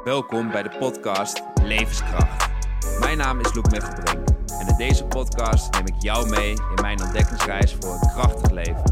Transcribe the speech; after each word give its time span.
Welkom 0.00 0.50
bij 0.50 0.62
de 0.62 0.76
podcast 0.78 1.42
Levenskracht. 1.62 2.50
Mijn 3.00 3.18
naam 3.18 3.40
is 3.40 3.54
Loek 3.54 3.70
Mechtelbrink 3.70 4.28
en 4.60 4.68
in 4.68 4.76
deze 4.76 5.04
podcast 5.04 5.72
neem 5.72 5.86
ik 5.86 6.02
jou 6.02 6.28
mee 6.28 6.50
in 6.50 6.82
mijn 6.82 7.02
ontdekkingsreis 7.02 7.74
voor 7.74 7.92
een 7.92 8.08
krachtig 8.08 8.50
leven. 8.50 8.84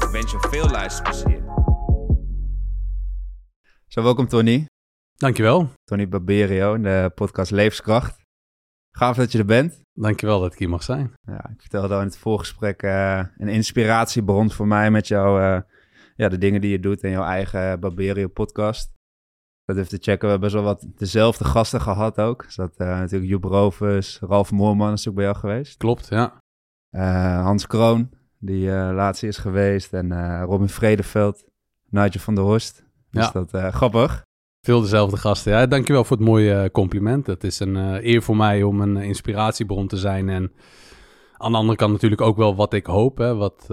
Ik 0.00 0.08
wens 0.12 0.30
je 0.30 0.46
veel 0.50 0.68
luisterplezier. 0.68 1.42
Zo, 3.86 4.02
welkom 4.02 4.28
Tony. 4.28 4.66
Dankjewel. 5.14 5.68
Tony 5.84 6.08
Barberio 6.08 6.74
in 6.74 6.82
de 6.82 7.12
podcast 7.14 7.50
Levenskracht. 7.50 8.24
Gaaf 8.90 9.16
dat 9.16 9.32
je 9.32 9.38
er 9.38 9.44
bent. 9.44 9.82
Dankjewel 9.92 10.40
dat 10.40 10.52
ik 10.52 10.58
hier 10.58 10.68
mag 10.68 10.82
zijn. 10.82 11.12
Ja, 11.22 11.50
ik 11.54 11.60
vertelde 11.60 11.94
al 11.94 12.00
in 12.00 12.06
het 12.06 12.18
voorgesprek 12.18 12.82
uh, 12.82 13.22
een 13.36 13.48
inspiratiebron 13.48 14.50
voor 14.50 14.66
mij 14.66 14.90
met 14.90 15.08
jou. 15.08 15.40
Uh, 15.40 15.60
ja, 16.16 16.28
de 16.28 16.38
dingen 16.38 16.60
die 16.60 16.70
je 16.70 16.80
doet 16.80 17.02
in 17.02 17.10
jouw 17.10 17.24
eigen 17.24 17.80
Barberio 17.80 18.28
podcast. 18.28 18.93
Dat 19.64 19.76
even 19.76 19.88
te 19.88 19.98
checken. 20.00 20.26
We 20.26 20.32
hebben 20.32 20.52
wel 20.52 20.62
wat 20.62 20.86
dezelfde 20.96 21.44
gasten 21.44 21.80
gehad 21.80 22.20
ook. 22.20 22.44
Dus 22.44 22.54
dat 22.54 22.74
uh, 22.78 22.86
natuurlijk 22.86 23.30
Joep 23.30 23.44
Rovers, 23.44 24.18
Ralf 24.20 24.52
Moorman 24.52 24.92
is 24.92 25.08
ook 25.08 25.14
bij 25.14 25.24
jou 25.24 25.36
geweest. 25.36 25.76
Klopt, 25.76 26.08
ja. 26.08 26.42
Hans 27.42 27.66
Kroon, 27.66 28.10
die 28.38 28.70
laatst 28.70 29.22
is 29.22 29.38
geweest. 29.38 29.92
En 29.92 30.40
Robin 30.42 30.68
Vredeveld, 30.68 31.44
Nigel 31.88 32.20
van 32.20 32.34
der 32.34 32.44
Horst. 32.44 32.84
Dus 33.10 33.30
ja. 33.32 33.44
dat 33.44 33.74
grappig. 33.74 34.22
Veel 34.60 34.80
dezelfde 34.80 35.16
gasten. 35.16 35.52
Ja, 35.52 35.66
dankjewel 35.66 36.04
voor 36.04 36.16
het 36.16 36.26
mooie 36.26 36.70
compliment. 36.70 37.26
Het 37.26 37.44
is 37.44 37.60
een 37.60 37.76
eer 38.06 38.22
voor 38.22 38.36
mij 38.36 38.62
om 38.62 38.80
een 38.80 38.96
inspiratiebron 38.96 39.86
te 39.86 39.96
zijn. 39.96 40.28
En 40.28 40.52
aan 41.36 41.52
de 41.52 41.58
andere 41.58 41.78
kant 41.78 41.92
natuurlijk 41.92 42.20
ook 42.20 42.36
wel 42.36 42.56
wat 42.56 42.72
ik 42.72 42.86
hoop. 42.86 43.18
Hè, 43.18 43.34
wat, 43.34 43.66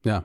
ja, 0.00 0.24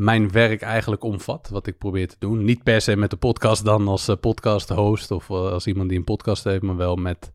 mijn 0.00 0.30
werk 0.30 0.62
eigenlijk 0.62 1.02
omvat, 1.02 1.48
wat 1.48 1.66
ik 1.66 1.78
probeer 1.78 2.08
te 2.08 2.16
doen. 2.18 2.44
Niet 2.44 2.62
per 2.62 2.80
se 2.80 2.96
met 2.96 3.10
de 3.10 3.16
podcast 3.16 3.64
dan 3.64 3.88
als 3.88 4.08
uh, 4.08 4.16
podcast-host 4.20 5.10
of 5.10 5.28
uh, 5.28 5.36
als 5.36 5.66
iemand 5.66 5.88
die 5.88 5.98
een 5.98 6.04
podcast 6.04 6.44
heeft, 6.44 6.62
maar 6.62 6.76
wel 6.76 6.96
met, 6.96 7.32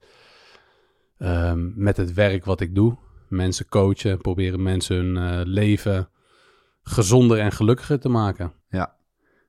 um, 1.18 1.74
met 1.76 1.98
het 1.98 2.14
werk 2.14 2.46
wat 2.46 2.62
ik 2.62 2.76
doe. 2.76 2.98
Mensen 3.30 3.70
coachen, 3.70 4.18
proberen 4.18 4.64
mensen 4.64 4.96
hun 4.96 5.16
uh, 5.16 5.42
leven 5.44 6.10
gezonder 6.84 7.40
en 7.40 7.52
gelukkiger 7.52 8.00
te 8.00 8.10
maken. 8.10 8.54
Ja, 8.70 8.96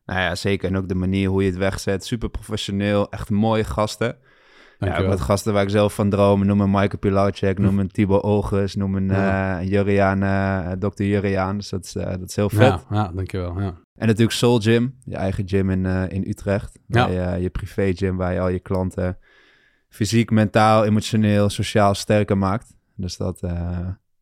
nou 0.05 0.21
ja, 0.21 0.35
zeker. 0.35 0.69
En 0.69 0.77
ook 0.77 0.89
de 0.89 0.95
manier 0.95 1.29
hoe 1.29 1.43
je 1.43 1.49
het 1.51 1.59
wegzet. 1.59 2.05
Super 2.05 2.29
professioneel, 2.29 3.11
echt 3.11 3.31
mooie 3.31 3.65
gasten. 3.65 4.19
Ja, 4.79 4.99
ook 4.99 5.07
met 5.07 5.21
gasten 5.21 5.53
waar 5.53 5.63
ik 5.63 5.69
zelf 5.71 5.95
van 5.95 6.11
droom. 6.11 6.47
Noem 6.47 6.61
een 6.61 6.71
Michael 6.71 6.99
Pilarczyk, 6.99 7.59
noem 7.59 7.79
een 7.79 7.91
Thibaut 7.91 8.23
Olges, 8.23 8.75
noem 8.75 8.95
een 8.95 9.09
ja. 9.09 9.61
uh, 9.61 9.69
Juriaan, 9.69 10.23
uh, 10.23 10.71
Dr. 10.71 11.03
Juriaan. 11.03 11.57
Dus 11.57 11.69
dat 11.69 11.85
is, 11.85 11.97
uh, 11.97 12.05
dat 12.05 12.29
is 12.29 12.37
heel 12.37 12.49
vet. 12.49 12.59
Ja, 12.61 12.85
ja 12.91 13.11
dankjewel. 13.15 13.61
Ja. 13.61 13.75
En 13.95 14.07
natuurlijk 14.07 14.37
Soul 14.37 14.59
Gym, 14.59 14.99
je 15.05 15.17
eigen 15.17 15.49
gym 15.49 15.71
in, 15.71 15.87
in 15.87 16.25
Utrecht. 16.29 16.79
Ja. 16.87 17.07
Je, 17.07 17.43
je 17.43 17.51
privé 17.51 17.93
gym 17.95 18.17
waar 18.17 18.33
je 18.33 18.41
al 18.41 18.49
je 18.49 18.59
klanten 18.59 19.19
fysiek, 19.89 20.31
mentaal, 20.31 20.85
emotioneel, 20.85 21.49
sociaal 21.49 21.95
sterker 21.95 22.39
maakt. 22.39 22.75
Dus 22.95 23.17
dat... 23.17 23.39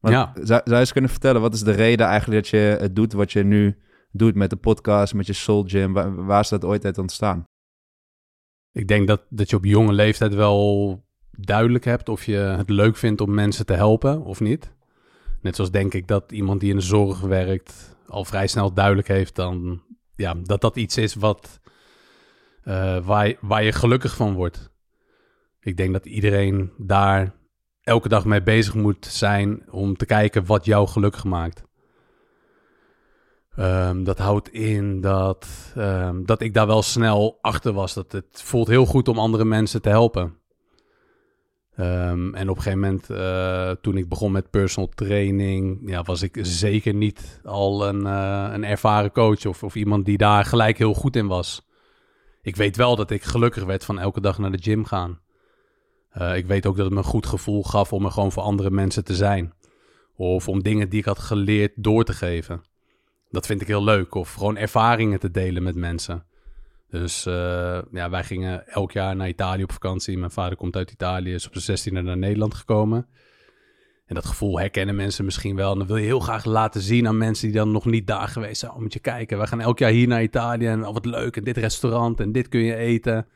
ja. 0.00 0.32
Zou, 0.34 0.44
zou 0.44 0.60
je 0.64 0.74
eens 0.74 0.92
kunnen 0.92 1.10
vertellen, 1.10 1.40
wat 1.40 1.54
is 1.54 1.62
de 1.62 1.72
reden 1.72 2.06
eigenlijk 2.06 2.42
dat 2.42 2.50
je 2.50 2.76
het 2.80 2.96
doet 2.96 3.12
wat 3.12 3.32
je 3.32 3.44
nu 3.44 3.78
doet 4.10 4.34
met 4.34 4.50
de 4.50 4.56
podcast, 4.56 5.14
met 5.14 5.26
je 5.26 5.32
Soul 5.32 5.64
Gym? 5.66 5.92
Waar, 5.92 6.24
waar 6.24 6.40
is 6.40 6.48
dat 6.48 6.64
ooit 6.64 6.84
uit 6.84 6.98
ontstaan? 6.98 7.44
Ik 8.74 8.88
denk 8.88 9.06
dat, 9.06 9.22
dat 9.28 9.50
je 9.50 9.56
op 9.56 9.64
jonge 9.64 9.92
leeftijd 9.92 10.34
wel 10.34 11.02
duidelijk 11.30 11.84
hebt 11.84 12.08
of 12.08 12.24
je 12.24 12.36
het 12.36 12.70
leuk 12.70 12.96
vindt 12.96 13.20
om 13.20 13.34
mensen 13.34 13.66
te 13.66 13.72
helpen 13.72 14.22
of 14.24 14.40
niet. 14.40 14.72
Net 15.40 15.54
zoals 15.54 15.70
denk 15.70 15.94
ik 15.94 16.08
dat 16.08 16.32
iemand 16.32 16.60
die 16.60 16.70
in 16.70 16.76
de 16.76 16.82
zorg 16.82 17.20
werkt 17.20 17.96
al 18.06 18.24
vrij 18.24 18.46
snel 18.46 18.72
duidelijk 18.72 19.08
heeft 19.08 19.34
dan, 19.34 19.82
ja, 20.16 20.34
dat 20.42 20.60
dat 20.60 20.76
iets 20.76 20.96
is 20.96 21.14
wat, 21.14 21.60
uh, 22.64 23.06
waar, 23.06 23.34
waar 23.40 23.64
je 23.64 23.72
gelukkig 23.72 24.16
van 24.16 24.34
wordt. 24.34 24.70
Ik 25.60 25.76
denk 25.76 25.92
dat 25.92 26.06
iedereen 26.06 26.72
daar 26.78 27.34
elke 27.82 28.08
dag 28.08 28.24
mee 28.24 28.42
bezig 28.42 28.74
moet 28.74 29.06
zijn 29.06 29.70
om 29.70 29.96
te 29.96 30.06
kijken 30.06 30.46
wat 30.46 30.64
jou 30.64 30.88
gelukkig 30.88 31.24
maakt. 31.24 31.64
Um, 33.58 34.04
dat 34.04 34.18
houdt 34.18 34.52
in 34.52 35.00
dat, 35.00 35.46
um, 35.76 36.26
dat 36.26 36.40
ik 36.40 36.54
daar 36.54 36.66
wel 36.66 36.82
snel 36.82 37.38
achter 37.40 37.72
was. 37.72 37.94
Dat 37.94 38.12
het 38.12 38.42
voelt 38.42 38.68
heel 38.68 38.86
goed 38.86 39.08
om 39.08 39.18
andere 39.18 39.44
mensen 39.44 39.82
te 39.82 39.88
helpen. 39.88 40.38
Um, 41.78 42.34
en 42.34 42.48
op 42.48 42.56
een 42.56 42.62
gegeven 42.62 42.80
moment, 42.80 43.10
uh, 43.10 43.70
toen 43.70 43.96
ik 43.96 44.08
begon 44.08 44.32
met 44.32 44.50
personal 44.50 44.88
training, 44.88 45.80
ja, 45.84 46.02
was 46.02 46.22
ik 46.22 46.38
zeker 46.42 46.94
niet 46.94 47.40
al 47.44 47.88
een, 47.88 48.00
uh, 48.00 48.48
een 48.52 48.64
ervaren 48.64 49.12
coach 49.12 49.46
of, 49.46 49.62
of 49.62 49.74
iemand 49.74 50.04
die 50.04 50.16
daar 50.16 50.44
gelijk 50.44 50.78
heel 50.78 50.94
goed 50.94 51.16
in 51.16 51.26
was. 51.26 51.66
Ik 52.42 52.56
weet 52.56 52.76
wel 52.76 52.96
dat 52.96 53.10
ik 53.10 53.22
gelukkig 53.22 53.64
werd 53.64 53.84
van 53.84 53.98
elke 53.98 54.20
dag 54.20 54.38
naar 54.38 54.50
de 54.50 54.62
gym 54.62 54.84
gaan. 54.84 55.20
Uh, 56.18 56.36
ik 56.36 56.46
weet 56.46 56.66
ook 56.66 56.76
dat 56.76 56.84
het 56.84 56.94
me 56.94 57.00
een 57.00 57.06
goed 57.06 57.26
gevoel 57.26 57.62
gaf 57.62 57.92
om 57.92 58.04
er 58.04 58.10
gewoon 58.10 58.32
voor 58.32 58.42
andere 58.42 58.70
mensen 58.70 59.04
te 59.04 59.14
zijn. 59.14 59.54
Of 60.16 60.48
om 60.48 60.62
dingen 60.62 60.88
die 60.88 60.98
ik 60.98 61.04
had 61.04 61.18
geleerd 61.18 61.72
door 61.76 62.04
te 62.04 62.12
geven. 62.12 62.62
Dat 63.34 63.46
vind 63.46 63.60
ik 63.60 63.66
heel 63.66 63.84
leuk. 63.84 64.14
Of 64.14 64.32
gewoon 64.32 64.56
ervaringen 64.56 65.18
te 65.18 65.30
delen 65.30 65.62
met 65.62 65.74
mensen. 65.74 66.24
Dus 66.88 67.26
uh, 67.26 67.78
ja, 67.92 68.10
wij 68.10 68.24
gingen 68.24 68.66
elk 68.68 68.92
jaar 68.92 69.16
naar 69.16 69.28
Italië 69.28 69.62
op 69.62 69.72
vakantie. 69.72 70.18
Mijn 70.18 70.30
vader 70.30 70.56
komt 70.56 70.76
uit 70.76 70.90
Italië, 70.90 71.34
is 71.34 71.46
op 71.46 71.54
zijn 71.56 71.78
16e 71.78 72.04
naar 72.04 72.16
Nederland 72.16 72.54
gekomen. 72.54 73.06
En 74.06 74.14
dat 74.14 74.24
gevoel 74.24 74.58
herkennen 74.58 74.94
mensen 74.94 75.24
misschien 75.24 75.56
wel. 75.56 75.72
En 75.72 75.78
dan 75.78 75.86
wil 75.86 75.96
je 75.96 76.04
heel 76.04 76.20
graag 76.20 76.44
laten 76.44 76.80
zien 76.80 77.06
aan 77.08 77.16
mensen 77.16 77.46
die 77.46 77.56
dan 77.56 77.72
nog 77.72 77.84
niet 77.84 78.06
daar 78.06 78.28
geweest 78.28 78.60
zijn. 78.60 78.72
Oh, 78.72 78.78
moet 78.78 78.92
je 78.92 78.98
kijken, 78.98 79.38
we 79.38 79.46
gaan 79.46 79.60
elk 79.60 79.78
jaar 79.78 79.90
hier 79.90 80.08
naar 80.08 80.22
Italië 80.22 80.66
en 80.66 80.86
oh, 80.86 80.92
wat 80.92 81.04
leuk. 81.04 81.36
En 81.36 81.44
dit 81.44 81.56
restaurant 81.56 82.20
en 82.20 82.32
dit 82.32 82.48
kun 82.48 82.60
je 82.60 82.76
eten. 82.76 83.26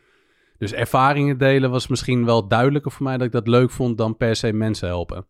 Dus 0.58 0.72
ervaringen 0.72 1.38
delen 1.38 1.70
was 1.70 1.86
misschien 1.86 2.24
wel 2.24 2.48
duidelijker 2.48 2.90
voor 2.90 3.04
mij 3.04 3.16
dat 3.16 3.26
ik 3.26 3.32
dat 3.32 3.48
leuk 3.48 3.70
vond 3.70 3.98
dan 3.98 4.16
per 4.16 4.36
se 4.36 4.52
mensen 4.52 4.88
helpen. 4.88 5.26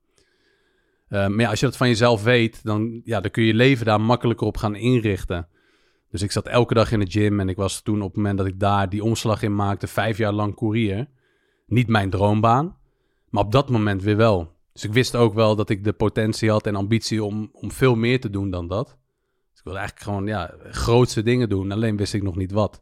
Uh, 1.09 1.27
maar 1.27 1.41
ja, 1.41 1.51
als 1.51 1.61
je 1.61 1.67
dat 1.67 1.77
van 1.77 1.89
jezelf 1.89 2.23
weet, 2.23 2.65
dan, 2.65 3.01
ja, 3.05 3.21
dan 3.21 3.31
kun 3.31 3.43
je 3.43 3.49
je 3.49 3.55
leven 3.55 3.87
daar 3.87 4.01
makkelijker 4.01 4.47
op 4.47 4.57
gaan 4.57 4.75
inrichten. 4.75 5.49
Dus 6.11 6.23
ik 6.23 6.33
zat 6.33 6.47
elke 6.47 6.75
dag 6.75 6.93
in 6.93 7.01
de 7.01 7.11
gym 7.11 7.41
en 7.41 7.49
ik 7.49 7.57
was 7.57 7.83
toen 7.83 8.03
op 8.03 8.09
het 8.09 8.17
moment 8.17 8.39
dat 8.39 8.47
ik 8.47 8.61
daar 8.61 8.89
die 8.89 9.05
omslag 9.05 9.43
in 9.43 9.55
maakte, 9.55 9.87
vijf 9.87 10.19
jaar 10.19 10.33
lang 10.33 10.55
koerier. 10.55 11.09
Niet 11.67 11.89
mijn 11.89 12.11
droombaan, 12.11 12.77
maar 13.29 13.45
op 13.45 13.53
dat 13.53 13.71
moment 13.71 14.03
weer 14.03 14.17
wel. 14.17 14.57
Dus 14.73 14.85
ik 14.85 14.93
wist 14.93 15.17
ook 15.17 15.35
wel 15.35 15.57
dat 15.57 15.71
ik 15.71 15.85
de 15.85 15.93
potentie 15.93 16.51
had 16.51 16.67
en 16.67 16.77
ambitie 16.77 17.25
om, 17.25 17.49
om 17.53 17.73
veel 17.73 17.95
meer 17.95 18.21
te 18.21 18.31
doen 18.31 18.51
dan 18.51 18.69
dat. 18.69 18.87
Dus 18.87 19.59
ik 19.59 19.65
wilde 19.65 19.79
eigenlijk 19.79 20.09
gewoon 20.09 20.27
ja, 20.27 20.55
grootste 20.71 21.23
dingen 21.23 21.49
doen, 21.49 21.73
alleen 21.73 21.97
wist 21.97 22.15
ik 22.15 22.23
nog 22.23 22.37
niet 22.37 22.53
wat. 22.53 22.81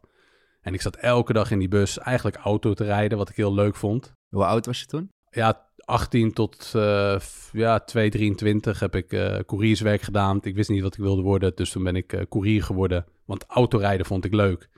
En 0.61 0.73
ik 0.73 0.81
zat 0.81 0.95
elke 0.95 1.33
dag 1.33 1.51
in 1.51 1.59
die 1.59 1.67
bus 1.67 1.97
eigenlijk 1.97 2.37
auto 2.37 2.73
te 2.73 2.83
rijden, 2.83 3.17
wat 3.17 3.29
ik 3.29 3.35
heel 3.35 3.53
leuk 3.53 3.75
vond. 3.75 4.13
Hoe 4.29 4.45
oud 4.45 4.65
was 4.65 4.79
je 4.79 4.85
toen? 4.85 5.09
Ja, 5.29 5.66
18 5.87 6.33
tot 6.33 6.73
uh, 6.75 7.15
ja, 7.51 7.79
223 7.79 8.79
heb 8.79 8.95
ik 8.95 9.13
uh, 9.13 9.37
courierswerk 9.45 10.01
gedaan. 10.01 10.39
Ik 10.41 10.55
wist 10.55 10.69
niet 10.69 10.81
wat 10.81 10.93
ik 10.93 10.99
wilde 10.99 11.21
worden, 11.21 11.51
dus 11.55 11.69
toen 11.69 11.83
ben 11.83 11.95
ik 11.95 12.13
uh, 12.13 12.21
courier 12.29 12.63
geworden. 12.63 13.05
Want 13.25 13.45
autorijden 13.47 14.05
vond 14.05 14.25
ik 14.25 14.33
leuk. 14.33 14.69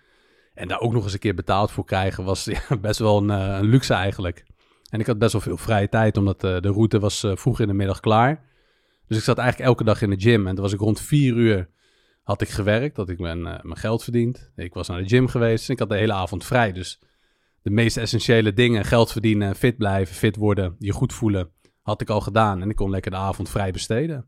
En 0.53 0.67
daar 0.67 0.79
ook 0.79 0.93
nog 0.93 1.03
eens 1.03 1.13
een 1.13 1.19
keer 1.19 1.33
betaald 1.33 1.71
voor 1.71 1.85
krijgen 1.85 2.23
was 2.23 2.49
best 2.81 2.99
wel 2.99 3.17
een, 3.17 3.29
een, 3.29 3.65
luxe 3.65 3.93
eigenlijk. 3.93 4.45
En 4.89 4.99
ik 4.99 5.05
had 5.05 5.17
best 5.17 5.31
wel 5.31 5.41
veel 5.41 5.57
vrije 5.57 5.89
tijd, 5.89 6.17
omdat 6.17 6.41
de 6.41 6.59
route 6.59 6.99
was 6.99 7.25
vroeg 7.33 7.59
in 7.59 7.67
de 7.67 7.73
middag 7.73 7.99
klaar. 7.99 8.43
Dus 9.07 9.17
ik 9.17 9.23
zat 9.23 9.37
eigenlijk 9.37 9.69
elke 9.69 9.83
dag 9.83 10.01
in 10.01 10.09
de 10.09 10.19
gym. 10.19 10.47
En 10.47 10.53
toen 10.53 10.63
was 10.63 10.73
ik 10.73 10.79
rond 10.79 11.01
vier 11.01 11.35
uur 11.35 11.69
had 12.23 12.41
ik 12.41 12.49
gewerkt, 12.49 12.95
dat 12.95 13.09
ik 13.09 13.19
mijn, 13.19 13.41
mijn 13.41 13.77
geld 13.77 14.03
verdiend. 14.03 14.51
Ik 14.55 14.73
was 14.73 14.87
naar 14.87 15.01
de 15.01 15.09
gym 15.09 15.27
geweest 15.27 15.67
en 15.67 15.73
ik 15.73 15.79
had 15.79 15.89
de 15.89 15.97
hele 15.97 16.13
avond 16.13 16.45
vrij. 16.45 16.71
Dus 16.71 16.99
de 17.69 17.75
meest 17.75 17.97
essentiële 17.97 18.53
dingen, 18.53 18.85
geld 18.85 19.11
verdienen, 19.11 19.55
fit 19.55 19.77
blijven, 19.77 20.15
fit 20.15 20.35
worden, 20.35 20.75
je 20.79 20.91
goed 20.91 21.13
voelen, 21.13 21.49
had 21.81 22.01
ik 22.01 22.09
al 22.09 22.21
gedaan. 22.21 22.61
En 22.61 22.69
ik 22.69 22.75
kon 22.75 22.89
lekker 22.89 23.11
de 23.11 23.17
avond 23.17 23.49
vrij 23.49 23.71
besteden. 23.71 24.25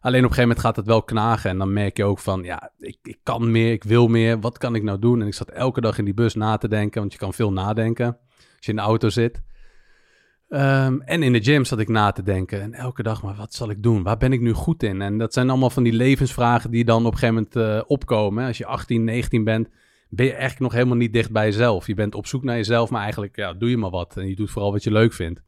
Alleen 0.00 0.24
op 0.24 0.30
een 0.30 0.34
gegeven 0.34 0.42
moment 0.42 0.58
gaat 0.58 0.76
het 0.76 0.86
wel 0.86 1.02
knagen. 1.02 1.50
En 1.50 1.58
dan 1.58 1.72
merk 1.72 1.96
je 1.96 2.04
ook 2.04 2.18
van, 2.18 2.42
ja, 2.42 2.72
ik, 2.78 2.98
ik 3.02 3.18
kan 3.22 3.50
meer, 3.50 3.72
ik 3.72 3.84
wil 3.84 4.08
meer. 4.08 4.40
Wat 4.40 4.58
kan 4.58 4.74
ik 4.74 4.82
nou 4.82 4.98
doen? 4.98 5.20
En 5.20 5.26
ik 5.26 5.34
zat 5.34 5.50
elke 5.50 5.80
dag 5.80 5.98
in 5.98 6.04
die 6.04 6.14
bus 6.14 6.34
na 6.34 6.56
te 6.56 6.68
denken, 6.68 7.00
want 7.00 7.12
je 7.12 7.18
kan 7.18 7.34
veel 7.34 7.52
nadenken 7.52 8.06
als 8.36 8.66
je 8.66 8.70
in 8.70 8.76
de 8.76 8.82
auto 8.82 9.08
zit. 9.08 9.42
Um, 10.48 11.00
en 11.00 11.22
in 11.22 11.32
de 11.32 11.42
gym 11.42 11.64
zat 11.64 11.78
ik 11.78 11.88
na 11.88 12.12
te 12.12 12.22
denken. 12.22 12.60
En 12.60 12.74
elke 12.74 13.02
dag, 13.02 13.22
maar 13.22 13.34
wat 13.34 13.54
zal 13.54 13.70
ik 13.70 13.82
doen? 13.82 14.02
Waar 14.02 14.16
ben 14.16 14.32
ik 14.32 14.40
nu 14.40 14.52
goed 14.52 14.82
in? 14.82 15.02
En 15.02 15.18
dat 15.18 15.32
zijn 15.32 15.50
allemaal 15.50 15.70
van 15.70 15.82
die 15.82 15.92
levensvragen 15.92 16.70
die 16.70 16.84
dan 16.84 17.06
op 17.06 17.12
een 17.12 17.18
gegeven 17.18 17.48
moment 17.52 17.56
uh, 17.56 17.82
opkomen. 17.86 18.46
Als 18.46 18.58
je 18.58 18.66
18, 18.66 19.04
19 19.04 19.44
bent, 19.44 19.68
ben 20.14 20.26
je 20.26 20.32
eigenlijk 20.32 20.60
nog 20.60 20.72
helemaal 20.72 20.96
niet 20.96 21.12
dicht 21.12 21.30
bij 21.30 21.44
jezelf. 21.44 21.86
Je 21.86 21.94
bent 21.94 22.14
op 22.14 22.26
zoek 22.26 22.42
naar 22.42 22.56
jezelf, 22.56 22.90
maar 22.90 23.02
eigenlijk 23.02 23.36
ja, 23.36 23.52
doe 23.52 23.70
je 23.70 23.76
maar 23.76 23.90
wat. 23.90 24.16
En 24.16 24.28
je 24.28 24.36
doet 24.36 24.50
vooral 24.50 24.72
wat 24.72 24.82
je 24.82 24.90
leuk 24.90 25.12
vindt. 25.12 25.42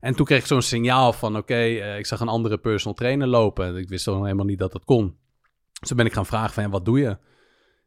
En 0.00 0.14
toen 0.14 0.26
kreeg 0.26 0.38
ik 0.38 0.46
zo'n 0.46 0.62
signaal 0.62 1.12
van, 1.12 1.36
oké, 1.36 1.64
uh, 1.64 1.98
ik 1.98 2.06
zag 2.06 2.20
een 2.20 2.28
andere 2.28 2.58
personal 2.58 2.94
trainer 2.94 3.26
lopen. 3.26 3.76
Ik 3.76 3.88
wist 3.88 4.06
nog 4.06 4.22
helemaal 4.22 4.44
niet 4.44 4.58
dat 4.58 4.72
dat 4.72 4.84
kon. 4.84 5.16
Dus 5.80 5.88
toen 5.88 5.96
ben 5.96 6.06
ik 6.06 6.12
gaan 6.12 6.26
vragen 6.26 6.54
van, 6.54 6.70
wat 6.70 6.84
doe 6.84 6.98
je? 6.98 7.16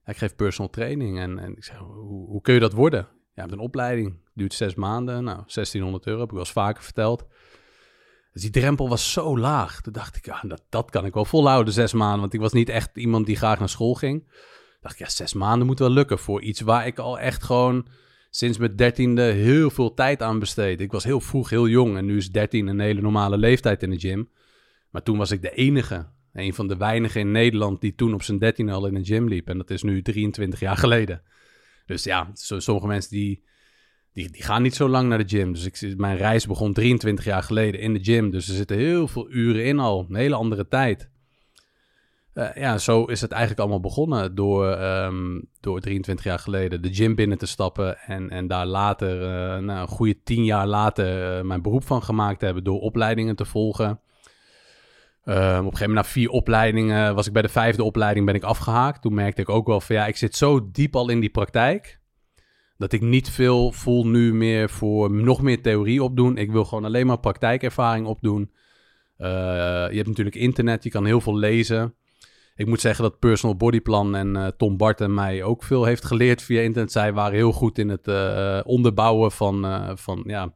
ik 0.05 0.17
geef 0.17 0.35
personal 0.35 0.69
training. 0.69 1.19
En, 1.19 1.39
en 1.39 1.55
ik 1.55 1.63
zei, 1.63 1.79
hoe, 1.79 2.27
hoe, 2.27 2.41
kun 2.41 2.53
je 2.53 2.59
dat 2.59 2.73
worden? 2.73 3.07
Ja, 3.33 3.41
hebt 3.41 3.51
een 3.51 3.59
opleiding, 3.59 4.19
duurt 4.33 4.53
zes 4.53 4.75
maanden. 4.75 5.23
Nou, 5.23 5.37
1600 5.37 6.05
euro, 6.05 6.19
heb 6.19 6.27
ik 6.27 6.33
wel 6.33 6.43
eens 6.43 6.51
vaker 6.51 6.83
verteld. 6.83 7.25
Dus 8.31 8.41
die 8.41 8.51
drempel 8.51 8.89
was 8.89 9.11
zo 9.11 9.37
laag. 9.37 9.81
Toen 9.81 9.93
dacht 9.93 10.15
ik, 10.15 10.25
ja, 10.25 10.41
dat, 10.47 10.63
dat 10.69 10.89
kan 10.89 11.05
ik 11.05 11.13
wel 11.13 11.25
volhouden, 11.25 11.73
zes 11.73 11.93
maanden. 11.93 12.19
Want 12.19 12.33
ik 12.33 12.39
was 12.39 12.53
niet 12.53 12.69
echt 12.69 12.97
iemand 12.97 13.25
die 13.25 13.35
graag 13.35 13.59
naar 13.59 13.69
school 13.69 13.93
ging. 13.93 14.31
Dacht 14.81 14.93
ik, 14.93 14.99
ja, 14.99 15.09
zes 15.09 15.33
maanden 15.33 15.67
moet 15.67 15.79
wel 15.79 15.89
lukken 15.89 16.19
voor 16.19 16.41
iets 16.41 16.61
waar 16.61 16.87
ik 16.87 16.99
al 16.99 17.19
echt 17.19 17.43
gewoon 17.43 17.87
sinds 18.29 18.57
mijn 18.57 18.75
dertiende 18.75 19.21
heel 19.21 19.69
veel 19.69 19.93
tijd 19.93 20.21
aan 20.21 20.39
besteed. 20.39 20.81
Ik 20.81 20.91
was 20.91 21.03
heel 21.03 21.21
vroeg, 21.21 21.49
heel 21.49 21.67
jong 21.67 21.97
en 21.97 22.05
nu 22.05 22.17
is 22.17 22.31
13 22.31 22.67
een 22.67 22.79
hele 22.79 23.01
normale 23.01 23.37
leeftijd 23.37 23.83
in 23.83 23.89
de 23.89 23.99
gym. 23.99 24.29
Maar 24.89 25.03
toen 25.03 25.17
was 25.17 25.31
ik 25.31 25.41
de 25.41 25.51
enige, 25.51 26.07
een 26.33 26.53
van 26.53 26.67
de 26.67 26.77
weinigen 26.77 27.21
in 27.21 27.31
Nederland 27.31 27.81
die 27.81 27.95
toen 27.95 28.13
op 28.13 28.23
zijn 28.23 28.37
dertiende 28.37 28.71
al 28.71 28.87
in 28.87 28.95
een 28.95 29.05
gym 29.05 29.27
liep. 29.27 29.47
En 29.47 29.57
dat 29.57 29.69
is 29.69 29.83
nu 29.83 30.01
23 30.01 30.59
jaar 30.59 30.77
geleden. 30.77 31.21
Dus 31.85 32.03
ja, 32.03 32.29
sommige 32.33 32.87
mensen 32.87 33.11
die, 33.11 33.43
die, 34.13 34.31
die 34.31 34.43
gaan 34.43 34.61
niet 34.61 34.75
zo 34.75 34.89
lang 34.89 35.09
naar 35.09 35.17
de 35.17 35.37
gym. 35.37 35.53
Dus 35.53 35.65
ik, 35.65 35.97
mijn 35.97 36.17
reis 36.17 36.47
begon 36.47 36.73
23 36.73 37.25
jaar 37.25 37.43
geleden 37.43 37.79
in 37.79 37.93
de 37.93 38.03
gym. 38.03 38.31
Dus 38.31 38.47
er 38.47 38.55
zitten 38.55 38.77
heel 38.77 39.07
veel 39.07 39.31
uren 39.31 39.65
in 39.65 39.79
al, 39.79 40.05
een 40.09 40.15
hele 40.15 40.35
andere 40.35 40.67
tijd. 40.67 41.09
Uh, 42.33 42.55
ja, 42.55 42.77
zo 42.77 43.03
is 43.03 43.21
het 43.21 43.31
eigenlijk 43.31 43.61
allemaal 43.61 43.79
begonnen 43.79 44.35
door, 44.35 44.81
um, 44.81 45.49
door 45.59 45.79
23 45.79 46.25
jaar 46.25 46.39
geleden 46.39 46.81
de 46.81 46.93
gym 46.93 47.15
binnen 47.15 47.37
te 47.37 47.45
stappen 47.45 47.97
en, 47.97 48.29
en 48.29 48.47
daar 48.47 48.65
later, 48.65 49.21
uh, 49.21 49.63
nou, 49.63 49.81
een 49.81 49.87
goede 49.87 50.23
tien 50.23 50.45
jaar 50.45 50.67
later, 50.67 51.37
uh, 51.37 51.43
mijn 51.43 51.61
beroep 51.61 51.83
van 51.83 52.03
gemaakt 52.03 52.39
te 52.39 52.45
hebben 52.45 52.63
door 52.63 52.79
opleidingen 52.79 53.35
te 53.35 53.45
volgen. 53.45 53.87
Um, 53.87 55.35
op 55.35 55.41
een 55.45 55.63
gegeven 55.63 55.87
moment 55.87 55.93
na 55.93 56.03
vier 56.03 56.29
opleidingen 56.29 57.15
was 57.15 57.27
ik 57.27 57.33
bij 57.33 57.41
de 57.41 57.49
vijfde 57.49 57.83
opleiding 57.83 58.25
ben 58.25 58.35
ik 58.35 58.43
afgehaakt. 58.43 59.01
Toen 59.01 59.13
merkte 59.13 59.41
ik 59.41 59.49
ook 59.49 59.67
wel 59.67 59.81
van 59.81 59.95
ja, 59.95 60.07
ik 60.07 60.17
zit 60.17 60.35
zo 60.35 60.71
diep 60.71 60.95
al 60.95 61.09
in 61.09 61.19
die 61.19 61.29
praktijk 61.29 61.99
dat 62.77 62.93
ik 62.93 63.01
niet 63.01 63.29
veel 63.29 63.71
voel 63.71 64.07
nu 64.07 64.33
meer 64.33 64.69
voor 64.69 65.11
nog 65.11 65.41
meer 65.41 65.61
theorie 65.61 66.03
opdoen. 66.03 66.37
Ik 66.37 66.51
wil 66.51 66.65
gewoon 66.65 66.85
alleen 66.85 67.07
maar 67.07 67.19
praktijkervaring 67.19 68.07
opdoen. 68.07 68.51
je 69.17 69.91
hebt 69.93 70.07
natuurlijk 70.07 70.35
internet, 70.35 70.83
je 70.83 70.89
kan 70.89 71.05
heel 71.05 71.21
veel 71.21 71.37
lezen 71.37 71.95
ik 72.59 72.67
moet 72.67 72.81
zeggen 72.81 73.03
dat 73.03 73.19
Personal 73.19 73.55
Bodyplan 73.55 74.15
en 74.15 74.35
uh, 74.35 74.47
Tom 74.57 74.77
Barton 74.77 75.13
mij 75.13 75.43
ook 75.43 75.63
veel 75.63 75.83
heeft 75.83 76.05
geleerd 76.05 76.41
via 76.41 76.61
internet. 76.61 76.91
Zij 76.91 77.13
waren 77.13 77.33
heel 77.33 77.51
goed 77.51 77.77
in 77.77 77.89
het 77.89 78.07
uh, 78.07 78.59
onderbouwen 78.63 79.31
van, 79.31 79.65
uh, 79.65 79.89
van, 79.95 80.23
ja, 80.25 80.53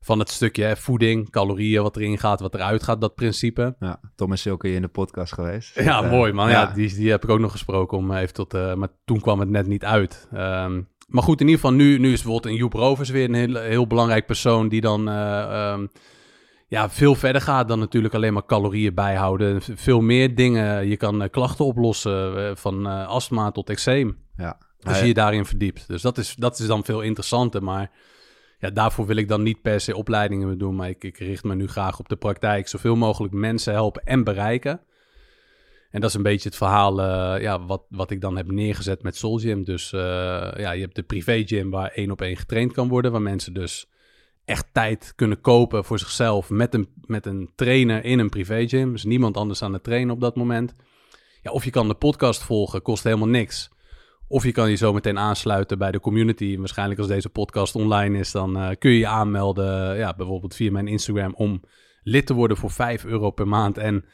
van 0.00 0.18
het 0.18 0.30
stukje 0.30 0.64
hè, 0.64 0.76
voeding, 0.76 1.30
calorieën, 1.30 1.82
wat 1.82 1.96
erin 1.96 2.18
gaat, 2.18 2.40
wat 2.40 2.54
eruit 2.54 2.82
gaat, 2.82 3.00
dat 3.00 3.14
principe. 3.14 3.76
Ja, 3.78 4.00
Tom 4.16 4.32
is 4.32 4.46
ook 4.46 4.64
in 4.64 4.82
de 4.82 4.88
podcast 4.88 5.32
geweest. 5.32 5.80
Ja, 5.80 6.00
mooi 6.00 6.32
man. 6.32 6.50
Ja. 6.50 6.66
die, 6.66 6.94
die 6.94 7.10
heb 7.10 7.24
ik 7.24 7.30
ook 7.30 7.38
nog 7.40 7.52
gesproken 7.52 7.98
om 7.98 8.12
even 8.12 8.34
tot, 8.34 8.52
maar 8.52 8.88
toen 9.04 9.20
kwam 9.20 9.40
het 9.40 9.50
net 9.50 9.66
niet 9.66 9.84
uit. 9.84 10.28
Um, 10.34 10.88
maar 11.06 11.22
goed, 11.22 11.40
in 11.40 11.46
ieder 11.46 11.60
geval 11.60 11.76
nu, 11.76 11.98
nu 11.98 12.12
is 12.12 12.22
bijvoorbeeld 12.22 12.52
een 12.52 12.58
Joep 12.58 12.72
Rovers 12.72 13.10
weer 13.10 13.24
een 13.24 13.34
heel, 13.34 13.54
heel 13.56 13.86
belangrijk 13.86 14.26
persoon 14.26 14.68
die 14.68 14.80
dan... 14.80 15.08
Um, 15.08 15.90
ja, 16.70 16.90
veel 16.90 17.14
verder 17.14 17.42
gaat 17.42 17.68
dan 17.68 17.78
natuurlijk 17.78 18.14
alleen 18.14 18.32
maar 18.32 18.46
calorieën 18.46 18.94
bijhouden. 18.94 19.62
Veel 19.62 20.00
meer 20.00 20.34
dingen. 20.34 20.86
Je 20.86 20.96
kan 20.96 21.22
uh, 21.22 21.28
klachten 21.30 21.64
oplossen, 21.64 22.36
uh, 22.36 22.50
van 22.54 22.86
uh, 22.86 23.06
astma 23.06 23.50
tot 23.50 23.70
eczeem. 23.70 24.18
Ja. 24.36 24.58
Als 24.82 25.00
je 25.00 25.06
je 25.06 25.14
daarin 25.14 25.44
verdiept. 25.44 25.88
Dus 25.88 26.02
dat 26.02 26.18
is, 26.18 26.34
dat 26.34 26.58
is 26.58 26.66
dan 26.66 26.84
veel 26.84 27.00
interessanter. 27.00 27.62
Maar 27.62 27.90
ja, 28.58 28.70
daarvoor 28.70 29.06
wil 29.06 29.16
ik 29.16 29.28
dan 29.28 29.42
niet 29.42 29.62
per 29.62 29.80
se 29.80 29.96
opleidingen 29.96 30.58
doen. 30.58 30.76
Maar 30.76 30.88
ik, 30.88 31.04
ik 31.04 31.18
richt 31.18 31.44
me 31.44 31.54
nu 31.54 31.68
graag 31.68 31.98
op 31.98 32.08
de 32.08 32.16
praktijk. 32.16 32.68
Zoveel 32.68 32.96
mogelijk 32.96 33.34
mensen 33.34 33.72
helpen 33.72 34.02
en 34.04 34.24
bereiken. 34.24 34.80
En 35.90 36.00
dat 36.00 36.10
is 36.10 36.16
een 36.16 36.22
beetje 36.22 36.48
het 36.48 36.58
verhaal 36.58 37.00
ja, 37.40 37.64
wat, 37.64 37.82
wat 37.88 38.10
ik 38.10 38.20
dan 38.20 38.36
heb 38.36 38.50
neergezet 38.50 39.02
met 39.02 39.16
Soul 39.16 39.38
Gym. 39.38 39.64
Dus 39.64 39.90
ja, 39.90 40.70
je 40.70 40.80
hebt 40.80 40.96
de 40.96 41.02
privé 41.02 41.42
gym 41.46 41.70
waar 41.70 41.90
één 41.90 42.10
op 42.10 42.22
één 42.22 42.36
getraind 42.36 42.72
kan 42.72 42.88
worden. 42.88 43.12
Waar 43.12 43.22
mensen 43.22 43.54
dus 43.54 43.88
echt 44.50 44.66
tijd 44.72 45.12
kunnen 45.16 45.40
kopen 45.40 45.84
voor 45.84 45.98
zichzelf 45.98 46.50
met 46.50 46.74
een, 46.74 46.88
met 47.06 47.26
een 47.26 47.50
trainer 47.54 48.04
in 48.04 48.18
een 48.18 48.28
privé 48.28 48.68
gym. 48.68 48.92
Dus 48.92 49.04
niemand 49.04 49.36
anders 49.36 49.62
aan 49.62 49.72
het 49.72 49.82
trainen 49.82 50.14
op 50.14 50.20
dat 50.20 50.36
moment. 50.36 50.74
Ja, 51.42 51.50
of 51.50 51.64
je 51.64 51.70
kan 51.70 51.88
de 51.88 51.94
podcast 51.94 52.42
volgen, 52.42 52.82
kost 52.82 53.04
helemaal 53.04 53.28
niks. 53.28 53.70
Of 54.28 54.44
je 54.44 54.52
kan 54.52 54.70
je 54.70 54.76
zo 54.76 54.92
meteen 54.92 55.18
aansluiten 55.18 55.78
bij 55.78 55.90
de 55.90 56.00
community. 56.00 56.58
Waarschijnlijk 56.58 56.98
als 56.98 57.08
deze 57.08 57.28
podcast 57.28 57.74
online 57.74 58.18
is, 58.18 58.30
dan 58.30 58.56
uh, 58.56 58.68
kun 58.78 58.90
je 58.90 58.98
je 58.98 59.06
aanmelden. 59.06 59.96
Ja, 59.96 60.14
bijvoorbeeld 60.14 60.54
via 60.54 60.70
mijn 60.70 60.88
Instagram 60.88 61.34
om 61.34 61.62
lid 62.02 62.26
te 62.26 62.34
worden 62.34 62.56
voor 62.56 62.70
5 62.70 63.04
euro 63.04 63.30
per 63.30 63.48
maand. 63.48 63.78
En 63.78 64.04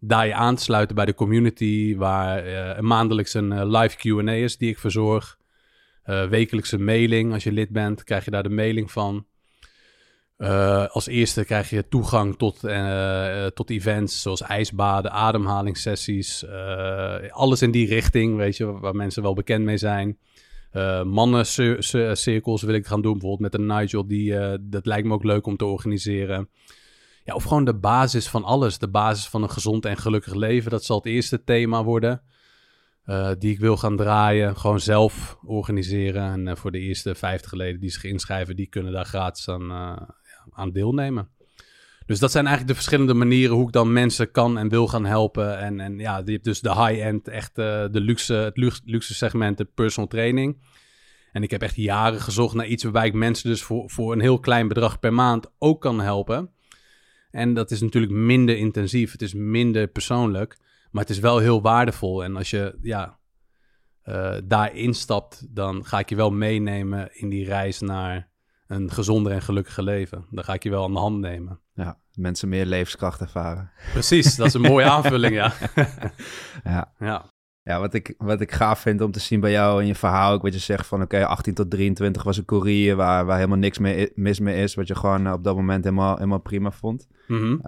daar 0.00 0.26
je 0.26 0.34
aan 0.34 0.56
te 0.56 0.62
sluiten 0.62 0.96
bij 0.96 1.06
de 1.06 1.14
community, 1.14 1.96
waar 1.96 2.48
uh, 2.48 2.78
maandelijks 2.78 3.34
een 3.34 3.52
uh, 3.52 3.80
live 3.80 3.96
Q&A 3.96 4.32
is 4.32 4.56
die 4.56 4.70
ik 4.70 4.78
verzorg. 4.78 5.38
wekelijkse 6.28 6.78
mailing, 6.78 7.32
als 7.32 7.44
je 7.44 7.52
lid 7.52 7.70
bent, 7.70 8.04
krijg 8.04 8.24
je 8.24 8.30
daar 8.30 8.42
de 8.42 8.48
mailing 8.48 8.92
van. 8.92 9.26
Uh, 10.38 10.86
als 10.86 11.06
eerste 11.06 11.44
krijg 11.44 11.70
je 11.70 11.88
toegang 11.88 12.36
tot, 12.36 12.64
uh, 12.64 13.46
tot 13.46 13.70
events 13.70 14.22
zoals 14.22 14.42
ijsbaden, 14.42 15.10
ademhalingssessies. 15.10 16.46
Alles 17.28 17.62
in 17.62 17.70
die 17.70 17.86
richting, 17.88 18.36
weet 18.36 18.56
je, 18.56 18.64
waar 18.64 18.94
mensen 18.94 19.22
wel 19.22 19.34
bekend 19.34 19.64
mee 19.64 19.76
zijn. 19.76 20.18
Mannencirkels 21.04 22.62
wil 22.62 22.74
ik 22.74 22.86
gaan 22.86 23.02
doen, 23.02 23.12
bijvoorbeeld 23.12 23.52
met 23.52 23.60
een 23.60 23.66
Nigel. 23.66 24.06
Die, 24.06 24.58
dat 24.60 24.86
lijkt 24.86 25.06
me 25.06 25.14
ook 25.14 25.24
leuk 25.24 25.46
om 25.46 25.56
te 25.56 25.64
organiseren. 25.64 26.48
Ja, 27.24 27.34
of 27.34 27.42
gewoon 27.42 27.64
de 27.64 27.78
basis 27.78 28.28
van 28.28 28.44
alles. 28.44 28.78
De 28.78 28.90
basis 28.90 29.26
van 29.26 29.42
een 29.42 29.50
gezond 29.50 29.84
en 29.84 29.96
gelukkig 29.96 30.34
leven. 30.34 30.70
Dat 30.70 30.84
zal 30.84 30.96
het 30.96 31.06
eerste 31.06 31.44
thema 31.44 31.84
worden. 31.84 32.22
die 33.38 33.52
ik 33.52 33.58
wil 33.58 33.76
gaan 33.76 33.96
draaien. 33.96 34.56
Gewoon 34.56 34.80
zelf 34.80 35.38
organiseren. 35.44 36.48
En 36.48 36.56
voor 36.56 36.72
de 36.72 36.78
eerste 36.78 37.14
50 37.14 37.52
leden 37.52 37.80
die 37.80 37.90
zich 37.90 38.04
inschrijven, 38.04 38.56
die 38.56 38.66
kunnen 38.66 38.92
daar 38.92 39.04
gratis 39.04 39.48
aan, 39.48 39.70
aan 40.56 40.72
deelnemen. 40.72 41.28
Dus 42.06 42.18
dat 42.18 42.30
zijn 42.30 42.46
eigenlijk 42.46 42.76
de 42.76 42.82
verschillende 42.82 43.14
manieren 43.14 43.56
hoe 43.56 43.66
ik 43.66 43.72
dan 43.72 43.92
mensen 43.92 44.30
kan 44.30 44.58
en 44.58 44.68
wil 44.68 44.88
gaan 44.88 45.04
helpen. 45.04 45.58
En, 45.58 45.80
en 45.80 45.98
ja, 45.98 46.22
je 46.24 46.32
hebt 46.32 46.44
dus 46.44 46.60
de 46.60 46.74
high-end, 46.74 47.28
echt 47.28 47.58
uh, 47.58 47.64
de 47.90 48.00
luxe, 48.00 48.34
het 48.34 48.56
luxe, 48.84 49.14
segment, 49.14 49.58
de 49.58 49.64
personal 49.64 50.08
training. 50.08 50.62
En 51.32 51.42
ik 51.42 51.50
heb 51.50 51.62
echt 51.62 51.74
jaren 51.74 52.20
gezocht 52.20 52.54
naar 52.54 52.66
iets 52.66 52.82
waarbij 52.82 53.06
ik 53.06 53.14
mensen 53.14 53.50
dus 53.50 53.62
voor, 53.62 53.90
voor 53.90 54.12
een 54.12 54.20
heel 54.20 54.40
klein 54.40 54.68
bedrag 54.68 54.98
per 54.98 55.12
maand 55.12 55.46
ook 55.58 55.80
kan 55.80 56.00
helpen. 56.00 56.50
En 57.30 57.54
dat 57.54 57.70
is 57.70 57.80
natuurlijk 57.80 58.12
minder 58.12 58.56
intensief, 58.56 59.12
het 59.12 59.22
is 59.22 59.34
minder 59.34 59.86
persoonlijk, 59.86 60.58
maar 60.90 61.02
het 61.02 61.10
is 61.10 61.18
wel 61.18 61.38
heel 61.38 61.62
waardevol. 61.62 62.24
En 62.24 62.36
als 62.36 62.50
je 62.50 62.78
ja, 62.82 63.18
uh, 64.04 64.36
daar 64.44 64.74
instapt, 64.74 65.46
dan 65.54 65.84
ga 65.84 65.98
ik 65.98 66.08
je 66.08 66.16
wel 66.16 66.30
meenemen 66.30 67.08
in 67.12 67.28
die 67.28 67.44
reis 67.44 67.80
naar 67.80 68.28
een 68.66 68.90
gezonder 68.90 69.32
en 69.32 69.42
gelukkiger 69.42 69.82
leven. 69.82 70.24
Dan 70.30 70.44
ga 70.44 70.52
ik 70.52 70.62
je 70.62 70.70
wel 70.70 70.84
aan 70.84 70.92
de 70.92 70.98
hand 70.98 71.20
nemen. 71.20 71.60
Ja, 71.74 71.98
mensen 72.14 72.48
meer 72.48 72.66
levenskracht 72.66 73.20
ervaren. 73.20 73.70
Precies, 73.92 74.36
dat 74.36 74.46
is 74.46 74.54
een 74.54 74.60
mooie 74.60 74.90
aanvulling, 74.96 75.34
ja. 75.34 75.52
ja. 76.64 76.92
ja. 76.98 77.34
Ja, 77.62 77.80
wat 77.80 77.94
ik, 77.94 78.14
wat 78.18 78.40
ik 78.40 78.52
gaaf 78.52 78.80
vind 78.80 79.00
om 79.00 79.10
te 79.10 79.20
zien 79.20 79.40
bij 79.40 79.50
jou 79.50 79.80
en 79.80 79.86
je 79.86 79.94
verhaal, 79.94 80.32
ook 80.32 80.42
wat 80.42 80.52
je 80.52 80.58
zegt 80.58 80.86
van 80.86 81.02
oké, 81.02 81.24
18 81.24 81.54
tot 81.54 81.70
23 81.70 82.22
was 82.22 82.36
een 82.36 82.44
courier 82.44 82.96
waar, 82.96 83.24
waar 83.24 83.36
helemaal 83.36 83.58
niks 83.58 83.78
mee, 83.78 84.12
mis 84.14 84.40
mee 84.40 84.62
is, 84.62 84.74
wat 84.74 84.86
je 84.86 84.94
gewoon 84.94 85.32
op 85.32 85.44
dat 85.44 85.56
moment 85.56 85.84
helemaal, 85.84 86.14
helemaal 86.14 86.40
prima 86.40 86.70
vond. 86.70 87.06
Mm 87.26 87.60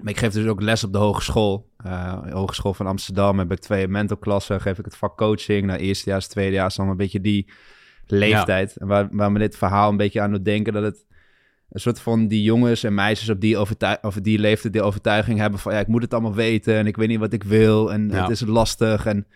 maar 0.00 0.10
ik 0.12 0.18
geef 0.18 0.32
dus 0.32 0.46
ook 0.46 0.60
les 0.60 0.84
op 0.84 0.92
de 0.92 0.98
hogeschool. 0.98 1.70
Uh, 1.86 2.32
Hogeschool 2.32 2.74
van 2.74 2.86
Amsterdam 2.86 3.38
heb 3.38 3.52
ik 3.52 3.58
twee 3.58 3.88
mentorklassen, 3.88 4.60
geef 4.60 4.78
ik 4.78 4.84
het 4.84 4.96
vak 4.96 5.16
coaching. 5.16 5.66
Nou, 5.66 5.78
eerstejaars, 5.78 6.26
tweedejaars, 6.26 6.76
dan 6.76 6.88
een 6.88 6.96
beetje 6.96 7.20
die 7.20 7.50
leeftijd. 8.10 8.76
Ja. 8.78 8.86
Waar, 8.86 9.08
waar 9.10 9.32
me 9.32 9.38
dit 9.38 9.56
verhaal 9.56 9.90
een 9.90 9.96
beetje 9.96 10.20
aan 10.20 10.30
doet 10.30 10.44
denken 10.44 10.72
dat 10.72 10.82
het 10.82 11.06
een 11.70 11.80
soort 11.80 12.00
van 12.00 12.28
die 12.28 12.42
jongens 12.42 12.84
en 12.84 12.94
meisjes 12.94 13.28
op 13.28 13.40
die, 13.40 13.56
over 14.00 14.22
die 14.22 14.38
leeftijd 14.38 14.72
die 14.72 14.82
overtuiging 14.82 15.38
hebben 15.38 15.60
van 15.60 15.72
ja, 15.72 15.78
ik 15.78 15.86
moet 15.86 16.02
het 16.02 16.12
allemaal 16.12 16.34
weten 16.34 16.74
en 16.74 16.86
ik 16.86 16.96
weet 16.96 17.08
niet 17.08 17.18
wat 17.18 17.32
ik 17.32 17.42
wil 17.42 17.92
en 17.92 18.10
het 18.10 18.30
is 18.30 18.40
lastig 18.40 19.06
en 19.06 19.26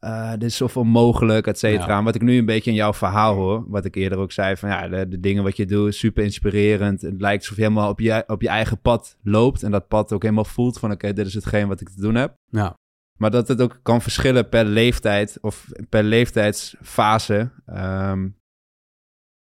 uh, 0.00 0.30
dit 0.30 0.42
is 0.42 0.56
zoveel 0.56 0.84
mogelijk, 0.84 1.46
et 1.46 1.58
cetera. 1.58 2.02
Wat 2.02 2.14
ik 2.14 2.22
nu 2.22 2.38
een 2.38 2.44
beetje 2.44 2.70
in 2.70 2.76
jouw 2.76 2.92
verhaal 2.92 3.34
hoor, 3.34 3.64
wat 3.68 3.84
ik 3.84 3.94
eerder 3.94 4.18
ook 4.18 4.32
zei 4.32 4.56
van 4.56 4.68
ja, 4.68 4.88
de, 4.88 5.08
de 5.08 5.20
dingen 5.20 5.42
wat 5.42 5.56
je 5.56 5.66
doet, 5.66 5.94
super 5.94 6.24
inspirerend. 6.24 7.02
Het 7.02 7.20
lijkt 7.20 7.42
alsof 7.42 7.56
je 7.56 7.62
helemaal 7.62 7.90
op 7.90 8.00
je, 8.00 8.24
op 8.26 8.42
je 8.42 8.48
eigen 8.48 8.80
pad 8.80 9.18
loopt 9.22 9.62
en 9.62 9.70
dat 9.70 9.88
pad 9.88 10.12
ook 10.12 10.22
helemaal 10.22 10.44
voelt 10.44 10.78
van 10.78 10.90
oké, 10.90 11.12
dit 11.12 11.26
is 11.26 11.34
hetgeen 11.34 11.68
wat 11.68 11.80
ik 11.80 11.88
te 11.88 12.00
doen 12.00 12.14
heb. 12.14 12.36
Ja. 12.48 12.76
Maar 13.18 13.30
dat 13.30 13.48
het 13.48 13.60
ook 13.60 13.80
kan 13.82 14.02
verschillen 14.02 14.48
per 14.48 14.64
leeftijd 14.64 15.38
of 15.40 15.66
per 15.88 16.02
leeftijdsfase. 16.02 17.50
Um, 17.66 18.36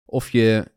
of, 0.05 0.31
je, 0.31 0.71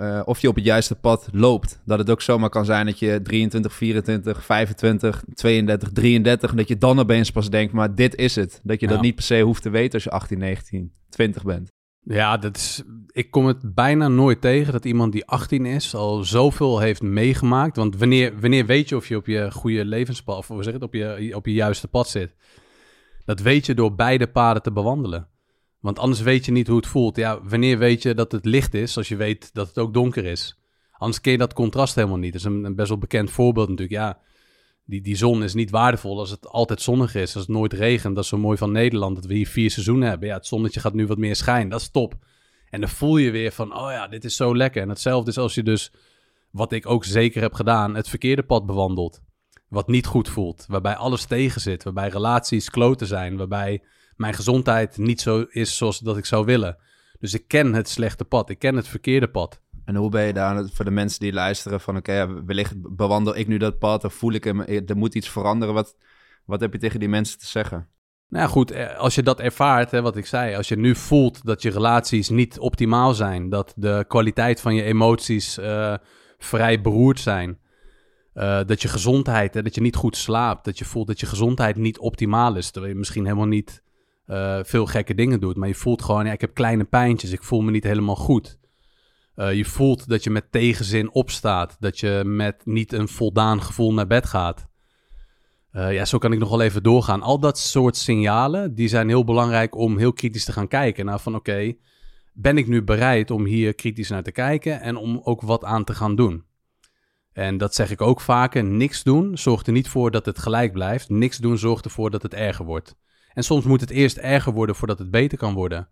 uh, 0.00 0.22
of 0.24 0.40
je 0.40 0.48
op 0.48 0.54
het 0.54 0.64
juiste 0.64 0.94
pad 0.94 1.28
loopt. 1.32 1.80
Dat 1.84 1.98
het 1.98 2.10
ook 2.10 2.22
zomaar 2.22 2.50
kan 2.50 2.64
zijn 2.64 2.86
dat 2.86 2.98
je 2.98 3.20
23, 3.22 3.72
24, 3.72 4.44
25, 4.44 5.24
32, 5.34 5.92
33... 5.92 6.50
en 6.50 6.56
dat 6.56 6.68
je 6.68 6.78
dan 6.78 6.98
opeens 6.98 7.30
pas 7.30 7.50
denkt, 7.50 7.72
maar 7.72 7.94
dit 7.94 8.14
is 8.14 8.34
het. 8.34 8.60
Dat 8.62 8.80
je 8.80 8.86
dat 8.86 9.00
niet 9.00 9.14
per 9.14 9.24
se 9.24 9.40
hoeft 9.40 9.62
te 9.62 9.70
weten 9.70 9.92
als 9.92 10.04
je 10.04 10.10
18, 10.10 10.38
19, 10.38 10.92
20 11.08 11.44
bent. 11.44 11.77
Ja, 12.08 12.36
dat 12.36 12.56
is, 12.56 12.82
ik 13.12 13.30
kom 13.30 13.46
het 13.46 13.74
bijna 13.74 14.08
nooit 14.08 14.40
tegen 14.40 14.72
dat 14.72 14.84
iemand 14.84 15.12
die 15.12 15.26
18 15.26 15.66
is 15.66 15.94
al 15.94 16.24
zoveel 16.24 16.78
heeft 16.78 17.02
meegemaakt. 17.02 17.76
Want 17.76 17.96
wanneer, 17.96 18.40
wanneer 18.40 18.66
weet 18.66 18.88
je 18.88 18.96
of 18.96 19.08
je 19.08 19.16
op 19.16 19.26
je 19.26 19.50
goede 19.52 19.84
levenspad, 19.84 20.36
of 20.36 20.48
hoe 20.48 20.62
zeg 20.62 20.72
het, 20.72 20.82
op 20.82 20.94
je, 20.94 21.32
op 21.34 21.46
je 21.46 21.52
juiste 21.52 21.88
pad 21.88 22.08
zit? 22.08 22.34
Dat 23.24 23.40
weet 23.40 23.66
je 23.66 23.74
door 23.74 23.94
beide 23.94 24.26
paden 24.26 24.62
te 24.62 24.72
bewandelen. 24.72 25.28
Want 25.80 25.98
anders 25.98 26.20
weet 26.20 26.44
je 26.44 26.52
niet 26.52 26.66
hoe 26.66 26.76
het 26.76 26.86
voelt. 26.86 27.16
Ja, 27.16 27.42
wanneer 27.42 27.78
weet 27.78 28.02
je 28.02 28.14
dat 28.14 28.32
het 28.32 28.44
licht 28.44 28.74
is, 28.74 28.96
als 28.96 29.08
je 29.08 29.16
weet 29.16 29.54
dat 29.54 29.68
het 29.68 29.78
ook 29.78 29.94
donker 29.94 30.24
is? 30.24 30.58
Anders 30.92 31.20
ken 31.20 31.32
je 31.32 31.38
dat 31.38 31.52
contrast 31.52 31.94
helemaal 31.94 32.18
niet. 32.18 32.32
Dat 32.32 32.40
is 32.40 32.46
een, 32.46 32.64
een 32.64 32.74
best 32.74 32.88
wel 32.88 32.98
bekend 32.98 33.30
voorbeeld 33.30 33.68
natuurlijk. 33.68 34.00
Ja, 34.00 34.18
Die, 34.88 35.00
die 35.00 35.16
zon 35.16 35.42
is 35.42 35.54
niet 35.54 35.70
waardevol 35.70 36.18
als 36.18 36.30
het 36.30 36.48
altijd 36.48 36.82
zonnig 36.82 37.14
is, 37.14 37.34
als 37.34 37.46
het 37.46 37.56
nooit 37.56 37.72
regent. 37.72 38.14
Dat 38.14 38.24
is 38.24 38.30
zo 38.30 38.38
mooi 38.38 38.56
van 38.56 38.72
Nederland, 38.72 39.14
dat 39.16 39.24
we 39.24 39.34
hier 39.34 39.48
vier 39.48 39.70
seizoenen 39.70 40.08
hebben. 40.08 40.28
Ja, 40.28 40.34
het 40.34 40.46
zonnetje 40.46 40.80
gaat 40.80 40.94
nu 40.94 41.06
wat 41.06 41.18
meer 41.18 41.36
schijnen, 41.36 41.68
dat 41.68 41.80
is 41.80 41.90
top. 41.90 42.14
En 42.70 42.80
dan 42.80 42.90
voel 42.90 43.16
je 43.16 43.30
weer 43.30 43.52
van, 43.52 43.76
oh 43.76 43.90
ja, 43.90 44.08
dit 44.08 44.24
is 44.24 44.36
zo 44.36 44.56
lekker. 44.56 44.82
En 44.82 44.88
hetzelfde 44.88 45.30
is 45.30 45.38
als 45.38 45.54
je 45.54 45.62
dus, 45.62 45.92
wat 46.50 46.72
ik 46.72 46.86
ook 46.86 47.04
zeker 47.04 47.40
heb 47.40 47.54
gedaan, 47.54 47.94
het 47.94 48.08
verkeerde 48.08 48.42
pad 48.42 48.66
bewandelt. 48.66 49.20
Wat 49.68 49.88
niet 49.88 50.06
goed 50.06 50.28
voelt, 50.28 50.64
waarbij 50.68 50.96
alles 50.96 51.24
tegen 51.24 51.60
zit, 51.60 51.84
waarbij 51.84 52.08
relaties 52.08 52.70
kloten 52.70 53.06
zijn, 53.06 53.36
waarbij 53.36 53.82
mijn 54.16 54.34
gezondheid 54.34 54.96
niet 54.96 55.20
zo 55.20 55.46
is 55.48 55.76
zoals 55.76 55.98
dat 55.98 56.16
ik 56.16 56.24
zou 56.24 56.44
willen. 56.44 56.76
Dus 57.18 57.34
ik 57.34 57.48
ken 57.48 57.74
het 57.74 57.88
slechte 57.88 58.24
pad, 58.24 58.50
ik 58.50 58.58
ken 58.58 58.76
het 58.76 58.88
verkeerde 58.88 59.28
pad. 59.28 59.60
En 59.88 59.96
hoe 59.96 60.10
ben 60.10 60.26
je 60.26 60.32
daar 60.32 60.68
voor 60.72 60.84
de 60.84 60.90
mensen 60.90 61.20
die 61.20 61.32
luisteren 61.32 61.80
van 61.80 61.96
oké, 61.96 62.44
wellicht 62.44 62.74
bewandel 62.96 63.36
ik 63.36 63.46
nu 63.46 63.56
dat 63.58 63.78
pad 63.78 64.04
of 64.04 64.14
voel 64.14 64.32
ik 64.32 64.44
hem, 64.44 64.60
er 64.60 64.96
moet 64.96 65.14
iets 65.14 65.28
veranderen. 65.28 65.74
Wat, 65.74 65.96
wat 66.44 66.60
heb 66.60 66.72
je 66.72 66.78
tegen 66.78 67.00
die 67.00 67.08
mensen 67.08 67.38
te 67.38 67.46
zeggen? 67.46 67.88
Nou 68.28 68.48
goed, 68.48 68.70
eh, 68.70 68.98
als 68.98 69.14
je 69.14 69.22
dat 69.22 69.40
ervaart, 69.40 69.90
hè, 69.90 70.02
wat 70.02 70.16
ik 70.16 70.26
zei, 70.26 70.56
als 70.56 70.68
je 70.68 70.76
nu 70.76 70.94
voelt 70.94 71.44
dat 71.44 71.62
je 71.62 71.70
relaties 71.70 72.28
niet 72.28 72.58
optimaal 72.58 73.14
zijn, 73.14 73.48
dat 73.48 73.72
de 73.76 74.04
kwaliteit 74.08 74.60
van 74.60 74.74
je 74.74 74.82
emoties 74.82 75.58
uh, 75.58 75.94
vrij 76.38 76.80
beroerd 76.80 77.20
zijn, 77.20 77.58
dat 78.66 78.82
je 78.82 78.88
gezondheid, 78.88 79.54
hè, 79.54 79.62
dat 79.62 79.74
je 79.74 79.80
niet 79.80 79.96
goed 79.96 80.16
slaapt, 80.16 80.64
dat 80.64 80.78
je 80.78 80.84
voelt 80.84 81.06
dat 81.06 81.20
je 81.20 81.26
gezondheid 81.26 81.76
niet 81.76 81.98
optimaal 81.98 82.56
is, 82.56 82.70
terwijl 82.70 82.92
je 82.92 82.98
misschien 82.98 83.24
helemaal 83.24 83.46
niet 83.46 83.82
veel 84.62 84.86
gekke 84.86 85.14
dingen 85.14 85.40
doet, 85.40 85.56
maar 85.56 85.68
je 85.68 85.74
voelt 85.74 86.02
gewoon, 86.02 86.26
ja, 86.26 86.32
ik 86.32 86.40
heb 86.40 86.54
kleine 86.54 86.84
pijntjes, 86.84 87.32
ik 87.32 87.42
voel 87.42 87.60
me 87.60 87.70
niet 87.70 87.84
helemaal 87.84 88.16
goed. 88.16 88.58
Je 89.38 89.64
voelt 89.64 90.08
dat 90.08 90.24
je 90.24 90.30
met 90.30 90.52
tegenzin 90.52 91.10
opstaat, 91.12 91.76
dat 91.80 92.00
je 92.00 92.22
met 92.24 92.60
niet 92.64 92.92
een 92.92 93.08
voldaan 93.08 93.62
gevoel 93.62 93.92
naar 93.92 94.06
bed 94.06 94.26
gaat. 94.26 94.68
Uh, 95.72 95.92
ja, 95.92 96.04
zo 96.04 96.18
kan 96.18 96.32
ik 96.32 96.38
nog 96.38 96.50
wel 96.50 96.60
even 96.60 96.82
doorgaan. 96.82 97.22
Al 97.22 97.38
dat 97.38 97.58
soort 97.58 97.96
signalen, 97.96 98.74
die 98.74 98.88
zijn 98.88 99.08
heel 99.08 99.24
belangrijk 99.24 99.76
om 99.76 99.98
heel 99.98 100.12
kritisch 100.12 100.44
te 100.44 100.52
gaan 100.52 100.68
kijken. 100.68 101.04
Nou, 101.04 101.20
van 101.20 101.34
oké, 101.34 101.74
ben 102.32 102.58
ik 102.58 102.66
nu 102.66 102.82
bereid 102.82 103.30
om 103.30 103.44
hier 103.44 103.74
kritisch 103.74 104.08
naar 104.08 104.22
te 104.22 104.32
kijken 104.32 104.80
en 104.80 104.96
om 104.96 105.20
ook 105.24 105.40
wat 105.40 105.64
aan 105.64 105.84
te 105.84 105.94
gaan 105.94 106.16
doen? 106.16 106.44
En 107.32 107.58
dat 107.58 107.74
zeg 107.74 107.90
ik 107.90 108.00
ook 108.00 108.20
vaker, 108.20 108.64
niks 108.64 109.02
doen 109.02 109.38
zorgt 109.38 109.66
er 109.66 109.72
niet 109.72 109.88
voor 109.88 110.10
dat 110.10 110.26
het 110.26 110.38
gelijk 110.38 110.72
blijft. 110.72 111.08
Niks 111.08 111.36
doen 111.36 111.58
zorgt 111.58 111.84
ervoor 111.84 112.10
dat 112.10 112.22
het 112.22 112.34
erger 112.34 112.64
wordt. 112.64 112.96
En 113.32 113.44
soms 113.44 113.64
moet 113.64 113.80
het 113.80 113.90
eerst 113.90 114.16
erger 114.16 114.52
worden 114.52 114.74
voordat 114.74 114.98
het 114.98 115.10
beter 115.10 115.38
kan 115.38 115.54
worden. 115.54 115.88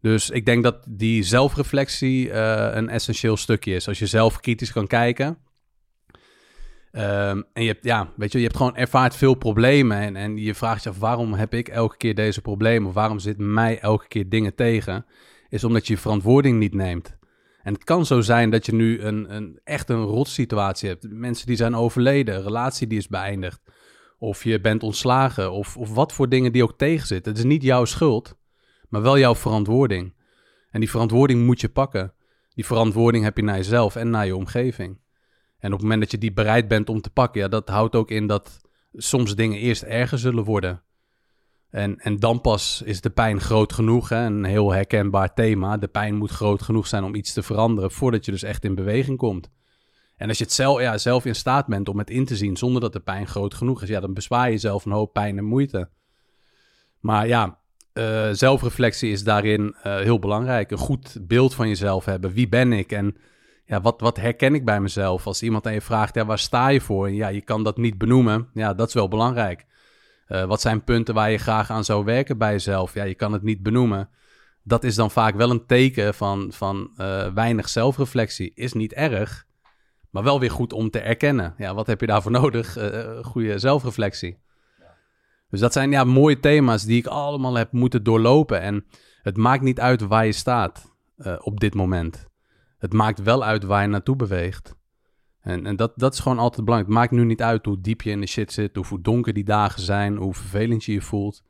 Dus 0.00 0.30
ik 0.30 0.46
denk 0.46 0.62
dat 0.62 0.84
die 0.88 1.22
zelfreflectie 1.22 2.26
uh, 2.26 2.68
een 2.70 2.88
essentieel 2.88 3.36
stukje 3.36 3.74
is. 3.74 3.88
Als 3.88 3.98
je 3.98 4.06
zelf 4.06 4.40
kritisch 4.40 4.72
kan 4.72 4.86
kijken, 4.86 5.38
Um, 6.92 7.44
en 7.52 7.62
je 7.62 7.66
hebt, 7.66 7.84
ja, 7.84 8.12
weet 8.16 8.32
je, 8.32 8.38
je 8.38 8.44
hebt 8.44 8.56
gewoon 8.56 8.76
ervaart 8.76 9.16
veel 9.16 9.34
problemen. 9.34 9.98
En, 9.98 10.16
en 10.16 10.36
je 10.36 10.54
vraagt 10.54 10.82
je 10.82 10.88
af, 10.88 10.98
waarom 10.98 11.32
heb 11.34 11.54
ik 11.54 11.68
elke 11.68 11.96
keer 11.96 12.14
deze 12.14 12.40
problemen? 12.40 12.88
Of 12.88 12.94
waarom 12.94 13.18
zit 13.18 13.38
mij 13.38 13.80
elke 13.80 14.08
keer 14.08 14.28
dingen 14.28 14.54
tegen? 14.54 15.06
Is 15.48 15.64
omdat 15.64 15.86
je 15.86 15.98
verantwoording 15.98 16.58
niet 16.58 16.74
neemt. 16.74 17.16
En 17.62 17.72
het 17.72 17.84
kan 17.84 18.06
zo 18.06 18.20
zijn 18.20 18.50
dat 18.50 18.66
je 18.66 18.74
nu 18.74 19.00
een, 19.00 19.34
een 19.34 19.60
echt 19.64 19.88
een 19.88 20.02
rotsituatie 20.02 20.88
hebt. 20.88 21.06
Mensen 21.10 21.46
die 21.46 21.56
zijn 21.56 21.74
overleden, 21.74 22.34
een 22.34 22.42
relatie 22.42 22.86
die 22.86 22.98
is 22.98 23.08
beëindigd. 23.08 23.60
Of 24.18 24.44
je 24.44 24.60
bent 24.60 24.82
ontslagen, 24.82 25.52
of, 25.52 25.76
of 25.76 25.94
wat 25.94 26.12
voor 26.12 26.28
dingen 26.28 26.52
die 26.52 26.62
ook 26.62 26.78
tegenzitten. 26.78 27.32
Het 27.32 27.40
is 27.40 27.48
niet 27.48 27.62
jouw 27.62 27.84
schuld, 27.84 28.36
maar 28.88 29.02
wel 29.02 29.18
jouw 29.18 29.34
verantwoording. 29.34 30.14
En 30.70 30.80
die 30.80 30.90
verantwoording 30.90 31.46
moet 31.46 31.60
je 31.60 31.68
pakken. 31.68 32.12
Die 32.54 32.66
verantwoording 32.66 33.24
heb 33.24 33.36
je 33.36 33.42
naar 33.42 33.56
jezelf 33.56 33.96
en 33.96 34.10
naar 34.10 34.26
je 34.26 34.36
omgeving. 34.36 34.98
En 35.58 35.72
op 35.72 35.78
het 35.78 35.82
moment 35.82 36.00
dat 36.00 36.10
je 36.10 36.18
die 36.18 36.32
bereid 36.32 36.68
bent 36.68 36.88
om 36.88 37.00
te 37.00 37.10
pakken, 37.10 37.40
ja, 37.40 37.48
dat 37.48 37.68
houdt 37.68 37.94
ook 37.94 38.10
in 38.10 38.26
dat 38.26 38.60
soms 38.92 39.34
dingen 39.34 39.58
eerst 39.58 39.82
erger 39.82 40.18
zullen 40.18 40.44
worden. 40.44 40.82
En, 41.70 41.98
en 41.98 42.16
dan 42.16 42.40
pas 42.40 42.82
is 42.84 43.00
de 43.00 43.10
pijn 43.10 43.40
groot 43.40 43.72
genoeg. 43.72 44.08
Hè? 44.08 44.24
Een 44.24 44.44
heel 44.44 44.72
herkenbaar 44.72 45.34
thema. 45.34 45.76
De 45.76 45.88
pijn 45.88 46.14
moet 46.14 46.30
groot 46.30 46.62
genoeg 46.62 46.86
zijn 46.86 47.04
om 47.04 47.14
iets 47.14 47.32
te 47.32 47.42
veranderen 47.42 47.90
voordat 47.90 48.24
je 48.24 48.30
dus 48.30 48.42
echt 48.42 48.64
in 48.64 48.74
beweging 48.74 49.18
komt. 49.18 49.50
En 50.16 50.28
als 50.28 50.38
je 50.38 50.44
het 50.44 50.52
zelf, 50.52 50.80
ja, 50.80 50.98
zelf 50.98 51.24
in 51.24 51.34
staat 51.34 51.66
bent 51.66 51.88
om 51.88 51.98
het 51.98 52.10
in 52.10 52.24
te 52.24 52.36
zien 52.36 52.56
zonder 52.56 52.80
dat 52.80 52.92
de 52.92 53.00
pijn 53.00 53.26
groot 53.26 53.54
genoeg 53.54 53.82
is, 53.82 53.88
ja, 53.88 54.00
dan 54.00 54.14
bezwaar 54.14 54.50
je 54.50 54.58
zelf 54.58 54.84
een 54.84 54.92
hoop 54.92 55.12
pijn 55.12 55.38
en 55.38 55.44
moeite. 55.44 55.90
Maar 57.00 57.26
ja, 57.26 57.58
uh, 57.98 58.28
zelfreflectie 58.32 59.10
is 59.10 59.24
daarin 59.24 59.62
uh, 59.62 59.96
heel 59.96 60.18
belangrijk. 60.18 60.70
Een 60.70 60.78
goed 60.78 61.16
beeld 61.20 61.54
van 61.54 61.68
jezelf 61.68 62.04
hebben. 62.04 62.32
Wie 62.32 62.48
ben 62.48 62.72
ik? 62.72 62.92
En 62.92 63.16
ja, 63.64 63.80
wat, 63.80 64.00
wat 64.00 64.16
herken 64.16 64.54
ik 64.54 64.64
bij 64.64 64.80
mezelf? 64.80 65.26
Als 65.26 65.42
iemand 65.42 65.66
aan 65.66 65.72
je 65.72 65.80
vraagt, 65.80 66.14
ja, 66.14 66.24
waar 66.24 66.38
sta 66.38 66.68
je 66.68 66.80
voor? 66.80 67.10
Ja, 67.10 67.28
je 67.28 67.40
kan 67.40 67.64
dat 67.64 67.76
niet 67.76 67.98
benoemen. 67.98 68.48
Ja, 68.54 68.74
dat 68.74 68.88
is 68.88 68.94
wel 68.94 69.08
belangrijk. 69.08 69.66
Uh, 70.28 70.44
wat 70.44 70.60
zijn 70.60 70.84
punten 70.84 71.14
waar 71.14 71.30
je 71.30 71.38
graag 71.38 71.70
aan 71.70 71.84
zou 71.84 72.04
werken 72.04 72.38
bij 72.38 72.52
jezelf? 72.52 72.94
Ja, 72.94 73.04
je 73.04 73.14
kan 73.14 73.32
het 73.32 73.42
niet 73.42 73.62
benoemen. 73.62 74.08
Dat 74.62 74.84
is 74.84 74.94
dan 74.94 75.10
vaak 75.10 75.34
wel 75.34 75.50
een 75.50 75.66
teken 75.66 76.14
van, 76.14 76.52
van 76.52 76.90
weinig 77.34 77.68
zelfreflectie. 77.68 78.52
Is 78.54 78.72
niet 78.72 78.92
erg, 78.92 79.46
maar 80.10 80.22
wel 80.22 80.40
weer 80.40 80.50
goed 80.50 80.72
om 80.72 80.90
te 80.90 81.00
erkennen. 81.00 81.54
Ja, 81.58 81.74
wat 81.74 81.86
heb 81.86 82.00
je 82.00 82.06
daarvoor 82.06 82.30
nodig? 82.42 82.76
Goede 83.22 83.58
zelfreflectie. 83.58 84.38
Dus 85.50 85.60
dat 85.60 85.72
zijn 85.72 85.90
ja, 85.90 86.04
mooie 86.04 86.40
thema's 86.40 86.84
die 86.84 86.98
ik 86.98 87.06
allemaal 87.06 87.54
heb 87.54 87.72
moeten 87.72 88.02
doorlopen. 88.02 88.60
En 88.60 88.84
het 89.22 89.36
maakt 89.36 89.62
niet 89.62 89.80
uit 89.80 90.00
waar 90.00 90.26
je 90.26 90.32
staat 90.32 90.96
op 91.38 91.60
dit 91.60 91.74
moment 91.74 92.28
het 92.78 92.92
maakt 92.92 93.22
wel 93.22 93.44
uit 93.44 93.64
waar 93.64 93.82
je 93.82 93.88
naartoe 93.88 94.16
beweegt. 94.16 94.76
En, 95.40 95.66
en 95.66 95.76
dat, 95.76 95.92
dat 95.96 96.12
is 96.12 96.20
gewoon 96.20 96.38
altijd 96.38 96.64
belangrijk. 96.64 96.94
Het 96.94 97.00
maakt 97.00 97.22
nu 97.22 97.24
niet 97.24 97.42
uit 97.42 97.64
hoe 97.64 97.80
diep 97.80 98.02
je 98.02 98.10
in 98.10 98.20
de 98.20 98.26
shit 98.26 98.52
zit, 98.52 98.76
hoe 98.76 99.00
donker 99.00 99.32
die 99.32 99.44
dagen 99.44 99.82
zijn, 99.82 100.16
hoe 100.16 100.34
vervelend 100.34 100.84
je 100.84 100.92
je 100.92 101.00
voelt. 101.00 101.42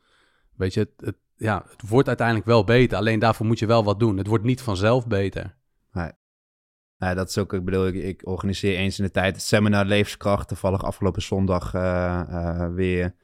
Weet 0.57 0.75
je, 0.75 0.81
het, 0.81 0.91
het, 0.97 1.17
ja, 1.37 1.65
het 1.71 1.89
wordt 1.89 2.09
uiteindelijk 2.09 2.47
wel 2.47 2.65
beter. 2.65 2.99
Alleen 2.99 3.19
daarvoor 3.19 3.47
moet 3.47 3.59
je 3.59 3.67
wel 3.67 3.85
wat 3.85 4.01
doen. 4.01 4.17
Het 4.17 4.27
wordt 4.27 4.45
niet 4.45 4.63
vanzelf 4.63 5.07
beter. 5.07 5.57
Nee. 5.93 6.13
Dat 7.15 7.29
is 7.29 7.39
ook, 7.39 7.53
ik 7.53 7.65
bedoel, 7.65 7.87
ik, 7.87 8.27
organiseer 8.27 8.77
eens 8.77 8.99
in 8.99 9.05
de 9.05 9.11
tijd 9.11 9.35
het 9.35 9.45
seminar 9.45 9.85
Levenskracht. 9.85 10.49
Toevallig 10.49 10.83
afgelopen 10.83 11.23
zondag 11.23 11.75
uh, 11.75 12.23
uh, 12.31 12.75
weer 12.75 13.15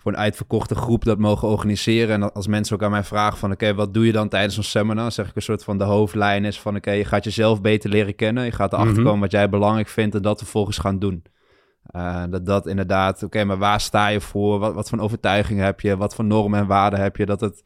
voor 0.00 0.12
een 0.12 0.18
uitverkochte 0.18 0.74
groep 0.74 1.04
dat 1.04 1.18
mogen 1.18 1.48
organiseren. 1.48 2.14
En 2.14 2.32
als 2.32 2.46
mensen 2.46 2.74
ook 2.74 2.82
aan 2.82 2.90
mij 2.90 3.04
vragen 3.04 3.38
van... 3.38 3.52
oké, 3.52 3.74
wat 3.74 3.94
doe 3.94 4.06
je 4.06 4.12
dan 4.12 4.28
tijdens 4.28 4.56
een 4.56 4.64
seminar? 4.64 5.12
zeg 5.12 5.28
ik 5.28 5.36
een 5.36 5.42
soort 5.42 5.64
van 5.64 5.78
de 5.78 5.84
hoofdlijn 5.84 6.44
is 6.44 6.60
van... 6.60 6.76
oké, 6.76 6.90
je 6.90 7.04
gaat 7.04 7.24
jezelf 7.24 7.60
beter 7.60 7.90
leren 7.90 8.14
kennen. 8.14 8.44
Je 8.44 8.52
gaat 8.52 8.72
erachter 8.72 8.94
mhm. 8.94 9.04
komen 9.04 9.20
wat 9.20 9.30
jij 9.30 9.48
belangrijk 9.48 9.88
vindt... 9.88 10.14
en 10.14 10.22
dat 10.22 10.38
vervolgens 10.38 10.78
gaan 10.78 10.98
doen. 10.98 11.22
Uh, 11.96 12.24
dat 12.30 12.46
dat 12.46 12.66
inderdaad... 12.66 13.22
oké, 13.22 13.44
maar 13.44 13.58
waar 13.58 13.80
sta 13.80 14.08
je 14.08 14.20
voor? 14.20 14.58
Wat, 14.58 14.74
wat 14.74 14.88
voor 14.88 14.98
overtuiging 14.98 15.60
heb 15.60 15.80
je? 15.80 15.96
Wat 15.96 16.14
voor 16.14 16.24
normen 16.24 16.60
en 16.60 16.66
waarden 16.66 17.00
heb 17.00 17.16
je? 17.16 17.26
Dat 17.26 17.40
het... 17.40 17.62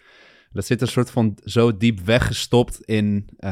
Dat 0.53 0.67
zit 0.67 0.81
een 0.81 0.89
soort 0.89 1.11
van 1.11 1.39
zo 1.45 1.77
diep 1.77 2.01
weggestopt 2.01 2.81
in, 2.81 3.29
uh, 3.39 3.51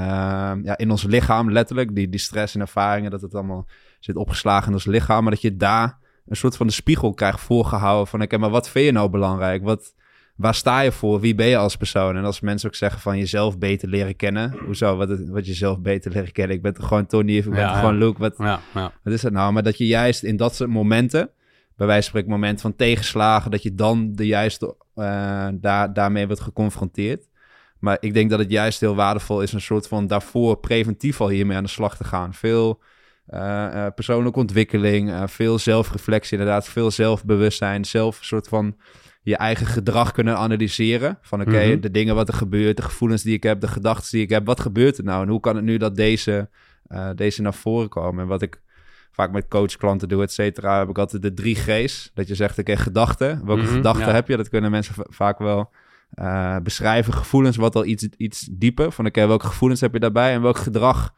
ja, 0.62 0.76
in 0.76 0.90
ons 0.90 1.02
lichaam, 1.02 1.52
letterlijk. 1.52 1.94
Die, 1.94 2.08
die 2.08 2.20
stress 2.20 2.54
en 2.54 2.60
ervaringen, 2.60 3.10
dat 3.10 3.20
het 3.20 3.34
allemaal 3.34 3.66
zit 4.00 4.16
opgeslagen 4.16 4.66
in 4.66 4.72
ons 4.72 4.84
lichaam. 4.84 5.22
Maar 5.22 5.32
dat 5.32 5.42
je 5.42 5.56
daar 5.56 5.98
een 6.26 6.36
soort 6.36 6.56
van 6.56 6.66
de 6.66 6.72
spiegel 6.72 7.14
krijgt 7.14 7.40
voorgehouden 7.40 8.06
van... 8.06 8.22
oké, 8.22 8.38
maar 8.38 8.50
wat 8.50 8.68
vind 8.68 8.84
je 8.84 8.92
nou 8.92 9.10
belangrijk? 9.10 9.62
Wat, 9.62 9.94
waar 10.36 10.54
sta 10.54 10.80
je 10.80 10.92
voor? 10.92 11.20
Wie 11.20 11.34
ben 11.34 11.46
je 11.46 11.56
als 11.56 11.76
persoon? 11.76 12.16
En 12.16 12.24
als 12.24 12.40
mensen 12.40 12.68
ook 12.68 12.74
zeggen 12.74 13.00
van 13.00 13.18
jezelf 13.18 13.58
beter 13.58 13.88
leren 13.88 14.16
kennen... 14.16 14.56
hoezo, 14.64 14.96
wat, 14.96 15.18
wat 15.28 15.46
jezelf 15.46 15.80
beter 15.80 16.12
leren 16.12 16.32
kennen? 16.32 16.56
Ik 16.56 16.62
ben 16.62 16.74
toch 16.74 16.88
gewoon 16.88 17.06
Tony, 17.06 17.36
ik 17.36 17.50
ben 17.50 17.58
ja, 17.58 17.78
gewoon 17.78 17.98
Luke. 17.98 18.18
Wat, 18.18 18.34
ja, 18.38 18.60
wat 18.72 19.12
is 19.12 19.22
het 19.22 19.32
nou? 19.32 19.52
Maar 19.52 19.62
dat 19.62 19.78
je 19.78 19.86
juist 19.86 20.22
in 20.22 20.36
dat 20.36 20.54
soort 20.54 20.70
momenten... 20.70 21.30
bij 21.76 21.86
wijze 21.86 22.02
van 22.02 22.10
spreken 22.10 22.30
moment 22.30 22.60
van 22.60 22.76
tegenslagen... 22.76 23.50
dat 23.50 23.62
je 23.62 23.74
dan 23.74 24.12
de 24.12 24.26
juiste, 24.26 24.76
uh, 24.94 25.48
daar, 25.54 25.92
daarmee 25.92 26.26
wordt 26.26 26.42
geconfronteerd... 26.42 27.30
Maar 27.78 27.96
ik 28.00 28.14
denk 28.14 28.30
dat 28.30 28.38
het 28.38 28.50
juist 28.50 28.80
heel 28.80 28.94
waardevol 28.94 29.42
is... 29.42 29.52
een 29.52 29.60
soort 29.60 29.88
van 29.88 30.06
daarvoor 30.06 30.56
preventief 30.56 31.20
al 31.20 31.28
hiermee 31.28 31.56
aan 31.56 31.62
de 31.62 31.68
slag 31.68 31.96
te 31.96 32.04
gaan. 32.04 32.34
Veel 32.34 32.80
uh, 33.32 33.86
persoonlijke 33.94 34.38
ontwikkeling, 34.38 35.10
uh, 35.10 35.22
veel 35.26 35.58
zelfreflectie, 35.58 36.38
inderdaad, 36.38 36.68
veel 36.68 36.90
zelfbewustzijn, 36.90 37.84
zelf 37.84 38.18
een 38.18 38.24
soort 38.24 38.48
van 38.48 38.76
je 39.22 39.36
eigen 39.36 39.66
gedrag 39.66 40.12
kunnen 40.12 40.36
analyseren. 40.36 41.18
Van 41.22 41.40
oké, 41.40 41.66
mhm. 41.66 41.80
de 41.80 41.90
dingen 41.90 42.14
wat 42.14 42.28
er 42.28 42.34
gebeurt, 42.34 42.76
de 42.76 42.82
gevoelens 42.82 43.22
die 43.22 43.34
ik 43.34 43.42
heb, 43.42 43.60
de 43.60 43.68
gedachten 43.68 44.10
die 44.10 44.22
ik 44.22 44.30
heb, 44.30 44.46
wat 44.46 44.60
gebeurt 44.60 44.98
er 44.98 45.04
nou? 45.04 45.22
En 45.22 45.28
hoe 45.28 45.40
kan 45.40 45.56
het 45.56 45.64
nu 45.64 45.76
dat 45.76 45.96
deze, 45.96 46.48
deze 47.14 47.42
naar 47.42 47.54
voren 47.54 47.88
komen? 47.88 48.22
En 48.22 48.28
wat 48.28 48.42
ik 48.42 48.60
vaak 49.10 49.32
met 49.32 49.48
coachklanten 49.48 50.08
doe, 50.08 50.22
et 50.22 50.32
cetera, 50.32 50.78
heb 50.78 50.88
ik 50.88 50.98
altijd 50.98 51.22
de 51.22 51.34
drie 51.34 51.54
G's. 51.54 52.10
Dat 52.14 52.28
je 52.28 52.34
zegt, 52.34 52.58
oké, 52.58 52.76
gedachten. 52.76 53.46
Welke 53.46 53.62
mhm, 53.62 53.72
gedachten 53.72 54.14
heb 54.14 54.28
je? 54.28 54.36
Dat 54.36 54.48
kunnen 54.48 54.70
mensen 54.70 54.94
vaak 54.96 55.38
wel 55.38 55.70
beschrijven. 56.62 57.12
Gevoelens, 57.12 57.56
wat 57.56 57.76
al 57.76 57.84
iets, 57.84 58.08
iets 58.16 58.48
dieper. 58.50 58.92
Van 58.92 59.06
oké, 59.06 59.26
welke 59.26 59.46
gevoelens 59.46 59.80
heb 59.80 59.92
je 59.92 60.00
daarbij? 60.00 60.32
En 60.32 60.42
welk 60.42 60.58
gedrag 60.58 61.14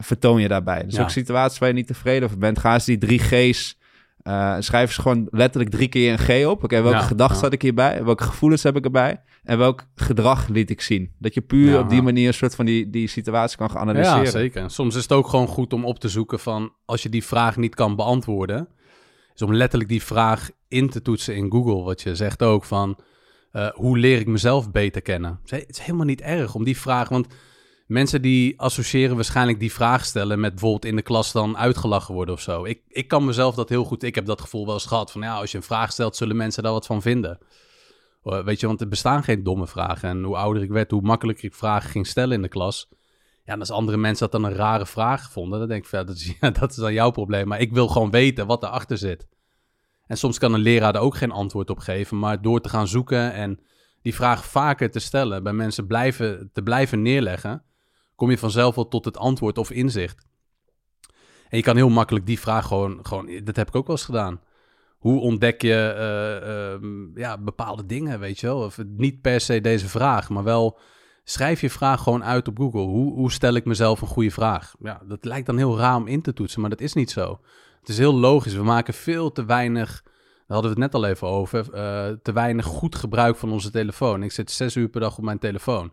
vertoon 0.00 0.40
je 0.40 0.48
daarbij. 0.48 0.84
Dus 0.84 0.98
ook 0.98 1.10
situaties 1.10 1.58
waar 1.58 1.68
je 1.68 1.74
niet 1.74 1.86
tevreden 1.86 2.24
over 2.24 2.38
bent, 2.38 2.58
ga 2.58 2.74
eens 2.74 2.84
die 2.84 2.98
drie 2.98 3.18
G's. 3.18 3.78
Uh, 4.22 4.56
schrijf 4.58 4.92
ze 4.92 5.00
gewoon 5.00 5.28
letterlijk 5.30 5.70
drie 5.70 5.88
keer 5.88 6.12
een 6.12 6.18
G 6.18 6.46
op. 6.46 6.64
Oké, 6.64 6.82
welke 6.82 6.98
gedachten 6.98 7.36
ja. 7.36 7.42
zat 7.42 7.52
ik 7.52 7.62
hierbij? 7.62 8.04
Welke 8.04 8.24
gevoelens 8.24 8.62
heb 8.62 8.76
ik 8.76 8.84
erbij? 8.84 9.22
En 9.42 9.58
welk 9.58 9.86
gedrag 9.94 10.48
liet 10.48 10.70
ik 10.70 10.80
zien? 10.80 11.14
Dat 11.18 11.34
je 11.34 11.40
puur 11.40 11.78
op 11.78 11.88
die 11.88 12.02
manier 12.02 12.26
een 12.26 12.34
soort 12.34 12.54
van 12.54 12.64
die, 12.64 12.90
die 12.90 13.08
situatie 13.08 13.56
kan 13.56 13.70
gaan 13.70 13.80
analyseren. 13.80 14.22
Ja, 14.22 14.30
zeker. 14.30 14.70
Soms 14.70 14.94
is 14.94 15.02
het 15.02 15.12
ook 15.12 15.28
gewoon 15.28 15.46
goed 15.46 15.72
om 15.72 15.84
op 15.84 15.98
te 15.98 16.08
zoeken 16.08 16.38
van... 16.38 16.72
als 16.84 17.02
je 17.02 17.08
die 17.08 17.24
vraag 17.24 17.56
niet 17.56 17.74
kan 17.74 17.96
beantwoorden... 17.96 18.68
is 19.34 19.42
om 19.42 19.54
letterlijk 19.54 19.90
die 19.90 20.02
vraag 20.02 20.50
in 20.68 20.90
te 20.90 21.02
toetsen 21.02 21.36
in 21.36 21.50
Google, 21.50 21.82
wat 21.82 22.02
je 22.02 22.14
zegt 22.14 22.42
ook 22.42 22.64
van 22.64 22.98
uh, 23.52 23.68
hoe 23.68 23.98
leer 23.98 24.20
ik 24.20 24.26
mezelf 24.26 24.70
beter 24.70 25.02
kennen? 25.02 25.40
Het 25.44 25.64
is 25.68 25.78
helemaal 25.78 26.06
niet 26.06 26.20
erg 26.20 26.54
om 26.54 26.64
die 26.64 26.78
vraag, 26.78 27.08
want 27.08 27.26
mensen 27.90 28.22
die 28.22 28.60
associëren 28.60 29.14
waarschijnlijk 29.14 29.60
die 29.60 29.72
vraag 29.72 30.04
stellen 30.04 30.40
met 30.40 30.50
bijvoorbeeld 30.50 30.84
in 30.84 30.96
de 30.96 31.02
klas 31.02 31.32
dan 31.32 31.56
uitgelachen 31.56 32.14
worden 32.14 32.34
of 32.34 32.40
zo. 32.40 32.64
Ik, 32.64 32.82
ik 32.88 33.08
kan 33.08 33.24
mezelf 33.24 33.54
dat 33.54 33.68
heel 33.68 33.84
goed, 33.84 34.02
ik 34.02 34.14
heb 34.14 34.26
dat 34.26 34.40
gevoel 34.40 34.64
wel 34.64 34.74
eens 34.74 34.86
gehad 34.86 35.10
van 35.10 35.20
ja, 35.20 35.34
als 35.34 35.50
je 35.50 35.56
een 35.56 35.62
vraag 35.62 35.92
stelt, 35.92 36.16
zullen 36.16 36.36
mensen 36.36 36.62
daar 36.62 36.72
wat 36.72 36.86
van 36.86 37.02
vinden. 37.02 37.38
Weet 38.22 38.60
je, 38.60 38.66
want 38.66 38.80
er 38.80 38.88
bestaan 38.88 39.22
geen 39.22 39.42
domme 39.42 39.66
vragen. 39.66 40.08
En 40.08 40.22
hoe 40.22 40.36
ouder 40.36 40.62
ik 40.62 40.70
werd, 40.70 40.90
hoe 40.90 41.00
makkelijker 41.00 41.44
ik 41.44 41.54
vragen 41.54 41.90
ging 41.90 42.06
stellen 42.06 42.36
in 42.36 42.42
de 42.42 42.48
klas. 42.48 42.88
Ja, 43.44 43.52
en 43.52 43.60
als 43.60 43.70
andere 43.70 43.96
mensen 43.96 44.30
dat 44.30 44.40
dan 44.40 44.50
een 44.50 44.56
rare 44.56 44.86
vraag 44.86 45.30
vonden, 45.30 45.58
dan 45.58 45.68
denk 45.68 45.84
ik, 45.84 45.90
ja, 45.90 46.04
dat, 46.04 46.16
is, 46.16 46.34
ja, 46.40 46.50
dat 46.50 46.70
is 46.70 46.76
dan 46.76 46.92
jouw 46.92 47.10
probleem. 47.10 47.48
Maar 47.48 47.60
ik 47.60 47.72
wil 47.72 47.88
gewoon 47.88 48.10
weten 48.10 48.46
wat 48.46 48.62
erachter 48.62 48.98
zit. 48.98 49.28
En 50.06 50.16
soms 50.16 50.38
kan 50.38 50.54
een 50.54 50.60
leraar 50.60 50.94
er 50.94 51.00
ook 51.00 51.16
geen 51.16 51.30
antwoord 51.30 51.70
op 51.70 51.78
geven, 51.78 52.18
maar 52.18 52.42
door 52.42 52.60
te 52.60 52.68
gaan 52.68 52.88
zoeken 52.88 53.32
en 53.32 53.60
die 54.02 54.14
vraag 54.14 54.44
vaker 54.44 54.90
te 54.90 54.98
stellen, 54.98 55.42
bij 55.42 55.52
mensen 55.52 55.86
blijven, 55.86 56.50
te 56.52 56.62
blijven 56.62 57.02
neerleggen, 57.02 57.64
kom 58.20 58.30
je 58.30 58.38
vanzelf 58.38 58.74
wel 58.74 58.88
tot 58.88 59.04
het 59.04 59.16
antwoord 59.16 59.58
of 59.58 59.70
inzicht. 59.70 60.26
En 61.48 61.56
je 61.56 61.62
kan 61.62 61.76
heel 61.76 61.88
makkelijk 61.88 62.26
die 62.26 62.40
vraag 62.40 62.66
gewoon, 62.66 62.98
gewoon 63.02 63.40
dat 63.44 63.56
heb 63.56 63.68
ik 63.68 63.74
ook 63.74 63.86
wel 63.86 63.96
eens 63.96 64.04
gedaan. 64.04 64.40
Hoe 64.98 65.20
ontdek 65.20 65.62
je 65.62 65.94
uh, 65.96 66.80
uh, 66.82 67.08
ja, 67.14 67.38
bepaalde 67.38 67.86
dingen, 67.86 68.20
weet 68.20 68.40
je 68.40 68.46
wel? 68.46 68.64
Of 68.64 68.78
niet 68.96 69.20
per 69.20 69.40
se 69.40 69.60
deze 69.60 69.88
vraag, 69.88 70.28
maar 70.28 70.44
wel 70.44 70.78
schrijf 71.24 71.60
je 71.60 71.70
vraag 71.70 72.02
gewoon 72.02 72.24
uit 72.24 72.48
op 72.48 72.58
Google. 72.58 72.80
Hoe, 72.80 73.12
hoe 73.12 73.32
stel 73.32 73.54
ik 73.54 73.64
mezelf 73.64 74.00
een 74.00 74.08
goede 74.08 74.30
vraag? 74.30 74.74
Ja, 74.78 75.02
dat 75.08 75.24
lijkt 75.24 75.46
dan 75.46 75.56
heel 75.56 75.78
raar 75.78 75.96
om 75.96 76.06
in 76.06 76.22
te 76.22 76.32
toetsen, 76.32 76.60
maar 76.60 76.70
dat 76.70 76.80
is 76.80 76.92
niet 76.92 77.10
zo. 77.10 77.40
Het 77.80 77.88
is 77.88 77.98
heel 77.98 78.14
logisch. 78.14 78.54
We 78.54 78.62
maken 78.62 78.94
veel 78.94 79.32
te 79.32 79.44
weinig, 79.44 80.02
daar 80.02 80.12
hadden 80.46 80.74
we 80.74 80.80
het 80.80 80.92
net 80.92 81.02
al 81.02 81.08
even 81.08 81.28
over, 81.28 81.66
uh, 81.74 82.16
te 82.22 82.32
weinig 82.32 82.64
goed 82.64 82.94
gebruik 82.94 83.36
van 83.36 83.52
onze 83.52 83.70
telefoon. 83.70 84.22
Ik 84.22 84.32
zit 84.32 84.50
zes 84.50 84.76
uur 84.76 84.88
per 84.88 85.00
dag 85.00 85.18
op 85.18 85.24
mijn 85.24 85.38
telefoon. 85.38 85.92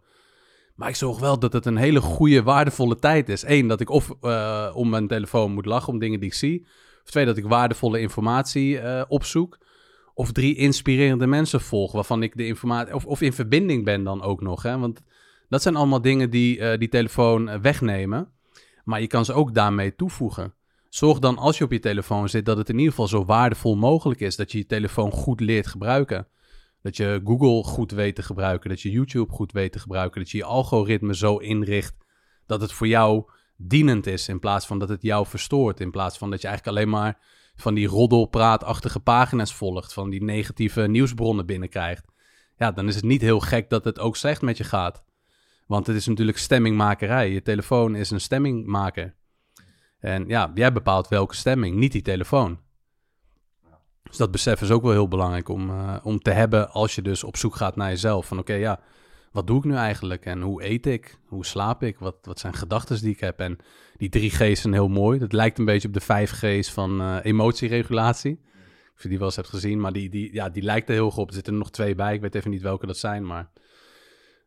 Maar 0.78 0.90
ik 0.90 0.96
zorg 0.96 1.20
wel 1.20 1.40
dat 1.40 1.54
het 1.54 1.66
een 1.66 1.78
hele 1.78 2.02
goede, 2.02 2.44
waardevolle 2.44 2.96
tijd 2.96 3.30
is. 3.30 3.44
Eén, 3.44 3.68
dat 3.68 3.80
ik 3.82 3.90
of 3.90 4.16
uh, 4.22 4.72
om 4.74 4.90
mijn 4.90 5.08
telefoon 5.08 5.52
moet 5.52 5.66
lachen 5.66 5.94
om 5.94 6.00
dingen 6.00 6.20
die 6.20 6.30
ik 6.30 6.36
zie. 6.36 6.66
Of 7.04 7.10
twee, 7.10 7.26
dat 7.26 7.38
ik 7.38 7.46
waardevolle 7.46 8.00
informatie 8.00 8.82
uh, 8.82 9.02
opzoek. 9.08 9.58
Of 10.14 10.32
drie, 10.32 10.56
inspirerende 10.56 11.28
mensen 11.28 11.62
volg 11.62 11.92
waarvan 11.92 12.24
ik 12.24 12.38
de 12.38 12.46
informatie... 12.46 12.94
Of, 12.94 13.06
of 13.06 13.22
in 13.22 13.34
verbinding 13.34 13.86
ben 13.86 14.04
dan 14.04 14.22
ook 14.22 14.42
nog, 14.42 14.64
hè. 14.64 14.80
Want 14.80 15.04
dat 15.50 15.62
zijn 15.62 15.76
allemaal 15.76 16.02
dingen 16.02 16.30
die 16.30 16.58
uh, 16.58 16.78
die 16.78 16.90
telefoon 16.90 17.62
wegnemen. 17.62 18.32
Maar 18.84 19.02
je 19.02 19.08
kan 19.08 19.26
ze 19.26 19.34
ook 19.34 19.54
daarmee 19.54 19.96
toevoegen. 19.96 20.54
Zorg 20.90 21.20
dan 21.20 21.38
als 21.38 21.58
je 21.58 21.64
op 21.64 21.72
je 21.72 21.80
telefoon 21.80 22.30
zit 22.30 22.46
dat 22.46 22.58
het 22.58 22.70
in 22.70 22.78
ieder 22.78 22.90
geval 22.90 23.08
zo 23.08 23.26
waardevol 23.26 23.76
mogelijk 23.76 24.20
is. 24.20 24.36
Dat 24.36 24.52
je 24.52 24.58
je 24.58 24.66
telefoon 24.66 25.12
goed 25.12 25.40
leert 25.40 25.68
gebruiken. 25.68 26.28
Dat 26.88 26.98
je 26.98 27.22
Google 27.24 27.64
goed 27.64 27.92
weet 27.92 28.16
te 28.16 28.24
gebruiken. 28.24 28.70
Dat 28.70 28.82
je 28.82 28.92
YouTube 28.92 29.34
goed 29.34 29.52
weet 29.52 29.72
te 29.72 29.80
gebruiken. 29.80 30.22
Dat 30.22 30.32
je 30.32 30.38
je 30.38 30.44
algoritme 30.44 31.16
zo 31.16 31.38
inricht 31.38 31.96
dat 32.46 32.62
het 32.62 32.72
voor 32.72 32.88
jou 32.88 33.30
dienend 33.58 34.08
is. 34.08 34.28
In 34.28 34.40
plaats 34.40 34.66
van 34.66 34.80
dat 34.80 34.90
het 34.90 35.02
jou 35.02 35.26
verstoort. 35.26 35.80
In 35.80 35.92
plaats 35.92 36.18
van 36.18 36.30
dat 36.30 36.42
je 36.42 36.48
eigenlijk 36.48 36.78
alleen 36.78 36.90
maar 36.90 37.20
van 37.56 37.74
die 37.74 37.88
roddelpraatachtige 37.88 39.00
pagina's 39.00 39.54
volgt. 39.54 39.94
Van 39.94 40.10
die 40.10 40.24
negatieve 40.24 40.82
nieuwsbronnen 40.82 41.46
binnenkrijgt. 41.46 42.06
Ja, 42.58 42.72
dan 42.72 42.88
is 42.88 42.96
het 42.96 43.04
niet 43.04 43.22
heel 43.22 43.40
gek 43.40 43.70
dat 43.70 43.86
het 43.86 44.00
ook 44.00 44.16
slecht 44.16 44.42
met 44.42 44.58
je 44.58 44.64
gaat. 44.64 45.04
Want 45.66 45.88
het 45.88 45.96
is 45.96 46.08
natuurlijk 46.08 46.38
stemmingmakerij. 46.38 47.32
Je 47.32 47.42
telefoon 47.42 47.96
is 47.96 48.10
een 48.10 48.22
stemmingmaker. 48.22 49.16
En 50.00 50.28
ja, 50.28 50.52
jij 50.54 50.74
bepaalt 50.74 51.08
welke 51.08 51.36
stemming, 51.36 51.76
niet 51.76 51.92
die 51.92 52.02
telefoon. 52.02 52.60
Dus 54.08 54.18
dat 54.18 54.32
besef 54.32 54.62
is 54.62 54.72
ook 54.72 54.82
wel 54.82 54.92
heel 54.92 55.08
belangrijk 55.08 55.50
om, 55.50 55.70
uh, 55.70 55.98
om 56.04 56.20
te 56.20 56.32
hebben 56.32 56.72
als 56.72 56.96
je 56.96 57.02
dus 57.02 57.24
op 57.24 57.38
zoek 57.38 57.56
gaat 57.56 57.76
naar 57.76 57.90
jezelf. 57.90 58.28
Van 58.28 58.40
oké, 58.40 58.54
ja, 58.54 58.80
wat 59.32 59.48
doe 59.48 59.58
ik 59.58 59.64
nu 59.64 59.76
eigenlijk? 59.76 60.26
En 60.26 60.42
hoe 60.42 60.66
eet 60.66 60.86
ik? 60.86 61.20
Hoe 61.26 61.46
slaap 61.46 61.84
ik? 61.84 62.00
Wat, 62.00 62.16
wat 62.22 62.40
zijn 62.40 62.54
gedachten 62.54 63.02
die 63.02 63.14
ik 63.14 63.20
heb? 63.20 63.40
En 63.40 63.58
die 63.98 64.10
drie 64.10 64.30
G's 64.30 64.62
zijn 64.62 64.74
heel 64.74 64.88
mooi. 64.88 65.20
Dat 65.20 65.34
lijkt 65.34 65.60
een 65.60 65.66
beetje 65.66 65.88
op 65.88 65.94
de 65.94 66.00
vijf 66.00 66.32
G's 66.32 66.72
van 66.72 67.02
uh, 67.02 67.18
emotieregulatie. 67.22 68.40
Of 68.96 69.04
je 69.04 69.10
die 69.10 69.18
wel 69.18 69.28
eens 69.28 69.36
hebt 69.36 69.50
gezien, 69.50 69.80
maar 69.80 69.94
die, 69.94 70.10
die, 70.10 70.34
ja, 70.34 70.50
die 70.50 70.64
lijkt 70.64 70.90
er 70.90 70.96
heel 70.96 71.12
goed 71.12 71.22
op. 71.22 71.28
Er 71.28 71.34
zitten 71.34 71.54
er 71.54 71.60
nog 71.60 71.72
twee 71.72 71.96
bij. 71.96 72.14
Ik 72.14 72.22
weet 72.22 72.36
even 72.36 72.52
niet 72.52 72.62
welke 72.62 72.86
dat 72.86 72.98
zijn, 72.98 73.26
maar 73.26 73.52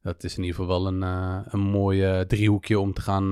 dat 0.03 0.25
is 0.25 0.37
in 0.37 0.43
ieder 0.45 0.61
geval 0.61 0.83
wel 0.83 0.93
een, 0.93 1.03
uh, 1.03 1.41
een 1.45 1.61
mooi 1.61 2.27
driehoekje 2.27 2.81
om 2.81 2.93
te 2.93 3.01
gaan, 3.01 3.29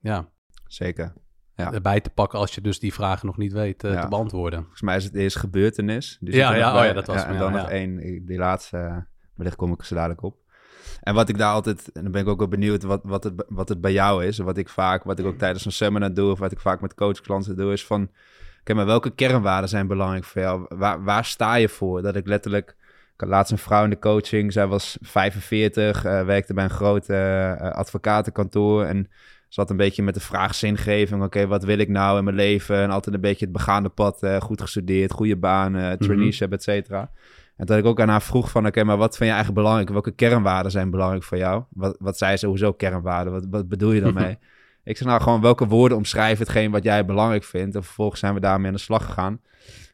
ja... 0.00 0.30
Zeker 0.66 1.12
ja. 1.62 1.72
erbij 1.72 2.00
te 2.00 2.10
pakken 2.10 2.38
als 2.38 2.54
je 2.54 2.60
dus 2.60 2.78
die 2.78 2.94
vragen 2.94 3.26
nog 3.26 3.36
niet 3.36 3.52
weet 3.52 3.84
uh, 3.84 4.00
te 4.00 4.08
beantwoorden. 4.08 4.58
Volgens 4.58 4.82
mij 4.82 4.96
is 4.96 5.04
het 5.04 5.14
eerst 5.14 5.36
gebeurtenis. 5.36 6.18
Dus 6.20 6.34
ja, 6.34 6.54
ja, 6.54 6.78
oh, 6.78 6.84
ja, 6.84 6.92
dat 6.92 7.06
was 7.06 7.24
En 7.24 7.38
dan 7.38 7.52
nog 7.52 7.68
één, 7.68 8.24
die 8.26 8.38
laatste, 8.38 8.76
uh, 8.76 8.96
wellicht 9.34 9.56
kom 9.56 9.72
ik 9.72 9.84
zo 9.84 9.94
dadelijk 9.94 10.22
op. 10.22 10.36
En 11.02 11.14
wat 11.14 11.28
ik 11.28 11.38
daar 11.38 11.52
altijd, 11.52 11.92
en 11.92 12.02
dan 12.02 12.12
ben 12.12 12.22
ik 12.22 12.28
ook 12.28 12.38
wel 12.38 12.48
benieuwd 12.48 12.82
wat, 12.82 13.00
wat, 13.04 13.24
het, 13.24 13.44
wat 13.48 13.68
het 13.68 13.80
bij 13.80 13.92
jou 13.92 14.24
is. 14.24 14.38
Wat 14.38 14.56
ik 14.56 14.68
vaak, 14.68 15.04
wat 15.04 15.18
ik 15.18 15.26
ook 15.26 15.38
tijdens 15.38 15.64
een 15.64 15.72
seminar 15.72 16.14
doe, 16.14 16.30
of 16.30 16.38
wat 16.38 16.52
ik 16.52 16.60
vaak 16.60 16.80
met 16.80 16.94
coachklanten 16.94 17.56
doe, 17.56 17.72
is 17.72 17.86
van, 17.86 18.10
oké, 18.60 18.74
maar 18.74 18.86
welke 18.86 19.10
kernwaarden 19.10 19.68
zijn 19.68 19.86
belangrijk 19.86 20.24
voor 20.24 20.42
jou? 20.42 20.66
Waar, 20.68 21.04
waar 21.04 21.24
sta 21.24 21.54
je 21.54 21.68
voor? 21.68 22.02
Dat 22.02 22.16
ik 22.16 22.26
letterlijk, 22.26 22.76
ik 23.14 23.20
had 23.20 23.28
laatst 23.28 23.52
een 23.52 23.58
vrouw 23.58 23.84
in 23.84 23.90
de 23.90 23.98
coaching, 23.98 24.52
zij 24.52 24.66
was 24.66 24.98
45, 25.00 26.04
uh, 26.04 26.24
werkte 26.24 26.54
bij 26.54 26.64
een 26.64 26.70
groot 26.70 27.10
advocatenkantoor 27.74 28.84
en 28.84 29.08
zat 29.52 29.70
een 29.70 29.76
beetje 29.76 30.02
met 30.02 30.14
de 30.14 30.20
vraag 30.20 30.54
zingeving. 30.54 31.22
Oké, 31.22 31.46
wat 31.46 31.64
wil 31.64 31.78
ik 31.78 31.88
nou 31.88 32.18
in 32.18 32.24
mijn 32.24 32.36
leven? 32.36 32.76
En 32.76 32.90
altijd 32.90 33.14
een 33.14 33.20
beetje 33.20 33.44
het 33.44 33.54
begaande 33.54 33.88
pad. 33.88 34.22
Uh, 34.22 34.40
goed 34.40 34.60
gestudeerd, 34.60 35.12
goede 35.12 35.36
baan, 35.36 35.76
uh, 35.76 35.92
traineeship, 35.92 36.48
mm 36.48 36.54
et 36.54 36.62
cetera. 36.62 37.10
En 37.56 37.66
dat 37.66 37.78
ik 37.78 37.84
ook 37.84 38.00
aan 38.00 38.08
haar 38.08 38.22
vroeg 38.22 38.50
van... 38.50 38.66
Oké, 38.66 38.84
maar 38.84 38.96
wat 38.96 39.16
vind 39.16 39.28
je 39.28 39.34
eigenlijk 39.34 39.54
belangrijk? 39.54 39.90
Welke 39.90 40.10
kernwaarden 40.10 40.72
zijn 40.72 40.90
belangrijk 40.90 41.22
voor 41.22 41.38
jou? 41.38 41.62
Wat, 41.70 41.96
wat 41.98 42.18
zei 42.18 42.36
ze? 42.36 42.46
Hoezo 42.46 42.72
kernwaarden? 42.72 43.32
Wat, 43.32 43.46
wat 43.50 43.68
bedoel 43.68 43.92
je 43.92 44.00
daarmee? 44.10 44.38
ik 44.84 44.96
zei 44.96 45.08
nou 45.08 45.22
gewoon 45.22 45.40
welke 45.40 45.66
woorden 45.66 45.96
omschrijven 45.96 46.44
hetgeen 46.44 46.70
wat 46.70 46.82
jij 46.82 47.04
belangrijk 47.04 47.44
vindt. 47.44 47.74
En 47.74 47.84
vervolgens 47.84 48.20
zijn 48.20 48.34
we 48.34 48.40
daarmee 48.40 48.66
aan 48.66 48.76
de 48.76 48.80
slag 48.80 49.04
gegaan. 49.04 49.40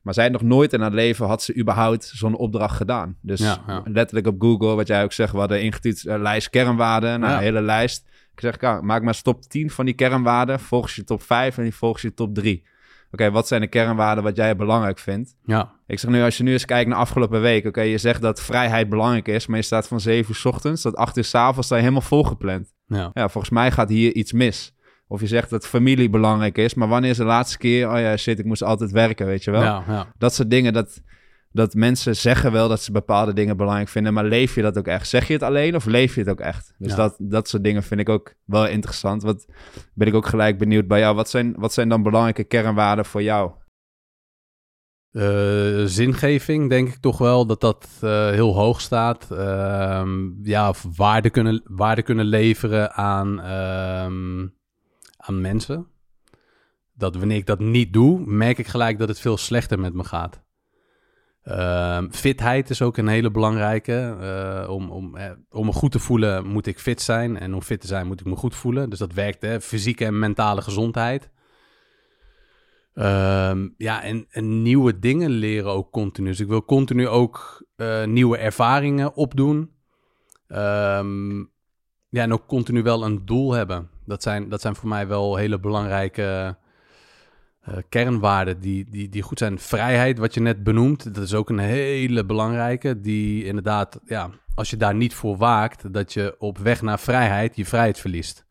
Maar 0.03 0.15
zij 0.15 0.29
nog 0.29 0.43
nooit 0.43 0.73
in 0.73 0.81
haar 0.81 0.93
leven 0.93 1.27
had 1.27 1.43
ze 1.43 1.57
überhaupt 1.57 2.05
zo'n 2.15 2.37
opdracht 2.37 2.77
gedaan. 2.77 3.17
Dus 3.21 3.59
letterlijk 3.85 4.27
op 4.27 4.41
Google, 4.43 4.75
wat 4.75 4.87
jij 4.87 5.03
ook 5.03 5.13
zegt, 5.13 5.33
we 5.33 5.39
hadden 5.39 5.63
ingetypt 5.63 6.05
uh, 6.05 6.19
lijst 6.19 6.51
kernwaarden. 6.51 7.21
Nou, 7.21 7.33
een 7.33 7.39
hele 7.39 7.63
lijst. 7.63 8.09
Ik 8.39 8.45
zeg, 8.45 8.61
ja, 8.61 8.81
maak 8.81 9.03
maar 9.03 9.23
top 9.23 9.43
10 9.43 9.71
van 9.71 9.85
die 9.85 9.95
kernwaarden. 9.95 10.61
Volgens 10.61 10.95
je 10.95 11.05
top 11.05 11.23
5 11.23 11.59
en 11.59 11.73
volgens 11.73 12.03
je 12.03 12.15
top 12.15 12.35
3. 12.35 12.67
Oké, 13.11 13.31
wat 13.31 13.49
zijn 13.49 13.61
de 13.61 13.67
kernwaarden 13.67 14.25
wat 14.25 14.37
jij 14.37 14.57
belangrijk 14.57 14.99
vindt? 14.99 15.37
Ja. 15.45 15.73
Ik 15.87 15.99
zeg 15.99 16.11
nu, 16.11 16.23
als 16.23 16.37
je 16.37 16.43
nu 16.43 16.53
eens 16.53 16.65
kijkt 16.65 16.91
naar 16.91 16.99
afgelopen 16.99 17.41
week. 17.41 17.67
Oké, 17.67 17.81
je 17.81 17.99
zegt 17.99 18.23
dat 18.23 18.43
vrijheid 18.43 18.89
belangrijk 18.89 19.29
is, 19.29 19.47
maar 19.47 19.59
je 19.59 19.65
staat 19.65 19.89
van 19.89 20.01
7 20.01 20.31
uur 20.31 20.37
s 20.37 20.45
ochtends 20.45 20.83
tot 20.83 20.97
8 20.97 21.17
uur 21.17 21.25
s 21.25 21.35
avonds 21.35 21.67
sta 21.67 21.77
je 21.77 21.83
helemaal 21.83 22.03
volgepland. 22.03 22.73
Ja. 22.87 23.11
ja, 23.15 23.29
volgens 23.29 23.53
mij 23.53 23.71
gaat 23.71 23.89
hier 23.89 24.15
iets 24.15 24.33
mis. 24.33 24.75
Of 25.09 25.21
je 25.21 25.27
zegt 25.27 25.51
dat 25.51 25.67
familie 25.67 26.11
belangrijk 26.11 26.59
is, 26.59 26.75
maar 26.75 26.89
wanneer 26.89 27.11
is 27.11 27.17
de 27.17 27.25
laatste 27.25 27.59
keer? 27.59 27.91
Oh 27.91 27.99
ja, 27.99 28.17
shit, 28.17 28.39
ik 28.39 28.45
moest 28.45 28.63
altijd 28.63 28.91
werken, 28.91 29.27
weet 29.27 29.45
je 29.45 29.51
wel. 29.51 29.63
Ja, 29.63 29.85
ja. 29.89 30.13
Dat 30.19 30.35
soort 30.35 30.51
dingen, 30.51 30.73
dat, 30.73 31.03
dat 31.53 31.75
mensen 31.75 32.17
zeggen 32.17 32.53
wel 32.53 32.69
dat 32.69 32.83
ze 32.83 32.93
bepaalde 32.93 33.33
dingen 33.33 33.57
belangrijk 33.57 33.89
vinden, 33.89 34.13
maar 34.13 34.25
leef 34.25 34.55
je 34.55 34.63
dat 34.63 34.79
ook 34.79 34.87
echt? 34.87 35.09
Zeg 35.09 35.27
je 35.27 35.33
het 35.33 35.43
alleen 35.43 35.75
of 35.75 35.85
leef 35.85 36.15
je 36.15 36.21
het 36.21 36.31
ook 36.31 36.41
echt? 36.41 36.75
Dus 36.79 36.95
dat, 36.95 37.17
dat 37.19 37.49
soort 37.49 37.65
dingen 37.65 37.83
vind 37.83 38.01
ik 38.01 38.09
ook 38.09 38.35
wel 38.45 38.67
interessant. 38.67 39.23
Wat 39.23 39.47
ben 39.95 40.07
ik 40.07 40.15
ook 40.15 40.27
gelijk 40.27 40.59
benieuwd 40.59 40.87
bij 40.87 40.99
jou. 40.99 41.15
Wat 41.15 41.31
zijn, 41.31 41.55
wat 41.57 41.73
zijn 41.73 41.89
dan 41.89 42.03
belangrijke 42.03 42.45
kernwaarden 42.45 43.05
voor 43.05 43.23
jou? 43.23 43.51
Uh, 45.13 45.85
zingeving, 45.85 46.69
denk 46.69 46.89
ik 46.89 46.97
toch 46.97 47.19
wel 47.19 47.47
dat 47.47 47.61
dat 47.61 47.89
uh, 48.05 48.31
heel 48.31 48.55
hoog 48.55 48.81
staat. 48.81 49.29
Uh, 49.33 50.09
ja, 50.43 50.73
waarde 50.97 51.31
kunnen, 51.31 51.63
waarde 51.65 52.03
kunnen 52.03 52.25
leveren 52.25 52.93
aan, 52.93 53.41
ehm, 53.41 54.47
aan 55.17 55.41
mensen. 55.41 55.87
Dat 56.95 57.17
wanneer 57.17 57.37
ik 57.37 57.47
dat 57.47 57.59
niet 57.59 57.93
doe, 57.93 58.21
merk 58.27 58.59
ik 58.59 58.67
gelijk 58.67 58.99
dat 58.99 59.09
het 59.09 59.21
veel 59.21 59.37
slechter 59.37 59.79
met 59.79 59.95
me 59.95 60.05
gaat. 60.05 60.43
Uh, 61.51 62.03
fitheid 62.11 62.71
is 62.71 62.83
ook 62.83 62.97
een 62.97 63.09
hele 63.09 63.31
belangrijke. 63.31 64.17
Uh, 64.21 64.71
om, 64.71 64.91
om, 64.91 65.17
eh, 65.17 65.31
om 65.51 65.67
me 65.67 65.73
goed 65.73 65.93
te 65.93 65.99
voelen 65.99 66.47
moet 66.47 66.67
ik 66.67 66.79
fit 66.79 67.03
zijn. 67.03 67.39
En 67.39 67.55
om 67.55 67.63
fit 67.63 67.81
te 67.81 67.87
zijn 67.87 68.07
moet 68.07 68.21
ik 68.21 68.27
me 68.27 68.37
goed 68.37 68.55
voelen. 68.55 68.91
Dus 68.91 68.99
dat 68.99 69.13
werkt, 69.13 69.43
hè? 69.43 69.61
fysieke 69.61 70.05
en 70.05 70.19
mentale 70.19 70.63
gezondheid. 70.63 71.31
Uh, 72.95 73.53
ja, 73.77 74.03
en, 74.03 74.27
en, 74.31 74.63
nieuwe 74.63 74.99
dingen 74.99 75.31
leren 75.31 75.71
ook 75.71 75.91
continu. 75.91 76.29
Dus 76.29 76.41
ik 76.41 76.49
wil 76.49 76.65
continu 76.65 77.09
ook 77.09 77.65
uh, 77.77 78.05
nieuwe 78.05 78.39
ervaringen 78.39 79.15
opdoen. 79.15 79.71
Ehm, 80.49 81.39
ja, 82.09 82.23
en 82.23 82.33
ook 82.33 82.47
continu 82.47 82.83
wel 82.83 83.05
een 83.05 83.25
doel 83.25 83.53
hebben. 83.53 83.91
Dat 84.05 84.23
zijn, 84.23 84.49
dat 84.49 84.61
zijn 84.61 84.77
voor 84.77 84.89
mij 84.89 85.07
wel 85.07 85.37
hele 85.37 85.61
belangrijke 85.61 86.57
uh, 87.69 87.77
kernwaarden 87.89 88.61
die, 88.61 88.87
die, 88.91 89.09
die 89.09 89.23
goed 89.23 89.39
zijn. 89.39 89.59
Vrijheid, 89.59 90.19
wat 90.19 90.35
je 90.35 90.41
net 90.41 90.65
benoemt, 90.65 91.15
dat 91.15 91.25
is 91.25 91.35
ook 91.35 91.51
een 91.51 91.59
hele 91.59 92.25
belangrijke. 92.25 93.01
Die 93.01 93.45
inderdaad, 93.45 94.01
ja, 94.07 94.31
als 94.55 94.71
je 94.71 94.77
daar 94.77 94.95
niet 94.95 95.15
voor 95.15 95.37
waakt, 95.37 95.93
dat 95.93 96.13
je 96.13 96.37
op 96.39 96.59
weg 96.59 96.83
naar 96.83 96.99
vrijheid 96.99 97.57
je 97.57 97.67
vrijheid 97.67 97.99
verliest. 97.99 98.47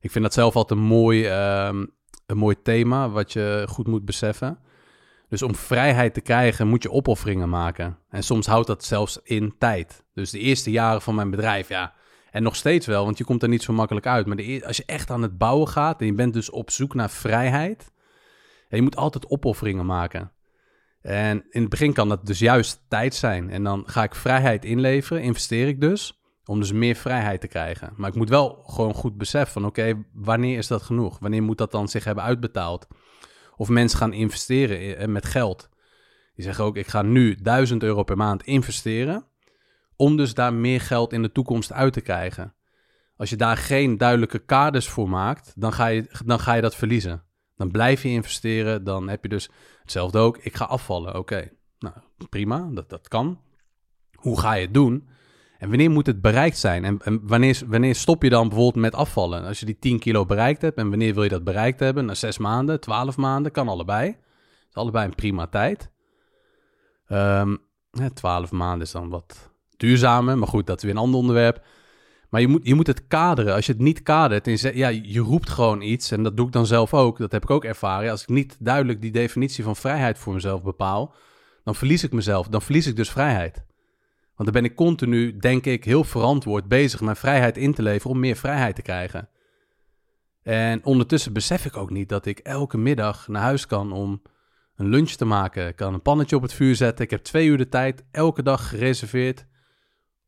Ik 0.00 0.10
vind 0.10 0.24
dat 0.24 0.34
zelf 0.34 0.56
altijd 0.56 0.78
een 0.78 0.86
mooi, 0.86 1.26
uh, 1.26 1.80
een 2.26 2.36
mooi 2.36 2.56
thema, 2.62 3.10
wat 3.10 3.32
je 3.32 3.64
goed 3.68 3.86
moet 3.86 4.04
beseffen. 4.04 4.58
Dus 5.28 5.42
om 5.42 5.54
vrijheid 5.54 6.14
te 6.14 6.20
krijgen 6.20 6.68
moet 6.68 6.82
je 6.82 6.90
opofferingen 6.90 7.48
maken. 7.48 7.98
En 8.10 8.22
soms 8.22 8.46
houdt 8.46 8.66
dat 8.66 8.84
zelfs 8.84 9.20
in 9.22 9.54
tijd. 9.58 10.04
Dus 10.14 10.30
de 10.30 10.38
eerste 10.38 10.70
jaren 10.70 11.02
van 11.02 11.14
mijn 11.14 11.30
bedrijf, 11.30 11.68
ja, 11.68 11.92
en 12.30 12.42
nog 12.42 12.56
steeds 12.56 12.86
wel, 12.86 13.04
want 13.04 13.18
je 13.18 13.24
komt 13.24 13.42
er 13.42 13.48
niet 13.48 13.62
zo 13.62 13.72
makkelijk 13.72 14.06
uit. 14.06 14.26
Maar 14.26 14.36
de, 14.36 14.62
als 14.66 14.76
je 14.76 14.84
echt 14.86 15.10
aan 15.10 15.22
het 15.22 15.38
bouwen 15.38 15.68
gaat 15.68 16.00
en 16.00 16.06
je 16.06 16.14
bent 16.14 16.32
dus 16.32 16.50
op 16.50 16.70
zoek 16.70 16.94
naar 16.94 17.10
vrijheid, 17.10 17.92
je 18.76 18.82
moet 18.82 18.96
altijd 18.96 19.30
opofferingen 19.30 19.86
maken. 19.86 20.32
En 21.00 21.44
in 21.50 21.60
het 21.60 21.70
begin 21.70 21.92
kan 21.92 22.08
dat 22.08 22.26
dus 22.26 22.38
juist 22.38 22.84
tijd 22.88 23.14
zijn. 23.14 23.50
En 23.50 23.64
dan 23.64 23.82
ga 23.86 24.02
ik 24.02 24.14
vrijheid 24.14 24.64
inleveren, 24.64 25.22
investeer 25.22 25.68
ik 25.68 25.80
dus, 25.80 26.20
om 26.44 26.60
dus 26.60 26.72
meer 26.72 26.94
vrijheid 26.94 27.40
te 27.40 27.48
krijgen. 27.48 27.92
Maar 27.96 28.08
ik 28.08 28.16
moet 28.16 28.28
wel 28.28 28.62
gewoon 28.66 28.94
goed 28.94 29.16
beseffen 29.16 29.52
van, 29.52 29.64
oké, 29.64 30.04
wanneer 30.12 30.58
is 30.58 30.66
dat 30.66 30.82
genoeg? 30.82 31.18
Wanneer 31.18 31.42
moet 31.42 31.58
dat 31.58 31.72
dan 31.72 31.88
zich 31.88 32.04
hebben 32.04 32.24
uitbetaald? 32.24 32.88
Of 33.56 33.68
mensen 33.68 33.98
gaan 33.98 34.12
investeren 34.12 34.96
eh, 34.96 35.08
met 35.08 35.24
geld. 35.24 35.68
Die 36.34 36.44
zeggen 36.44 36.64
ook, 36.64 36.76
ik 36.76 36.86
ga 36.86 37.02
nu 37.02 37.34
1000 37.34 37.82
euro 37.82 38.02
per 38.02 38.16
maand 38.16 38.42
investeren 38.42 39.26
om 39.96 40.16
dus 40.16 40.34
daar 40.34 40.54
meer 40.54 40.80
geld 40.80 41.12
in 41.12 41.22
de 41.22 41.32
toekomst 41.32 41.72
uit 41.72 41.92
te 41.92 42.00
krijgen. 42.00 42.54
Als 43.16 43.30
je 43.30 43.36
daar 43.36 43.56
geen 43.56 43.98
duidelijke 43.98 44.38
kaders 44.38 44.88
voor 44.88 45.08
maakt, 45.08 45.52
dan 45.56 45.72
ga 45.72 45.86
je, 45.86 46.22
dan 46.24 46.40
ga 46.40 46.54
je 46.54 46.62
dat 46.62 46.76
verliezen. 46.76 47.22
Dan 47.62 47.70
blijf 47.70 48.02
je 48.02 48.08
investeren, 48.08 48.84
dan 48.84 49.08
heb 49.08 49.22
je 49.22 49.28
dus 49.28 49.50
hetzelfde 49.80 50.18
ook. 50.18 50.38
Ik 50.38 50.56
ga 50.56 50.64
afvallen, 50.64 51.18
oké. 51.18 51.48
Nou, 51.78 51.94
prima, 52.28 52.68
dat, 52.72 52.90
dat 52.90 53.08
kan. 53.08 53.40
Hoe 54.14 54.40
ga 54.40 54.52
je 54.52 54.64
het 54.64 54.74
doen? 54.74 55.08
En 55.58 55.68
wanneer 55.68 55.90
moet 55.90 56.06
het 56.06 56.20
bereikt 56.20 56.58
zijn? 56.58 56.84
En, 56.84 57.20
wanneer, 57.22 57.62
wanneer 57.66 57.94
stop 57.94 58.22
je 58.22 58.30
dan 58.30 58.48
bijvoorbeeld 58.48 58.82
met 58.82 58.94
afvallen? 58.94 59.44
Als 59.44 59.60
je 59.60 59.66
die 59.66 59.78
10 59.78 59.98
kilo 59.98 60.26
bereikt 60.26 60.62
hebt, 60.62 60.76
en 60.76 60.88
wanneer 60.88 61.14
wil 61.14 61.22
je 61.22 61.28
dat 61.28 61.44
bereikt 61.44 61.80
hebben? 61.80 62.04
Na 62.04 62.14
zes 62.14 62.38
maanden, 62.38 62.80
12 62.80 63.16
maanden, 63.16 63.52
kan 63.52 63.68
allebei. 63.68 64.10
Dat 64.10 64.68
is 64.68 64.74
allebei 64.74 65.06
een 65.06 65.14
prima 65.14 65.46
tijd. 65.46 65.90
Um, 67.08 67.58
ja, 67.90 68.08
12 68.14 68.50
maanden 68.50 68.86
is 68.86 68.92
dan 68.92 69.08
wat 69.08 69.50
duurzamer. 69.76 70.38
Maar 70.38 70.48
goed, 70.48 70.66
dat 70.66 70.76
is 70.76 70.82
weer 70.82 70.92
een 70.92 70.98
ander 70.98 71.20
onderwerp. 71.20 71.64
Maar 72.32 72.40
je 72.40 72.48
moet, 72.48 72.66
je 72.66 72.74
moet 72.74 72.86
het 72.86 73.06
kaderen. 73.06 73.54
Als 73.54 73.66
je 73.66 73.72
het 73.72 73.80
niet 73.80 74.02
kadert 74.02 74.46
en 74.46 74.52
je, 74.52 74.76
ja, 74.76 74.88
je 74.88 75.20
roept 75.20 75.48
gewoon 75.48 75.80
iets. 75.80 76.10
En 76.10 76.22
dat 76.22 76.36
doe 76.36 76.46
ik 76.46 76.52
dan 76.52 76.66
zelf 76.66 76.94
ook. 76.94 77.18
Dat 77.18 77.32
heb 77.32 77.42
ik 77.42 77.50
ook 77.50 77.64
ervaren. 77.64 78.10
Als 78.10 78.22
ik 78.22 78.28
niet 78.28 78.56
duidelijk 78.58 79.00
die 79.00 79.10
definitie 79.10 79.64
van 79.64 79.76
vrijheid 79.76 80.18
voor 80.18 80.32
mezelf 80.32 80.62
bepaal, 80.62 81.14
dan 81.64 81.74
verlies 81.74 82.04
ik 82.04 82.12
mezelf. 82.12 82.48
Dan 82.48 82.62
verlies 82.62 82.86
ik 82.86 82.96
dus 82.96 83.10
vrijheid. 83.10 83.64
Want 84.36 84.52
dan 84.52 84.62
ben 84.62 84.70
ik 84.70 84.76
continu, 84.76 85.36
denk 85.36 85.66
ik, 85.66 85.84
heel 85.84 86.04
verantwoord 86.04 86.68
bezig 86.68 87.00
mijn 87.00 87.16
vrijheid 87.16 87.56
in 87.56 87.74
te 87.74 87.82
leveren 87.82 88.10
om 88.10 88.20
meer 88.20 88.36
vrijheid 88.36 88.74
te 88.74 88.82
krijgen. 88.82 89.28
En 90.42 90.84
ondertussen 90.84 91.32
besef 91.32 91.64
ik 91.64 91.76
ook 91.76 91.90
niet 91.90 92.08
dat 92.08 92.26
ik 92.26 92.38
elke 92.38 92.78
middag 92.78 93.28
naar 93.28 93.42
huis 93.42 93.66
kan 93.66 93.92
om 93.92 94.22
een 94.76 94.88
lunch 94.88 95.10
te 95.10 95.24
maken. 95.24 95.68
Ik 95.68 95.76
kan 95.76 95.94
een 95.94 96.02
pannetje 96.02 96.36
op 96.36 96.42
het 96.42 96.54
vuur 96.54 96.74
zetten. 96.74 97.04
Ik 97.04 97.10
heb 97.10 97.22
twee 97.22 97.46
uur 97.46 97.58
de 97.58 97.68
tijd 97.68 98.04
elke 98.10 98.42
dag 98.42 98.68
gereserveerd 98.68 99.46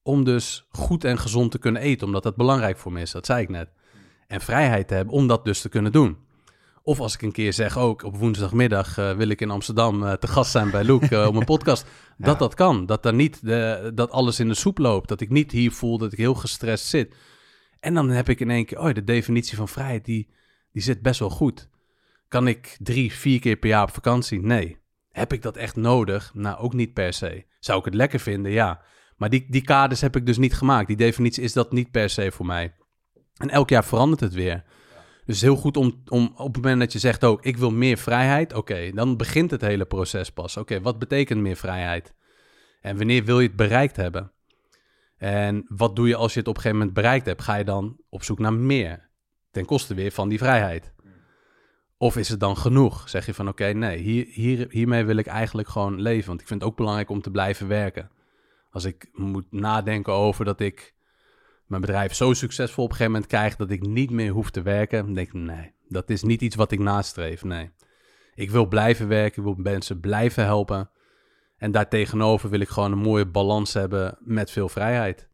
om 0.04 0.24
dus 0.24 0.66
goed 0.70 1.04
en 1.04 1.18
gezond 1.18 1.50
te 1.50 1.58
kunnen 1.58 1.82
eten, 1.82 2.06
omdat 2.06 2.22
dat 2.22 2.36
belangrijk 2.36 2.78
voor 2.78 2.92
me 2.92 3.00
is, 3.00 3.10
dat 3.10 3.26
zei 3.26 3.42
ik 3.42 3.48
net. 3.48 3.68
En 4.26 4.40
vrijheid 4.40 4.88
te 4.88 4.94
hebben 4.94 5.14
om 5.14 5.26
dat 5.26 5.44
dus 5.44 5.60
te 5.60 5.68
kunnen 5.68 5.92
doen. 5.92 6.16
Of 6.82 7.00
als 7.00 7.14
ik 7.14 7.22
een 7.22 7.32
keer 7.32 7.52
zeg, 7.52 7.78
ook 7.78 8.02
op 8.02 8.16
woensdagmiddag 8.16 8.98
uh, 8.98 9.16
wil 9.16 9.28
ik 9.28 9.40
in 9.40 9.50
Amsterdam 9.50 10.02
uh, 10.02 10.12
te 10.12 10.26
gast 10.26 10.50
zijn 10.50 10.70
bij 10.70 10.84
Luke 10.84 11.16
uh, 11.16 11.26
om 11.26 11.36
een 11.36 11.44
podcast. 11.54 11.86
Dat 12.16 12.38
dat 12.38 12.54
kan. 12.54 12.86
Dat, 12.86 13.06
er 13.06 13.14
niet 13.14 13.46
de, 13.46 13.90
dat 13.94 14.10
alles 14.10 14.40
in 14.40 14.48
de 14.48 14.54
soep 14.54 14.78
loopt. 14.78 15.08
Dat 15.08 15.20
ik 15.20 15.30
niet 15.30 15.52
hier 15.52 15.72
voel 15.72 15.98
dat 15.98 16.12
ik 16.12 16.18
heel 16.18 16.34
gestrest 16.34 16.86
zit. 16.86 17.14
En 17.80 17.94
dan 17.94 18.10
heb 18.10 18.28
ik 18.28 18.40
in 18.40 18.50
één 18.50 18.64
keer, 18.64 18.78
oh, 18.78 18.94
de 18.94 19.04
definitie 19.04 19.56
van 19.56 19.68
vrijheid, 19.68 20.04
die, 20.04 20.30
die 20.72 20.82
zit 20.82 21.02
best 21.02 21.20
wel 21.20 21.30
goed. 21.30 21.68
Kan 22.28 22.48
ik 22.48 22.76
drie, 22.80 23.12
vier 23.12 23.40
keer 23.40 23.56
per 23.56 23.68
jaar 23.68 23.82
op 23.82 23.94
vakantie? 23.94 24.40
Nee. 24.40 24.78
Heb 25.10 25.32
ik 25.32 25.42
dat 25.42 25.56
echt 25.56 25.76
nodig? 25.76 26.30
Nou, 26.34 26.58
ook 26.58 26.74
niet 26.74 26.92
per 26.92 27.12
se. 27.12 27.44
Zou 27.58 27.78
ik 27.78 27.84
het 27.84 27.94
lekker 27.94 28.20
vinden? 28.20 28.52
Ja. 28.52 28.82
Maar 29.16 29.30
die, 29.30 29.46
die 29.48 29.62
kaders 29.62 30.00
heb 30.00 30.16
ik 30.16 30.26
dus 30.26 30.38
niet 30.38 30.54
gemaakt. 30.54 30.86
Die 30.86 30.96
definitie 30.96 31.42
is 31.42 31.52
dat 31.52 31.72
niet 31.72 31.90
per 31.90 32.10
se 32.10 32.32
voor 32.32 32.46
mij. 32.46 32.74
En 33.36 33.50
elk 33.50 33.68
jaar 33.68 33.84
verandert 33.84 34.20
het 34.20 34.32
weer. 34.32 34.64
Dus 35.24 35.40
heel 35.40 35.56
goed 35.56 35.76
om, 35.76 36.02
om 36.08 36.32
op 36.36 36.54
het 36.54 36.62
moment 36.62 36.80
dat 36.80 36.92
je 36.92 36.98
zegt 36.98 37.24
ook, 37.24 37.44
ik 37.44 37.56
wil 37.56 37.70
meer 37.70 37.96
vrijheid. 37.96 38.52
Oké, 38.52 38.90
dan 38.94 39.16
begint 39.16 39.50
het 39.50 39.60
hele 39.60 39.84
proces 39.84 40.30
pas. 40.30 40.56
Oké, 40.56 40.80
wat 40.80 40.98
betekent 40.98 41.40
meer 41.40 41.56
vrijheid? 41.56 42.14
En 42.80 42.96
wanneer 42.96 43.24
wil 43.24 43.40
je 43.40 43.46
het 43.46 43.56
bereikt 43.56 43.96
hebben? 43.96 44.32
En 45.16 45.64
wat 45.68 45.96
doe 45.96 46.08
je 46.08 46.16
als 46.16 46.32
je 46.32 46.38
het 46.38 46.48
op 46.48 46.54
een 46.54 46.60
gegeven 46.60 46.78
moment 46.84 46.96
bereikt 46.96 47.26
hebt? 47.26 47.42
Ga 47.42 47.54
je 47.54 47.64
dan 47.64 47.96
op 48.08 48.22
zoek 48.22 48.38
naar 48.38 48.52
meer? 48.52 49.08
Ten 49.50 49.64
koste 49.64 49.94
weer 49.94 50.12
van 50.12 50.28
die 50.28 50.38
vrijheid. 50.38 50.92
Of 51.96 52.16
is 52.16 52.28
het 52.28 52.40
dan 52.40 52.56
genoeg? 52.56 53.08
Zeg 53.08 53.26
je 53.26 53.34
van 53.34 53.48
oké, 53.48 53.72
nee, 53.72 53.98
hier, 53.98 54.26
hier, 54.26 54.66
hiermee 54.70 55.04
wil 55.04 55.16
ik 55.16 55.26
eigenlijk 55.26 55.68
gewoon 55.68 56.00
leven. 56.00 56.28
Want 56.28 56.40
ik 56.40 56.46
vind 56.46 56.60
het 56.60 56.70
ook 56.70 56.76
belangrijk 56.76 57.10
om 57.10 57.20
te 57.20 57.30
blijven 57.30 57.68
werken. 57.68 58.10
Als 58.74 58.84
ik 58.84 59.08
moet 59.12 59.46
nadenken 59.50 60.12
over 60.12 60.44
dat 60.44 60.60
ik 60.60 60.94
mijn 61.66 61.80
bedrijf 61.80 62.14
zo 62.14 62.32
succesvol 62.32 62.84
op 62.84 62.90
een 62.90 62.96
gegeven 62.96 63.12
moment 63.12 63.30
krijg 63.30 63.56
dat 63.56 63.70
ik 63.70 63.86
niet 63.86 64.10
meer 64.10 64.30
hoef 64.30 64.50
te 64.50 64.62
werken, 64.62 65.04
dan 65.04 65.14
denk 65.14 65.26
ik 65.26 65.34
nee, 65.34 65.72
dat 65.88 66.10
is 66.10 66.22
niet 66.22 66.40
iets 66.42 66.56
wat 66.56 66.72
ik 66.72 66.78
nastreef. 66.78 67.44
Nee. 67.44 67.70
Ik 68.34 68.50
wil 68.50 68.66
blijven 68.66 69.08
werken, 69.08 69.38
ik 69.38 69.44
wil 69.44 69.62
mensen 69.62 70.00
blijven 70.00 70.44
helpen. 70.44 70.90
En 71.56 71.72
daartegenover 71.72 72.50
wil 72.50 72.60
ik 72.60 72.68
gewoon 72.68 72.92
een 72.92 72.98
mooie 72.98 73.26
balans 73.26 73.72
hebben 73.72 74.18
met 74.20 74.50
veel 74.50 74.68
vrijheid. 74.68 75.28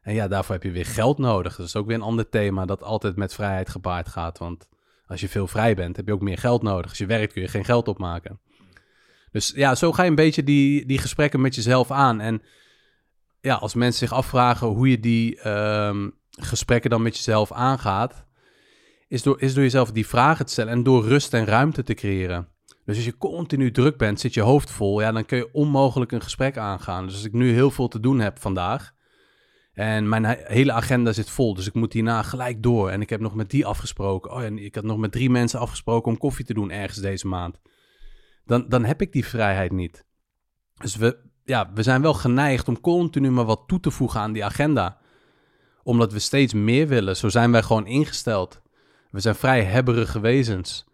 En 0.00 0.14
ja, 0.14 0.28
daarvoor 0.28 0.54
heb 0.54 0.64
je 0.64 0.70
weer 0.70 0.86
geld 0.86 1.18
nodig. 1.18 1.56
Dat 1.56 1.66
is 1.66 1.76
ook 1.76 1.86
weer 1.86 1.96
een 1.96 2.02
ander 2.02 2.28
thema 2.28 2.64
dat 2.64 2.82
altijd 2.82 3.16
met 3.16 3.34
vrijheid 3.34 3.68
gepaard 3.68 4.08
gaat. 4.08 4.38
Want 4.38 4.68
als 5.06 5.20
je 5.20 5.28
veel 5.28 5.46
vrij 5.46 5.74
bent, 5.74 5.96
heb 5.96 6.06
je 6.06 6.12
ook 6.12 6.20
meer 6.20 6.38
geld 6.38 6.62
nodig. 6.62 6.88
Als 6.88 6.98
je 6.98 7.06
werkt 7.06 7.32
kun 7.32 7.42
je 7.42 7.48
geen 7.48 7.64
geld 7.64 7.88
opmaken. 7.88 8.40
Dus 9.30 9.52
ja, 9.54 9.74
zo 9.74 9.92
ga 9.92 10.02
je 10.02 10.08
een 10.08 10.14
beetje 10.14 10.44
die, 10.44 10.86
die 10.86 10.98
gesprekken 10.98 11.40
met 11.40 11.54
jezelf 11.54 11.90
aan. 11.90 12.20
En 12.20 12.42
ja, 13.46 13.54
als 13.54 13.74
mensen 13.74 14.08
zich 14.08 14.16
afvragen 14.16 14.66
hoe 14.66 14.90
je 14.90 15.00
die 15.00 15.40
ehm, 15.40 16.10
gesprekken 16.30 16.90
dan 16.90 17.02
met 17.02 17.16
jezelf 17.16 17.52
aangaat, 17.52 18.24
is 19.08 19.22
door, 19.22 19.40
is 19.40 19.54
door 19.54 19.62
jezelf 19.62 19.92
die 19.92 20.06
vragen 20.06 20.46
te 20.46 20.52
stellen 20.52 20.72
en 20.72 20.82
door 20.82 21.04
rust 21.04 21.34
en 21.34 21.44
ruimte 21.44 21.82
te 21.82 21.94
creëren. 21.94 22.48
Dus 22.84 22.96
als 22.96 23.04
je 23.04 23.16
continu 23.16 23.70
druk 23.70 23.96
bent, 23.96 24.20
zit 24.20 24.34
je 24.34 24.40
hoofd 24.40 24.70
vol, 24.70 25.00
ja, 25.00 25.12
dan 25.12 25.24
kun 25.24 25.38
je 25.38 25.52
onmogelijk 25.52 26.12
een 26.12 26.22
gesprek 26.22 26.56
aangaan. 26.56 27.06
Dus 27.06 27.14
als 27.14 27.24
ik 27.24 27.32
nu 27.32 27.52
heel 27.52 27.70
veel 27.70 27.88
te 27.88 28.00
doen 28.00 28.20
heb 28.20 28.38
vandaag 28.38 28.94
en 29.72 30.08
mijn 30.08 30.24
hele 30.38 30.72
agenda 30.72 31.12
zit 31.12 31.30
vol, 31.30 31.54
dus 31.54 31.66
ik 31.66 31.74
moet 31.74 31.92
hierna 31.92 32.22
gelijk 32.22 32.62
door 32.62 32.90
en 32.90 33.00
ik 33.00 33.10
heb 33.10 33.20
nog 33.20 33.34
met 33.34 33.50
die 33.50 33.66
afgesproken. 33.66 34.32
Oh, 34.32 34.42
en 34.42 34.58
ik 34.58 34.74
had 34.74 34.84
nog 34.84 34.98
met 34.98 35.12
drie 35.12 35.30
mensen 35.30 35.60
afgesproken 35.60 36.12
om 36.12 36.18
koffie 36.18 36.44
te 36.44 36.54
doen 36.54 36.70
ergens 36.70 36.98
deze 36.98 37.26
maand. 37.26 37.60
Dan, 38.44 38.68
dan 38.68 38.84
heb 38.84 39.00
ik 39.00 39.12
die 39.12 39.26
vrijheid 39.26 39.72
niet. 39.72 40.06
Dus 40.74 40.96
we, 40.96 41.24
ja, 41.46 41.70
we 41.74 41.82
zijn 41.82 42.02
wel 42.02 42.14
geneigd 42.14 42.68
om 42.68 42.80
continu 42.80 43.30
maar 43.30 43.44
wat 43.44 43.62
toe 43.66 43.80
te 43.80 43.90
voegen 43.90 44.20
aan 44.20 44.32
die 44.32 44.44
agenda. 44.44 44.98
Omdat 45.82 46.12
we 46.12 46.18
steeds 46.18 46.52
meer 46.52 46.88
willen. 46.88 47.16
Zo 47.16 47.28
zijn 47.28 47.52
wij 47.52 47.62
gewoon 47.62 47.86
ingesteld. 47.86 48.60
We 49.10 49.20
zijn 49.20 49.34
vrij 49.34 49.62
hebberige 49.62 50.20
wezens. 50.20 50.86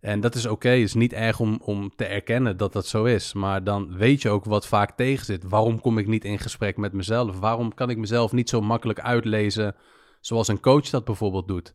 En 0.00 0.20
dat 0.20 0.34
is 0.34 0.46
oké, 0.46 0.68
het 0.68 0.78
is 0.78 0.94
niet 0.94 1.12
erg 1.12 1.40
om, 1.40 1.60
om 1.64 1.92
te 1.96 2.04
erkennen 2.04 2.56
dat 2.56 2.72
dat 2.72 2.86
zo 2.86 3.04
is. 3.04 3.32
Maar 3.32 3.64
dan 3.64 3.96
weet 3.96 4.22
je 4.22 4.28
ook 4.28 4.44
wat 4.44 4.66
vaak 4.66 4.96
tegen 4.96 5.24
zit. 5.24 5.44
Waarom 5.48 5.80
kom 5.80 5.98
ik 5.98 6.06
niet 6.06 6.24
in 6.24 6.38
gesprek 6.38 6.76
met 6.76 6.92
mezelf? 6.92 7.38
Waarom 7.38 7.74
kan 7.74 7.90
ik 7.90 7.96
mezelf 7.96 8.32
niet 8.32 8.48
zo 8.48 8.60
makkelijk 8.60 9.00
uitlezen 9.00 9.74
zoals 10.20 10.48
een 10.48 10.60
coach 10.60 10.90
dat 10.90 11.04
bijvoorbeeld 11.04 11.48
doet? 11.48 11.74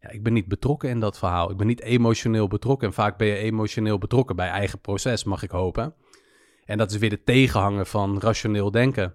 Ja, 0.00 0.10
ik 0.10 0.22
ben 0.22 0.32
niet 0.32 0.48
betrokken 0.48 0.88
in 0.88 1.00
dat 1.00 1.18
verhaal. 1.18 1.50
Ik 1.50 1.56
ben 1.56 1.66
niet 1.66 1.80
emotioneel 1.80 2.48
betrokken. 2.48 2.88
En 2.88 2.94
vaak 2.94 3.16
ben 3.16 3.26
je 3.26 3.36
emotioneel 3.36 3.98
betrokken 3.98 4.36
bij 4.36 4.48
eigen 4.48 4.80
proces, 4.80 5.24
mag 5.24 5.42
ik 5.42 5.50
hopen. 5.50 5.94
En 6.68 6.78
dat 6.78 6.90
is 6.90 6.98
weer 6.98 7.10
de 7.10 7.22
tegenhanger 7.22 7.86
van 7.86 8.20
rationeel 8.20 8.70
denken. 8.70 9.14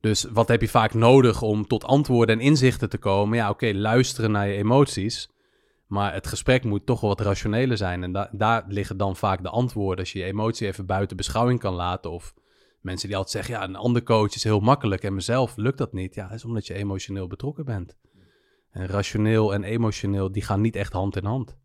Dus 0.00 0.24
wat 0.24 0.48
heb 0.48 0.60
je 0.60 0.68
vaak 0.68 0.94
nodig 0.94 1.42
om 1.42 1.66
tot 1.66 1.84
antwoorden 1.84 2.38
en 2.38 2.44
inzichten 2.44 2.88
te 2.88 2.98
komen? 2.98 3.36
Ja, 3.38 3.50
oké, 3.50 3.72
luisteren 3.74 4.30
naar 4.30 4.48
je 4.48 4.56
emoties. 4.56 5.28
Maar 5.86 6.12
het 6.12 6.26
gesprek 6.26 6.64
moet 6.64 6.86
toch 6.86 7.00
wel 7.00 7.10
wat 7.10 7.26
rationeler 7.26 7.76
zijn. 7.76 8.02
En 8.02 8.28
daar 8.32 8.64
liggen 8.68 8.96
dan 8.96 9.16
vaak 9.16 9.42
de 9.42 9.48
antwoorden. 9.48 9.98
Als 9.98 10.12
je 10.12 10.18
je 10.18 10.24
emotie 10.24 10.66
even 10.66 10.86
buiten 10.86 11.16
beschouwing 11.16 11.60
kan 11.60 11.74
laten. 11.74 12.10
Of 12.10 12.34
mensen 12.80 13.08
die 13.08 13.16
altijd 13.16 13.34
zeggen, 13.34 13.54
ja, 13.54 13.68
een 13.68 13.76
ander 13.76 14.02
coach 14.02 14.34
is 14.34 14.44
heel 14.44 14.60
makkelijk 14.60 15.02
en 15.02 15.14
mezelf 15.14 15.56
lukt 15.56 15.78
dat 15.78 15.92
niet. 15.92 16.14
Ja, 16.14 16.26
dat 16.26 16.36
is 16.36 16.44
omdat 16.44 16.66
je 16.66 16.74
emotioneel 16.74 17.26
betrokken 17.26 17.64
bent. 17.64 17.96
En 18.70 18.86
rationeel 18.86 19.54
en 19.54 19.64
emotioneel, 19.64 20.32
die 20.32 20.42
gaan 20.42 20.60
niet 20.60 20.76
echt 20.76 20.92
hand 20.92 21.16
in 21.16 21.24
hand. 21.24 21.56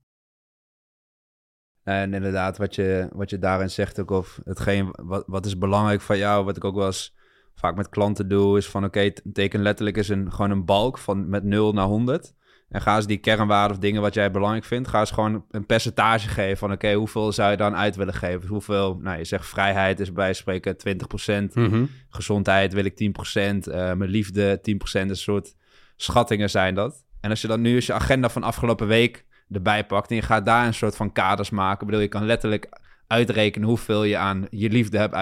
En 1.84 2.14
inderdaad, 2.14 2.58
wat 2.58 2.76
je, 2.76 3.08
wat 3.12 3.30
je 3.30 3.40
daarin 3.40 3.70
zegt 3.70 4.00
ook, 4.00 4.12
of 4.12 4.40
hetgeen 4.44 4.90
wat, 4.92 5.24
wat 5.28 5.46
is 5.46 5.58
belangrijk 5.58 6.02
van 6.02 6.18
jou, 6.18 6.46
wat 6.46 6.58
ik 6.58 6.64
ook 6.64 6.76
wel 6.76 6.86
eens 6.86 7.16
vaak 7.56 7.76
met 7.76 7.90
klanten 7.90 8.28
doe, 8.28 8.58
is 8.58 8.68
van 8.68 8.84
oké, 8.84 9.12
teken 9.34 9.62
letterlijk 9.62 9.98
is 9.98 10.10
een, 10.10 10.32
gewoon 10.32 10.52
een 10.52 10.66
balk 10.66 10.98
van 10.98 11.30
met 11.30 11.44
0 11.44 11.74
naar 11.74 11.86
100. 11.86 12.34
En 12.70 12.82
ga 12.82 12.96
eens 12.96 13.08
die 13.08 13.18
kernwaarden 13.18 13.78
of 13.78 13.82
dingen 13.82 14.02
wat 14.02 14.14
jij 14.14 14.32
belangrijk 14.32 14.66
vindt, 14.66 14.88
ga 14.88 15.00
eens 15.00 15.12
gewoon 15.12 15.46
een 15.52 15.66
percentage 15.66 16.28
geven 16.28 16.58
van 16.58 16.72
oké, 16.72 16.94
hoeveel 16.94 17.32
zou 17.32 17.52
je 17.52 17.58
dan 17.58 17.76
uit 17.76 17.96
willen 17.96 18.14
geven? 18.14 18.50
Hoeveel, 18.50 18.98
nou 19.02 19.18
je 19.18 19.24
zegt 19.24 19.48
vrijheid 19.48 20.00
is 20.00 20.14
bij 20.14 20.34
spreken 20.34 20.76
20%, 20.76 21.54
mm 21.54 21.90
gezondheid 22.10 22.74
wil 22.74 22.86
ik 22.86 22.94
10%, 22.94 23.68
uh, 23.68 23.92
eh, 23.92 23.98
mijn 23.98 24.10
liefde 24.10 24.60
10%, 24.62 25.10
een 25.10 25.16
soort 25.16 25.56
schattingen 25.96 26.50
zijn 26.50 26.76
dat. 26.76 27.06
En 27.22 27.30
als 27.30 27.42
je 27.42 27.48
dan 27.48 27.62
nu 27.62 27.76
eens 27.76 27.86
je 27.86 27.94
agenda 27.94 28.30
van 28.30 28.44
afgelopen 28.44 28.88
week 28.88 29.26
erbij 29.52 29.86
pakt 29.86 30.10
en 30.10 30.16
je 30.16 30.22
gaat 30.22 30.46
daar 30.46 30.66
een 30.66 30.74
soort 30.74 30.96
van 30.96 31.12
kaders 31.12 31.50
maken. 31.50 31.80
Ik 31.80 31.86
bedoel, 31.86 32.02
je 32.02 32.08
kan 32.08 32.26
letterlijk 32.26 32.70
uitrekenen 33.08 33.68
hoeveel 33.68 34.04
je 34.04 34.18
aan 34.18 34.48
je 34.50 34.70
liefde 34.70 34.98
hebt 34.98 35.14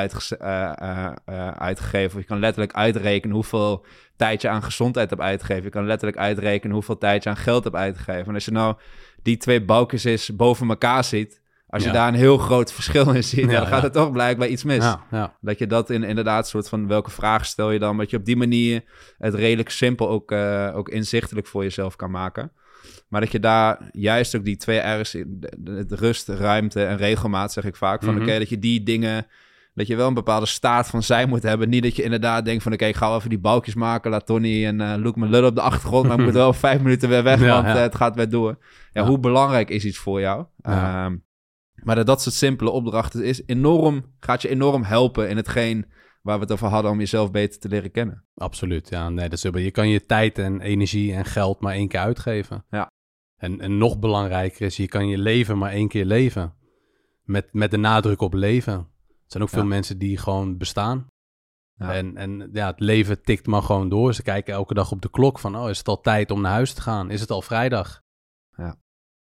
uitgegeven. 1.56 2.16
Of 2.16 2.22
je 2.22 2.28
kan 2.28 2.40
letterlijk 2.40 2.74
uitrekenen 2.74 3.36
hoeveel 3.36 3.86
tijd 4.16 4.42
je 4.42 4.50
aan 4.50 4.64
gezondheid 4.64 5.10
hebt 5.10 5.22
uitgegeven. 5.22 5.64
Je 5.64 5.70
kan 5.70 5.86
letterlijk 5.86 6.20
uitrekenen 6.20 6.76
hoeveel 6.76 6.98
tijd 6.98 7.24
je 7.24 7.30
aan 7.30 7.38
geld 7.38 7.64
hebt 7.64 7.76
uitgegeven. 7.76 8.28
En 8.28 8.34
als 8.34 8.46
je 8.46 8.52
nou 8.52 8.76
die 9.24 9.38
twee 9.38 9.64
balkjes 9.64 10.06
is 10.06 10.36
boven 10.36 10.70
elkaar 10.70 11.04
ziet, 11.04 11.42
als 11.70 11.84
je 11.84 11.92
daar 11.92 12.08
een 12.08 12.14
heel 12.14 12.38
groot 12.38 12.74
verschil 12.74 13.12
in 13.12 13.24
ziet, 13.24 13.50
dan 13.52 13.68
gaat 13.68 13.84
er 13.84 13.92
toch 13.92 14.12
blijkbaar 14.12 14.48
iets 14.48 14.64
mis. 14.64 14.96
Dat 15.42 15.58
je 15.60 15.68
dat 15.68 15.90
in, 15.90 16.04
inderdaad 16.04 16.48
soort 16.48 16.70
van 16.70 16.88
welke 16.88 17.12
vragen 17.12 17.46
stel 17.46 17.72
je 17.72 17.80
dan, 17.80 17.98
dat 17.98 18.10
je 18.10 18.18
op 18.18 18.26
die 18.26 18.38
manier 18.38 18.84
het 19.18 19.34
redelijk 19.34 19.70
simpel 19.70 20.10
ook, 20.10 20.32
ook 20.76 20.90
inzichtelijk 20.90 21.48
voor 21.48 21.64
jezelf 21.64 21.96
kan 21.96 22.12
maken. 22.12 22.52
Maar 23.08 23.22
dat 23.22 23.32
je 23.32 23.40
daar 23.40 23.90
juist 23.92 24.36
ook 24.36 24.46
die 24.46 24.58
twee 24.58 24.80
R's, 24.80 25.12
de, 25.58 25.86
rust, 25.90 26.28
ruimte 26.28 26.84
en 26.84 26.98
regelmaat, 26.98 27.54
zeg 27.54 27.64
ik 27.64 27.76
vaak, 27.76 28.04
van 28.04 28.14
mhm. 28.14 28.24
oké, 28.24 28.38
dat 28.38 28.50
je 28.50 28.60
die 28.60 28.84
dingen 28.84 29.28
dat 29.78 29.88
je 29.88 29.96
wel 29.96 30.08
een 30.08 30.14
bepaalde 30.14 30.46
staat 30.46 30.88
van 30.88 31.04
zijn 31.04 31.30
moet 31.30 31.44
hebben. 31.44 31.70
Niet 31.70 31.84
dat 31.84 31.96
je 31.96 32.04
inderdaad 32.04 32.46
denkt 32.46 32.64
van... 32.64 32.74
oké, 32.74 32.86
ik 32.86 32.96
ga 32.96 33.16
even 33.16 33.30
die 33.30 33.40
balkjes 33.40 33.76
maken. 33.76 34.12
Laat 34.12 34.26
Tony 34.26 34.66
en 34.66 34.80
uh, 34.80 34.94
Luke 34.98 35.20
me 35.20 35.28
lullen 35.28 35.50
op 35.50 35.56
de 35.56 35.62
achtergrond... 35.62 36.08
maar 36.08 36.20
ik 36.20 36.26
moet 36.26 36.34
wel 36.46 36.54
vijf 36.54 36.82
minuten 36.82 37.10
weer 37.10 37.24
weg, 37.24 37.40
want 37.40 37.66
eh, 37.66 37.74
het 37.74 37.96
gaat 37.96 38.16
weer 38.16 38.30
door. 38.30 38.58
Ja, 38.94 39.06
Hoe 39.06 39.20
belangrijk 39.20 39.70
is 39.70 39.86
iets 39.86 39.98
voor 39.98 40.20
jou? 40.20 40.46
Ehm, 40.62 41.16
maar 41.74 41.96
dat, 41.96 42.06
dat 42.06 42.22
soort 42.22 42.36
simpele 42.36 42.70
opdrachten 42.70 43.24
is 43.24 43.42
enorm, 43.46 44.06
gaat 44.20 44.42
je 44.42 44.50
enorm 44.50 44.84
helpen 44.84 45.30
in 45.30 45.38
hetgeen 45.38 45.86
waar 46.22 46.36
we 46.36 46.44
het 46.44 46.52
over 46.52 46.68
hadden 46.68 46.92
om 46.92 47.00
jezelf 47.00 47.32
beter 47.32 47.60
te 47.60 47.70
leren 47.70 47.92
kennen. 47.92 48.24
Absoluut, 48.36 48.90
ja. 48.90 49.10
Nee, 49.10 49.30
dat 49.30 49.44
is, 49.44 49.64
je 49.64 49.72
kan 49.72 49.90
je 49.90 50.06
tijd 50.06 50.38
en 50.38 50.62
energie 50.62 51.14
en 51.14 51.26
geld 51.26 51.62
maar 51.62 51.74
één 51.74 51.88
keer 51.88 52.00
uitgeven. 52.00 52.66
Ja. 52.70 52.92
En, 53.38 53.62
en 53.62 53.78
nog 53.78 54.00
belangrijker 54.00 54.66
is, 54.66 54.78
je 54.78 54.88
kan 54.88 55.08
je 55.08 55.18
leven 55.18 55.58
maar 55.58 55.72
één 55.72 55.88
keer 55.88 56.06
leven. 56.06 56.54
Met, 57.24 57.54
met 57.54 57.72
de 57.72 57.78
nadruk 57.78 58.22
op 58.22 58.34
leven. 58.34 58.74
Er 58.74 59.34
zijn 59.34 59.44
ook 59.44 59.50
veel 59.50 59.66
mensen 59.66 59.98
die 59.98 60.18
gewoon 60.18 60.58
bestaan. 60.58 61.08
Ja. 61.78 61.94
En, 61.94 62.18
en 62.18 62.50
ja, 62.54 62.68
het 62.68 62.80
leven 62.80 63.22
tikt 63.22 63.48
maar 63.48 63.62
gewoon 63.62 63.90
door. 63.90 64.14
Ze 64.14 64.24
kijken 64.24 64.54
elke 64.54 64.74
dag 64.74 64.92
op 64.92 65.02
de 65.02 65.10
klok 65.10 65.40
van, 65.40 65.58
oh, 65.58 65.70
is 65.70 65.78
het 65.78 65.88
al 65.88 66.02
tijd 66.02 66.32
om 66.32 66.42
naar 66.42 66.52
huis 66.52 66.74
te 66.74 66.82
gaan? 66.82 67.12
Is 67.12 67.22
het 67.22 67.32
al 67.32 67.42
vrijdag? 67.42 68.02
Ja, 68.56 68.80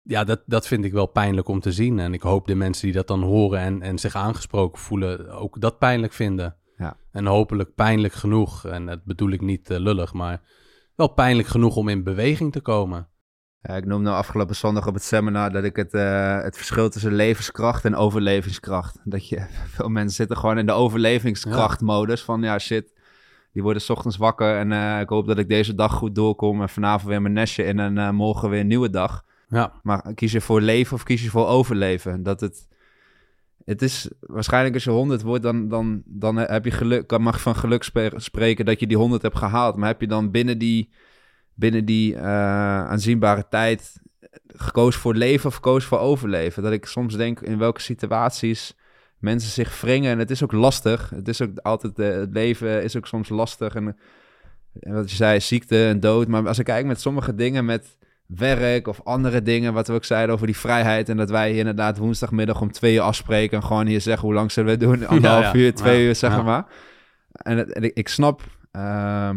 ja 0.01 0.23
dat, 0.23 0.43
dat 0.45 0.67
vind 0.67 0.85
ik 0.85 0.91
wel 0.91 1.05
pijnlijk 1.05 1.47
om 1.47 1.59
te 1.59 1.71
zien. 1.71 1.99
En 1.99 2.13
ik 2.13 2.21
hoop 2.21 2.47
de 2.47 2.55
mensen 2.55 2.85
die 2.85 2.95
dat 2.95 3.07
dan 3.07 3.21
horen 3.21 3.59
en, 3.59 3.81
en 3.81 3.99
zich 3.99 4.15
aangesproken 4.15 4.79
voelen, 4.79 5.29
ook 5.29 5.61
dat 5.61 5.77
pijnlijk 5.77 6.13
vinden. 6.13 6.55
Ja. 6.77 6.97
En 7.11 7.25
hopelijk 7.25 7.75
pijnlijk 7.75 8.13
genoeg, 8.13 8.65
en 8.65 8.85
dat 8.85 9.03
bedoel 9.03 9.29
ik 9.29 9.41
niet 9.41 9.69
uh, 9.69 9.77
lullig, 9.77 10.13
maar 10.13 10.41
wel 10.95 11.07
pijnlijk 11.07 11.47
genoeg 11.47 11.75
om 11.75 11.87
in 11.89 12.03
beweging 12.03 12.51
te 12.51 12.61
komen. 12.61 13.09
Ja, 13.61 13.75
ik 13.75 13.85
noemde 13.85 14.09
afgelopen 14.09 14.55
zondag 14.55 14.87
op 14.87 14.93
het 14.93 15.03
seminar 15.03 15.51
dat 15.51 15.63
ik 15.63 15.75
het, 15.75 15.93
uh, 15.93 16.41
het 16.41 16.57
verschil 16.57 16.89
tussen 16.89 17.13
levenskracht 17.13 17.85
en 17.85 17.95
overlevingskracht. 17.95 18.99
Dat 19.03 19.29
je, 19.29 19.45
veel 19.75 19.89
mensen 19.89 20.15
zitten 20.15 20.37
gewoon 20.37 20.57
in 20.57 20.65
de 20.65 20.71
overlevingskrachtmodus 20.71 22.21
van 22.21 22.41
ja 22.41 22.59
shit, 22.59 22.93
die 23.53 23.63
worden 23.63 23.81
s 23.81 23.89
ochtends 23.89 24.17
wakker 24.17 24.57
en 24.57 24.71
uh, 24.71 24.99
ik 24.99 25.09
hoop 25.09 25.27
dat 25.27 25.37
ik 25.37 25.49
deze 25.49 25.75
dag 25.75 25.93
goed 25.93 26.15
doorkom 26.15 26.61
en 26.61 26.69
vanavond 26.69 27.09
weer 27.09 27.21
mijn 27.21 27.33
nestje 27.33 27.63
in 27.63 27.79
en 27.79 27.97
uh, 27.97 28.09
morgen 28.09 28.49
weer 28.49 28.59
een 28.59 28.67
nieuwe 28.67 28.89
dag. 28.89 29.23
Ja. 29.47 29.73
Maar 29.83 30.13
kies 30.13 30.31
je 30.31 30.41
voor 30.41 30.61
leven 30.61 30.95
of 30.95 31.03
kies 31.03 31.23
je 31.23 31.29
voor 31.29 31.47
overleven? 31.47 32.23
Dat 32.23 32.39
het, 32.39 32.67
het 33.65 33.81
is 33.81 34.09
waarschijnlijk 34.19 34.73
als 34.73 34.83
je 34.83 34.89
100 34.89 35.21
wordt, 35.21 35.43
dan, 35.43 35.67
dan, 35.67 36.01
dan 36.05 36.37
heb 36.37 36.65
je 36.65 36.71
geluk, 36.71 37.17
mag 37.17 37.35
je 37.35 37.41
van 37.41 37.55
geluk 37.55 37.83
spreken 38.15 38.65
dat 38.65 38.79
je 38.79 38.87
die 38.87 38.97
100 38.97 39.21
hebt 39.21 39.37
gehaald. 39.37 39.75
Maar 39.75 39.87
heb 39.87 40.01
je 40.01 40.07
dan 40.07 40.31
binnen 40.31 40.57
die 40.57 40.89
binnen 41.61 41.85
die 41.85 42.13
uh, 42.13 42.21
aanzienbare 42.87 43.45
tijd 43.49 44.01
gekozen 44.47 45.01
voor 45.01 45.15
leven 45.15 45.47
of 45.47 45.55
gekozen 45.55 45.89
voor 45.89 45.99
overleven. 45.99 46.63
Dat 46.63 46.71
ik 46.71 46.85
soms 46.85 47.15
denk 47.15 47.39
in 47.39 47.57
welke 47.57 47.81
situaties 47.81 48.75
mensen 49.19 49.51
zich 49.51 49.81
wringen. 49.81 50.11
En 50.11 50.19
het 50.19 50.31
is 50.31 50.43
ook 50.43 50.51
lastig. 50.51 51.09
Het 51.09 51.27
is 51.27 51.41
ook 51.41 51.57
altijd, 51.57 51.99
uh, 51.99 52.07
het 52.07 52.33
leven 52.33 52.83
is 52.83 52.97
ook 52.97 53.07
soms 53.07 53.29
lastig. 53.29 53.75
En, 53.75 53.97
en, 54.79 54.93
wat 54.93 55.09
je 55.09 55.15
zei, 55.15 55.39
ziekte 55.39 55.87
en 55.87 55.99
dood. 55.99 56.27
Maar 56.27 56.47
als 56.47 56.59
ik 56.59 56.65
kijk 56.65 56.85
met 56.85 57.01
sommige 57.01 57.35
dingen, 57.35 57.65
met 57.65 57.97
werk 58.25 58.87
of 58.87 59.01
andere 59.03 59.41
dingen, 59.41 59.73
wat 59.73 59.87
we 59.87 59.93
ook 59.93 60.05
zeiden 60.05 60.35
over 60.35 60.45
die 60.45 60.57
vrijheid. 60.57 61.09
En 61.09 61.17
dat 61.17 61.29
wij 61.29 61.49
hier 61.49 61.59
inderdaad 61.59 61.97
woensdagmiddag 61.97 62.61
om 62.61 62.71
twee 62.71 62.93
uur 62.93 63.01
afspreken. 63.01 63.57
En 63.57 63.63
gewoon 63.63 63.87
hier 63.87 64.01
zeggen 64.01 64.27
hoe 64.27 64.35
lang 64.35 64.51
zullen 64.51 64.71
we 64.71 64.85
doen? 64.85 65.07
Anderhalf 65.15 65.53
uur, 65.53 65.73
twee 65.73 66.05
uur, 66.05 66.15
zeg 66.15 66.43
maar. 66.43 66.65
En, 67.31 67.57
het, 67.57 67.73
en 67.73 67.83
ik, 67.83 67.93
ik, 67.93 68.07
snap 68.07 68.41
uh, 68.71 69.29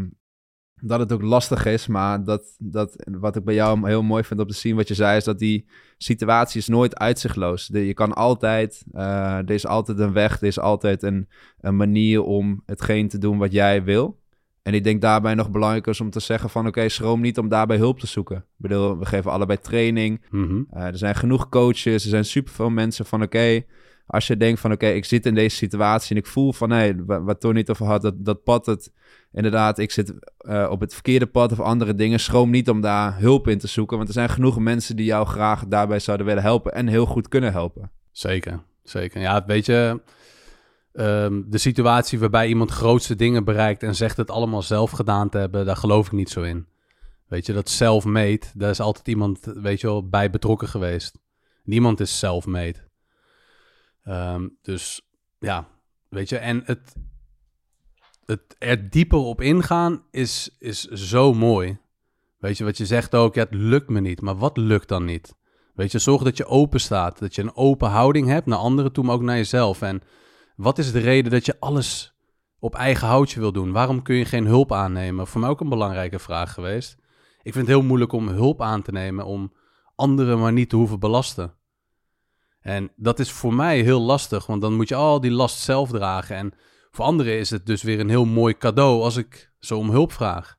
dat 0.86 1.00
het 1.00 1.12
ook 1.12 1.22
lastig 1.22 1.66
is. 1.66 1.86
Maar 1.86 2.24
dat, 2.24 2.56
dat, 2.58 2.96
wat 3.10 3.36
ik 3.36 3.44
bij 3.44 3.54
jou 3.54 3.88
heel 3.88 4.02
mooi 4.02 4.24
vind 4.24 4.40
op 4.40 4.48
te 4.48 4.54
zien, 4.54 4.76
wat 4.76 4.88
je 4.88 4.94
zei, 4.94 5.16
is 5.16 5.24
dat 5.24 5.38
die 5.38 5.66
situatie 5.98 6.60
is 6.60 6.68
nooit 6.68 6.98
uitzichtloos. 6.98 7.66
De, 7.66 7.86
je 7.86 7.94
kan 7.94 8.12
altijd, 8.12 8.84
uh, 8.92 9.36
er 9.36 9.50
is 9.50 9.66
altijd 9.66 9.98
een 9.98 10.12
weg, 10.12 10.40
er 10.40 10.46
is 10.46 10.58
altijd 10.58 11.02
een, 11.02 11.28
een 11.60 11.76
manier 11.76 12.22
om 12.22 12.62
hetgeen 12.66 13.08
te 13.08 13.18
doen 13.18 13.38
wat 13.38 13.52
jij 13.52 13.84
wil. 13.84 14.22
En 14.62 14.74
ik 14.74 14.84
denk 14.84 15.00
daarbij 15.00 15.34
nog 15.34 15.50
belangrijk 15.50 15.86
is 15.86 16.00
om 16.00 16.10
te 16.10 16.20
zeggen 16.20 16.50
van... 16.50 16.66
oké, 16.66 16.88
schroom 16.88 17.20
niet 17.20 17.38
om 17.38 17.48
daarbij 17.48 17.76
hulp 17.76 18.00
te 18.00 18.06
zoeken. 18.06 18.36
Ik 18.36 18.44
bedoel, 18.56 18.98
we 18.98 19.06
geven 19.06 19.30
allebei 19.30 19.58
training. 19.58 20.24
Mhm. 20.30 20.62
Eh, 20.70 20.86
er 20.86 20.98
zijn 20.98 21.14
genoeg 21.14 21.48
coaches, 21.48 22.04
er 22.04 22.10
zijn 22.10 22.24
superveel 22.24 22.70
mensen 22.70 23.06
van... 23.06 23.22
oké, 23.22 23.64
als 24.06 24.26
je 24.26 24.36
denkt 24.36 24.60
van 24.60 24.72
oké, 24.72 24.86
ik 24.86 25.04
zit 25.04 25.26
in 25.26 25.34
deze 25.34 25.56
situatie... 25.56 26.10
en 26.10 26.22
ik 26.22 26.26
voel 26.26 26.52
van 26.52 26.70
hé, 26.70 26.92
wat 27.04 27.40
Tony 27.40 27.54
niet 27.54 27.70
over 27.70 27.86
had, 27.86 28.02
dat, 28.02 28.24
dat 28.24 28.42
pad 28.42 28.66
het 28.66 28.92
inderdaad, 29.32 29.78
ik 29.78 29.90
zit 29.90 30.14
uh, 30.40 30.66
op 30.70 30.80
het 30.80 30.92
verkeerde 30.92 31.26
pad 31.26 31.52
of 31.52 31.60
andere 31.60 31.94
dingen. 31.94 32.20
Schroom 32.20 32.50
niet 32.50 32.68
om 32.68 32.80
daar 32.80 33.18
hulp 33.18 33.48
in 33.48 33.58
te 33.58 33.66
zoeken. 33.66 33.96
Want 33.96 34.08
er 34.08 34.14
zijn 34.14 34.28
genoeg 34.28 34.58
mensen 34.58 34.96
die 34.96 35.04
jou 35.04 35.26
graag 35.26 35.66
daarbij 35.66 35.98
zouden 35.98 36.26
willen 36.26 36.42
helpen 36.42 36.72
en 36.72 36.86
heel 36.86 37.06
goed 37.06 37.28
kunnen 37.28 37.52
helpen. 37.52 37.90
Zeker, 38.10 38.62
zeker. 38.82 39.20
Ja, 39.20 39.44
weet 39.46 39.66
je, 39.66 40.00
um, 40.92 41.46
de 41.48 41.58
situatie 41.58 42.18
waarbij 42.18 42.48
iemand 42.48 42.70
grootste 42.70 43.14
dingen 43.14 43.44
bereikt 43.44 43.82
en 43.82 43.94
zegt 43.94 44.16
het 44.16 44.30
allemaal 44.30 44.62
zelf 44.62 44.90
gedaan 44.90 45.28
te 45.28 45.38
hebben, 45.38 45.66
daar 45.66 45.76
geloof 45.76 46.06
ik 46.06 46.12
niet 46.12 46.30
zo 46.30 46.42
in. 46.42 46.66
Weet 47.28 47.46
je, 47.46 47.52
dat 47.52 47.68
self-made, 47.68 48.42
daar 48.54 48.70
is 48.70 48.80
altijd 48.80 49.08
iemand, 49.08 49.40
weet 49.54 49.80
je 49.80 49.86
wel, 49.86 50.08
bij 50.08 50.30
betrokken 50.30 50.68
geweest. 50.68 51.18
Niemand 51.64 52.00
is 52.00 52.18
self-made. 52.18 52.78
Um, 54.04 54.58
dus 54.62 55.10
ja, 55.38 55.68
weet 56.08 56.28
je, 56.28 56.36
en 56.36 56.62
het, 56.64 56.96
het 58.24 58.56
er 58.58 58.90
dieper 58.90 59.18
op 59.18 59.40
ingaan 59.40 60.02
is, 60.10 60.56
is 60.58 60.84
zo 60.84 61.34
mooi. 61.34 61.78
Weet 62.38 62.58
je 62.58 62.64
wat 62.64 62.76
je 62.76 62.86
zegt 62.86 63.14
ook? 63.14 63.34
Ja, 63.34 63.42
het 63.42 63.54
lukt 63.54 63.88
me 63.88 64.00
niet. 64.00 64.20
Maar 64.20 64.36
wat 64.36 64.56
lukt 64.56 64.88
dan 64.88 65.04
niet? 65.04 65.34
Weet 65.74 65.92
je, 65.92 65.98
zorg 65.98 66.22
dat 66.22 66.36
je 66.36 66.46
open 66.46 66.80
staat. 66.80 67.18
Dat 67.18 67.34
je 67.34 67.42
een 67.42 67.56
open 67.56 67.88
houding 67.88 68.28
hebt 68.28 68.46
naar 68.46 68.58
anderen 68.58 68.92
toe, 68.92 69.04
maar 69.04 69.14
ook 69.14 69.22
naar 69.22 69.36
jezelf. 69.36 69.82
En 69.82 70.02
wat 70.56 70.78
is 70.78 70.92
de 70.92 70.98
reden 70.98 71.32
dat 71.32 71.46
je 71.46 71.60
alles 71.60 72.14
op 72.58 72.74
eigen 72.74 73.06
houtje 73.06 73.40
wil 73.40 73.52
doen? 73.52 73.72
Waarom 73.72 74.02
kun 74.02 74.14
je 74.16 74.24
geen 74.24 74.46
hulp 74.46 74.72
aannemen? 74.72 75.26
Voor 75.26 75.40
mij 75.40 75.50
ook 75.50 75.60
een 75.60 75.68
belangrijke 75.68 76.18
vraag 76.18 76.52
geweest. 76.52 76.96
Ik 77.42 77.52
vind 77.52 77.66
het 77.66 77.76
heel 77.76 77.82
moeilijk 77.82 78.12
om 78.12 78.28
hulp 78.28 78.62
aan 78.62 78.82
te 78.82 78.92
nemen 78.92 79.24
om 79.24 79.52
anderen 79.94 80.38
maar 80.38 80.52
niet 80.52 80.68
te 80.68 80.76
hoeven 80.76 81.00
belasten. 81.00 81.54
En 82.64 82.90
dat 82.96 83.18
is 83.18 83.30
voor 83.30 83.54
mij 83.54 83.80
heel 83.80 84.00
lastig, 84.00 84.46
want 84.46 84.60
dan 84.60 84.74
moet 84.74 84.88
je 84.88 84.94
al 84.94 85.20
die 85.20 85.30
last 85.30 85.58
zelf 85.58 85.90
dragen. 85.90 86.36
En 86.36 86.52
voor 86.90 87.04
anderen 87.04 87.38
is 87.38 87.50
het 87.50 87.66
dus 87.66 87.82
weer 87.82 88.00
een 88.00 88.08
heel 88.08 88.24
mooi 88.24 88.56
cadeau 88.56 89.02
als 89.02 89.16
ik 89.16 89.52
zo 89.58 89.78
om 89.78 89.90
hulp 89.90 90.12
vraag. 90.12 90.56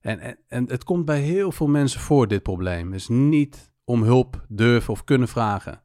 En, 0.00 0.20
en, 0.20 0.38
en 0.48 0.68
het 0.68 0.84
komt 0.84 1.04
bij 1.04 1.20
heel 1.20 1.52
veel 1.52 1.66
mensen 1.66 2.00
voor, 2.00 2.28
dit 2.28 2.42
probleem. 2.42 2.92
Is 2.92 3.08
niet 3.08 3.72
om 3.84 4.02
hulp 4.02 4.44
durven 4.48 4.92
of 4.92 5.04
kunnen 5.04 5.28
vragen. 5.28 5.82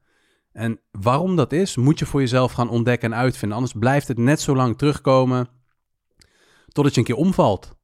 En 0.52 0.80
waarom 0.92 1.36
dat 1.36 1.52
is, 1.52 1.76
moet 1.76 2.00
je 2.00 2.06
voor 2.06 2.20
jezelf 2.20 2.52
gaan 2.52 2.70
ontdekken 2.70 3.12
en 3.12 3.18
uitvinden. 3.18 3.58
Anders 3.58 3.78
blijft 3.80 4.08
het 4.08 4.18
net 4.18 4.42
zo 4.42 4.56
lang 4.56 4.78
terugkomen 4.78 5.48
totdat 6.68 6.94
je 6.94 7.00
een 7.00 7.06
keer 7.06 7.16
omvalt. 7.16 7.76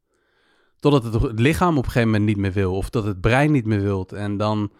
Totdat 0.80 1.22
het 1.22 1.40
lichaam 1.40 1.78
op 1.78 1.86
een 1.86 1.92
gegeven 1.92 2.10
moment 2.10 2.26
niet 2.26 2.38
meer 2.38 2.54
wil. 2.54 2.76
Of 2.76 2.90
dat 2.90 3.04
het 3.04 3.22
brein 3.22 3.52
niet 3.52 3.66
meer 3.66 3.82
wilt. 3.82 4.12
En 4.12 4.38
dan, 4.38 4.72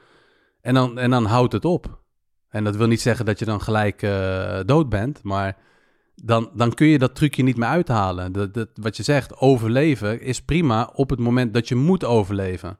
en 0.62 0.74
dan, 0.74 0.98
en 0.98 1.10
dan 1.10 1.26
houdt 1.26 1.54
het 1.54 1.66
op. 1.66 2.08
En 2.50 2.64
dat 2.64 2.76
wil 2.76 2.88
niet 2.88 3.02
zeggen 3.02 3.26
dat 3.26 3.40
je 3.40 3.46
dan 3.46 3.62
gelijk 3.62 4.02
uh, 4.02 4.60
dood 4.66 4.90
bent. 4.90 5.24
Maar 5.24 5.58
dan, 6.16 6.50
dan 6.54 6.74
kun 6.74 6.88
je 6.88 6.98
dat 6.98 7.16
trucje 7.16 7.44
niet 7.44 7.58
meer 7.58 7.68
uithalen. 7.68 8.32
Dat, 8.32 8.54
dat, 8.54 8.70
wat 8.74 8.98
je 8.98 9.04
zegt, 9.04 9.38
overleven 9.38 10.22
is 10.22 10.42
prima 10.42 10.90
op 10.94 11.10
het 11.10 11.20
moment 11.20 11.54
dat 11.54 11.68
je 11.68 11.76
moet 11.76 12.06
overleven. 12.06 12.80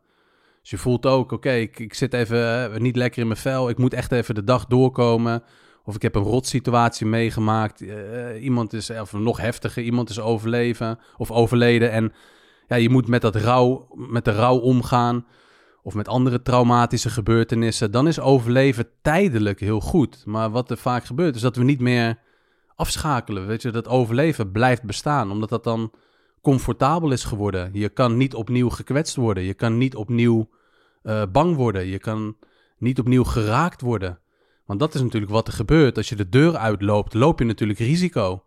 Dus 0.62 0.70
je 0.70 0.78
voelt 0.78 1.06
ook, 1.06 1.32
oké, 1.32 1.52
ik, 1.52 1.80
ik, 1.80 1.94
zit 1.94 2.14
even 2.14 2.74
eh, 2.74 2.80
niet 2.80 2.96
lekker 2.96 3.22
in 3.22 3.28
mijn 3.28 3.40
vel, 3.40 3.70
ik 3.70 3.78
moet 3.78 3.94
echt 3.94 4.12
even 4.12 4.36
de 4.36 4.44
dag 4.44 4.66
doorkomen. 4.66 5.44
Of 5.84 5.96
ik 5.96 6.02
heb 6.02 6.16
een 6.16 6.24
rotsituatie 6.24 7.06
meegemaakt, 7.06 7.82
uh, 7.82 8.44
iemand 8.44 8.74
is, 8.74 8.90
of 8.90 9.14
nog 9.14 9.38
heftiger, 9.38 9.84
iemand 9.84 10.10
is 10.10 10.20
overleven 10.20 11.00
of 11.18 11.32
overleden. 11.32 11.92
En 11.92 12.14
ja, 12.68 12.76
je 12.76 12.90
moet 12.90 13.08
met, 13.08 13.22
dat 13.22 13.36
rouw, 13.36 13.88
met 13.96 14.26
de 14.26 14.32
rouw 14.32 14.58
omgaan 14.58 15.26
of 15.90 15.96
met 15.96 16.08
andere 16.08 16.42
traumatische 16.42 17.10
gebeurtenissen. 17.10 17.92
Dan 17.92 18.08
is 18.08 18.20
overleven 18.20 18.88
tijdelijk 19.02 19.60
heel 19.60 19.80
goed. 19.80 20.24
Maar 20.26 20.50
wat 20.50 20.72
er 20.72 20.78
vaak 20.78 21.06
gebeurt, 21.06 21.36
is 21.36 21.42
dat 21.42 21.56
we 21.56 21.64
niet 21.64 21.80
meer 21.80 22.20
afschakelen. 22.76 23.48
Weet 23.48 23.62
je, 23.62 23.72
dat 23.72 23.88
overleven 23.88 24.52
blijft 24.52 24.84
bestaan, 24.84 25.32
omdat 25.32 25.50
dat 25.50 25.64
dan 25.64 25.92
comfortabel 26.42 27.12
is 27.12 27.24
geworden. 27.24 27.70
Je 27.74 27.90
kan 27.90 28.18
niet 28.18 28.34
opnieuw 28.34 28.70
gekwetst 28.70 29.16
worden. 29.16 29.44
Je 29.44 29.54
kan 29.54 29.78
niet 29.78 29.96
opnieuw 29.96 30.50
uh, 31.04 31.24
bang 31.32 31.56
worden. 31.56 31.86
Je 31.86 32.00
kan 32.00 32.38
niet 32.78 33.00
opnieuw 33.00 33.24
geraakt 33.24 33.82
worden. 33.82 34.20
Want 34.66 34.80
dat 34.80 34.96
is 34.96 35.02
natuurlijk 35.02 35.32
wat 35.32 35.48
er 35.48 35.54
gebeurt. 35.54 35.98
Als 35.98 36.10
je 36.10 36.16
de 36.16 36.30
deur 36.30 36.56
uitloopt, 36.56 37.14
loop 37.14 37.40
je 37.40 37.46
natuurlijk 37.46 37.80
risico. 37.80 38.44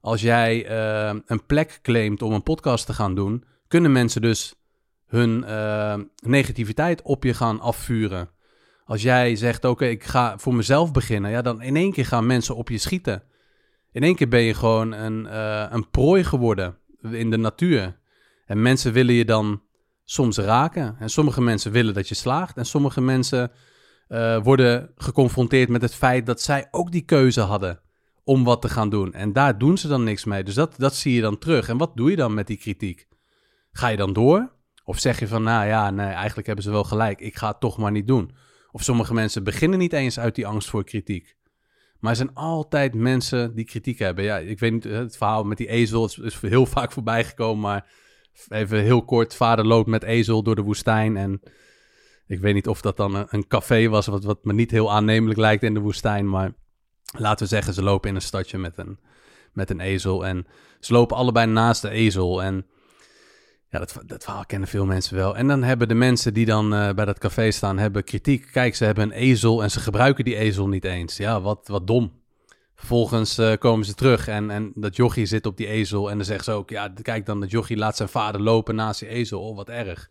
Als 0.00 0.20
jij 0.20 0.70
uh, 0.70 1.20
een 1.26 1.46
plek 1.46 1.78
claimt 1.82 2.22
om 2.22 2.32
een 2.32 2.42
podcast 2.42 2.86
te 2.86 2.92
gaan 2.92 3.14
doen, 3.14 3.44
kunnen 3.68 3.92
mensen 3.92 4.22
dus 4.22 4.54
hun 5.06 5.44
uh, 5.46 5.94
negativiteit 6.16 7.02
op 7.02 7.24
je 7.24 7.34
gaan 7.34 7.60
afvuren. 7.60 8.28
Als 8.84 9.02
jij 9.02 9.36
zegt, 9.36 9.64
oké, 9.64 9.84
ik 9.84 10.04
ga 10.04 10.38
voor 10.38 10.54
mezelf 10.54 10.92
beginnen, 10.92 11.30
ja, 11.30 11.42
dan 11.42 11.62
in 11.62 11.76
één 11.76 11.92
keer 11.92 12.06
gaan 12.06 12.26
mensen 12.26 12.56
op 12.56 12.68
je 12.68 12.78
schieten. 12.78 13.22
In 13.92 14.02
één 14.02 14.14
keer 14.14 14.28
ben 14.28 14.40
je 14.40 14.54
gewoon 14.54 14.92
een, 14.92 15.24
uh, 15.24 15.66
een 15.70 15.90
prooi 15.90 16.24
geworden 16.24 16.76
in 17.00 17.30
de 17.30 17.36
natuur. 17.36 17.98
En 18.46 18.62
mensen 18.62 18.92
willen 18.92 19.14
je 19.14 19.24
dan 19.24 19.62
soms 20.04 20.38
raken. 20.38 20.96
En 20.98 21.10
sommige 21.10 21.42
mensen 21.42 21.72
willen 21.72 21.94
dat 21.94 22.08
je 22.08 22.14
slaagt. 22.14 22.56
En 22.56 22.66
sommige 22.66 23.00
mensen 23.00 23.50
uh, 24.08 24.42
worden 24.42 24.90
geconfronteerd 24.96 25.68
met 25.68 25.82
het 25.82 25.94
feit 25.94 26.26
dat 26.26 26.40
zij 26.40 26.68
ook 26.70 26.92
die 26.92 27.04
keuze 27.04 27.40
hadden 27.40 27.80
om 28.24 28.44
wat 28.44 28.62
te 28.62 28.68
gaan 28.68 28.90
doen. 28.90 29.12
En 29.12 29.32
daar 29.32 29.58
doen 29.58 29.78
ze 29.78 29.88
dan 29.88 30.04
niks 30.04 30.24
mee. 30.24 30.44
Dus 30.44 30.54
dat, 30.54 30.74
dat 30.76 30.94
zie 30.94 31.14
je 31.14 31.20
dan 31.20 31.38
terug. 31.38 31.68
En 31.68 31.76
wat 31.76 31.96
doe 31.96 32.10
je 32.10 32.16
dan 32.16 32.34
met 32.34 32.46
die 32.46 32.56
kritiek? 32.56 33.08
Ga 33.72 33.88
je 33.88 33.96
dan 33.96 34.12
door? 34.12 34.53
Of 34.84 34.98
zeg 34.98 35.18
je 35.18 35.28
van, 35.28 35.42
nou 35.42 35.66
ja, 35.66 35.90
nee, 35.90 36.06
eigenlijk 36.06 36.46
hebben 36.46 36.64
ze 36.64 36.70
wel 36.70 36.84
gelijk. 36.84 37.20
Ik 37.20 37.36
ga 37.36 37.48
het 37.48 37.60
toch 37.60 37.78
maar 37.78 37.90
niet 37.90 38.06
doen. 38.06 38.30
Of 38.70 38.82
sommige 38.82 39.14
mensen 39.14 39.44
beginnen 39.44 39.78
niet 39.78 39.92
eens 39.92 40.18
uit 40.18 40.34
die 40.34 40.46
angst 40.46 40.68
voor 40.68 40.84
kritiek. 40.84 41.36
Maar 41.98 42.10
er 42.10 42.16
zijn 42.16 42.34
altijd 42.34 42.94
mensen 42.94 43.54
die 43.54 43.64
kritiek 43.64 43.98
hebben. 43.98 44.24
Ja, 44.24 44.38
ik 44.38 44.58
weet 44.58 44.72
niet, 44.72 44.84
het 44.84 45.16
verhaal 45.16 45.44
met 45.44 45.58
die 45.58 45.68
ezel 45.68 46.04
is, 46.04 46.40
heel 46.40 46.66
vaak 46.76 46.92
voorbij 46.92 47.24
gekomen. 47.24 47.60
Maar 47.60 47.86
even 48.48 48.82
heel 48.82 49.04
kort, 49.04 49.34
vader 49.34 49.66
loopt 49.66 49.88
met 49.88 50.02
ezel 50.02 50.42
door 50.42 50.54
de 50.54 50.62
woestijn. 50.62 51.16
En 51.16 51.40
ik 52.26 52.40
weet 52.40 52.54
niet 52.54 52.68
of 52.68 52.80
dat 52.80 52.96
dan 52.96 53.14
een, 53.14 53.26
een 53.28 53.46
café 53.46 53.88
was, 53.88 54.06
wat, 54.06 54.24
wat 54.24 54.44
me 54.44 54.52
niet 54.52 54.70
heel 54.70 54.92
aannemelijk 54.92 55.38
lijkt 55.38 55.62
in 55.62 55.74
de 55.74 55.80
woestijn. 55.80 56.28
Maar 56.28 56.52
laten 57.18 57.44
we 57.44 57.52
zeggen, 57.52 57.74
ze 57.74 57.82
lopen 57.82 58.08
in 58.08 58.14
een 58.14 58.22
stadje 58.22 58.58
met 58.58 58.78
een, 58.78 58.98
met 59.52 59.70
een 59.70 59.80
ezel. 59.80 60.26
En 60.26 60.46
ze 60.80 60.92
lopen 60.92 61.16
allebei 61.16 61.46
naast 61.46 61.82
de 61.82 61.90
ezel. 61.90 62.42
En 62.42 62.66
ja, 63.74 63.80
dat, 63.80 64.00
dat 64.06 64.24
verhaal 64.24 64.46
kennen 64.46 64.68
veel 64.68 64.86
mensen 64.86 65.16
wel. 65.16 65.36
En 65.36 65.46
dan 65.46 65.62
hebben 65.62 65.88
de 65.88 65.94
mensen 65.94 66.34
die 66.34 66.46
dan 66.46 66.74
uh, 66.74 66.92
bij 66.92 67.04
dat 67.04 67.18
café 67.18 67.50
staan, 67.50 67.78
hebben 67.78 68.04
kritiek. 68.04 68.48
Kijk, 68.52 68.74
ze 68.74 68.84
hebben 68.84 69.04
een 69.04 69.12
ezel 69.12 69.62
en 69.62 69.70
ze 69.70 69.80
gebruiken 69.80 70.24
die 70.24 70.36
ezel 70.36 70.68
niet 70.68 70.84
eens. 70.84 71.16
Ja, 71.16 71.40
wat, 71.40 71.68
wat 71.68 71.86
dom. 71.86 72.12
Vervolgens 72.74 73.38
uh, 73.38 73.52
komen 73.58 73.86
ze 73.86 73.94
terug 73.94 74.28
en, 74.28 74.50
en 74.50 74.72
dat 74.74 74.96
jochie 74.96 75.26
zit 75.26 75.46
op 75.46 75.56
die 75.56 75.66
ezel. 75.66 76.10
En 76.10 76.16
dan 76.16 76.26
zeggen 76.26 76.44
ze 76.44 76.50
ook, 76.50 76.70
ja, 76.70 76.92
kijk 77.02 77.26
dan, 77.26 77.40
dat 77.40 77.50
jochie 77.50 77.76
laat 77.76 77.96
zijn 77.96 78.08
vader 78.08 78.40
lopen 78.40 78.74
naast 78.74 79.00
die 79.00 79.08
ezel. 79.08 79.40
Oh, 79.40 79.56
wat 79.56 79.68
erg. 79.68 80.10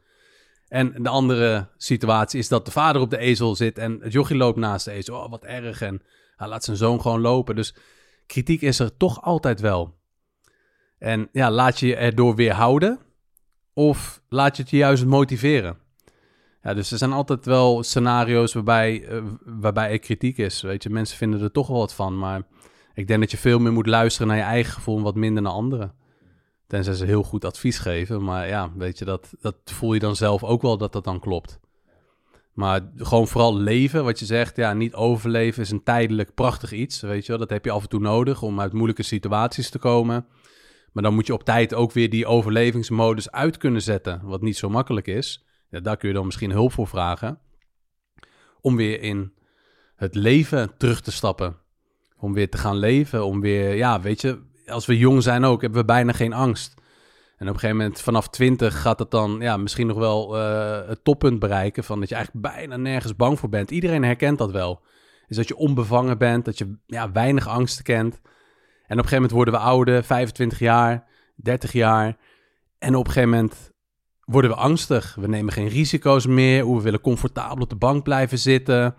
En 0.67 0.93
de 0.97 1.09
andere 1.09 1.67
situatie 1.77 2.39
is 2.39 2.47
dat 2.47 2.65
de 2.65 2.71
vader 2.71 3.01
op 3.01 3.09
de 3.09 3.17
ezel 3.17 3.55
zit 3.55 3.77
en 3.77 3.99
het 4.01 4.13
jochie 4.13 4.37
loopt 4.37 4.57
naast 4.57 4.85
de 4.85 4.91
ezel. 4.91 5.15
Oh, 5.15 5.29
wat 5.29 5.43
erg. 5.43 5.81
En 5.81 6.01
hij 6.35 6.47
laat 6.47 6.63
zijn 6.63 6.77
zoon 6.77 7.01
gewoon 7.01 7.21
lopen. 7.21 7.55
Dus 7.55 7.75
kritiek 8.25 8.61
is 8.61 8.79
er 8.79 8.97
toch 8.97 9.21
altijd 9.21 9.59
wel. 9.59 9.95
En 10.97 11.29
ja, 11.31 11.51
laat 11.51 11.79
je 11.79 11.87
je 11.87 11.95
erdoor 11.95 12.35
weerhouden 12.35 12.99
of 13.73 14.21
laat 14.29 14.55
je 14.55 14.61
het 14.61 14.71
je 14.71 14.77
juist 14.77 15.05
motiveren? 15.05 15.77
Ja, 16.63 16.73
dus 16.73 16.91
er 16.91 16.97
zijn 16.97 17.13
altijd 17.13 17.45
wel 17.45 17.83
scenario's 17.83 18.53
waarbij, 18.53 19.09
uh, 19.09 19.23
waarbij 19.45 19.91
er 19.91 19.99
kritiek 19.99 20.37
is. 20.37 20.61
Weet 20.61 20.83
je, 20.83 20.89
mensen 20.89 21.17
vinden 21.17 21.41
er 21.41 21.51
toch 21.51 21.67
wel 21.67 21.77
wat 21.77 21.93
van. 21.93 22.17
Maar 22.17 22.41
ik 22.93 23.07
denk 23.07 23.19
dat 23.19 23.31
je 23.31 23.37
veel 23.37 23.59
meer 23.59 23.73
moet 23.73 23.87
luisteren 23.87 24.27
naar 24.27 24.37
je 24.37 24.43
eigen 24.43 24.73
gevoel 24.73 24.97
en 24.97 25.03
wat 25.03 25.15
minder 25.15 25.43
naar 25.43 25.51
anderen. 25.51 25.93
Tenzij 26.67 26.93
ze 26.93 27.05
heel 27.05 27.23
goed 27.23 27.45
advies 27.45 27.77
geven. 27.77 28.23
Maar 28.23 28.47
ja, 28.47 28.71
weet 28.75 28.99
je, 28.99 29.05
dat, 29.05 29.33
dat 29.41 29.55
voel 29.63 29.93
je 29.93 29.99
dan 29.99 30.15
zelf 30.15 30.43
ook 30.43 30.61
wel 30.61 30.77
dat 30.77 30.93
dat 30.93 31.03
dan 31.03 31.19
klopt. 31.19 31.59
Maar 32.53 32.81
gewoon 32.97 33.27
vooral 33.27 33.57
leven, 33.57 34.03
wat 34.03 34.19
je 34.19 34.25
zegt, 34.25 34.55
ja, 34.55 34.73
niet 34.73 34.93
overleven 34.93 35.61
is 35.61 35.71
een 35.71 35.83
tijdelijk 35.83 36.33
prachtig 36.33 36.71
iets. 36.71 37.01
Weet 37.01 37.25
je 37.25 37.31
wel, 37.31 37.41
dat 37.41 37.49
heb 37.49 37.65
je 37.65 37.71
af 37.71 37.83
en 37.83 37.89
toe 37.89 37.99
nodig 37.99 38.41
om 38.41 38.59
uit 38.59 38.73
moeilijke 38.73 39.03
situaties 39.03 39.69
te 39.69 39.79
komen. 39.79 40.25
Maar 40.93 41.03
dan 41.03 41.13
moet 41.13 41.27
je 41.27 41.33
op 41.33 41.43
tijd 41.43 41.73
ook 41.73 41.91
weer 41.91 42.09
die 42.09 42.25
overlevingsmodus 42.25 43.31
uit 43.31 43.57
kunnen 43.57 43.81
zetten, 43.81 44.21
wat 44.23 44.41
niet 44.41 44.57
zo 44.57 44.69
makkelijk 44.69 45.07
is. 45.07 45.45
Ja, 45.69 45.79
daar 45.79 45.97
kun 45.97 46.07
je 46.07 46.15
dan 46.15 46.25
misschien 46.25 46.51
hulp 46.51 46.71
voor 46.71 46.87
vragen. 46.87 47.39
Om 48.61 48.75
weer 48.75 49.01
in 49.01 49.33
het 49.95 50.15
leven 50.15 50.77
terug 50.77 51.01
te 51.01 51.11
stappen. 51.11 51.55
Om 52.17 52.33
weer 52.33 52.49
te 52.49 52.57
gaan 52.57 52.77
leven, 52.77 53.25
om 53.25 53.41
weer, 53.41 53.75
ja, 53.75 54.01
weet 54.01 54.21
je, 54.21 54.41
als 54.65 54.85
we 54.85 54.97
jong 54.97 55.23
zijn 55.23 55.43
ook, 55.43 55.61
hebben 55.61 55.79
we 55.79 55.85
bijna 55.85 56.11
geen 56.11 56.33
angst. 56.33 56.73
En 57.37 57.47
op 57.49 57.53
een 57.53 57.59
gegeven 57.59 57.77
moment, 57.77 58.01
vanaf 58.01 58.29
20, 58.29 58.81
gaat 58.81 58.99
het 58.99 59.11
dan 59.11 59.37
ja, 59.39 59.57
misschien 59.57 59.87
nog 59.87 59.97
wel 59.97 60.37
uh, 60.37 60.87
het 60.87 61.03
toppunt 61.03 61.39
bereiken. 61.39 61.83
Van 61.83 61.99
dat 61.99 62.09
je 62.09 62.15
eigenlijk 62.15 62.45
bijna 62.45 62.77
nergens 62.77 63.15
bang 63.15 63.39
voor 63.39 63.49
bent. 63.49 63.71
Iedereen 63.71 64.03
herkent 64.03 64.37
dat 64.37 64.51
wel. 64.51 64.81
Is 65.27 65.35
dat 65.35 65.47
je 65.47 65.55
onbevangen 65.55 66.17
bent, 66.17 66.45
dat 66.45 66.57
je 66.57 66.77
ja, 66.85 67.11
weinig 67.11 67.47
angst 67.47 67.81
kent. 67.81 68.21
En 68.83 68.99
op 68.99 69.03
een 69.03 69.09
gegeven 69.09 69.15
moment 69.15 69.31
worden 69.31 69.53
we 69.53 69.59
ouder, 69.59 70.03
25 70.03 70.59
jaar, 70.59 71.07
30 71.35 71.71
jaar. 71.71 72.17
En 72.79 72.95
op 72.95 73.05
een 73.05 73.11
gegeven 73.11 73.29
moment 73.29 73.71
worden 74.25 74.51
we 74.51 74.57
angstig. 74.57 75.15
We 75.19 75.27
nemen 75.27 75.53
geen 75.53 75.67
risico's 75.67 76.25
meer. 76.25 76.75
We 76.75 76.81
willen 76.81 77.01
comfortabel 77.01 77.63
op 77.63 77.69
de 77.69 77.75
bank 77.75 78.03
blijven 78.03 78.39
zitten. 78.39 78.95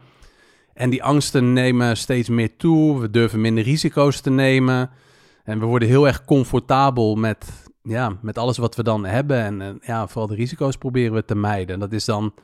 En 0.74 0.90
die 0.90 1.02
angsten 1.02 1.52
nemen 1.52 1.96
steeds 1.96 2.28
meer 2.28 2.56
toe. 2.56 3.00
We 3.00 3.10
durven 3.10 3.40
minder 3.40 3.64
risico's 3.64 4.20
te 4.20 4.30
nemen. 4.30 4.90
En 5.44 5.60
we 5.60 5.66
worden 5.66 5.88
heel 5.88 6.06
erg 6.06 6.24
comfortabel 6.24 7.14
met, 7.14 7.68
ja, 7.82 8.18
met 8.22 8.38
alles 8.38 8.58
wat 8.58 8.76
we 8.76 8.82
dan 8.82 9.04
hebben. 9.04 9.36
En, 9.36 9.60
en 9.60 9.78
ja, 9.82 10.06
vooral 10.06 10.26
de 10.26 10.34
risico's 10.34 10.76
proberen 10.76 11.14
we 11.14 11.24
te 11.24 11.34
mijden. 11.34 11.74
En 11.74 11.80
dat 11.80 11.92
is 11.92 12.04
dan 12.04 12.34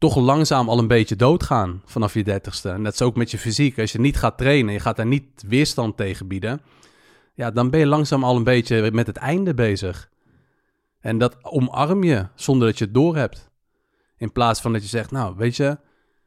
toch 0.00 0.16
langzaam 0.16 0.68
al 0.68 0.78
een 0.78 0.86
beetje 0.86 1.16
doodgaan 1.16 1.82
vanaf 1.84 2.14
je 2.14 2.24
dertigste. 2.24 2.68
En 2.68 2.82
dat 2.82 2.92
is 2.92 3.02
ook 3.02 3.16
met 3.16 3.30
je 3.30 3.38
fysiek. 3.38 3.78
Als 3.78 3.92
je 3.92 4.00
niet 4.00 4.16
gaat 4.16 4.38
trainen, 4.38 4.72
je 4.72 4.80
gaat 4.80 4.96
daar 4.96 5.06
niet 5.06 5.44
weerstand 5.46 5.96
tegen 5.96 6.26
bieden, 6.26 6.60
ja, 7.34 7.50
dan 7.50 7.70
ben 7.70 7.80
je 7.80 7.86
langzaam 7.86 8.24
al 8.24 8.36
een 8.36 8.44
beetje 8.44 8.90
met 8.90 9.06
het 9.06 9.16
einde 9.16 9.54
bezig. 9.54 10.10
En 11.00 11.18
dat 11.18 11.44
omarm 11.44 12.04
je 12.04 12.26
zonder 12.34 12.68
dat 12.68 12.78
je 12.78 12.84
het 12.84 12.94
doorhebt. 12.94 13.50
In 14.16 14.32
plaats 14.32 14.60
van 14.60 14.72
dat 14.72 14.82
je 14.82 14.88
zegt, 14.88 15.10
nou, 15.10 15.34
weet 15.36 15.56
je, 15.56 15.78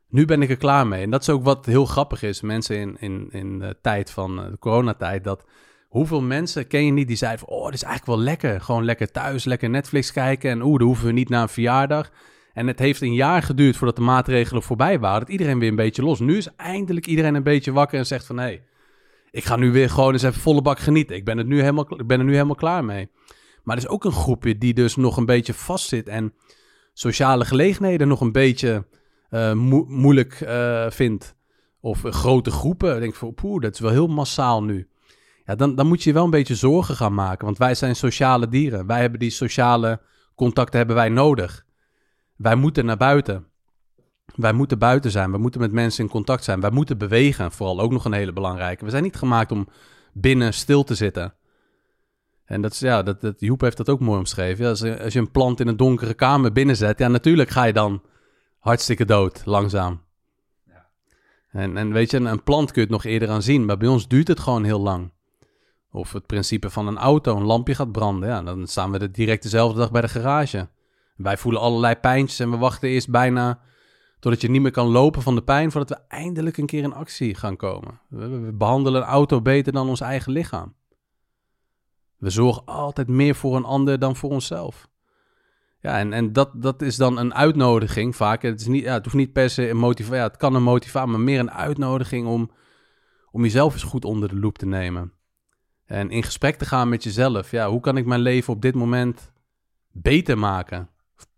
nu 0.07 0.25
ben 0.25 0.41
ik 0.41 0.49
er 0.49 0.57
klaar 0.57 0.87
mee. 0.87 1.03
En 1.03 1.09
dat 1.09 1.21
is 1.21 1.29
ook 1.29 1.43
wat 1.43 1.65
heel 1.65 1.85
grappig 1.85 2.23
is. 2.23 2.41
Mensen 2.41 2.75
in, 2.75 2.97
in, 2.99 3.27
in 3.31 3.59
de 3.59 3.77
tijd 3.81 4.11
van 4.11 4.43
eh, 4.43 4.49
de 4.49 4.59
coronatijd, 4.59 5.23
dat 5.23 5.45
hoeveel 5.87 6.21
mensen 6.21 6.67
ken 6.67 6.85
je 6.85 6.91
niet 6.91 7.07
die 7.07 7.15
zeiden 7.15 7.39
van, 7.39 7.57
oh, 7.57 7.65
dit 7.65 7.73
is 7.73 7.83
eigenlijk 7.83 8.17
wel 8.17 8.25
lekker. 8.25 8.61
Gewoon 8.61 8.85
lekker 8.85 9.11
thuis, 9.11 9.43
lekker 9.43 9.69
Netflix 9.69 10.11
kijken. 10.11 10.49
En 10.51 10.61
oeh, 10.61 10.77
dan 10.77 10.87
hoeven 10.87 11.05
we 11.05 11.11
niet 11.11 11.29
naar 11.29 11.41
een 11.41 11.49
verjaardag. 11.49 12.11
En 12.53 12.67
het 12.67 12.79
heeft 12.79 13.01
een 13.01 13.13
jaar 13.13 13.43
geduurd 13.43 13.77
voordat 13.77 13.95
de 13.95 14.01
maatregelen 14.01 14.63
voorbij 14.63 14.99
waren. 14.99 15.19
Dat 15.19 15.29
iedereen 15.29 15.59
weer 15.59 15.69
een 15.69 15.75
beetje 15.75 16.03
los. 16.03 16.19
Nu 16.19 16.37
is 16.37 16.55
eindelijk 16.55 17.07
iedereen 17.07 17.35
een 17.35 17.43
beetje 17.43 17.71
wakker 17.71 17.99
en 17.99 18.05
zegt 18.05 18.25
van... 18.25 18.37
hé, 18.37 18.43
hey, 18.43 18.63
ik 19.31 19.45
ga 19.45 19.55
nu 19.55 19.71
weer 19.71 19.89
gewoon 19.89 20.13
eens 20.13 20.23
even 20.23 20.41
volle 20.41 20.61
bak 20.61 20.79
genieten. 20.79 21.15
Ik 21.15 21.25
ben, 21.25 21.37
het 21.37 21.47
nu 21.47 21.59
helemaal, 21.59 21.99
ik 21.99 22.07
ben 22.07 22.19
er 22.19 22.25
nu 22.25 22.33
helemaal 22.33 22.55
klaar 22.55 22.85
mee. 22.85 23.09
Maar 23.63 23.77
er 23.77 23.83
is 23.83 23.89
ook 23.89 24.05
een 24.05 24.11
groepje 24.11 24.57
die 24.57 24.73
dus 24.73 24.95
nog 24.95 25.17
een 25.17 25.25
beetje 25.25 25.53
vastzit... 25.53 26.07
en 26.07 26.33
sociale 26.93 27.45
gelegenheden 27.45 28.07
nog 28.07 28.21
een 28.21 28.31
beetje 28.31 28.85
uh, 29.29 29.53
moeilijk 29.87 30.41
uh, 30.41 30.89
vindt. 30.89 31.35
Of 31.79 32.01
grote 32.03 32.51
groepen. 32.51 32.95
Ik 32.95 33.01
denk 33.01 33.15
van, 33.15 33.33
poeh, 33.33 33.61
dat 33.61 33.73
is 33.73 33.79
wel 33.79 33.91
heel 33.91 34.07
massaal 34.07 34.63
nu. 34.63 34.87
Ja, 35.45 35.55
dan, 35.55 35.75
dan 35.75 35.87
moet 35.87 36.03
je 36.03 36.13
wel 36.13 36.23
een 36.23 36.29
beetje 36.29 36.55
zorgen 36.55 36.95
gaan 36.95 37.13
maken. 37.13 37.45
Want 37.45 37.57
wij 37.57 37.75
zijn 37.75 37.95
sociale 37.95 38.47
dieren. 38.47 38.87
Wij 38.87 39.01
hebben 39.01 39.19
die 39.19 39.29
sociale 39.29 40.01
contacten 40.35 40.77
hebben 40.77 40.95
wij 40.95 41.09
nodig. 41.09 41.65
Wij 42.35 42.55
moeten 42.55 42.85
naar 42.85 42.97
buiten. 42.97 43.47
Wij 44.35 44.53
moeten 44.53 44.79
buiten 44.79 45.11
zijn. 45.11 45.31
We 45.31 45.37
moeten 45.37 45.61
met 45.61 45.71
mensen 45.71 46.03
in 46.03 46.09
contact 46.09 46.43
zijn. 46.43 46.59
Wij 46.59 46.71
moeten 46.71 46.97
bewegen. 46.97 47.51
Vooral 47.51 47.79
ook 47.79 47.91
nog 47.91 48.05
een 48.05 48.13
hele 48.13 48.33
belangrijke. 48.33 48.85
We 48.85 48.91
zijn 48.91 49.03
niet 49.03 49.15
gemaakt 49.15 49.51
om 49.51 49.67
binnen 50.13 50.53
stil 50.53 50.83
te 50.83 50.95
zitten. 50.95 51.33
En 52.45 52.61
dat 52.61 52.71
is, 52.71 52.79
ja, 52.79 53.03
dat, 53.03 53.21
dat, 53.21 53.39
Joep 53.39 53.61
heeft 53.61 53.77
dat 53.77 53.89
ook 53.89 53.99
mooi 53.99 54.19
omschreven. 54.19 54.67
Als, 54.67 54.83
als 54.83 55.13
je 55.13 55.19
een 55.19 55.31
plant 55.31 55.59
in 55.59 55.67
een 55.67 55.77
donkere 55.77 56.13
kamer 56.13 56.51
binnenzet, 56.51 56.99
ja, 56.99 57.07
natuurlijk 57.07 57.49
ga 57.49 57.63
je 57.63 57.73
dan 57.73 58.01
hartstikke 58.59 59.05
dood, 59.05 59.41
langzaam. 59.45 60.01
Ja. 60.65 60.89
En, 61.49 61.77
en 61.77 61.91
weet 61.91 62.11
je, 62.11 62.17
een 62.17 62.43
plant 62.43 62.71
kun 62.71 62.81
je 62.81 62.87
het 62.87 63.03
nog 63.03 63.03
eerder 63.03 63.29
aan 63.29 63.41
zien, 63.41 63.65
maar 63.65 63.77
bij 63.77 63.87
ons 63.87 64.07
duurt 64.07 64.27
het 64.27 64.39
gewoon 64.39 64.63
heel 64.63 64.79
lang. 64.79 65.11
Of 65.91 66.11
het 66.11 66.25
principe 66.25 66.69
van 66.69 66.87
een 66.87 66.97
auto, 66.97 67.35
een 67.35 67.43
lampje 67.43 67.75
gaat 67.75 67.91
branden, 67.91 68.29
ja, 68.29 68.41
dan 68.41 68.67
staan 68.67 68.91
we 68.91 68.99
er 68.99 69.11
direct 69.11 69.43
dezelfde 69.43 69.79
dag 69.79 69.91
bij 69.91 70.01
de 70.01 70.07
garage. 70.07 70.67
Wij 71.15 71.37
voelen 71.37 71.61
allerlei 71.61 71.95
pijntjes 71.95 72.39
en 72.39 72.51
we 72.51 72.57
wachten 72.57 72.89
eerst 72.89 73.09
bijna 73.09 73.59
totdat 74.23 74.41
je 74.41 74.49
niet 74.49 74.61
meer 74.61 74.71
kan 74.71 74.87
lopen 74.87 75.21
van 75.21 75.35
de 75.35 75.43
pijn, 75.43 75.71
voordat 75.71 75.97
we 75.97 76.05
eindelijk 76.07 76.57
een 76.57 76.65
keer 76.65 76.83
in 76.83 76.93
actie 76.93 77.35
gaan 77.35 77.55
komen. 77.55 77.99
We, 78.09 78.51
behandelen 78.53 79.01
een 79.01 79.07
auto 79.07 79.41
beter 79.41 79.73
dan 79.73 79.89
ons 79.89 80.01
eigen 80.01 80.31
lichaam. 80.31 80.75
We 82.17 82.29
zorgen 82.29 82.65
altijd 82.65 83.07
meer 83.07 83.35
voor 83.35 83.55
een 83.55 83.63
ander 83.63 83.99
dan 83.99 84.15
voor 84.15 84.29
onszelf. 84.29 84.89
Ja, 85.79 85.97
en, 85.97 86.13
en 86.13 86.33
dat, 86.33 86.49
dat 86.61 86.81
is 86.81 86.95
dan 86.95 87.17
een 87.17 87.33
uitnodiging 87.33 88.15
vaak. 88.15 88.41
Het, 88.41 88.61
is 88.61 88.67
niet, 88.67 88.83
ja, 88.83 88.93
het 88.93 89.03
hoeft 89.03 89.15
niet 89.15 89.33
per 89.33 89.49
se 89.49 89.69
een 89.69 89.77
motivatie, 89.77 90.17
ja, 90.17 90.27
het 90.27 90.37
kan 90.37 90.55
een 90.55 90.63
motivatie, 90.63 91.11
maar 91.11 91.19
meer 91.19 91.39
een 91.39 91.51
uitnodiging 91.51 92.27
om, 92.27 92.51
om 93.31 93.43
jezelf 93.43 93.73
eens 93.73 93.83
goed 93.83 94.05
onder 94.05 94.29
de 94.29 94.39
loep 94.39 94.57
te 94.57 94.65
nemen. 94.65 95.13
En 95.85 96.09
in 96.09 96.23
gesprek 96.23 96.55
te 96.55 96.65
gaan 96.65 96.89
met 96.89 97.03
jezelf. 97.03 97.51
Ja, 97.51 97.69
hoe 97.69 97.79
kan 97.79 97.97
ik 97.97 98.05
mijn 98.05 98.21
leven 98.21 98.53
op 98.53 98.61
dit 98.61 98.75
moment 98.75 99.31
beter 99.91 100.37
maken? 100.37 100.89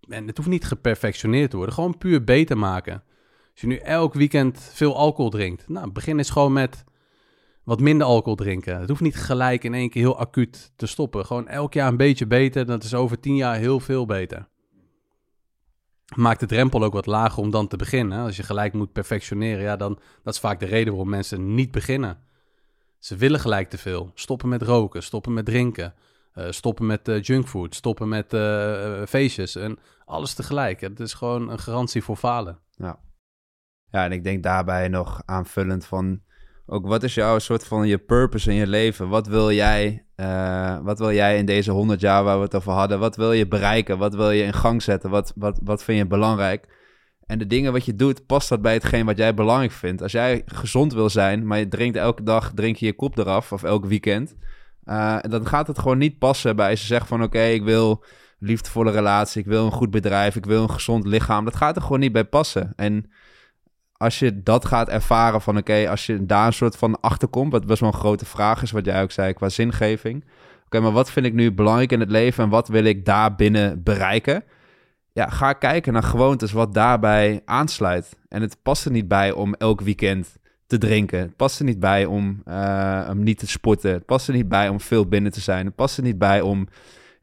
En 0.10 0.28
het 0.28 0.38
hoeft 0.38 0.50
niet 0.50 0.66
geperfectioneerd 0.66 1.50
te 1.50 1.58
worden, 1.58 1.76
gewoon 1.76 1.98
puur 1.98 2.24
beter 2.24 2.58
maken. 2.58 3.04
Als 3.52 3.62
je 3.62 3.68
nu 3.68 3.76
elk 3.76 4.14
weekend 4.14 4.70
veel 4.74 4.96
alcohol 4.96 5.30
drinkt, 5.30 5.70
nou, 5.70 5.92
begin 5.92 6.18
eens 6.18 6.30
gewoon 6.30 6.54
met 6.54 6.84
wat 7.64 7.80
minder 7.80 8.08
alcohol 8.08 8.36
drinken. 8.36 8.80
Het 8.80 8.90
hoeft 8.90 9.02
niet 9.02 9.16
gelijk 9.16 9.64
in 9.64 9.74
één 9.74 9.90
keer 9.90 10.02
heel 10.02 10.20
acuut 10.20 10.72
te 10.76 10.86
stoppen. 10.86 11.26
Gewoon 11.26 11.48
elk 11.48 11.74
jaar 11.74 11.88
een 11.88 11.98
beetje 11.98 12.28
beter. 12.28 12.66
Dat 12.66 12.84
is 12.84 12.94
over 12.94 13.20
tien 13.20 13.36
jaar 13.36 13.56
heel 13.56 13.80
veel 13.80 14.06
beter. 14.06 14.48
Maakt 16.16 16.40
de 16.40 16.46
drempel 16.46 16.84
ook 16.84 16.94
wat 16.94 17.06
lager 17.06 17.44
om 17.44 17.52
dan 17.52 17.68
te 17.68 17.78
beginnen. 17.78 18.20
Als 18.20 18.36
je 18.36 18.44
gelijk 18.44 18.74
moet 18.74 18.92
perfectioneren, 18.92 19.64
ja, 19.64 19.76
dan 19.76 20.00
dat 20.24 20.34
is 20.34 20.40
vaak 20.40 20.60
de 20.60 20.66
reden 20.66 20.94
waarom 20.94 21.10
mensen 21.10 21.56
niet 21.56 21.72
beginnen. 21.72 22.18
Ze 23.00 23.16
willen 23.16 23.40
gelijk 23.40 23.70
te 23.70 23.78
veel. 23.78 24.12
Stoppen 24.14 24.50
met 24.50 24.62
roken, 24.62 25.04
stoppen 25.04 25.34
met 25.34 25.46
drinken, 25.46 25.94
uh, 26.36 26.46
stoppen 26.50 26.86
met 26.86 27.08
uh, 27.08 27.22
junkfood, 27.22 27.76
stoppen 27.76 28.08
met 28.08 28.34
uh, 28.34 29.02
feestjes 29.08 29.56
en 29.56 29.80
alles 30.06 30.34
tegelijk. 30.34 30.82
Het 30.82 31.00
is 31.00 31.14
gewoon 31.14 31.50
een 31.50 31.60
garantie 31.60 32.04
voor 32.04 32.16
falen. 32.16 32.60
Ja. 32.70 33.00
ja, 33.90 34.06
en 34.06 34.12
ik 34.12 34.24
denk 34.24 34.44
daarbij 34.44 34.88
nog 34.88 35.22
aanvullend 35.26 35.86
van 35.86 36.24
ook 36.66 36.88
wat 36.88 37.04
is 37.04 37.14
jouw 37.14 37.40
soort 37.40 37.68
van 37.68 37.88
je 37.88 37.98
purpose 37.98 38.50
in 38.50 38.56
je 38.56 38.68
leven? 38.68 39.10
Wat 39.10 39.28
wil 39.28 39.52
jij, 39.52 40.06
uh, 40.16 40.80
wat 40.82 41.00
wil 41.00 41.12
jij 41.12 41.38
in 41.38 41.46
deze 41.46 41.72
100 41.72 42.00
jaar 42.02 42.24
waar 42.24 42.38
we 42.38 42.44
het 42.44 42.56
over 42.56 42.72
hadden? 42.72 43.00
Wat 43.00 43.16
wil 43.16 43.32
je 43.32 43.48
bereiken? 43.48 43.98
Wat 43.98 44.16
wil 44.16 44.32
je 44.32 44.44
in 44.44 44.54
gang 44.54 44.82
zetten? 44.82 45.10
Wat, 45.10 45.34
wat, 45.36 45.60
wat 45.64 45.84
vind 45.84 45.98
je 45.98 46.08
belangrijk? 46.08 46.74
En 47.26 47.38
de 47.38 47.48
dingen 47.48 47.72
wat 47.72 47.86
je 47.86 47.96
doet, 47.96 48.26
past 48.26 48.50
dat 48.50 48.62
bij 48.62 48.74
hetgeen 48.74 49.06
wat 49.06 49.18
jij 49.18 49.34
belangrijk 49.34 49.72
vindt? 49.72 50.02
Als 50.02 50.12
jij 50.12 50.42
gezond 50.46 50.94
wil 50.94 51.10
zijn, 51.10 51.48
maar 51.48 51.58
je 51.58 51.68
drinkt 51.68 51.98
elke 51.98 52.24
dag 52.24 52.52
drink 52.54 52.76
je, 52.76 52.86
je 52.86 52.94
kop 52.94 53.18
eraf 53.18 53.52
of 53.52 53.64
elk 53.64 53.86
weekend, 53.86 54.36
uh, 54.86 55.18
dan 55.22 55.48
gaat 55.48 55.68
het 55.68 55.80
gewoon 55.80 55.98
niet 55.98 56.20
passen 56.20 56.56
bij 56.56 56.70
als 56.70 56.82
je 56.82 56.88
zegt 56.88 57.08
van 57.08 57.24
oké, 57.24 57.44
ik 57.44 57.64
wil 57.64 58.04
liefdevolle 58.40 58.92
relatie, 58.92 59.42
ik 59.42 59.48
wil 59.48 59.66
een 59.66 59.72
goed 59.72 59.92
bedrijf, 59.92 60.36
ik 60.36 60.46
wil 60.46 60.62
een 60.62 60.72
gezond 60.72 61.06
lichaam. 61.06 61.46
Dat 61.46 61.56
gaat 61.56 61.76
er 61.76 61.82
gewoon 61.82 62.00
niet 62.00 62.12
bij 62.12 62.26
passen. 62.26 62.74
En 62.76 63.12
als 63.98 64.20
je 64.20 64.44
dat 64.44 64.66
gaat 64.66 64.90
ervaren 64.90 65.42
van 65.42 65.58
oké, 65.58 65.90
als 65.90 66.06
je 66.06 66.26
daar 66.26 66.46
een 66.46 66.54
soort 66.54 66.78
van 66.78 67.00
achterkomt, 67.00 67.52
wat 67.52 67.66
best 67.66 67.80
wel 67.80 67.90
een 67.90 68.00
grote 68.00 68.26
vraag 68.26 68.62
is, 68.62 68.72
wat 68.72 68.86
jij 68.86 69.02
ook 69.02 69.12
zei 69.12 69.34
qua 69.34 69.50
zingeving. 69.50 70.24
Oké, 70.66 70.80
maar 70.80 70.92
wat 70.92 71.12
vind 71.12 71.26
ik 71.26 71.34
nu 71.34 71.52
belangrijk 71.52 71.92
in 71.92 72.00
het 72.00 72.10
leven 72.10 72.44
en 72.44 72.50
wat 72.50 72.68
wil 72.68 72.84
ik 72.84 73.06
daar 73.06 73.36
binnen 73.36 73.84
bereiken? 73.84 74.44
Ja, 75.14 75.30
ga 75.30 75.54
kijken 75.54 75.94
naar 75.94 76.04
gewoontes 76.04 76.52
wat 76.52 76.74
daarbij 76.74 77.42
aansluit. 77.46 78.18
En 78.30 78.42
het 78.42 78.58
past 78.62 78.86
er 78.86 78.92
niet 78.92 79.08
bij 79.08 79.32
om 79.32 79.54
elk 79.54 79.82
weekend 79.82 80.38
te 80.68 80.78
drinken. 80.78 81.20
Het 81.20 81.36
past 81.36 81.60
er 81.60 81.66
niet 81.66 81.80
bij 81.80 82.06
om, 82.06 82.42
uh, 82.48 83.08
om 83.10 83.24
niet 83.24 83.40
te 83.40 83.48
sporten. 83.48 83.92
Het 83.92 84.06
past 84.06 84.28
er 84.28 84.34
niet 84.34 84.50
bij 84.50 84.70
om 84.70 84.80
veel 84.80 85.08
binnen 85.08 85.32
te 85.32 85.42
zijn. 85.42 85.66
Het 85.66 85.76
past 85.76 85.98
er 85.98 86.04
niet 86.04 86.18
bij 86.18 86.42
om 86.42 86.68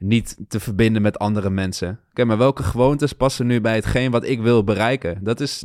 niet 0.03 0.37
te 0.49 0.61
verbinden 0.61 1.03
met 1.03 1.19
andere 1.19 1.51
mensen. 1.51 2.01
Oké, 2.11 2.25
maar 2.25 2.39
welke 2.39 2.63
gewoontes 2.63 3.13
passen 3.13 3.47
nu 3.47 3.61
bij 3.61 3.75
hetgeen 3.75 4.11
wat 4.11 4.25
ik 4.25 4.41
wil 4.41 4.65
bereiken? 4.65 5.19
Dat 5.25 5.41
is 5.41 5.65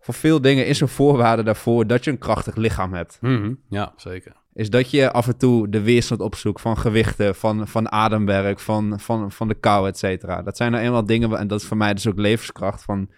voor 0.00 0.14
veel 0.14 0.40
dingen 0.40 0.66
is 0.66 0.80
een 0.80 0.88
voorwaarde 0.88 1.42
daarvoor 1.42 1.86
dat 1.86 2.04
je 2.04 2.10
een 2.10 2.18
krachtig 2.18 2.56
lichaam 2.56 2.92
hebt. 2.92 3.18
Mhm, 3.20 3.54
ja, 3.68 3.92
zeker. 3.96 4.32
Is 4.52 4.70
dat 4.70 4.90
je 4.90 5.12
af 5.12 5.26
en 5.26 5.36
toe 5.36 5.68
de 5.68 5.82
weerstand 5.82 6.20
opzoekt 6.20 6.60
van 6.60 6.78
gewichten, 6.78 7.34
van, 7.34 7.68
van 7.68 7.92
ademwerk, 7.92 8.58
van, 8.58 9.00
van, 9.00 9.32
van 9.32 9.48
de 9.48 9.54
kou, 9.54 9.88
et 9.88 9.98
cetera. 9.98 10.42
Dat 10.42 10.56
zijn 10.56 10.72
nou 10.72 10.84
eenmaal 10.84 11.06
dingen, 11.06 11.38
en 11.38 11.46
dat 11.46 11.60
is 11.60 11.66
voor 11.66 11.76
mij 11.76 11.94
dus 11.94 12.06
ook 12.06 12.18
levenskracht, 12.18 12.82
van 12.82 13.10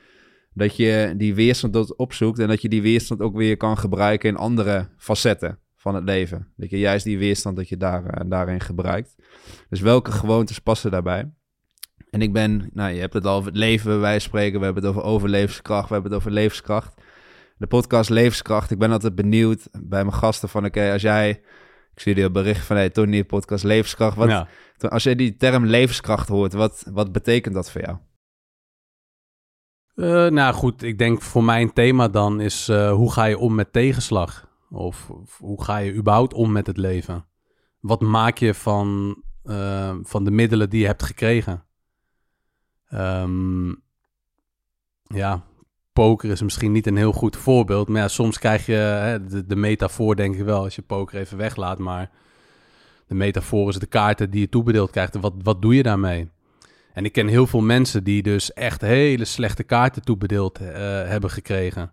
dat 0.52 0.76
je 0.76 1.14
die 1.16 1.34
weerstand 1.34 1.96
opzoekt 1.96 2.38
en 2.38 2.48
dat 2.48 2.62
je 2.62 2.68
die 2.68 2.82
weerstand 2.82 3.20
ook 3.20 3.36
weer 3.36 3.56
kan 3.56 3.78
gebruiken 3.78 4.28
in 4.28 4.36
andere 4.36 4.88
facetten 4.96 5.58
van 5.76 5.94
het 5.94 6.04
leven. 6.04 6.52
Dat 6.56 6.70
je 6.70 6.78
juist 6.78 7.04
die 7.04 7.18
weerstand 7.18 7.56
dat 7.56 7.68
je 7.68 7.76
daar, 7.76 8.02
uh, 8.02 8.30
daarin 8.30 8.60
gebruikt. 8.60 9.14
Dus 9.68 9.80
welke 9.80 10.12
gewoontes 10.12 10.58
passen 10.58 10.90
daarbij? 10.90 11.32
En 12.10 12.22
ik 12.22 12.32
ben, 12.32 12.70
nou, 12.72 12.92
je 12.92 13.00
hebt 13.00 13.14
het 13.14 13.26
al 13.26 13.36
over 13.36 13.48
het 13.48 13.58
leven, 13.58 14.00
wij 14.00 14.18
spreken. 14.18 14.58
We 14.58 14.64
hebben 14.64 14.82
het 14.82 14.92
over 14.92 15.02
overlevenskracht, 15.02 15.88
we 15.88 15.94
hebben 15.94 16.12
het 16.12 16.20
over 16.20 16.32
levenskracht. 16.32 16.94
De 17.58 17.66
podcast 17.66 18.10
Levenskracht. 18.10 18.70
Ik 18.70 18.78
ben 18.78 18.90
altijd 18.90 19.14
benieuwd 19.14 19.68
bij 19.72 20.04
mijn 20.04 20.16
gasten 20.16 20.48
van, 20.48 20.64
oké, 20.64 20.92
als 20.92 21.02
jij... 21.02 21.30
Ik 21.94 22.02
zie 22.02 22.16
je 22.16 22.30
bericht 22.30 22.66
van, 22.66 22.76
hey, 22.76 22.90
Tony, 22.90 23.24
podcast 23.24 23.64
Levenskracht. 23.64 24.16
Wat, 24.16 24.28
ja. 24.28 24.48
Als 24.78 25.02
je 25.02 25.16
die 25.16 25.36
term 25.36 25.66
levenskracht 25.66 26.28
hoort, 26.28 26.52
wat, 26.52 26.86
wat 26.92 27.12
betekent 27.12 27.54
dat 27.54 27.70
voor 27.70 27.80
jou? 27.80 27.96
Uh, 29.94 30.30
nou 30.30 30.54
goed, 30.54 30.82
ik 30.82 30.98
denk 30.98 31.22
voor 31.22 31.44
mijn 31.44 31.72
thema 31.72 32.08
dan 32.08 32.40
is 32.40 32.68
uh, 32.68 32.92
hoe 32.92 33.12
ga 33.12 33.24
je 33.24 33.38
om 33.38 33.54
met 33.54 33.72
tegenslag? 33.72 34.45
Of, 34.70 35.10
hoe 35.38 35.64
ga 35.64 35.76
je 35.76 35.94
überhaupt 35.94 36.34
om 36.34 36.52
met 36.52 36.66
het 36.66 36.76
leven? 36.76 37.24
Wat 37.80 38.00
maak 38.00 38.38
je 38.38 38.54
van, 38.54 39.16
uh, 39.44 39.94
van 40.02 40.24
de 40.24 40.30
middelen 40.30 40.70
die 40.70 40.80
je 40.80 40.86
hebt 40.86 41.02
gekregen? 41.02 41.64
Um, 42.92 43.82
ja, 45.02 45.44
poker 45.92 46.30
is 46.30 46.42
misschien 46.42 46.72
niet 46.72 46.86
een 46.86 46.96
heel 46.96 47.12
goed 47.12 47.36
voorbeeld. 47.36 47.88
Maar 47.88 48.00
ja, 48.00 48.08
soms 48.08 48.38
krijg 48.38 48.66
je 48.66 48.72
hè, 48.72 49.46
de, 49.46 49.56
metafoor, 49.56 50.16
denk 50.16 50.34
ik 50.34 50.44
wel, 50.44 50.62
als 50.62 50.76
je 50.76 50.82
poker 50.82 51.18
even 51.18 51.36
weglaat. 51.36 51.78
Maar 51.78 52.10
de 53.06 53.14
metafoor 53.14 53.68
is 53.68 53.78
de 53.78 53.86
kaarten 53.86 54.30
die 54.30 54.40
je 54.40 54.48
toebedeeld 54.48 54.90
krijgt. 54.90 55.14
wat, 55.14 55.34
wat 55.42 55.62
doe 55.62 55.74
je 55.74 55.82
daarmee? 55.82 56.28
En 56.92 57.04
ik 57.04 57.12
ken 57.12 57.28
heel 57.28 57.46
veel 57.46 57.60
mensen 57.60 58.04
die 58.04 58.22
dus 58.22 58.52
echt 58.52 58.80
hele 58.80 59.24
slechte 59.24 59.62
kaarten 59.62 60.02
toebedeeld 60.02 60.60
uh, 60.60 60.68
hebben 61.08 61.30
gekregen. 61.30 61.92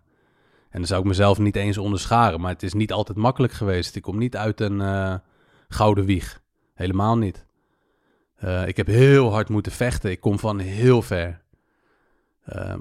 En 0.74 0.80
dan 0.80 0.88
zou 0.88 1.00
ik 1.00 1.06
mezelf 1.06 1.38
niet 1.38 1.56
eens 1.56 1.78
onderscharen. 1.78 2.40
Maar 2.40 2.52
het 2.52 2.62
is 2.62 2.72
niet 2.72 2.92
altijd 2.92 3.18
makkelijk 3.18 3.52
geweest. 3.52 3.96
Ik 3.96 4.02
kom 4.02 4.18
niet 4.18 4.36
uit 4.36 4.60
een 4.60 4.80
uh, 4.80 5.14
gouden 5.68 6.04
wieg. 6.04 6.40
Helemaal 6.74 7.18
niet. 7.18 7.46
Uh, 8.44 8.66
ik 8.66 8.76
heb 8.76 8.86
heel 8.86 9.32
hard 9.32 9.48
moeten 9.48 9.72
vechten. 9.72 10.10
Ik 10.10 10.20
kom 10.20 10.38
van 10.38 10.58
heel 10.58 11.02
ver. 11.02 11.42
Uh, 12.54 12.74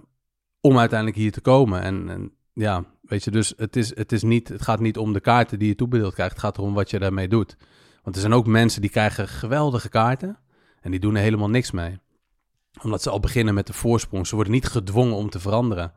om 0.62 0.78
uiteindelijk 0.78 1.20
hier 1.20 1.32
te 1.32 1.42
komen. 1.42 1.82
En, 1.82 2.10
en, 2.10 2.32
ja, 2.54 2.84
weet 3.02 3.24
je, 3.24 3.32
dus 3.32 3.54
het, 3.58 3.76
is, 3.76 3.96
het, 3.96 4.12
is 4.12 4.24
niet, 4.24 4.48
het 4.48 4.62
gaat 4.62 4.80
niet 4.80 4.98
om 4.98 5.14
de 5.14 5.20
kaarten 5.20 5.60
die 5.60 5.68
je 5.68 5.76
toebedeeld 5.76 6.14
krijgt. 6.14 6.32
Het 6.32 6.42
gaat 6.42 6.58
erom 6.58 6.74
wat 6.74 6.90
je 6.90 7.00
daarmee 7.00 7.28
doet. 7.28 7.58
Want 8.04 8.16
er 8.16 8.22
zijn 8.22 8.34
ook 8.34 8.48
mensen 8.48 8.82
die 8.82 8.90
krijgen 8.90 9.28
geweldige 9.28 9.90
kaarten. 9.90 10.38
En 10.82 10.92
die 10.92 11.00
doen 11.00 11.16
er 11.16 11.22
helemaal 11.22 11.50
niks 11.50 11.72
mee. 11.72 12.00
Omdat 12.82 13.02
ze 13.02 13.10
al 13.10 13.20
beginnen 13.20 13.54
met 13.54 13.68
de 13.68 13.74
voorsprong. 13.74 14.28
Ze 14.28 14.36
worden 14.36 14.54
niet 14.54 14.68
gedwongen 14.68 15.16
om 15.16 15.30
te 15.30 15.40
veranderen. 15.40 15.94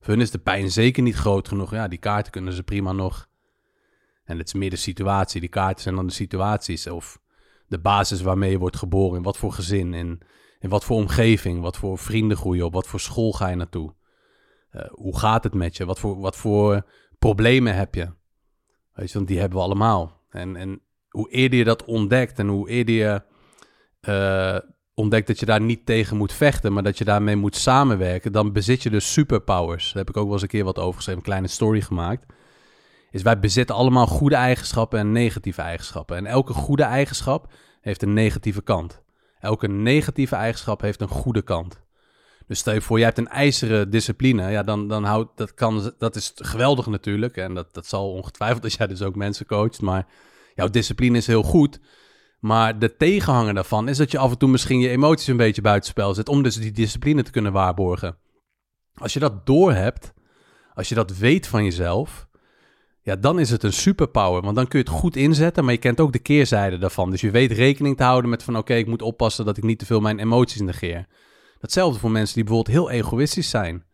Voor 0.00 0.14
hun 0.14 0.22
is 0.22 0.30
de 0.30 0.38
pijn 0.38 0.70
zeker 0.70 1.02
niet 1.02 1.14
groot 1.14 1.48
genoeg. 1.48 1.70
Ja, 1.70 1.88
die 1.88 1.98
kaarten 1.98 2.32
kunnen 2.32 2.52
ze 2.52 2.62
prima 2.62 2.92
nog. 2.92 3.28
En 4.24 4.38
het 4.38 4.46
is 4.46 4.54
meer 4.54 4.70
de 4.70 4.76
situatie. 4.76 5.40
Die 5.40 5.48
kaarten 5.48 5.82
zijn 5.82 5.94
dan 5.94 6.06
de 6.06 6.12
situaties. 6.12 6.86
Of 6.86 7.20
de 7.66 7.78
basis 7.78 8.20
waarmee 8.20 8.50
je 8.50 8.58
wordt 8.58 8.76
geboren. 8.76 9.16
In 9.16 9.22
wat 9.22 9.36
voor 9.36 9.52
gezin, 9.52 9.94
in, 9.94 10.20
in 10.58 10.68
wat 10.68 10.84
voor 10.84 10.96
omgeving, 10.96 11.60
wat 11.60 11.76
voor 11.76 11.98
vrienden 11.98 12.36
groeien 12.36 12.64
op, 12.64 12.72
wat 12.72 12.86
voor 12.86 13.00
school 13.00 13.32
ga 13.32 13.48
je 13.48 13.56
naartoe. 13.56 13.94
Uh, 14.72 14.82
hoe 14.90 15.18
gaat 15.18 15.44
het 15.44 15.54
met 15.54 15.76
je? 15.76 15.84
Wat 15.84 15.98
voor, 15.98 16.20
wat 16.20 16.36
voor 16.36 16.86
problemen 17.18 17.74
heb 17.74 17.94
je? 17.94 18.08
Weet 18.92 19.08
je, 19.08 19.14
want 19.14 19.28
die 19.28 19.38
hebben 19.38 19.58
we 19.58 19.64
allemaal. 19.64 20.20
En, 20.30 20.56
en 20.56 20.80
hoe 21.08 21.30
eerder 21.30 21.58
je 21.58 21.64
dat 21.64 21.84
ontdekt 21.84 22.38
en 22.38 22.48
hoe 22.48 22.68
eerder 22.68 22.94
je 22.94 23.22
uh, 24.08 24.70
ontdekt 25.00 25.26
dat 25.26 25.40
je 25.40 25.46
daar 25.46 25.60
niet 25.60 25.86
tegen 25.86 26.16
moet 26.16 26.32
vechten, 26.32 26.72
maar 26.72 26.82
dat 26.82 26.98
je 26.98 27.04
daarmee 27.04 27.36
moet 27.36 27.56
samenwerken, 27.56 28.32
dan 28.32 28.52
bezit 28.52 28.82
je 28.82 28.90
dus 28.90 29.12
superpowers. 29.12 29.84
Daar 29.84 30.04
heb 30.04 30.08
ik 30.08 30.16
ook 30.16 30.24
wel 30.24 30.32
eens 30.32 30.42
een 30.42 30.48
keer 30.48 30.64
wat 30.64 30.78
over 30.78 30.94
geschreven, 30.94 31.20
een 31.20 31.26
kleine 31.26 31.48
story 31.48 31.80
gemaakt 31.80 32.26
is 33.10 33.22
wij 33.22 33.38
bezitten 33.38 33.74
allemaal 33.74 34.06
goede 34.06 34.34
eigenschappen 34.34 34.98
en 34.98 35.12
negatieve 35.12 35.62
eigenschappen. 35.62 36.16
En 36.16 36.26
elke 36.26 36.52
goede 36.52 36.82
eigenschap 36.82 37.52
heeft 37.80 38.02
een 38.02 38.12
negatieve 38.12 38.62
kant. 38.62 39.02
Elke 39.40 39.68
negatieve 39.68 40.34
eigenschap 40.34 40.80
heeft 40.80 41.00
een 41.00 41.08
goede 41.08 41.42
kant. 41.42 41.80
Dus 42.46 42.58
stel 42.58 42.74
je 42.74 42.80
voor, 42.80 42.98
je 42.98 43.04
hebt 43.04 43.18
een 43.18 43.28
ijzeren 43.28 43.90
discipline. 43.90 44.50
Ja, 44.50 44.62
dan, 44.62 44.88
dan 44.88 45.04
houdt 45.04 45.36
dat 45.36 45.54
kan, 45.54 45.92
dat 45.98 46.16
is 46.16 46.32
geweldig 46.34 46.86
natuurlijk. 46.86 47.36
En 47.36 47.54
dat, 47.54 47.74
dat 47.74 47.86
zal 47.86 48.12
ongetwijfeld 48.12 48.64
als 48.64 48.74
jij 48.74 48.86
dus 48.86 49.02
ook 49.02 49.16
mensen 49.16 49.46
coacht. 49.46 49.80
Maar 49.80 50.06
jouw 50.54 50.68
discipline 50.68 51.16
is 51.16 51.26
heel 51.26 51.42
goed. 51.42 51.80
Maar 52.40 52.78
de 52.78 52.96
tegenhanger 52.96 53.54
daarvan 53.54 53.88
is 53.88 53.96
dat 53.96 54.10
je 54.10 54.18
af 54.18 54.30
en 54.30 54.38
toe 54.38 54.48
misschien 54.48 54.80
je 54.80 54.88
emoties 54.88 55.26
een 55.26 55.36
beetje 55.36 55.62
buitenspel 55.62 56.14
zet. 56.14 56.28
Om 56.28 56.42
dus 56.42 56.54
die 56.56 56.72
discipline 56.72 57.22
te 57.22 57.30
kunnen 57.30 57.52
waarborgen. 57.52 58.16
Als 58.94 59.12
je 59.12 59.18
dat 59.18 59.46
doorhebt, 59.46 60.12
als 60.74 60.88
je 60.88 60.94
dat 60.94 61.16
weet 61.16 61.46
van 61.46 61.64
jezelf, 61.64 62.28
ja, 63.02 63.16
dan 63.16 63.38
is 63.38 63.50
het 63.50 63.62
een 63.62 63.72
superpower. 63.72 64.42
Want 64.42 64.56
dan 64.56 64.68
kun 64.68 64.78
je 64.78 64.84
het 64.84 64.94
goed 64.94 65.16
inzetten, 65.16 65.64
maar 65.64 65.72
je 65.72 65.78
kent 65.78 66.00
ook 66.00 66.12
de 66.12 66.18
keerzijde 66.18 66.78
daarvan. 66.78 67.10
Dus 67.10 67.20
je 67.20 67.30
weet 67.30 67.52
rekening 67.52 67.96
te 67.96 68.02
houden 68.02 68.30
met 68.30 68.42
van 68.42 68.56
oké, 68.56 68.74
ik 68.74 68.86
moet 68.86 69.02
oppassen 69.02 69.44
dat 69.44 69.56
ik 69.56 69.64
niet 69.64 69.78
te 69.78 69.86
veel 69.86 70.00
mijn 70.00 70.18
emoties 70.18 70.60
negeer. 70.60 71.06
Datzelfde 71.58 71.98
voor 71.98 72.10
mensen 72.10 72.34
die 72.34 72.44
bijvoorbeeld 72.44 72.76
heel 72.76 72.90
egoïstisch 72.90 73.50
zijn, 73.50 73.84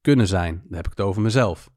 kunnen 0.00 0.26
zijn. 0.26 0.62
Dan 0.64 0.76
heb 0.76 0.84
ik 0.84 0.90
het 0.96 1.06
over 1.06 1.22
mezelf. 1.22 1.70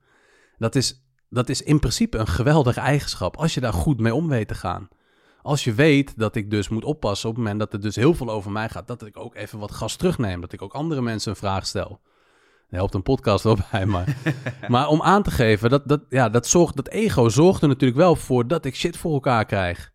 Dat 0.58 0.76
is, 0.76 1.04
dat 1.30 1.50
is 1.50 1.62
in 1.62 1.80
principe 1.80 2.18
een 2.18 2.28
geweldige 2.28 2.80
eigenschap 2.80 3.38
als 3.38 3.54
je 3.54 3.60
daar 3.60 3.74
goed 3.74 4.00
mee 4.00 4.14
om 4.14 4.28
weet 4.28 4.48
te 4.48 4.56
gaan. 4.56 4.90
Als 5.50 5.64
je 5.64 5.74
weet 5.74 6.18
dat 6.18 6.36
ik 6.36 6.50
dus 6.50 6.70
moet 6.70 6.84
oppassen 6.84 7.30
op 7.30 7.36
het 7.36 7.44
moment 7.44 7.60
dat 7.60 7.72
het 7.72 7.82
dus 7.82 7.96
heel 7.96 8.14
veel 8.14 8.30
over 8.30 8.52
mij 8.52 8.70
gaat, 8.70 8.88
dat 8.88 9.06
ik 9.06 9.18
ook 9.18 9.36
even 9.36 9.60
wat 9.60 9.72
gas 9.72 9.96
terugneem, 9.96 10.42
dat 10.42 10.54
ik 10.54 10.62
ook 10.62 10.74
andere 10.74 11.02
mensen 11.02 11.32
een 11.32 11.38
vraag 11.38 11.66
stel 11.66 12.00
helpt 12.70 12.94
een 12.94 13.04
podcast 13.04 13.44
wel 13.44 13.58
bij, 13.72 13.86
maar, 13.86 14.18
maar 14.68 14.88
om 14.88 15.02
aan 15.02 15.24
te 15.24 15.32
geven, 15.32 15.70
dat, 15.70 15.88
dat, 15.88 16.02
ja, 16.10 16.30
dat, 16.30 16.48
zorgt, 16.48 16.76
dat 16.76 16.88
ego 16.88 17.30
zorgt 17.30 17.62
er 17.62 17.68
natuurlijk 17.68 18.00
wel 18.00 18.16
voor 18.16 18.48
dat 18.48 18.66
ik 18.66 18.76
shit 18.76 18.98
voor 18.98 19.14
elkaar 19.14 19.46
krijg. 19.46 19.92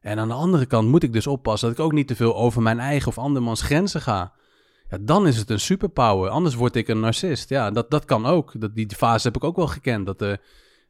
En 0.00 0.18
aan 0.18 0.28
de 0.28 0.34
andere 0.34 0.66
kant 0.66 0.88
moet 0.88 1.02
ik 1.02 1.12
dus 1.12 1.26
oppassen 1.26 1.68
dat 1.68 1.78
ik 1.78 1.84
ook 1.84 1.92
niet 1.92 2.08
te 2.08 2.16
veel 2.16 2.36
over 2.36 2.62
mijn 2.62 2.80
eigen 2.80 3.08
of 3.08 3.18
andermans 3.18 3.62
grenzen 3.62 4.00
ga. 4.00 4.32
Ja, 4.90 4.98
dan 5.00 5.26
is 5.26 5.36
het 5.36 5.50
een 5.50 5.60
superpower. 5.60 6.30
Anders 6.30 6.54
word 6.54 6.76
ik 6.76 6.88
een 6.88 7.00
narcist. 7.00 7.48
Ja, 7.48 7.70
dat, 7.70 7.90
dat 7.90 8.04
kan 8.04 8.26
ook. 8.26 8.60
Dat, 8.60 8.74
die 8.74 8.96
fase 8.96 9.26
heb 9.26 9.36
ik 9.36 9.44
ook 9.44 9.56
wel 9.56 9.66
gekend. 9.66 10.06
Dat 10.06 10.20
er 10.20 10.40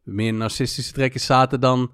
meer 0.02 0.34
narcistische 0.34 0.92
trekjes 0.92 1.26
zaten 1.26 1.60
dan, 1.60 1.90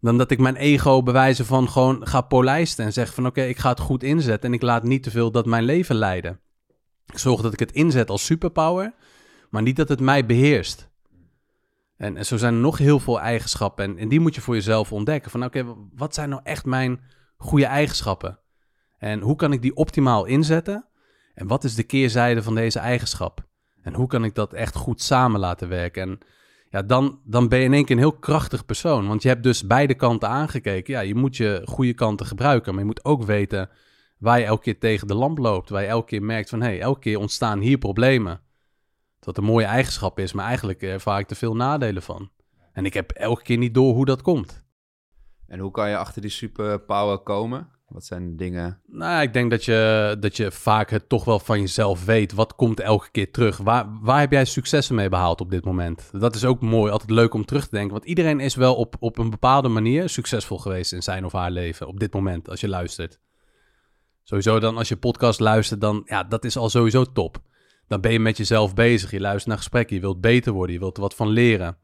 dan 0.00 0.18
dat 0.18 0.30
ik 0.30 0.38
mijn 0.38 0.56
ego 0.56 1.02
bewijzen 1.02 1.46
van 1.46 1.68
gewoon 1.68 2.06
ga 2.06 2.20
polijsten. 2.20 2.84
En 2.84 2.92
zeg 2.92 3.14
van 3.14 3.26
oké, 3.26 3.42
ik 3.42 3.58
ga 3.58 3.68
het 3.70 3.80
goed 3.80 4.02
inzetten. 4.02 4.48
En 4.48 4.54
ik 4.54 4.62
laat 4.62 4.82
niet 4.82 5.02
te 5.02 5.10
veel 5.10 5.30
dat 5.30 5.46
mijn 5.46 5.64
leven 5.64 5.96
leiden. 5.96 6.40
Ik 7.06 7.18
zorg 7.18 7.40
dat 7.40 7.52
ik 7.52 7.58
het 7.58 7.72
inzet 7.72 8.10
als 8.10 8.24
superpower. 8.24 8.94
Maar 9.50 9.62
niet 9.62 9.76
dat 9.76 9.88
het 9.88 10.00
mij 10.00 10.26
beheerst. 10.26 10.88
En, 11.96 12.16
en 12.16 12.26
zo 12.26 12.36
zijn 12.36 12.54
er 12.54 12.60
nog 12.60 12.78
heel 12.78 13.00
veel 13.00 13.20
eigenschappen. 13.20 13.84
En, 13.84 13.98
en 13.98 14.08
die 14.08 14.20
moet 14.20 14.34
je 14.34 14.40
voor 14.40 14.54
jezelf 14.54 14.92
ontdekken. 14.92 15.30
Van 15.30 15.44
oké, 15.44 15.64
wat 15.94 16.14
zijn 16.14 16.28
nou 16.28 16.40
echt 16.44 16.64
mijn 16.64 17.00
goede 17.36 17.66
eigenschappen? 17.66 18.38
En 18.98 19.20
hoe 19.20 19.36
kan 19.36 19.52
ik 19.52 19.62
die 19.62 19.76
optimaal 19.76 20.24
inzetten? 20.24 20.86
En 21.34 21.46
wat 21.46 21.64
is 21.64 21.74
de 21.74 21.82
keerzijde 21.82 22.42
van 22.42 22.54
deze 22.54 22.78
eigenschap? 22.78 23.46
En 23.82 23.94
hoe 23.94 24.06
kan 24.06 24.24
ik 24.24 24.34
dat 24.34 24.52
echt 24.52 24.74
goed 24.74 25.02
samen 25.02 25.40
laten 25.40 25.68
werken? 25.68 26.02
En 26.02 26.18
ja, 26.76 26.82
dan, 26.82 27.20
dan 27.24 27.48
ben 27.48 27.58
je 27.58 27.64
in 27.64 27.72
één 27.72 27.84
keer 27.84 27.96
een 27.96 28.02
heel 28.02 28.18
krachtig 28.18 28.64
persoon. 28.64 29.06
Want 29.06 29.22
je 29.22 29.28
hebt 29.28 29.42
dus 29.42 29.66
beide 29.66 29.94
kanten 29.94 30.28
aangekeken. 30.28 30.94
Ja, 30.94 31.00
je 31.00 31.14
moet 31.14 31.36
je 31.36 31.62
goede 31.64 31.94
kanten 31.94 32.26
gebruiken. 32.26 32.72
Maar 32.72 32.80
je 32.80 32.88
moet 32.88 33.04
ook 33.04 33.22
weten 33.22 33.70
waar 34.18 34.38
je 34.38 34.44
elke 34.44 34.62
keer 34.62 34.78
tegen 34.78 35.06
de 35.06 35.14
lamp 35.14 35.38
loopt. 35.38 35.68
Waar 35.68 35.82
je 35.82 35.88
elke 35.88 36.06
keer 36.06 36.22
merkt 36.22 36.48
van, 36.48 36.60
hé, 36.60 36.66
hey, 36.66 36.80
elke 36.80 37.00
keer 37.00 37.18
ontstaan 37.18 37.58
hier 37.58 37.78
problemen. 37.78 38.40
Dat 39.20 39.36
een 39.36 39.44
mooie 39.44 39.64
eigenschap 39.64 40.18
is, 40.18 40.32
maar 40.32 40.46
eigenlijk 40.46 40.82
ervaar 40.82 41.18
ik 41.18 41.30
er 41.30 41.36
veel 41.36 41.56
nadelen 41.56 42.02
van. 42.02 42.30
En 42.72 42.84
ik 42.84 42.94
heb 42.94 43.10
elke 43.10 43.42
keer 43.42 43.58
niet 43.58 43.74
door 43.74 43.94
hoe 43.94 44.04
dat 44.04 44.22
komt. 44.22 44.64
En 45.46 45.58
hoe 45.58 45.70
kan 45.70 45.88
je 45.88 45.96
achter 45.96 46.22
die 46.22 46.30
superpower 46.30 47.18
komen? 47.18 47.68
Wat 47.88 48.04
zijn 48.04 48.36
dingen? 48.36 48.80
Nou, 48.86 49.22
ik 49.22 49.32
denk 49.32 49.50
dat 49.50 49.64
je, 49.64 50.16
dat 50.20 50.36
je 50.36 50.52
vaak 50.52 50.90
het 50.90 51.08
toch 51.08 51.24
wel 51.24 51.38
van 51.38 51.60
jezelf 51.60 52.04
weet. 52.04 52.32
Wat 52.32 52.54
komt 52.54 52.80
elke 52.80 53.10
keer 53.10 53.30
terug? 53.30 53.56
Waar, 53.56 53.98
waar 54.00 54.20
heb 54.20 54.32
jij 54.32 54.44
successen 54.44 54.94
mee 54.94 55.08
behaald 55.08 55.40
op 55.40 55.50
dit 55.50 55.64
moment? 55.64 56.10
Dat 56.12 56.34
is 56.34 56.44
ook 56.44 56.60
mooi, 56.60 56.92
altijd 56.92 57.10
leuk 57.10 57.34
om 57.34 57.44
terug 57.44 57.64
te 57.64 57.74
denken. 57.74 57.92
Want 57.92 58.04
iedereen 58.04 58.40
is 58.40 58.54
wel 58.54 58.74
op, 58.74 58.96
op 58.98 59.18
een 59.18 59.30
bepaalde 59.30 59.68
manier 59.68 60.08
succesvol 60.08 60.58
geweest 60.58 60.92
in 60.92 61.02
zijn 61.02 61.24
of 61.24 61.32
haar 61.32 61.50
leven. 61.50 61.86
Op 61.86 62.00
dit 62.00 62.12
moment, 62.12 62.48
als 62.48 62.60
je 62.60 62.68
luistert. 62.68 63.20
Sowieso 64.22 64.58
dan, 64.58 64.76
als 64.76 64.88
je 64.88 64.96
podcast 64.96 65.40
luistert, 65.40 65.80
dan 65.80 66.02
ja, 66.04 66.24
dat 66.24 66.44
is 66.44 66.56
al 66.56 66.68
sowieso 66.68 67.04
top. 67.04 67.42
Dan 67.86 68.00
ben 68.00 68.12
je 68.12 68.20
met 68.20 68.36
jezelf 68.36 68.74
bezig. 68.74 69.10
Je 69.10 69.20
luistert 69.20 69.46
naar 69.46 69.56
gesprekken. 69.56 69.96
Je 69.96 70.02
wilt 70.02 70.20
beter 70.20 70.52
worden. 70.52 70.74
Je 70.74 70.80
wilt 70.80 70.96
er 70.96 71.02
wat 71.02 71.14
van 71.14 71.28
leren. 71.28 71.76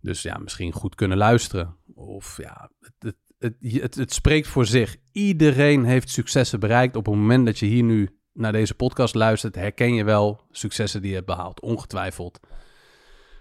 Dus 0.00 0.22
ja, 0.22 0.38
misschien 0.38 0.72
goed 0.72 0.94
kunnen 0.94 1.18
luisteren. 1.18 1.76
Of 1.94 2.36
ja, 2.36 2.70
het, 2.98 3.16
het, 3.60 3.94
het, 3.94 4.12
spreekt 4.12 4.48
voor 4.48 4.66
zich. 4.66 4.96
Iedereen 5.12 5.84
heeft 5.84 6.10
successen 6.10 6.60
bereikt. 6.60 6.96
Op 6.96 7.06
het 7.06 7.14
moment 7.14 7.46
dat 7.46 7.58
je 7.58 7.66
hier 7.66 7.82
nu 7.82 8.18
naar 8.32 8.52
deze 8.52 8.74
podcast 8.74 9.14
luistert, 9.14 9.54
herken 9.54 9.94
je 9.94 10.04
wel 10.04 10.40
successen 10.50 11.00
die 11.00 11.10
je 11.10 11.14
hebt 11.16 11.26
behaald. 11.26 11.60
Ongetwijfeld. 11.60 12.40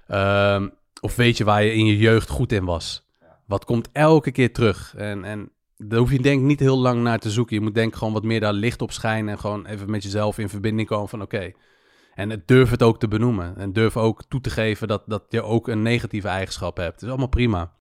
Ehm, 0.08 0.70
of 1.02 1.16
weet 1.16 1.38
je 1.38 1.44
waar 1.44 1.64
je 1.64 1.74
in 1.74 1.86
je 1.86 1.98
jeugd 1.98 2.30
goed 2.30 2.52
in 2.52 2.66
was? 2.66 3.08
Wat 3.46 3.66
komt 3.66 3.90
elke 3.92 4.32
keer 4.32 4.54
terug? 4.54 4.94
En, 4.98 5.24
en 5.24 5.52
daar 5.78 6.00
hoef 6.00 6.12
je 6.12 6.22
denk 6.22 6.40
ik 6.40 6.46
niet 6.46 6.60
heel 6.60 6.78
lang 6.78 7.04
naar 7.04 7.20
te 7.20 7.32
zoeken. 7.32 7.56
Je 7.56 7.62
moet 7.62 7.76
denk 7.76 7.92
ik 7.92 7.98
gewoon 7.98 8.14
wat 8.14 8.24
meer 8.24 8.40
daar 8.40 8.54
licht 8.54 8.82
op 8.82 8.92
schijnen 8.92 9.34
en 9.34 9.40
gewoon 9.40 9.66
even 9.66 9.90
met 9.90 10.04
jezelf 10.04 10.38
in 10.38 10.50
verbinding 10.50 10.88
komen 10.88 11.10
van 11.10 11.22
oké. 11.22 11.52
En 12.14 12.44
durf 12.46 12.70
het 12.70 12.84
ook 12.84 13.00
te 13.00 13.08
benoemen. 13.08 13.58
En 13.58 13.74
durf 13.74 13.98
ook 13.98 14.24
toe 14.28 14.42
te 14.42 14.50
geven 14.50 14.88
dat, 14.88 15.04
dat 15.06 15.26
je 15.30 15.44
ook 15.44 15.68
een 15.68 15.82
negatieve 15.82 16.28
eigenschap 16.28 16.78
hebt. 16.78 16.94
Het 16.94 17.02
is 17.02 17.10
allemaal 17.10 17.28
prima. 17.28 17.74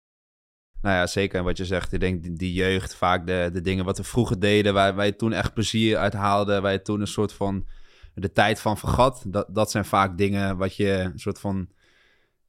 Nou 0.84 0.96
ja, 0.96 1.06
zeker. 1.06 1.38
En 1.38 1.44
wat 1.44 1.56
je 1.56 1.64
zegt, 1.64 1.92
ik 1.92 2.00
denk 2.00 2.38
die 2.38 2.52
jeugd, 2.52 2.94
vaak 2.94 3.26
de, 3.26 3.50
de 3.52 3.60
dingen 3.60 3.84
wat 3.84 3.96
we 3.96 4.04
vroeger 4.04 4.40
deden, 4.40 4.74
waar 4.74 4.94
wij 4.94 5.12
toen 5.12 5.32
echt 5.32 5.54
plezier 5.54 5.96
uit 5.96 6.12
haalden, 6.12 6.62
waar 6.62 6.72
je 6.72 6.82
toen 6.82 7.00
een 7.00 7.06
soort 7.06 7.32
van 7.32 7.66
de 8.14 8.32
tijd 8.32 8.60
van 8.60 8.78
vergat. 8.78 9.24
Dat, 9.26 9.46
dat 9.48 9.70
zijn 9.70 9.84
vaak 9.84 10.18
dingen 10.18 10.56
wat 10.56 10.76
je 10.76 10.90
een 10.90 11.18
soort 11.18 11.40
van 11.40 11.68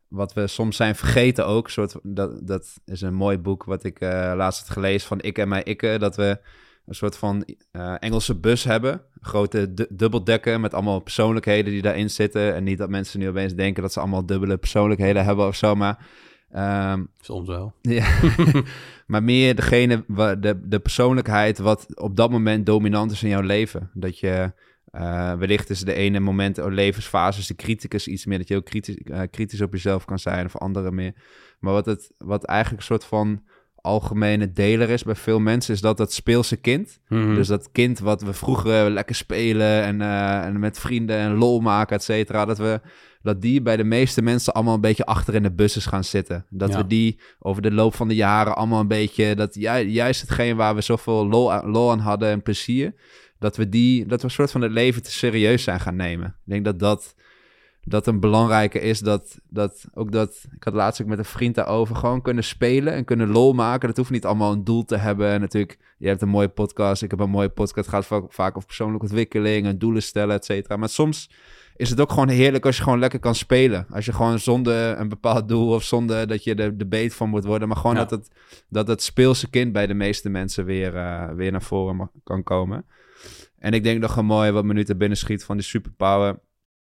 wat 0.07 0.33
we 0.33 0.47
soms 0.47 0.75
zijn 0.75 0.95
vergeten 0.95 1.45
ook. 1.45 1.69
Soort, 1.69 1.95
dat, 2.03 2.47
dat 2.47 2.79
is 2.85 3.01
een 3.01 3.13
mooi 3.13 3.37
boek 3.37 3.63
wat 3.63 3.83
ik 3.83 4.01
uh, 4.01 4.33
laatst 4.35 4.59
had 4.59 4.69
gelezen 4.69 5.07
van 5.07 5.21
Ik 5.21 5.37
en 5.37 5.47
Mijn 5.47 5.63
Ikke. 5.63 5.97
Dat 5.99 6.15
we 6.15 6.39
een 6.85 6.95
soort 6.95 7.17
van 7.17 7.47
uh, 7.71 7.95
Engelse 7.99 8.35
bus 8.35 8.63
hebben. 8.63 9.01
Grote 9.21 9.87
dubbeldekken 9.89 10.61
met 10.61 10.73
allemaal 10.73 10.99
persoonlijkheden 10.99 11.71
die 11.71 11.81
daarin 11.81 12.09
zitten. 12.09 12.55
En 12.55 12.63
niet 12.63 12.77
dat 12.77 12.89
mensen 12.89 13.19
nu 13.19 13.27
opeens 13.29 13.53
denken 13.53 13.81
dat 13.81 13.93
ze 13.93 13.99
allemaal 13.99 14.25
dubbele 14.25 14.57
persoonlijkheden 14.57 15.25
hebben 15.25 15.47
of 15.47 15.55
zo. 15.55 15.75
Maar 15.75 16.05
Um, 16.57 17.07
Soms 17.21 17.47
wel. 17.47 17.73
Ja. 17.81 18.19
maar 19.07 19.23
meer 19.23 19.55
degene, 19.55 20.03
de, 20.39 20.61
de 20.63 20.79
persoonlijkheid 20.79 21.57
wat 21.57 21.85
op 21.95 22.15
dat 22.15 22.31
moment 22.31 22.65
dominant 22.65 23.11
is 23.11 23.23
in 23.23 23.29
jouw 23.29 23.41
leven. 23.41 23.89
Dat 23.93 24.19
je 24.19 24.51
uh, 24.91 25.33
wellicht 25.33 25.69
is 25.69 25.79
de 25.79 25.93
ene 25.93 26.19
moment 26.19 26.59
of 26.59 26.69
levensfase 26.69 27.47
de 27.47 27.55
criticus 27.55 28.07
iets 28.07 28.25
meer. 28.25 28.37
Dat 28.37 28.47
je 28.47 28.55
ook 28.55 28.65
kritisch, 28.65 28.97
uh, 29.03 29.21
kritisch 29.31 29.61
op 29.61 29.71
jezelf 29.71 30.05
kan 30.05 30.19
zijn 30.19 30.45
of 30.45 30.57
anderen 30.57 30.95
meer. 30.95 31.13
Maar 31.59 31.73
wat, 31.73 31.85
het, 31.85 32.11
wat 32.17 32.43
eigenlijk 32.43 32.81
een 32.81 32.87
soort 32.87 33.05
van 33.05 33.43
algemene 33.75 34.51
deler 34.51 34.89
is 34.89 35.03
bij 35.03 35.15
veel 35.15 35.39
mensen, 35.39 35.73
is 35.73 35.81
dat 35.81 35.97
dat 35.97 36.13
speelse 36.13 36.55
kind. 36.55 36.99
Mhm. 37.07 37.35
Dus 37.35 37.47
dat 37.47 37.71
kind 37.71 37.99
wat 37.99 38.21
we 38.21 38.33
vroeger 38.33 38.89
lekker 38.91 39.15
spelen 39.15 39.83
en, 39.83 39.99
uh, 39.99 40.45
en 40.45 40.59
met 40.59 40.79
vrienden 40.79 41.17
en 41.17 41.33
lol 41.33 41.59
maken, 41.59 41.95
et 41.95 42.03
cetera. 42.03 42.45
Dat 42.45 42.57
we 42.57 42.81
dat 43.25 43.41
die 43.41 43.61
bij 43.61 43.77
de 43.77 43.83
meeste 43.83 44.21
mensen 44.21 44.53
allemaal 44.53 44.73
een 44.73 44.81
beetje 44.81 45.05
achter 45.05 45.35
in 45.35 45.43
de 45.43 45.51
bussen 45.51 45.81
gaan 45.81 46.03
zitten. 46.03 46.45
Dat 46.49 46.75
we 46.75 46.87
die 46.87 47.19
over 47.39 47.61
de 47.61 47.71
loop 47.71 47.95
van 47.95 48.07
de 48.07 48.15
jaren 48.15 48.55
allemaal 48.55 48.79
een 48.79 48.87
beetje, 48.87 49.35
dat 49.35 49.55
ju 49.55 49.77
juist 49.77 50.21
hetgeen 50.21 50.55
waar 50.55 50.75
we 50.75 50.81
zoveel 50.81 51.27
lol 51.27 51.53
aan, 51.53 51.69
lol 51.69 51.91
aan 51.91 51.99
hadden 51.99 52.29
en 52.29 52.41
plezier, 52.41 52.93
dat 53.39 53.57
we 53.57 53.69
die, 53.69 54.05
dat 54.05 54.19
we 54.19 54.25
een 54.25 54.31
soort 54.31 54.51
van 54.51 54.61
het 54.61 54.71
leven 54.71 55.03
te 55.03 55.11
serieus 55.11 55.63
zijn 55.63 55.79
gaan 55.79 55.95
nemen. 55.95 56.27
Ik 56.27 56.51
denk 56.51 56.65
dat 56.65 56.79
dat, 56.79 57.15
dat 57.83 58.07
een 58.07 58.19
belangrijke 58.19 58.79
is, 58.79 58.99
dat, 58.99 59.39
dat 59.49 59.85
ook 59.93 60.11
dat, 60.11 60.45
ik 60.55 60.63
had 60.63 60.73
laatst 60.73 61.01
ook 61.01 61.07
met 61.07 61.17
een 61.17 61.25
vriend 61.25 61.55
daarover, 61.55 61.95
gewoon 61.95 62.21
kunnen 62.21 62.43
spelen 62.43 62.93
en 62.93 63.05
kunnen 63.05 63.29
lol 63.29 63.53
maken. 63.53 63.87
Dat 63.87 63.97
hoeft 63.97 64.09
niet 64.11 64.25
allemaal 64.25 64.51
een 64.51 64.63
doel 64.63 64.85
te 64.85 64.97
hebben. 64.97 65.29
En 65.29 65.39
natuurlijk, 65.41 65.79
je 65.97 66.07
hebt 66.07 66.21
een 66.21 66.29
mooie 66.29 66.49
podcast, 66.49 67.03
ik 67.03 67.11
heb 67.11 67.19
een 67.19 67.29
mooie 67.29 67.49
podcast, 67.49 67.91
het 67.91 67.95
gaat 67.95 68.25
vaak 68.29 68.55
over 68.55 68.67
persoonlijke 68.67 69.05
ontwikkeling 69.05 69.65
en 69.65 69.77
doelen 69.77 70.03
stellen, 70.03 70.35
et 70.35 70.45
cetera. 70.45 70.77
Maar 70.77 70.89
soms 70.89 71.29
is 71.75 71.89
het 71.89 71.99
ook 71.99 72.09
gewoon 72.09 72.29
heerlijk 72.29 72.65
als 72.65 72.77
je 72.77 72.83
gewoon 72.83 72.99
lekker 72.99 73.19
kan 73.19 73.35
spelen. 73.35 73.85
Als 73.89 74.05
je 74.05 74.13
gewoon 74.13 74.39
zonder 74.39 74.99
een 74.99 75.09
bepaald 75.09 75.47
doel 75.47 75.73
of 75.73 75.83
zonder 75.83 76.27
dat 76.27 76.43
je 76.43 76.55
er 76.55 76.77
de 76.77 76.85
beet 76.85 77.15
van 77.15 77.29
moet 77.29 77.45
worden. 77.45 77.67
Maar 77.67 77.77
gewoon 77.77 77.95
dat, 77.95 78.09
het, 78.09 78.29
dat 78.69 78.87
het 78.87 79.03
speelse 79.03 79.49
kind 79.49 79.71
bij 79.71 79.87
de 79.87 79.93
meeste 79.93 80.29
mensen 80.29 80.65
weer, 80.65 80.95
uh, 80.95 81.29
weer 81.29 81.51
naar 81.51 81.61
voren 81.61 82.11
kan 82.23 82.43
komen. 82.43 82.85
En 83.57 83.71
ik 83.71 83.83
denk 83.83 84.01
nog 84.01 84.15
een 84.15 84.25
mooie 84.25 84.51
wat 84.51 84.63
me 84.63 84.73
nu 84.73 84.85
te 84.85 84.95
binnen 84.95 85.17
schiet 85.17 85.43
van 85.43 85.57
die 85.57 85.65
superpower. 85.65 86.39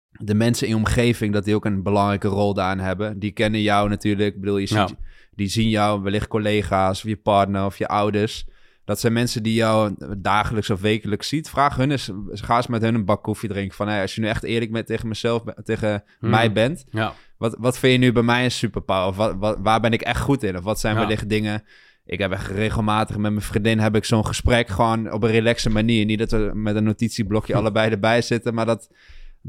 De 0.10 0.34
mensen 0.34 0.68
in 0.68 0.74
je 0.74 0.80
omgeving, 0.80 1.34
dat 1.34 1.46
die 1.46 1.56
ook 1.56 1.66
een 1.66 1.84
belangrijke 1.84 2.28
rol 2.28 2.54
daarin 2.54 2.80
hebben. 2.80 3.20
Die 3.20 3.32
kennen 3.32 3.62
jou 3.62 3.90
natuurlijk. 3.90 4.36
Ik 4.36 4.40
bedoel, 4.40 4.58
je 4.58 4.68
ziet, 4.68 4.96
die 5.32 5.48
zien 5.48 5.70
jou, 5.70 6.02
wellicht 6.02 6.28
collega's 6.28 7.04
of 7.04 7.10
je 7.10 7.18
partner 7.18 7.66
of 7.66 7.78
je 7.78 7.88
ouders. 7.88 8.46
Dat 8.88 9.00
zijn 9.00 9.14
mensen 9.14 9.44
die 9.44 9.54
jou 9.54 9.96
dagelijks 10.18 10.70
of 10.70 10.82
wekelijks 10.82 11.28
ziet. 11.28 11.50
Vraag 11.50 11.76
hun 11.76 11.92
eens, 11.92 12.12
ga 12.32 12.56
eens 12.56 12.68
met 12.68 12.82
hun 12.82 12.96
een 12.96 13.06
bak 13.06 13.24
koffie 13.24 13.50
drinken. 13.50 13.76
Van, 13.76 13.88
hey, 13.88 14.02
als 14.02 14.16
je 14.16 14.22
nu 14.22 14.28
echt 14.28 14.44
eerlijk 14.44 14.72
bent 14.72 14.88
tegen 14.88 15.08
mezelf, 15.08 15.44
tegen 15.64 16.04
hmm. 16.20 16.30
mij 16.30 16.52
bent. 16.52 16.86
Ja. 16.90 17.14
Wat, 17.38 17.56
wat 17.60 17.78
vind 17.78 17.94
je 17.94 18.00
nu 18.00 18.12
bij 18.12 18.24
mij 18.24 18.44
een 18.44 18.52
superpower? 18.52 19.08
Of 19.08 19.16
wat, 19.16 19.36
wat, 19.40 19.58
waar 19.62 19.80
ben 19.80 19.92
ik 19.92 20.02
echt 20.02 20.20
goed 20.20 20.44
in? 20.44 20.58
Of 20.58 20.64
wat 20.64 20.80
zijn 20.80 20.96
ja. 20.96 21.00
wellicht 21.00 21.30
dingen... 21.30 21.64
Ik 22.06 22.20
heb 22.20 22.32
echt 22.32 22.48
regelmatig 22.48 23.18
met 23.18 23.32
mijn 23.32 23.44
vriendin 23.44 23.80
heb 23.80 23.96
ik 23.96 24.06
zo'n 24.06 24.26
gesprek 24.26 24.68
gewoon 24.68 25.12
op 25.12 25.24
een 25.24 25.32
relaxe 25.32 25.70
manier. 25.70 26.06
Niet 26.06 26.20
dat 26.20 26.32
we 26.32 26.52
met 26.54 26.76
een 26.76 26.84
notitieblokje 26.84 27.56
allebei 27.60 27.92
erbij 27.92 28.22
zitten, 28.22 28.54
maar 28.54 28.66
dat, 28.66 28.90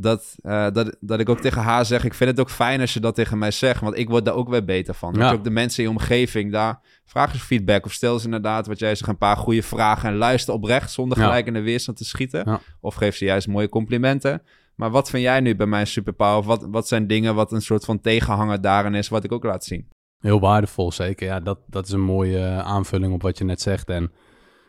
dat, 0.01 0.37
uh, 0.43 0.71
dat, 0.73 0.97
dat 1.01 1.21
ik 1.21 1.29
ook 1.29 1.41
tegen 1.41 1.63
haar 1.63 1.85
zeg, 1.85 2.05
ik 2.05 2.15
vind 2.15 2.31
het 2.31 2.41
ook 2.41 2.51
fijn 2.51 2.81
als 2.81 2.95
je 2.95 3.01
dat 3.01 3.15
tegen 3.15 3.39
mij 3.39 3.51
zegt, 3.51 3.81
want 3.81 3.99
ik 3.99 4.09
word 4.09 4.25
daar 4.25 4.35
ook 4.35 4.49
weer 4.49 4.65
beter 4.65 4.95
van. 4.95 5.15
Ja. 5.15 5.33
ook 5.33 5.45
de 5.45 5.51
mensen 5.51 5.85
in 5.85 5.91
je 5.91 5.97
omgeving, 5.97 6.53
daar 6.53 6.81
vraag 7.05 7.33
eens 7.33 7.43
feedback 7.43 7.85
of 7.85 7.93
stel 7.93 8.19
ze 8.19 8.25
inderdaad, 8.25 8.67
wat 8.67 8.79
jij 8.79 8.95
zegt, 8.95 9.11
een 9.11 9.19
paar 9.19 9.37
goede 9.37 9.63
vragen 9.63 10.09
en 10.09 10.17
luister 10.17 10.55
oprecht 10.55 10.91
zonder 10.91 11.19
gelijk 11.19 11.47
in 11.47 11.53
de 11.53 11.61
weerstand 11.61 11.99
te 11.99 12.05
schieten. 12.05 12.61
Of 12.81 12.95
geef 12.95 13.17
ze 13.17 13.25
juist 13.25 13.49
mooie 13.49 13.69
complimenten. 13.69 14.43
Maar 14.75 14.91
wat 14.91 15.11
vind 15.11 15.23
jij 15.23 15.41
nu 15.41 15.57
bij 15.57 15.67
mijn 15.67 15.87
superpower? 15.87 16.45
Wat, 16.45 16.67
wat 16.71 16.89
zijn 16.89 17.07
dingen 17.07 17.35
wat 17.35 17.53
een 17.53 17.63
soort 17.63 17.85
van 17.85 18.01
tegenhanger 18.01 18.61
daarin 18.61 18.95
is, 18.95 19.09
wat 19.09 19.25
ik 19.25 19.33
ook 19.33 19.45
laat 19.45 19.65
zien? 19.65 19.89
Heel 20.19 20.41
waardevol, 20.41 20.93
zeker. 20.93 21.27
Ja, 21.27 21.41
dat, 21.41 21.59
dat 21.67 21.87
is 21.87 21.93
een 21.93 22.01
mooie 22.01 22.39
eh, 22.39 22.59
aanvulling 22.59 23.13
op 23.13 23.23
wat 23.23 23.39
je 23.39 23.45
net 23.45 23.61
zegt. 23.61 23.89
En 23.89 24.13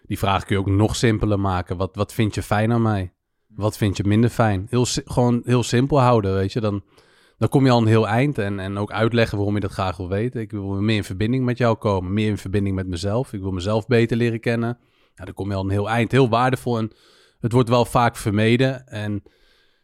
die 0.05 0.17
vraag 0.17 0.45
kun 0.45 0.55
je 0.55 0.61
ook 0.61 0.69
nog 0.69 0.95
simpeler 0.95 1.39
maken. 1.39 1.77
Wat, 1.77 1.95
wat 1.95 2.13
vind 2.13 2.35
je 2.35 2.43
fijn 2.43 2.71
aan 2.71 2.81
mij? 2.81 3.13
Wat 3.55 3.77
vind 3.77 3.97
je 3.97 4.03
minder 4.03 4.29
fijn? 4.29 4.67
Heel, 4.69 4.85
gewoon 4.85 5.41
heel 5.45 5.63
simpel 5.63 5.99
houden, 5.99 6.33
weet 6.33 6.53
je. 6.53 6.59
Dan, 6.59 6.83
dan 7.37 7.49
kom 7.49 7.65
je 7.65 7.71
al 7.71 7.81
een 7.81 7.87
heel 7.87 8.07
eind. 8.07 8.37
En, 8.37 8.59
en 8.59 8.77
ook 8.77 8.91
uitleggen 8.91 9.37
waarom 9.37 9.55
je 9.55 9.61
dat 9.61 9.71
graag 9.71 9.97
wil 9.97 10.09
weten. 10.09 10.41
Ik 10.41 10.51
wil 10.51 10.81
meer 10.81 10.95
in 10.95 11.03
verbinding 11.03 11.45
met 11.45 11.57
jou 11.57 11.77
komen. 11.77 12.13
Meer 12.13 12.27
in 12.27 12.37
verbinding 12.37 12.75
met 12.75 12.87
mezelf. 12.87 13.33
Ik 13.33 13.41
wil 13.41 13.51
mezelf 13.51 13.87
beter 13.87 14.17
leren 14.17 14.39
kennen. 14.39 14.77
Ja, 15.15 15.25
dan 15.25 15.33
kom 15.33 15.49
je 15.49 15.55
al 15.55 15.63
een 15.63 15.69
heel 15.69 15.89
eind. 15.89 16.11
Heel 16.11 16.29
waardevol. 16.29 16.77
En 16.77 16.91
het 17.39 17.51
wordt 17.51 17.69
wel 17.69 17.85
vaak 17.85 18.15
vermeden. 18.15 18.87
En 18.87 19.23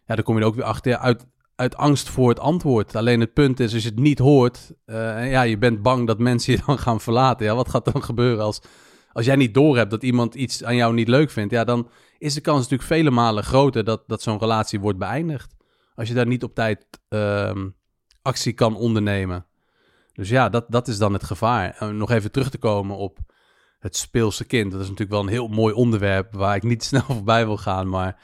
ja, 0.06 0.16
dan 0.16 0.24
kom 0.24 0.36
je 0.36 0.42
er 0.42 0.48
ook 0.48 0.56
weer 0.56 0.64
achter. 0.64 0.98
uit, 0.98 1.26
uit 1.56 1.76
angst 1.76 2.10
voor 2.10 2.30
het 2.30 2.40
antwoord. 2.40 2.96
Alleen 2.96 3.20
het 3.20 3.34
punt 3.34 3.60
is, 3.60 3.74
als 3.74 3.84
je 3.84 3.90
het 3.90 4.00
niet 4.00 4.20
hoort... 4.20 4.74
Uh, 4.86 5.32
ja, 5.32 5.42
je 5.42 5.58
bent 5.58 5.82
bang 5.82 6.08
dat 6.08 6.20
mensen 6.20 6.54
je 6.54 6.60
dan 6.66 6.78
gaan 6.78 7.02
verlaten. 7.02 7.46
Ja, 7.46 7.56
wat 7.56 7.70
gaat 7.70 7.94
dan 7.94 8.04
gebeuren 8.04 8.44
als 8.44 8.62
als 9.16 9.26
jij 9.26 9.36
niet 9.36 9.54
doorhebt 9.54 9.90
dat 9.90 10.04
iemand 10.04 10.36
iets 10.36 10.64
aan 10.64 10.76
jou 10.76 10.94
niet 10.94 11.08
leuk 11.08 11.30
vindt, 11.30 11.54
ja, 11.54 11.64
dan 11.64 11.88
is 12.18 12.34
de 12.34 12.42
kans 12.42 12.58
natuurlijk 12.58 12.90
vele 12.90 13.12
malen 13.12 13.44
groter 13.44 13.84
dat, 13.84 14.04
dat 14.08 14.22
zo'n 14.22 14.40
relatie 14.40 14.80
wordt 14.80 15.00
beëindigd. 15.00 15.56
Als 15.96 16.08
je 16.08 16.14
daar 16.14 16.28
niet 16.28 16.44
op 16.44 16.56
tijd 16.56 16.86
ehm, 17.10 17.70
actie 18.22 18.54
kan 18.54 18.76
ondernemen. 18.76 19.46
Dus 20.14 20.30
ja, 20.30 20.50
dat, 20.50 20.66
dat 20.68 20.88
is 20.88 20.98
dan 20.98 21.14
het 21.14 21.24
gevaar. 21.24 21.94
nog 21.94 22.12
even 22.12 22.32
terug 22.32 22.50
te 22.50 22.58
komen 22.58 22.98
op 22.98 23.20
het 23.80 23.96
speelse 23.96 24.46
kind. 24.46 24.72
Dat 24.72 24.82
is 24.82 24.90
natuurlijk 24.90 25.12
wel 25.12 25.22
een 25.22 25.34
heel 25.34 25.48
mooi 25.48 25.74
onderwerp 25.74 26.34
waar 26.34 26.56
ik 26.56 26.64
niet 26.64 26.84
snel 26.90 27.02
voorbij 27.02 27.46
wil 27.46 27.58
gaan. 27.58 27.90
Maar 27.90 28.20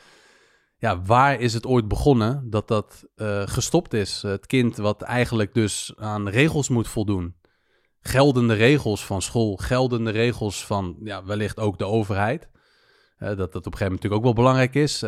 ja, 0.77 1.01
waar 1.01 1.39
is 1.39 1.53
het 1.53 1.65
ooit 1.65 1.87
begonnen 1.87 2.49
dat 2.49 2.67
dat 2.67 3.03
uh, 3.15 3.41
gestopt 3.45 3.93
is? 3.93 4.21
Het 4.21 4.45
kind 4.45 4.77
wat 4.77 5.01
eigenlijk 5.01 5.53
dus 5.53 5.93
aan 5.97 6.29
regels 6.29 6.69
moet 6.69 6.87
voldoen. 6.87 7.35
Geldende 7.99 8.53
regels 8.53 9.05
van 9.05 9.21
school, 9.21 9.55
geldende 9.55 10.11
regels 10.11 10.65
van 10.65 10.97
ja, 11.03 11.25
wellicht 11.25 11.59
ook 11.59 11.77
de 11.77 11.85
overheid. 11.85 12.49
Dat 13.27 13.37
dat 13.37 13.55
op 13.55 13.55
een 13.55 13.61
gegeven 13.63 13.67
moment 13.67 14.03
natuurlijk 14.03 14.13
ook 14.13 14.23
wel 14.23 14.33
belangrijk 14.33 14.75
is. 14.75 15.01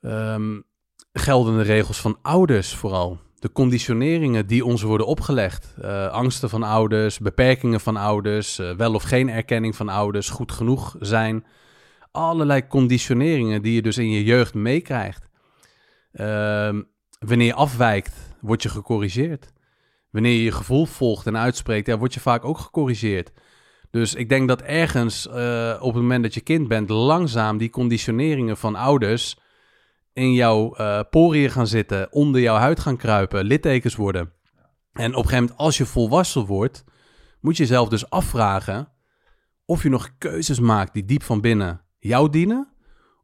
Um, 0.00 0.64
geldende 1.12 1.62
regels 1.62 2.00
van 2.00 2.18
ouders 2.22 2.74
vooral. 2.74 3.18
De 3.38 3.52
conditioneringen 3.52 4.46
die 4.46 4.64
ons 4.64 4.82
worden 4.82 5.06
opgelegd. 5.06 5.74
Uh, 5.82 6.06
angsten 6.06 6.50
van 6.50 6.62
ouders, 6.62 7.18
beperkingen 7.18 7.80
van 7.80 7.96
ouders, 7.96 8.56
wel 8.56 8.94
of 8.94 9.02
geen 9.02 9.28
erkenning 9.28 9.76
van 9.76 9.88
ouders, 9.88 10.28
goed 10.28 10.52
genoeg 10.52 10.96
zijn 11.00 11.44
allerlei 12.12 12.66
conditioneringen 12.66 13.62
die 13.62 13.74
je 13.74 13.82
dus 13.82 13.98
in 13.98 14.10
je 14.10 14.24
jeugd 14.24 14.54
meekrijgt. 14.54 15.28
Ehm, 16.12 16.82
wanneer 17.18 17.46
je 17.46 17.54
afwijkt, 17.54 18.14
word 18.40 18.62
je 18.62 18.68
gecorrigeerd. 18.68 19.52
Wanneer 20.10 20.32
je 20.32 20.42
je 20.42 20.52
gevoel 20.52 20.86
volgt 20.86 21.26
en 21.26 21.36
uitspreekt, 21.36 21.86
ja, 21.86 21.98
word 21.98 22.14
je 22.14 22.20
vaak 22.20 22.44
ook 22.44 22.58
gecorrigeerd. 22.58 23.32
Dus 23.92 24.14
ik 24.14 24.28
denk 24.28 24.48
dat 24.48 24.62
ergens 24.62 25.26
uh, 25.26 25.76
op 25.80 25.92
het 25.92 26.02
moment 26.02 26.22
dat 26.22 26.34
je 26.34 26.40
kind 26.40 26.68
bent, 26.68 26.88
langzaam 26.88 27.58
die 27.58 27.70
conditioneringen 27.70 28.56
van 28.56 28.74
ouders 28.74 29.36
in 30.12 30.32
jouw 30.32 30.74
uh, 30.78 31.00
poriën 31.10 31.50
gaan 31.50 31.66
zitten, 31.66 32.12
onder 32.12 32.40
jouw 32.40 32.56
huid 32.56 32.80
gaan 32.80 32.96
kruipen, 32.96 33.44
littekens 33.44 33.96
worden. 33.96 34.32
En 34.92 35.10
op 35.10 35.22
een 35.22 35.28
gegeven 35.28 35.40
moment, 35.40 35.56
als 35.56 35.76
je 35.76 35.86
volwassen 35.86 36.44
wordt, 36.44 36.84
moet 37.40 37.56
je 37.56 37.62
jezelf 37.62 37.88
dus 37.88 38.10
afvragen 38.10 38.88
of 39.64 39.82
je 39.82 39.88
nog 39.88 40.10
keuzes 40.18 40.60
maakt 40.60 40.94
die 40.94 41.04
diep 41.04 41.22
van 41.22 41.40
binnen 41.40 41.80
jou 41.98 42.30
dienen? 42.30 42.72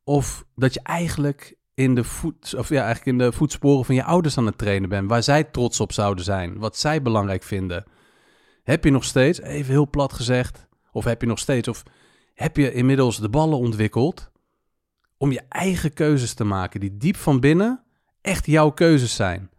Of 0.05 0.45
dat 0.55 0.75
je 0.75 0.81
eigenlijk 0.83 1.57
in 1.75 1.95
de, 1.95 2.05
voet, 2.05 2.55
of 2.55 2.69
ja, 2.69 2.85
eigenlijk 2.85 3.07
in 3.07 3.19
de 3.19 3.33
voetsporen 3.33 3.85
van 3.85 3.95
je 3.95 4.05
ouders 4.05 4.39
aan 4.39 4.47
het 4.47 4.59
trainen 4.59 4.89
bent, 4.89 5.09
waar 5.11 5.23
zij 5.23 5.45
trots 5.45 5.81
op 5.81 5.93
zouden 5.93 6.25
zijn, 6.25 6.59
wat 6.59 6.77
zij 6.77 7.03
belangrijk 7.03 7.43
vinden. 7.43 7.85
Heb 8.69 8.85
je 8.85 8.91
nog 8.91 9.05
steeds, 9.05 9.41
even 9.41 9.73
heel 9.73 9.91
plat 9.91 10.13
gezegd, 10.13 10.69
of 10.93 11.05
heb 11.05 11.21
je 11.21 11.27
nog 11.27 11.39
steeds, 11.39 11.69
of 11.69 11.83
heb 12.35 12.57
je 12.57 12.73
inmiddels 12.73 13.21
de 13.21 13.29
ballen 13.29 13.59
ontwikkeld 13.59 14.31
om 15.17 15.33
je 15.33 15.43
eigen 15.49 15.93
keuzes 15.93 16.35
te 16.35 16.45
maken, 16.45 16.81
die 16.81 16.97
diep 16.97 17.17
van 17.17 17.41
binnen 17.41 17.83
echt 18.21 18.47
jouw 18.47 18.71
keuzes 18.71 19.15
zijn? 19.15 19.51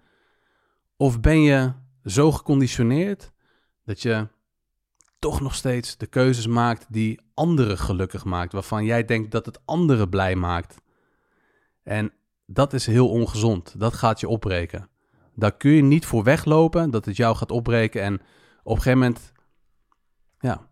Of 0.97 1.19
ben 1.19 1.41
je 1.41 1.71
zo 2.03 2.31
geconditioneerd 2.31 3.31
dat 3.85 4.01
je 4.01 4.27
toch 5.19 5.41
nog 5.41 5.55
steeds 5.55 5.97
de 5.97 6.07
keuzes 6.07 6.47
maakt 6.47 6.85
die 6.89 7.19
anderen 7.33 7.77
gelukkig 7.77 8.25
maakt, 8.25 8.53
waarvan 8.53 8.85
jij 8.85 9.05
denkt 9.05 9.31
dat 9.31 9.45
het 9.45 9.59
anderen 9.65 10.09
blij 10.09 10.35
maakt. 10.35 10.75
En 11.83 12.11
dat 12.45 12.73
is 12.73 12.85
heel 12.85 13.09
ongezond. 13.09 13.79
Dat 13.79 13.93
gaat 13.93 14.19
je 14.19 14.27
opbreken. 14.27 14.89
Daar 15.35 15.57
kun 15.57 15.71
je 15.71 15.81
niet 15.81 16.05
voor 16.05 16.23
weglopen 16.23 16.89
dat 16.89 17.05
het 17.05 17.15
jou 17.15 17.35
gaat 17.35 17.51
opbreken. 17.51 18.01
En 18.01 18.21
op 18.63 18.75
een 18.75 18.81
gegeven 18.81 18.99
moment, 18.99 19.31
ja, 20.39 20.69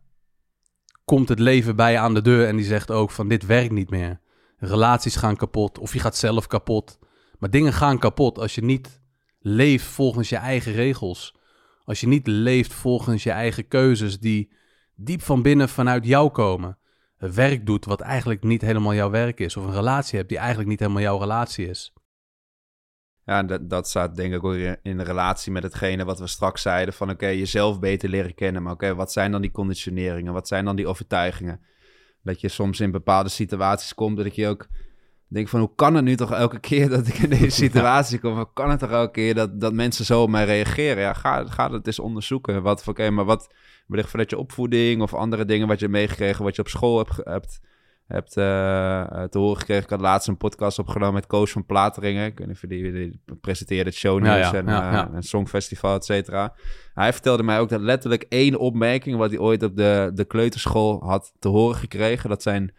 komt 1.06 1.30
het 1.30 1.40
leven 1.40 1.76
bij 1.76 1.92
je 1.92 1.98
aan 1.98 2.14
de 2.14 2.22
deur 2.22 2.48
en 2.48 2.56
die 2.56 2.66
zegt 2.66 2.92
ook 2.92 3.12
van 3.12 3.28
dit 3.28 3.46
werkt 3.46 3.72
niet 3.72 3.90
meer. 3.90 4.20
Relaties 4.58 5.16
gaan 5.16 5.36
kapot 5.36 5.78
of 5.78 5.94
je 5.94 6.00
gaat 6.00 6.16
zelf 6.16 6.48
kapot. 6.48 7.00
Maar 7.40 7.50
dingen 7.50 7.74
gaan 7.74 8.00
kapot 8.00 8.40
als 8.40 8.56
je 8.56 8.64
niet 8.64 9.02
leeft 9.40 9.86
volgens 9.86 10.30
je 10.30 10.36
eigen 10.36 10.72
regels. 10.72 11.36
Als 11.84 12.00
je 12.00 12.08
niet 12.08 12.28
leeft 12.28 12.74
volgens 12.74 13.24
je 13.24 13.32
eigen 13.32 13.68
keuzes 13.68 14.20
die 14.20 14.52
diep 14.96 15.22
van 15.22 15.42
binnen 15.42 15.70
vanuit 15.70 16.06
jou 16.06 16.30
komen. 16.30 16.78
Werk 17.18 17.66
doet 17.66 17.86
wat 17.86 18.02
eigenlijk 18.02 18.44
niet 18.44 18.62
helemaal 18.62 18.94
jouw 18.94 19.10
werk 19.10 19.40
is. 19.40 19.58
Of 19.58 19.64
een 19.66 19.74
relatie 19.74 20.18
hebt 20.18 20.30
die 20.30 20.38
eigenlijk 20.38 20.70
niet 20.70 20.80
helemaal 20.80 21.02
jouw 21.02 21.18
relatie 21.18 21.68
is. 21.68 21.94
Ja, 23.28 23.44
dat, 23.44 23.70
dat 23.70 23.88
staat 23.88 24.16
denk 24.16 24.34
ik 24.34 24.44
ook 24.44 24.56
in 24.82 25.02
relatie 25.02 25.52
met 25.52 25.64
hetgene 25.64 26.06
wat 26.06 26.20
we 26.20 26.28
straks 26.28 26.62
zeiden. 26.62 26.94
Van 26.94 27.10
oké, 27.10 27.28
jezelf 27.28 27.80
beter 27.80 28.10
leren 28.10 28.36
kennen. 28.36 28.64
Maar 28.64 28.74
oké, 28.74 28.96
wat 28.96 29.12
zijn 29.12 29.32
dan 29.32 29.42
die 29.42 29.52
conditioneringen? 29.52 30.34
Wat 30.34 30.48
zijn 30.48 30.66
dan 30.66 30.76
die 30.76 30.88
overtuigingen? 30.88 31.62
Dat 32.24 32.42
je 32.42 32.48
soms 32.48 32.80
in 32.80 32.92
bepaalde 32.92 33.30
situaties 33.30 33.94
komt 33.94 34.18
dat 34.18 34.36
je 34.36 34.48
ook 34.48 34.68
denk 35.28 35.48
van 35.48 35.60
hoe 35.60 35.72
kan 35.76 35.96
het 35.96 36.04
nu 36.04 36.16
toch 36.16 36.32
elke 36.32 36.60
keer 36.60 36.90
dat 36.90 37.08
ik 37.08 37.18
in 37.18 37.30
deze 37.30 37.50
situatie 37.66 38.20
kom? 38.20 38.36
Hoe 38.36 38.50
kan 38.54 38.70
het 38.70 38.80
toch 38.80 38.92
elke 38.92 39.12
keer 39.12 39.36
dat, 39.36 39.62
dat 39.62 39.74
mensen 39.74 40.06
zo 40.06 40.22
op 40.22 40.30
mij 40.30 40.46
reageren? 40.46 41.04
Ja, 41.04 41.14
ga, 41.14 41.46
ga 41.46 41.72
het 41.72 41.88
eens 41.88 42.00
onderzoeken. 42.00 42.62
Wat, 42.62 42.88
oké, 42.88 43.10
maar 43.10 43.26
wat 43.26 43.54
wellicht 43.88 44.10
vanuit 44.10 44.30
je 44.30 44.38
opvoeding 44.38 45.02
of 45.02 45.14
andere 45.14 45.46
dingen 45.46 45.68
wat 45.68 45.80
je 45.80 45.88
meegekregen, 45.88 46.44
wat 46.44 46.56
je 46.56 46.62
op 46.62 46.68
school 46.68 46.98
hebt, 46.98 47.16
hebt, 47.24 47.60
hebt 48.08 48.38
uh, 48.38 49.24
te 49.24 49.38
horen 49.38 49.58
gekregen. 49.58 49.84
Ik 49.84 49.90
had 49.90 50.02
laatst 50.02 50.28
een 50.28 50.38
podcast 50.38 50.80
opgenomen 50.80 51.14
met 51.14 51.28
Koos 51.28 51.52
van 51.52 51.66
Plateringen. 51.66 52.26
Ik 52.26 52.38
weet 52.38 52.48
niet 52.48 52.56
of 52.64 52.70
die, 52.70 52.92
die 52.92 53.22
presenteerde 53.42 53.90
het 53.90 54.00
shownieuws 54.00 54.54
en 54.54 54.66
ja, 54.66 55.10
uh, 55.10 55.16
songfestival, 55.20 55.96
et 55.96 56.06
cetera. 56.06 56.54
Hij 56.94 57.14
vertelde 57.14 57.44
mij 57.44 57.60
ook 57.60 57.70
dat 57.70 57.82
letterlijk 57.82 58.26
één 58.30 58.56
opmerking 58.56 59.18
wat 59.18 59.30
hij 59.30 59.40
ooit 59.40 59.64
op 59.64 59.76
de, 59.76 60.12
de 60.14 60.26
kleuterschool 60.26 61.04
had 61.04 61.34
te 61.40 61.48
horen 61.48 61.76
gekregen. 61.76 62.30
Dat 62.30 62.42
zijn 62.42 62.74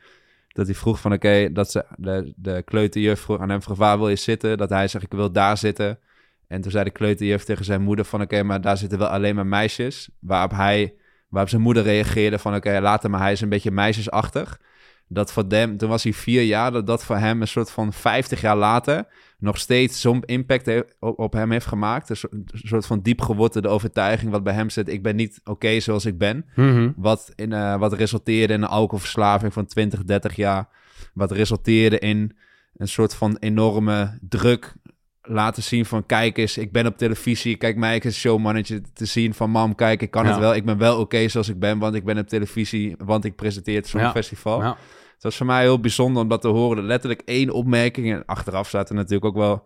dat 0.49 0.67
hij 0.67 0.75
vroeg 0.75 1.01
van 1.01 1.13
oké, 1.13 1.53
dat 1.53 1.71
ze 1.71 1.85
de, 1.97 2.33
de 2.37 2.63
kleuterjuf 2.63 3.21
vroeg 3.21 3.41
aan 3.41 3.51
hem 3.51 3.63
vroeg 3.63 3.77
waar 3.77 3.99
wil 3.99 4.09
je 4.09 4.17
zitten? 4.17 4.59
Dat 4.59 4.71
hij 4.71 4.89
zegt 4.89 5.05
ik 5.05 5.13
wil 5.13 5.33
daar 5.33 5.57
zitten. 5.57 5.99
En 6.47 6.61
toen 6.61 6.71
zei 6.71 6.85
de 6.85 6.91
kleuterjuf 6.91 7.45
tegen 7.45 7.65
zijn 7.65 7.83
moeder 7.83 8.05
van 8.05 8.21
oké, 8.23 8.43
maar 8.43 8.61
daar 8.61 8.77
zitten 8.77 8.99
wel 8.99 9.09
alleen 9.09 9.35
maar 9.35 9.47
meisjes. 9.47 10.09
Waarop 10.21 10.51
hij, 10.51 10.95
waarop 11.29 11.51
zijn 11.51 11.63
moeder 11.63 11.83
reageerde 11.83 12.39
van 12.39 12.55
oké, 12.55 12.81
later 12.81 13.11
maar 13.11 13.21
hij 13.21 13.33
is 13.33 13.41
een 13.41 13.49
beetje 13.49 13.71
meisjesachtig. 13.71 14.61
Dat 15.09 15.33
voor 15.33 15.45
hem, 15.49 15.77
toen 15.77 15.89
was 15.89 16.03
hij 16.03 16.13
vier 16.13 16.43
jaar, 16.43 16.73
dat 16.73 16.87
dat 16.87 17.05
voor 17.05 17.17
hem 17.17 17.41
een 17.41 17.49
soort 17.49 17.71
van 17.71 17.93
50 17.93 18.41
jaar 18.41 18.57
later 18.57 19.07
nog 19.39 19.59
steeds 19.59 20.01
zo'n 20.01 20.23
impact 20.25 20.85
op, 20.99 21.33
hem 21.33 21.51
heeft 21.51 21.67
gemaakt. 21.67 22.11
Een 22.11 22.47
soort 22.53 22.87
van 22.87 23.01
diep 23.01 23.21
gewortelde 23.21 23.69
overtuiging 23.69 24.31
wat 24.31 24.43
bij 24.43 24.55
hem 24.55 24.71
zit. 24.71 24.89
Ik 24.89 25.03
ben 25.03 25.17
niet 25.17 25.41
oké 25.45 25.81
zoals 25.81 26.05
ik 26.05 26.19
ben. 26.19 26.45
Mhm. 26.55 26.91
wat, 26.97 27.33
in, 27.35 27.51
uh, 27.51 27.79
wat 27.79 27.93
resulteerde 27.93 28.53
in 28.53 28.63
een 28.63 28.69
alcoholverslaving 28.69 29.53
van 29.53 29.67
20, 29.67 30.05
30 30.05 30.37
jaar. 30.37 30.69
Wat 31.15 31.33
resulteerde 31.33 31.99
in 31.99 32.37
een 32.77 32.89
soort 32.89 33.15
van 33.15 33.37
enorme 33.41 34.19
druk 34.29 34.75
laten 35.23 35.63
zien 35.63 35.85
van 35.85 36.07
kijk 36.07 36.39
eens, 36.39 36.59
ik 36.59 36.73
ben 36.73 36.87
op 36.87 36.97
televisie, 36.97 37.57
kijk 37.57 37.77
mij 37.77 37.95
eens 37.95 38.05
een 38.05 38.13
showmannetje 38.13 38.83
te 38.93 39.05
zien 39.05 39.35
van 39.35 39.51
mam, 39.51 39.75
kijk, 39.75 40.03
ik 40.03 40.11
kan 40.11 40.27
het 40.27 40.39
wel, 40.39 40.55
ik 40.55 40.65
ben 40.65 40.79
wel 40.79 41.01
oké 41.01 41.29
zoals 41.29 41.49
ik 41.49 41.59
ben, 41.59 41.79
want 41.79 41.95
ik 41.95 42.05
ben 42.05 42.19
op 42.19 42.29
televisie, 42.29 42.95
want 43.05 43.25
ik 43.25 43.37
presenteer 43.37 43.77
het 43.77 43.89
zo'n 43.89 44.11
festival. 44.11 44.63
Ja. 44.63 44.77
Het 45.19 45.27
was 45.27 45.37
voor 45.37 45.47
mij 45.47 45.63
heel 45.63 45.81
bijzonder 45.81 46.23
om 46.23 46.29
dat 46.29 46.41
te 46.41 46.49
horen. 46.49 46.85
Letterlijk 46.85 47.23
één 47.25 47.51
opmerking. 47.51 48.13
En 48.13 48.25
achteraf 48.27 48.69
zaten 48.69 48.95
natuurlijk 48.95 49.25
ook 49.25 49.37
wel 49.37 49.65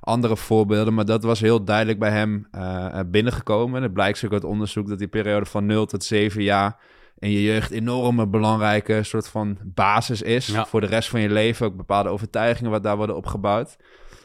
andere 0.00 0.36
voorbeelden. 0.36 0.94
Maar 0.94 1.04
dat 1.04 1.22
was 1.22 1.40
heel 1.40 1.64
duidelijk 1.64 1.98
bij 1.98 2.10
hem 2.10 2.46
uh, 2.52 2.98
binnengekomen. 3.06 3.76
En 3.76 3.82
het 3.82 3.92
blijkt 3.92 4.24
ook 4.24 4.32
uit 4.32 4.44
onderzoek 4.44 4.88
dat 4.88 4.98
die 4.98 5.08
periode 5.08 5.46
van 5.46 5.66
0 5.66 5.86
tot 5.86 6.04
7 6.04 6.42
jaar 6.42 6.76
in 7.18 7.30
je 7.30 7.42
jeugd 7.42 7.70
enorme 7.70 8.26
belangrijke 8.26 9.02
soort 9.02 9.28
van 9.28 9.58
basis 9.64 10.22
is 10.22 10.54
voor 10.66 10.80
de 10.80 10.86
rest 10.86 11.08
van 11.08 11.20
je 11.20 11.30
leven. 11.30 11.66
Ook 11.66 11.76
bepaalde 11.76 12.08
overtuigingen 12.08 12.70
wat 12.70 12.82
daar 12.82 12.96
worden 12.96 13.16
opgebouwd. 13.16 13.76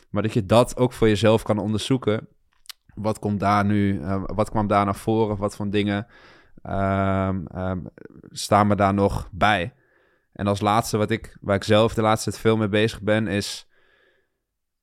Maar 0.10 0.24
dat 0.24 0.34
je 0.34 0.46
dat 0.46 0.78
ook 0.78 0.94
voor 0.94 1.08
jezelf 1.08 1.44
kan 1.44 1.58
onderzoeken. 1.58 2.28
Wat 2.96 3.20
komt 3.20 3.40
daar 3.40 3.66
nu, 3.66 4.00
uh, 4.00 4.24
wat 4.26 4.50
kwam 4.50 4.68
daar 4.68 4.86
naar 4.86 4.96
voren? 4.96 5.38
Wat 5.38 5.56
voor 5.56 5.70
dingen 5.70 6.08
um, 6.64 7.48
um, 7.56 7.88
staan 8.30 8.70
we 8.70 8.76
daar 8.76 8.94
nog 8.94 9.30
bij? 9.32 9.74
En 10.40 10.48
als 10.48 10.62
laatste, 10.62 10.98
wat 10.98 11.12
ik, 11.12 11.38
waar 11.42 11.56
ik 11.56 11.64
zelf 11.64 11.94
de 11.94 12.02
laatste 12.02 12.30
tijd 12.30 12.42
veel 12.42 12.58
mee 12.58 12.68
bezig 12.68 13.02
ben, 13.02 13.28
is 13.28 13.68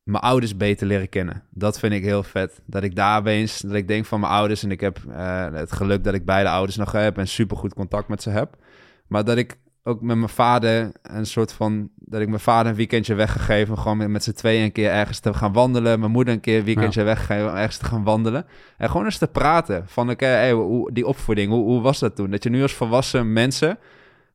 mijn 0.03 0.23
ouders 0.23 0.57
beter 0.57 0.87
leren 0.87 1.09
kennen. 1.09 1.43
Dat 1.51 1.79
vind 1.79 1.93
ik 1.93 2.03
heel 2.03 2.23
vet. 2.23 2.61
Dat 2.67 2.83
ik 2.83 2.97
daar 2.97 3.27
eens, 3.27 3.61
dat 3.61 3.75
ik 3.75 3.89
denk 3.89 4.05
van 4.05 4.21
mijn 4.21 4.33
ouders 4.33 4.63
en 4.63 4.71
ik 4.71 4.81
heb 4.81 4.99
uh, 5.09 5.53
het 5.53 5.73
geluk 5.73 6.05
dat 6.05 6.15
ik 6.15 6.25
beide 6.25 6.49
ouders 6.49 6.77
nog 6.77 6.93
heb 6.93 7.19
en 7.19 7.29
super 7.29 7.57
goed 7.57 7.75
contact 7.75 8.09
met 8.09 8.23
ze 8.23 8.31
heb. 8.31 8.57
Maar 9.07 9.25
dat 9.25 9.37
ik 9.37 9.59
ook 9.83 10.01
met 10.01 10.17
mijn 10.17 10.29
vader 10.29 10.93
een 11.03 11.27
soort 11.27 11.53
van, 11.53 11.91
dat 11.95 12.21
ik 12.21 12.29
mijn 12.29 12.41
vader 12.41 12.71
een 12.71 12.77
weekendje 12.77 13.15
weggegeven, 13.15 13.79
gewoon 13.79 14.11
met, 14.11 14.25
z'n 14.25 14.33
tweeën 14.33 14.65
een 14.65 14.73
keer 14.73 14.91
ergens 14.91 15.19
te 15.19 15.35
gaan 15.35 15.53
wandelen. 15.53 16.01
Mijn 16.01 16.13
moeder 16.13 16.35
een 16.35 16.41
keer 16.41 16.59
een 16.59 16.65
weekendje 16.65 17.01
ja. 17.01 17.07
weggegeven 17.07 17.51
om 17.51 17.57
ergens 17.57 17.77
te 17.77 17.85
gaan 17.85 18.05
wandelen. 18.05 18.47
En 18.77 18.91
gewoon 18.91 19.05
eens 19.05 19.19
te 19.19 19.29
praten 19.29 19.85
van, 19.87 20.11
oké, 20.11 20.27
hey, 20.27 20.53
hoe, 20.53 20.93
die 20.93 21.07
opvoeding, 21.07 21.51
hoe, 21.51 21.65
hoe 21.65 21.81
was 21.81 21.99
dat 21.99 22.17
toen? 22.17 22.31
Dat 22.31 22.43
je 22.43 22.51
nu 22.51 22.63
als 22.63 22.75
volwassen 22.75 23.33
mensen 23.33 23.79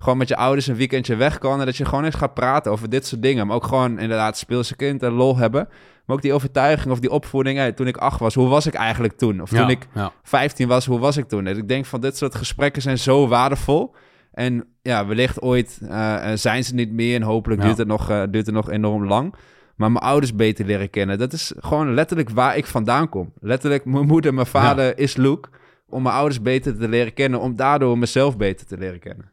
gewoon 0.02 0.18
met 0.18 0.28
je 0.28 0.36
ouders 0.36 0.68
een 0.68 0.76
weekendje 0.76 1.16
weg 1.16 1.38
kan. 1.38 1.60
En 1.60 1.66
dat 1.66 1.78
je 1.78 1.86
gewoon 1.86 2.04
eens 2.04 2.16
gaat 2.16 2.34
praten 2.34 2.72
over 2.72 2.90
dit 2.90 3.06
soort 3.06 3.22
dingen. 3.22 3.48
Maar 3.48 3.56
ook 3.56 3.64
gewoon 3.64 4.00
inderdaad 4.00 4.38
speelse 4.38 4.76
kind 4.76 5.04
en 5.04 5.12
lol 5.12 5.38
hebben. 5.38 5.68
Maar 6.06 6.16
ook 6.16 6.22
die 6.22 6.34
overtuiging 6.34 6.92
of 6.92 7.00
die 7.00 7.12
opvoeding. 7.12 7.76
toen 7.76 7.88
ik 7.88 7.98
acht 7.98 8.20
was, 8.20 8.34
hoe 8.34 8.48
was 8.48 8.66
ik 8.66 8.74
eigenlijk 8.74 9.18
toen? 9.18 9.42
Of 9.42 9.50
toen 9.50 9.70
ik 9.70 9.88
ja. 9.94 10.12
15 10.24 10.68
was, 10.68 10.86
hoe 10.86 11.00
was 11.00 11.18
ik 11.18 11.28
toen? 11.28 11.48
En 11.48 11.58
ik 11.58 11.68
denk 11.68 11.86
van 11.86 12.02
dit 12.02 12.18
soort 12.18 12.36
gesprekken 12.36 12.82
zijn 12.82 12.98
zo 12.98 13.28
waardevol. 13.28 13.96
En 14.32 14.66
ja, 14.82 15.06
wellicht 15.06 15.42
ooit 15.42 15.80
uh, 15.84 16.32
zijn 16.34 16.64
ze 16.64 16.74
niet 16.74 16.92
meer 16.92 17.16
en 17.16 17.22
hopelijk 17.22 17.62
duurt, 17.62 17.78
het 17.78 17.88
nog, 17.88 18.10
uh, 18.10 18.24
duurt 18.30 18.46
het 18.46 18.56
nog 18.56 18.70
enorm 18.70 19.06
lang. 19.06 19.36
Maar 19.76 19.92
mijn 19.92 20.06
ouders 20.06 20.36
beter 20.36 20.66
leren 20.66 20.90
kennen. 20.90 21.18
Dat 21.18 21.34
is 21.34 21.54
gewoon 21.58 21.94
letterlijk 21.94 22.30
waar 22.30 22.58
ik 22.58 22.66
vandaan 22.66 23.10
kom. 23.10 23.34
Letterlijk, 23.40 23.86
mijn 23.86 24.06
moeder, 24.06 24.34
mijn 24.34 24.48
vader 24.48 24.98
is 24.98 25.16
Luke. 25.16 25.50
Om 25.90 26.04
mijn 26.04 26.16
ouders 26.16 26.42
beter 26.42 26.78
te 26.78 26.88
leren 26.88 27.14
kennen. 27.14 27.40
Om 27.40 27.56
daardoor 27.56 27.98
mezelf 27.98 28.38
beter 28.38 28.66
te 28.66 28.78
leren 28.78 29.00
kennen. 29.00 29.32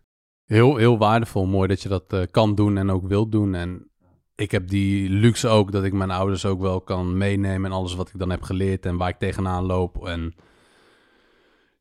Heel, 0.49 0.77
heel 0.77 0.99
waardevol. 0.99 1.47
Mooi 1.47 1.69
dat 1.69 1.83
je 1.83 1.89
dat 1.89 2.13
uh, 2.13 2.23
kan 2.31 2.55
doen 2.55 2.79
en 2.79 2.91
ook 2.91 3.09
wilt 3.09 3.33
doen. 3.33 3.55
En 3.55 3.91
ik 4.35 4.51
heb 4.51 4.69
die 4.69 5.11
luxe 5.11 5.49
ook 5.49 5.73
dat 5.73 5.85
ik 5.85 5.93
mijn 5.93 6.11
ouders 6.11 6.47
ook 6.47 6.61
wel 6.61 6.81
kan 6.81 7.17
meenemen. 7.17 7.71
En 7.71 7.77
alles 7.77 7.95
wat 7.95 8.09
ik 8.09 8.19
dan 8.19 8.31
heb 8.31 8.43
geleerd 8.43 8.87
en 8.87 8.97
waar 8.97 9.09
ik 9.09 9.19
tegenaan 9.19 9.65
loop. 9.65 10.07
En 10.07 10.35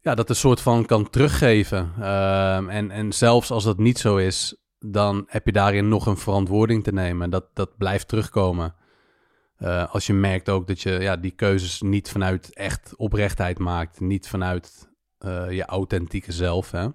ja, 0.01 0.15
dat 0.15 0.29
een 0.29 0.35
soort 0.35 0.61
van 0.61 0.85
kan 0.85 1.09
teruggeven. 1.09 1.93
Uh, 1.99 2.75
en, 2.75 2.91
en 2.91 3.13
zelfs 3.13 3.51
als 3.51 3.63
dat 3.63 3.77
niet 3.77 3.97
zo 3.97 4.17
is, 4.17 4.55
dan 4.79 5.23
heb 5.27 5.45
je 5.45 5.51
daarin 5.51 5.87
nog 5.87 6.05
een 6.05 6.17
verantwoording 6.17 6.83
te 6.83 6.93
nemen. 6.93 7.29
Dat, 7.29 7.45
dat 7.53 7.77
blijft 7.77 8.07
terugkomen. 8.07 8.75
Uh, 9.59 9.93
als 9.93 10.07
je 10.07 10.13
merkt 10.13 10.49
ook 10.49 10.67
dat 10.67 10.81
je 10.81 10.91
ja, 10.91 11.15
die 11.15 11.31
keuzes 11.31 11.81
niet 11.81 12.09
vanuit 12.09 12.53
echt 12.53 12.93
oprechtheid 12.95 13.59
maakt, 13.59 13.99
niet 13.99 14.27
vanuit 14.27 14.89
uh, 15.25 15.51
je 15.51 15.65
authentieke 15.65 16.31
zelf, 16.31 16.71
hè, 16.71 16.87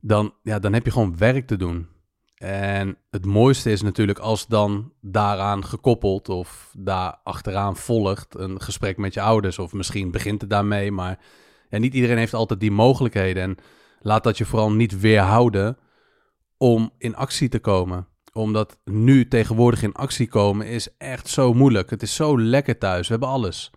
dan, 0.00 0.34
ja, 0.42 0.58
dan 0.58 0.72
heb 0.72 0.84
je 0.84 0.90
gewoon 0.90 1.16
werk 1.16 1.46
te 1.46 1.56
doen. 1.56 1.88
En 2.36 2.96
het 3.10 3.24
mooiste 3.24 3.70
is 3.70 3.82
natuurlijk 3.82 4.18
als 4.18 4.46
dan 4.46 4.92
daaraan 5.00 5.64
gekoppeld 5.64 6.28
of 6.28 6.74
daar 6.78 7.18
achteraan 7.24 7.76
volgt 7.76 8.38
een 8.38 8.60
gesprek 8.60 8.96
met 8.96 9.14
je 9.14 9.20
ouders. 9.20 9.58
Of 9.58 9.72
misschien 9.72 10.10
begint 10.10 10.40
het 10.40 10.50
daarmee, 10.50 10.92
maar 10.92 11.18
ja, 11.70 11.78
niet 11.78 11.94
iedereen 11.94 12.18
heeft 12.18 12.34
altijd 12.34 12.60
die 12.60 12.70
mogelijkheden. 12.70 13.42
En 13.42 13.56
laat 14.00 14.24
dat 14.24 14.38
je 14.38 14.44
vooral 14.44 14.72
niet 14.72 15.00
weerhouden 15.00 15.76
om 16.56 16.90
in 16.98 17.16
actie 17.16 17.48
te 17.48 17.58
komen. 17.58 18.06
Omdat 18.32 18.78
nu 18.84 19.28
tegenwoordig 19.28 19.82
in 19.82 19.94
actie 19.94 20.28
komen 20.28 20.66
is 20.66 20.96
echt 20.98 21.28
zo 21.28 21.54
moeilijk. 21.54 21.90
Het 21.90 22.02
is 22.02 22.14
zo 22.14 22.40
lekker 22.40 22.78
thuis. 22.78 23.06
We 23.06 23.12
hebben 23.12 23.28
alles. 23.28 23.70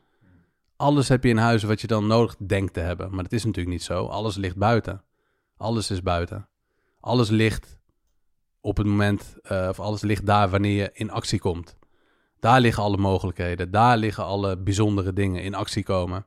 Alles 0.76 1.07
heb 1.07 1.24
je 1.24 1.30
in 1.30 1.38
huis 1.38 1.63
wat 1.63 1.82
je 1.82 1.88
dan 1.88 2.07
nodig 2.07 2.36
denkt 2.38 2.74
te 2.74 2.80
hebben. 2.80 3.13
Maar 3.13 3.24
dat 3.24 3.32
is 3.32 3.45
natuurlijk 3.45 3.76
niet 3.76 3.84
zo. 3.84 4.05
Alles 4.05 4.36
ligt 4.36 4.57
buiten. 4.57 5.03
Alles 5.64 5.91
is 5.91 6.01
buiten. 6.01 6.47
Alles 6.99 7.30
ligt 7.30 7.80
op 8.61 8.78
het 8.78 8.88
moment, 8.88 9.36
uh, 9.51 9.68
of 9.70 9.80
alles 9.80 10.01
ligt 10.01 10.26
daar 10.26 10.49
wanneer 10.49 10.76
je 10.76 10.89
in 10.93 11.11
actie 11.11 11.39
komt. 11.39 11.78
Daar 12.39 12.61
liggen 12.61 12.84
alle 12.84 12.97
mogelijkheden. 12.97 13.72
Daar 13.72 13.97
liggen 13.97 14.24
alle 14.24 14.57
bijzondere 14.57 15.14
dingen 15.14 15.43
in 15.43 15.55
actie 15.55 15.84
komen. 15.84 16.26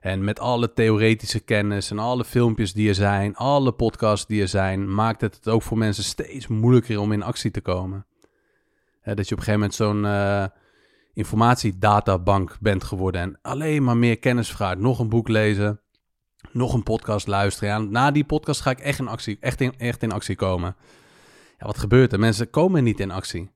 En 0.00 0.24
met 0.24 0.40
alle 0.40 0.72
theoretische 0.72 1.40
kennis 1.40 1.90
en 1.90 1.98
alle 1.98 2.24
filmpjes 2.24 2.72
die 2.72 2.88
er 2.88 2.94
zijn, 2.94 3.36
alle 3.36 3.72
podcasts 3.72 4.26
die 4.26 4.40
er 4.40 4.48
zijn, 4.48 4.94
maakt 4.94 5.20
het 5.20 5.34
het 5.34 5.48
ook 5.48 5.62
voor 5.62 5.78
mensen 5.78 6.04
steeds 6.04 6.46
moeilijker 6.46 7.00
om 7.00 7.12
in 7.12 7.22
actie 7.22 7.50
te 7.50 7.60
komen. 7.60 8.06
dat 9.04 9.28
je 9.28 9.34
op 9.34 9.40
een 9.40 9.44
gegeven 9.44 9.52
moment 9.52 9.74
zo'n 9.74 10.04
uh, 10.04 10.44
informatiedatabank 11.14 12.56
bent 12.60 12.84
geworden 12.84 13.20
en 13.20 13.38
alleen 13.42 13.82
maar 13.82 13.96
meer 13.96 14.18
kennis 14.18 14.52
vraagt. 14.52 14.78
Nog 14.78 14.98
een 14.98 15.08
boek 15.08 15.28
lezen, 15.28 15.80
nog 16.54 16.74
een 16.74 16.82
podcast 16.82 17.26
luisteren. 17.26 17.90
Na 17.90 18.10
die 18.10 18.24
podcast 18.24 18.60
ga 18.60 18.70
ik 18.70 18.78
echt 18.78 18.98
in 18.98 19.08
actie, 19.08 19.36
echt 19.40 19.60
in, 19.60 19.78
echt 19.78 20.02
in 20.02 20.12
actie 20.12 20.36
komen. 20.36 20.76
Ja, 21.58 21.66
wat 21.66 21.78
gebeurt 21.78 22.12
er? 22.12 22.18
Mensen 22.18 22.50
komen 22.50 22.84
niet 22.84 23.00
in 23.00 23.10
actie. 23.10 23.50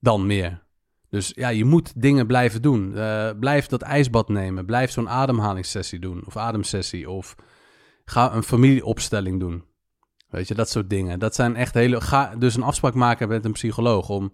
Dan 0.00 0.26
meer. 0.26 0.64
Dus 1.10 1.32
ja, 1.34 1.48
je 1.48 1.64
moet 1.64 1.92
dingen 2.02 2.26
blijven 2.26 2.62
doen. 2.62 2.92
Uh, 2.94 3.30
blijf 3.40 3.66
dat 3.66 3.82
ijsbad 3.82 4.28
nemen. 4.28 4.66
Blijf 4.66 4.90
zo'n 4.90 5.08
ademhalingssessie 5.08 5.98
doen. 5.98 6.26
Of 6.26 6.36
ademsessie. 6.36 7.10
Of 7.10 7.34
ga 8.04 8.34
een 8.34 8.42
familieopstelling 8.42 9.40
doen. 9.40 9.64
Weet 10.28 10.48
je, 10.48 10.54
dat 10.54 10.70
soort 10.70 10.90
dingen. 10.90 11.18
Dat 11.18 11.34
zijn 11.34 11.56
echt 11.56 11.74
hele... 11.74 12.00
Ga 12.00 12.36
dus 12.36 12.56
een 12.56 12.62
afspraak 12.62 12.94
maken 12.94 13.28
met 13.28 13.44
een 13.44 13.52
psycholoog. 13.52 14.08
Om, 14.08 14.32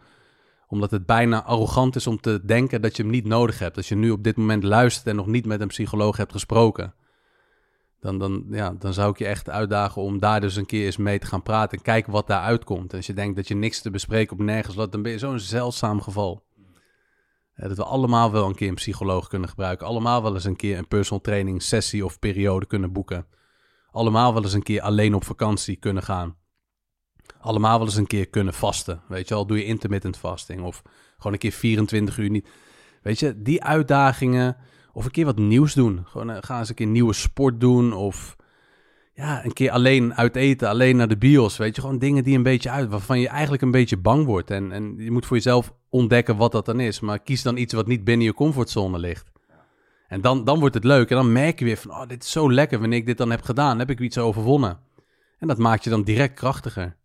omdat 0.67 0.91
het 0.91 1.07
bijna 1.07 1.45
arrogant 1.45 1.97
is 1.97 2.07
om 2.07 2.21
te 2.21 2.45
denken 2.45 2.83
dat 2.83 2.97
je 2.97 3.03
hem 3.03 3.13
niet 3.13 3.27
nodig 3.27 3.59
hebt. 3.59 3.77
Als 3.77 3.89
je 3.89 3.95
nu 3.95 4.11
op 4.11 4.25
dit 4.25 4.37
moment 4.37 4.63
luistert 4.63 5.07
en 5.07 5.17
nog 5.17 5.27
niet 5.27 5.47
met 5.47 5.61
een 5.61 5.69
psycholoog 5.69 6.17
hebt 6.17 6.33
gesproken. 6.33 6.95
Dan, 8.03 8.19
dan, 8.19 8.45
ja, 8.51 8.75
dan 8.79 8.93
zou 8.93 9.11
ik 9.11 9.19
je 9.19 9.27
echt 9.27 9.51
uitdagen 9.51 10.03
om 10.03 10.19
daar 10.19 10.41
dus 10.41 10.57
een 10.57 10.67
keer 10.67 10.85
eens 10.85 10.97
mee 10.97 11.19
te 11.19 11.27
gaan 11.27 11.43
praten. 11.43 11.79
En 11.79 11.85
kijken 11.85 12.13
wat 12.13 12.27
daar 12.27 12.43
uitkomt. 12.43 12.91
En 12.91 12.97
als 12.97 13.07
je 13.07 13.13
denkt 13.13 13.37
dat 13.37 13.49
je 13.49 13.55
niks 13.55 13.81
te 13.81 13.91
bespreken 13.91 14.33
op 14.33 14.43
nergens 14.43 14.77
wat, 14.77 14.93
dan 14.93 15.03
ben 15.03 15.13
je 15.13 15.19
zo'n 15.19 15.39
zeldzaam 15.39 16.01
geval 16.01 16.45
dat 17.55 17.77
we 17.77 17.85
allemaal 17.85 18.33
wel 18.33 18.47
een 18.47 18.55
keer 18.55 18.69
een 18.69 18.75
psycholoog 18.75 19.29
kunnen 19.29 19.49
gebruiken. 19.49 19.87
Allemaal 19.87 20.23
wel 20.23 20.35
eens 20.35 20.45
een 20.45 20.57
keer 20.57 20.79
een 20.79 20.89
personal 20.89 21.21
training 21.21 21.63
sessie 21.63 22.05
of 22.05 22.19
periode 22.19 22.67
kunnen 22.67 22.93
boeken. 22.93 23.27
Allemaal 23.91 24.33
wel 24.35 24.43
eens 24.43 24.53
een 24.53 24.63
keer 24.63 24.81
alleen 24.81 25.15
op 25.15 25.25
vakantie 25.25 25.77
kunnen 25.77 26.03
gaan. 26.03 26.37
Allemaal 27.41 27.79
wel 27.79 27.87
eens 27.87 27.97
een 27.97 28.07
keer 28.07 28.29
kunnen 28.29 28.55
vasten. 28.55 29.03
Weet 29.09 29.29
je 29.29 29.35
al, 29.35 29.47
doe 29.47 29.59
je 29.59 29.65
intermittent 29.65 30.17
fasting 30.17 30.63
of 30.63 30.83
gewoon 31.17 31.33
een 31.33 31.39
keer 31.39 31.53
24 31.53 32.19
uur 32.19 32.31
niet. 32.31 32.49
Weet 33.03 33.19
je, 33.19 33.43
die 33.43 33.65
uitdagingen 33.65 34.57
of 34.93 35.05
een 35.05 35.11
keer 35.11 35.25
wat 35.25 35.39
nieuws 35.39 35.75
doen. 35.75 36.03
Gewoon 36.05 36.31
uh, 36.31 36.37
ga 36.41 36.59
eens 36.59 36.69
een 36.69 36.75
keer 36.75 36.87
nieuwe 36.87 37.13
sport 37.13 37.61
doen 37.61 37.93
of 37.93 38.37
ja, 39.15 39.45
een 39.45 39.53
keer 39.53 39.71
alleen 39.71 40.15
uit 40.15 40.37
eten, 40.37 40.69
alleen 40.69 40.97
naar 40.97 41.09
de 41.09 41.17
bios. 41.17 41.57
Weet 41.57 41.75
je, 41.75 41.81
gewoon 41.81 41.99
dingen 41.99 42.25
die 42.25 42.37
een 42.37 42.43
beetje 42.43 42.71
uit, 42.71 42.91
waarvan 42.91 43.21
je 43.21 43.29
eigenlijk 43.29 43.63
een 43.63 43.71
beetje 43.71 43.97
bang 43.97 44.27
wordt. 44.27 44.51
En, 44.51 44.73
en 44.73 44.95
je 44.99 45.11
moet 45.11 45.27
voor 45.27 45.37
jezelf 45.37 45.73
ontdekken 45.89 46.37
wat 46.37 46.53
dat 46.53 46.67
dan 46.67 46.81
is. 46.81 47.01
Maar 47.01 47.19
kies 47.19 47.43
dan 47.43 47.57
iets 47.57 47.73
wat 47.73 47.87
niet 47.87 48.05
binnen 48.05 48.27
je 48.27 48.35
comfortzone 48.35 48.99
ligt. 48.99 49.31
En 50.09 50.21
dan, 50.21 50.45
dan 50.45 50.59
wordt 50.61 50.75
het 50.75 50.85
leuk. 50.85 51.11
En 51.11 51.17
dan 51.17 51.33
merk 51.33 51.59
je 51.59 51.65
weer 51.65 51.77
van, 51.77 51.91
oh, 51.91 52.09
dit 52.09 52.23
is 52.23 52.31
zo 52.31 52.53
lekker. 52.53 52.79
Wanneer 52.81 52.99
ik 52.99 53.07
dit 53.07 53.19
dan 53.19 53.31
heb 53.31 53.43
gedaan, 53.43 53.79
heb 53.79 53.91
ik 53.91 54.01
iets 54.01 54.19
overwonnen. 54.19 54.79
En 55.39 55.49
dat 55.49 55.59
maakt 55.59 55.85
je 55.85 55.91
dan 55.91 56.03
direct 56.03 56.35
krachtiger. 56.35 56.97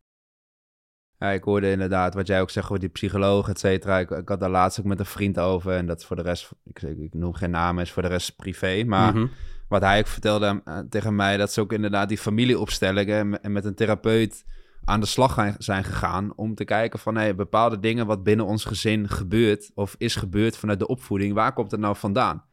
Ja, 1.20 1.30
ik 1.30 1.44
hoorde 1.44 1.72
inderdaad 1.72 2.14
wat 2.14 2.28
jij 2.28 2.42
ook 2.42 2.50
zegt 2.50 2.66
over 2.66 2.80
die 2.80 2.90
psycholoog, 2.90 3.50
et 3.50 3.60
cetera. 3.60 4.00
Ik, 4.00 4.10
ik, 4.10 4.30
had 4.30 4.40
daar 4.40 4.50
laatst 4.50 4.80
ook 4.80 4.86
met 4.86 5.00
een 5.00 5.06
vriend 5.06 5.40
over. 5.40 5.72
En 5.72 5.86
dat 5.86 6.00
is 6.00 6.06
voor 6.06 6.16
de 6.16 6.22
rest, 6.22 6.52
ik, 6.64 6.82
ik 6.82 7.14
noem 7.14 7.34
geen 7.34 7.50
namen, 7.50 7.84
is 7.84 7.92
voor 7.92 8.02
de 8.02 8.08
rest 8.08 8.36
privé. 8.36 8.84
Maar 8.84 9.14
mhm. 9.14 9.28
wat 9.68 9.82
hij 9.82 10.00
ook 10.00 10.08
vertelde 10.08 10.62
uh, 10.66 10.80
tegen 10.90 11.16
mij, 11.16 11.38
dat 11.38 11.52
ze 11.54 11.62
ook 11.62 11.74
inderdaad 11.74 12.10
die 12.10 12.18
familieopstellingen 12.18 13.42
en 13.42 13.52
met 13.52 13.66
een 13.66 13.76
therapeut 13.76 14.46
aan 14.84 15.00
de 15.00 15.06
slag 15.06 15.56
zijn 15.58 15.84
gegaan 15.84 16.34
om 16.36 16.56
te 16.56 16.64
kijken 16.64 17.00
van 17.00 17.16
hey, 17.16 17.36
bepaalde 17.36 17.80
dingen 17.80 18.06
wat 18.06 18.24
binnen 18.24 18.46
ons 18.46 18.66
gezin 18.66 19.10
gebeurt 19.10 19.72
of 19.76 19.96
is 19.98 20.16
gebeurd 20.16 20.58
vanuit 20.58 20.80
de 20.80 20.88
opvoeding, 20.88 21.34
waar 21.34 21.54
komt 21.54 21.72
het 21.72 21.80
nou 21.80 21.96
vandaan? 21.96 22.44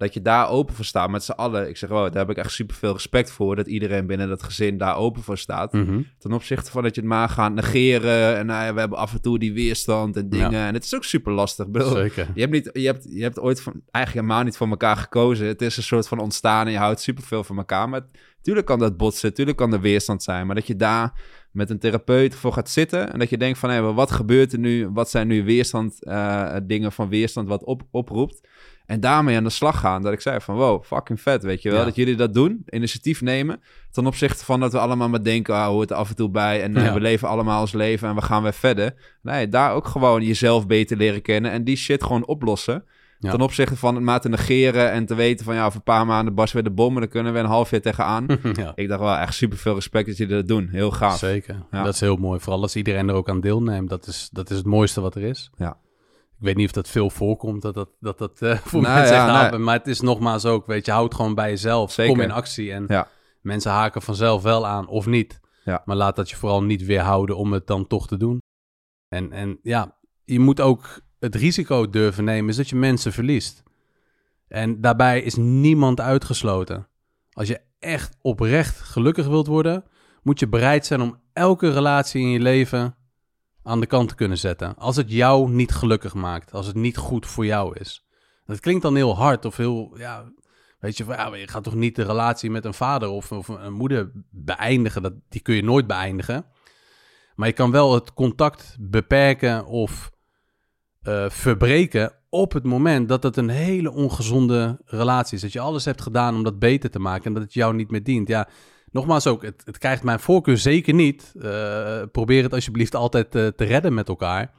Dat 0.00 0.14
je 0.14 0.22
daar 0.22 0.48
open 0.48 0.74
voor 0.74 0.84
staat 0.84 1.10
met 1.10 1.24
z'n 1.24 1.30
allen. 1.32 1.68
Ik 1.68 1.76
zeg, 1.76 1.90
oh, 1.90 2.02
daar 2.02 2.16
heb 2.16 2.30
ik 2.30 2.36
echt 2.36 2.52
super 2.52 2.76
veel 2.76 2.92
respect 2.92 3.32
voor. 3.32 3.56
Dat 3.56 3.66
iedereen 3.66 4.06
binnen 4.06 4.28
dat 4.28 4.42
gezin 4.42 4.78
daar 4.78 4.96
open 4.96 5.22
voor 5.22 5.38
staat. 5.38 5.72
Mhm. 5.72 6.00
Ten 6.18 6.32
opzichte 6.32 6.70
van 6.70 6.82
dat 6.82 6.94
je 6.94 7.00
het 7.00 7.10
maar 7.10 7.28
gaat 7.28 7.54
negeren. 7.54 8.36
En 8.36 8.46
nou 8.46 8.64
ja, 8.64 8.74
we 8.74 8.80
hebben 8.80 8.98
af 8.98 9.12
en 9.12 9.20
toe 9.20 9.38
die 9.38 9.52
weerstand 9.52 10.16
en 10.16 10.28
dingen. 10.28 10.52
En 10.66 10.74
het 10.74 10.84
is 10.84 10.94
ook 10.94 11.04
super 11.04 11.32
lastig. 11.32 11.66
Zeker. 11.72 12.28
Je 12.34 12.40
hebt, 12.40 12.52
niet, 12.52 12.70
je, 12.72 12.86
hebt, 12.86 13.06
je 13.10 13.22
hebt 13.22 13.40
ooit 13.40 13.62
van, 13.62 13.72
eigenlijk 13.90 14.26
helemaal 14.26 14.44
niet 14.44 14.56
voor 14.56 14.68
elkaar 14.68 14.96
gekozen. 14.96 15.46
Het 15.46 15.62
is 15.62 15.76
een 15.76 15.82
soort 15.82 16.08
van 16.08 16.18
ontstaan 16.18 16.66
en 16.66 16.72
je 16.72 16.78
houdt 16.78 17.00
super 17.00 17.24
veel 17.24 17.44
van 17.44 17.56
elkaar. 17.56 17.88
Maar 17.88 18.02
tuurlijk 18.42 18.66
kan 18.66 18.78
dat 18.78 18.96
botsen. 18.96 19.34
Tuurlijk 19.34 19.56
kan 19.56 19.72
er 19.72 19.80
weerstand 19.80 20.22
zijn. 20.22 20.46
Maar 20.46 20.54
dat 20.54 20.66
je 20.66 20.76
daar 20.76 21.12
met 21.50 21.70
een 21.70 21.78
therapeut 21.78 22.34
voor 22.34 22.52
gaat 22.52 22.70
zitten. 22.70 23.12
En 23.12 23.18
dat 23.18 23.30
je 23.30 23.38
denkt 23.38 23.58
van, 23.58 23.70
hé, 23.70 23.92
wat 23.92 24.10
gebeurt 24.10 24.52
er 24.52 24.58
nu? 24.58 24.88
Wat 24.88 25.10
zijn 25.10 25.26
nu 25.26 25.44
weerstand, 25.44 25.98
uh, 26.00 26.56
dingen 26.62 26.92
van 26.92 27.08
weerstand 27.08 27.48
wat 27.48 27.64
op, 27.64 27.82
oproept? 27.90 28.48
En 28.90 29.00
daarmee 29.00 29.36
aan 29.36 29.44
de 29.44 29.50
slag 29.50 29.80
gaan. 29.80 30.02
Dat 30.02 30.12
ik 30.12 30.20
zei 30.20 30.40
van, 30.40 30.54
wow, 30.54 30.84
fucking 30.84 31.20
vet, 31.20 31.42
weet 31.42 31.62
je 31.62 31.70
wel. 31.70 31.84
Dat 31.84 31.94
jullie 31.94 32.16
dat 32.16 32.34
doen, 32.34 32.62
initiatief 32.68 33.20
nemen. 33.20 33.60
Ten 33.90 34.06
opzichte 34.06 34.44
van 34.44 34.60
dat 34.60 34.72
we 34.72 34.78
allemaal 34.78 35.08
maar 35.08 35.22
denken, 35.22 35.54
ah, 35.54 35.66
hoort 35.66 35.90
er 35.90 35.96
af 35.96 36.08
en 36.08 36.16
toe 36.16 36.30
bij. 36.30 36.62
En 36.62 36.76
uh, 36.76 36.92
we 36.92 37.00
leven 37.00 37.28
allemaal 37.28 37.60
ons 37.60 37.72
leven 37.72 38.08
en 38.08 38.14
we 38.14 38.22
gaan 38.22 38.42
weer 38.42 38.52
verder. 38.52 38.94
Nee, 39.22 39.48
daar 39.48 39.74
ook 39.74 39.86
gewoon 39.86 40.22
jezelf 40.22 40.66
beter 40.66 40.96
leren 40.96 41.22
kennen. 41.22 41.50
En 41.50 41.64
die 41.64 41.76
shit 41.76 42.02
gewoon 42.02 42.26
oplossen. 42.26 42.84
Ten 43.20 43.40
opzichte 43.40 43.76
van 43.76 43.94
het 43.94 44.04
maar 44.04 44.20
te 44.20 44.28
negeren 44.28 44.90
en 44.90 45.06
te 45.06 45.14
weten 45.14 45.44
van 45.44 45.54
ja, 45.54 45.64
over 45.64 45.76
een 45.76 45.82
paar 45.82 46.06
maanden 46.06 46.34
barst 46.34 46.52
weer 46.52 46.62
de 46.62 46.70
bom 46.70 46.94
en 46.94 47.00
dan 47.00 47.08
kunnen 47.08 47.32
we 47.32 47.38
een 47.38 47.44
half 47.44 47.70
jaar 47.70 47.80
tegenaan. 47.80 48.26
ja. 48.52 48.72
Ik 48.74 48.88
dacht 48.88 49.00
wel 49.00 49.16
echt 49.16 49.34
super 49.34 49.58
veel 49.58 49.74
respect 49.74 50.06
dat 50.06 50.16
jullie 50.16 50.34
dat 50.34 50.48
doen. 50.48 50.68
Heel 50.68 50.90
gaaf. 50.90 51.18
Zeker. 51.18 51.62
Ja. 51.70 51.82
Dat 51.82 51.94
is 51.94 52.00
heel 52.00 52.16
mooi. 52.16 52.40
Vooral 52.40 52.62
als 52.62 52.76
iedereen 52.76 53.08
er 53.08 53.14
ook 53.14 53.28
aan 53.28 53.40
deelneemt. 53.40 53.88
Dat 53.88 54.06
is, 54.06 54.28
dat 54.32 54.50
is 54.50 54.56
het 54.56 54.66
mooiste 54.66 55.00
wat 55.00 55.14
er 55.14 55.22
is. 55.22 55.50
Ja. 55.56 55.76
Ik 56.40 56.46
weet 56.46 56.56
niet 56.56 56.66
of 56.66 56.72
dat 56.72 56.88
veel 56.88 57.10
voorkomt, 57.10 57.62
dat 57.62 57.74
dat, 57.74 57.88
dat, 58.00 58.18
dat 58.18 58.42
uh, 58.42 58.56
voor 58.70 58.82
nou, 58.82 58.94
mensen 58.94 59.16
ja, 59.16 59.58
Maar 59.58 59.78
het 59.78 59.86
is 59.86 60.00
nogmaals 60.00 60.44
ook, 60.44 60.66
weet 60.66 60.86
je, 60.86 60.92
houd 60.92 61.14
gewoon 61.14 61.34
bij 61.34 61.50
jezelf. 61.50 61.92
Zeker. 61.92 62.12
Kom 62.12 62.22
in 62.22 62.30
actie 62.30 62.72
en 62.72 62.84
ja. 62.88 63.08
mensen 63.40 63.70
haken 63.70 64.02
vanzelf 64.02 64.42
wel 64.42 64.66
aan 64.66 64.88
of 64.88 65.06
niet. 65.06 65.40
Ja. 65.64 65.82
Maar 65.84 65.96
laat 65.96 66.16
dat 66.16 66.30
je 66.30 66.36
vooral 66.36 66.62
niet 66.62 66.84
weerhouden 66.84 67.36
om 67.36 67.52
het 67.52 67.66
dan 67.66 67.86
toch 67.86 68.06
te 68.06 68.16
doen. 68.16 68.38
En, 69.08 69.32
en 69.32 69.58
ja, 69.62 69.96
je 70.24 70.40
moet 70.40 70.60
ook 70.60 71.00
het 71.18 71.34
risico 71.34 71.90
durven 71.90 72.24
nemen 72.24 72.50
is 72.50 72.56
dat 72.56 72.68
je 72.68 72.76
mensen 72.76 73.12
verliest. 73.12 73.62
En 74.48 74.80
daarbij 74.80 75.20
is 75.20 75.34
niemand 75.36 76.00
uitgesloten. 76.00 76.88
Als 77.32 77.48
je 77.48 77.60
echt 77.78 78.16
oprecht 78.20 78.80
gelukkig 78.80 79.26
wilt 79.26 79.46
worden, 79.46 79.84
moet 80.22 80.40
je 80.40 80.48
bereid 80.48 80.86
zijn 80.86 81.00
om 81.00 81.20
elke 81.32 81.72
relatie 81.72 82.22
in 82.22 82.30
je 82.30 82.40
leven 82.40 82.94
aan 83.62 83.80
de 83.80 83.86
kant 83.86 84.08
te 84.08 84.14
kunnen 84.14 84.38
zetten. 84.38 84.76
Als 84.76 84.96
het 84.96 85.10
jou 85.10 85.50
niet 85.50 85.72
gelukkig 85.72 86.14
maakt, 86.14 86.52
als 86.52 86.66
het 86.66 86.76
niet 86.76 86.96
goed 86.96 87.26
voor 87.26 87.46
jou 87.46 87.78
is. 87.78 88.08
Dat 88.46 88.60
klinkt 88.60 88.82
dan 88.82 88.96
heel 88.96 89.16
hard 89.16 89.44
of 89.44 89.56
heel, 89.56 89.98
ja, 89.98 90.32
Weet 90.80 90.96
je, 90.96 91.04
je 91.32 91.48
gaat 91.48 91.64
toch 91.64 91.74
niet 91.74 91.96
de 91.96 92.02
relatie 92.02 92.50
met 92.50 92.64
een 92.64 92.74
vader 92.74 93.08
of, 93.08 93.32
of 93.32 93.48
een 93.48 93.72
moeder 93.72 94.12
beëindigen? 94.30 95.02
Dat, 95.02 95.12
die 95.28 95.40
kun 95.40 95.54
je 95.54 95.62
nooit 95.62 95.86
beëindigen. 95.86 96.46
Maar 97.34 97.48
je 97.48 97.54
kan 97.54 97.70
wel 97.70 97.94
het 97.94 98.14
contact 98.14 98.76
beperken 98.80 99.66
of 99.66 100.10
uh, 101.02 101.30
verbreken 101.30 102.12
op 102.28 102.52
het 102.52 102.64
moment 102.64 103.08
dat 103.08 103.22
het 103.22 103.36
een 103.36 103.48
hele 103.48 103.90
ongezonde 103.90 104.80
relatie 104.84 105.36
is. 105.36 105.42
Dat 105.42 105.52
je 105.52 105.60
alles 105.60 105.84
hebt 105.84 106.02
gedaan 106.02 106.34
om 106.34 106.42
dat 106.42 106.58
beter 106.58 106.90
te 106.90 106.98
maken 106.98 107.24
en 107.24 107.32
dat 107.32 107.42
het 107.42 107.54
jou 107.54 107.74
niet 107.74 107.90
meer 107.90 108.02
dient. 108.02 108.28
Ja, 108.28 108.48
nogmaals 108.90 109.26
ook, 109.26 109.42
het, 109.42 109.62
het 109.64 109.78
krijgt 109.78 110.02
mijn 110.02 110.20
voorkeur 110.20 110.56
zeker 110.56 110.94
niet. 110.94 111.32
Uh, 111.36 112.02
probeer 112.12 112.42
het 112.42 112.52
alsjeblieft 112.52 112.94
altijd 112.94 113.34
uh, 113.34 113.46
te 113.46 113.64
redden 113.64 113.94
met 113.94 114.08
elkaar. 114.08 114.50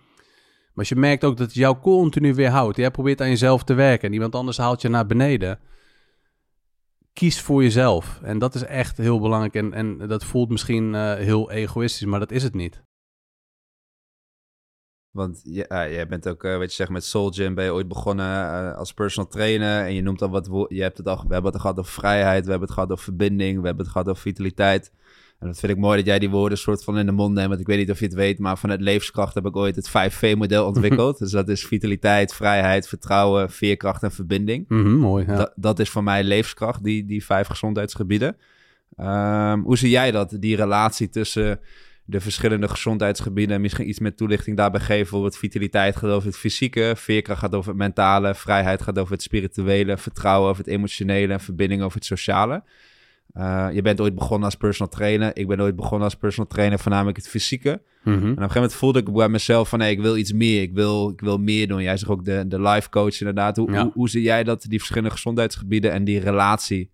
Maar 0.71 0.79
als 0.79 0.89
je 0.89 0.95
merkt 0.95 1.23
ook 1.23 1.37
dat 1.37 1.47
het 1.47 1.55
jou 1.55 1.77
continu 1.77 2.33
weerhoudt. 2.33 2.77
Jij 2.77 2.91
probeert 2.91 3.21
aan 3.21 3.29
jezelf 3.29 3.63
te 3.63 3.73
werken 3.73 4.07
en 4.07 4.13
iemand 4.13 4.35
anders 4.35 4.57
haalt 4.57 4.81
je 4.81 4.89
naar 4.89 5.05
beneden. 5.05 5.59
Kies 7.13 7.41
voor 7.41 7.63
jezelf. 7.63 8.19
En 8.23 8.39
dat 8.39 8.55
is 8.55 8.63
echt 8.63 8.97
heel 8.97 9.19
belangrijk. 9.19 9.55
En, 9.55 9.73
en 9.73 10.07
dat 10.07 10.23
voelt 10.23 10.49
misschien 10.49 10.93
uh, 10.93 11.13
heel 11.13 11.51
egoïstisch, 11.51 12.05
maar 12.07 12.19
dat 12.19 12.31
is 12.31 12.43
het 12.43 12.53
niet. 12.53 12.83
Want 15.11 15.41
je, 15.43 15.65
uh, 15.69 15.93
jij 15.93 16.07
bent 16.07 16.27
ook, 16.27 16.43
uh, 16.43 16.57
weet 16.57 16.69
je, 16.69 16.75
zeg 16.75 16.89
met 16.89 17.05
Soul 17.05 17.31
Gym 17.31 17.53
ben 17.53 17.65
je 17.65 17.73
ooit 17.73 17.87
begonnen 17.87 18.25
uh, 18.25 18.75
als 18.77 18.93
personal 18.93 19.29
trainer. 19.29 19.85
En 19.85 19.93
je 19.93 20.01
noemt 20.01 20.21
al 20.21 20.29
wat, 20.29 20.65
je 20.67 20.81
hebt 20.81 20.97
het 20.97 21.07
al, 21.07 21.23
we 21.27 21.33
hebben 21.33 21.51
het 21.51 21.61
gehad 21.61 21.79
over 21.79 21.91
vrijheid, 21.91 22.43
we 22.43 22.49
hebben 22.49 22.67
het 22.67 22.77
gehad 22.77 22.91
over 22.91 23.03
verbinding, 23.03 23.59
we 23.59 23.65
hebben 23.65 23.83
het 23.83 23.93
gehad 23.93 24.07
over 24.07 24.21
vitaliteit. 24.21 24.91
En 25.39 25.47
dat 25.47 25.59
vind 25.59 25.71
ik 25.71 25.77
mooi 25.77 25.97
dat 25.97 26.05
jij 26.05 26.19
die 26.19 26.29
woorden 26.29 26.57
soort 26.57 26.83
van 26.83 26.97
in 26.97 27.05
de 27.05 27.11
mond 27.11 27.33
neemt. 27.33 27.47
Want 27.47 27.59
ik 27.59 27.67
weet 27.67 27.77
niet 27.77 27.91
of 27.91 27.99
je 27.99 28.05
het 28.05 28.13
weet, 28.13 28.39
maar 28.39 28.57
vanuit 28.57 28.81
levenskracht 28.81 29.33
heb 29.33 29.45
ik 29.45 29.55
ooit 29.55 29.75
het 29.75 29.89
5V-model 29.89 30.65
ontwikkeld. 30.65 31.17
dus 31.19 31.31
dat 31.31 31.49
is 31.49 31.65
vitaliteit, 31.65 32.33
vrijheid, 32.33 32.87
vertrouwen, 32.87 33.51
veerkracht 33.51 34.03
en 34.03 34.11
verbinding. 34.11 34.65
Mm 34.67 34.83
-hmm, 34.83 34.97
mooi, 34.97 35.25
ja. 35.25 35.35
dat, 35.35 35.53
dat 35.55 35.79
is 35.79 35.89
voor 35.89 36.03
mij 36.03 36.23
levenskracht, 36.23 36.83
die, 36.83 37.05
die 37.05 37.25
vijf 37.25 37.47
gezondheidsgebieden. 37.47 38.37
Um, 38.97 39.63
hoe 39.63 39.77
zie 39.77 39.89
jij 39.89 40.11
dat, 40.11 40.35
die 40.39 40.55
relatie 40.55 41.09
tussen 41.09 41.59
de 42.11 42.19
verschillende 42.19 42.67
gezondheidsgebieden 42.67 43.55
en 43.55 43.61
misschien 43.61 43.89
iets 43.89 43.99
meer 43.99 44.15
toelichting 44.15 44.57
daarbij 44.57 44.79
geven. 44.79 45.01
Bijvoorbeeld 45.01 45.37
vitaliteit 45.37 45.95
gaat 45.95 46.09
over 46.09 46.27
het 46.27 46.37
fysieke, 46.37 46.93
veerkracht 46.95 47.39
gaat 47.39 47.55
over 47.55 47.69
het 47.69 47.79
mentale, 47.79 48.35
vrijheid 48.35 48.81
gaat 48.81 48.99
over 48.99 49.13
het 49.13 49.21
spirituele, 49.21 49.97
vertrouwen 49.97 50.49
over 50.49 50.63
het 50.63 50.73
emotionele 50.73 51.33
en 51.33 51.39
verbinding 51.39 51.81
over 51.81 51.97
het 51.97 52.05
sociale. 52.05 52.63
Uh, 53.37 53.67
je 53.73 53.81
bent 53.81 54.01
ooit 54.01 54.15
begonnen 54.15 54.45
als 54.45 54.55
personal 54.55 54.91
trainer. 54.91 55.31
Ik 55.33 55.47
ben 55.47 55.61
ooit 55.61 55.75
begonnen 55.75 56.03
als 56.03 56.15
personal 56.15 56.49
trainer, 56.49 56.79
voornamelijk 56.79 57.17
het 57.17 57.27
fysieke. 57.27 57.81
Mm 58.03 58.13
-hmm. 58.13 58.13
En 58.13 58.19
op 58.19 58.23
een 58.23 58.35
gegeven 58.35 58.53
moment 58.53 58.73
voelde 58.73 58.99
ik 58.99 59.13
bij 59.13 59.29
mezelf 59.29 59.69
van... 59.69 59.79
Hey, 59.79 59.91
ik 59.91 60.01
wil 60.01 60.17
iets 60.17 60.33
meer, 60.33 60.61
ik 60.61 60.73
wil, 60.73 61.09
ik 61.09 61.21
wil 61.21 61.37
meer 61.37 61.67
doen. 61.67 61.81
Jij 61.81 61.97
zegt 61.97 62.11
ook 62.11 62.25
de, 62.25 62.47
de 62.47 62.61
life 62.61 62.89
coach 62.89 63.19
inderdaad. 63.19 63.57
Hoe, 63.57 63.71
ja. 63.71 63.83
hoe, 63.83 63.91
hoe 63.93 64.09
zie 64.09 64.21
jij 64.21 64.43
dat, 64.43 64.65
die 64.69 64.77
verschillende 64.77 65.11
gezondheidsgebieden... 65.11 65.91
en 65.91 66.03
die 66.03 66.19
relatie 66.19 66.91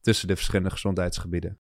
tussen 0.00 0.28
de 0.28 0.36
verschillende 0.36 0.70
gezondheidsgebieden? 0.70 1.58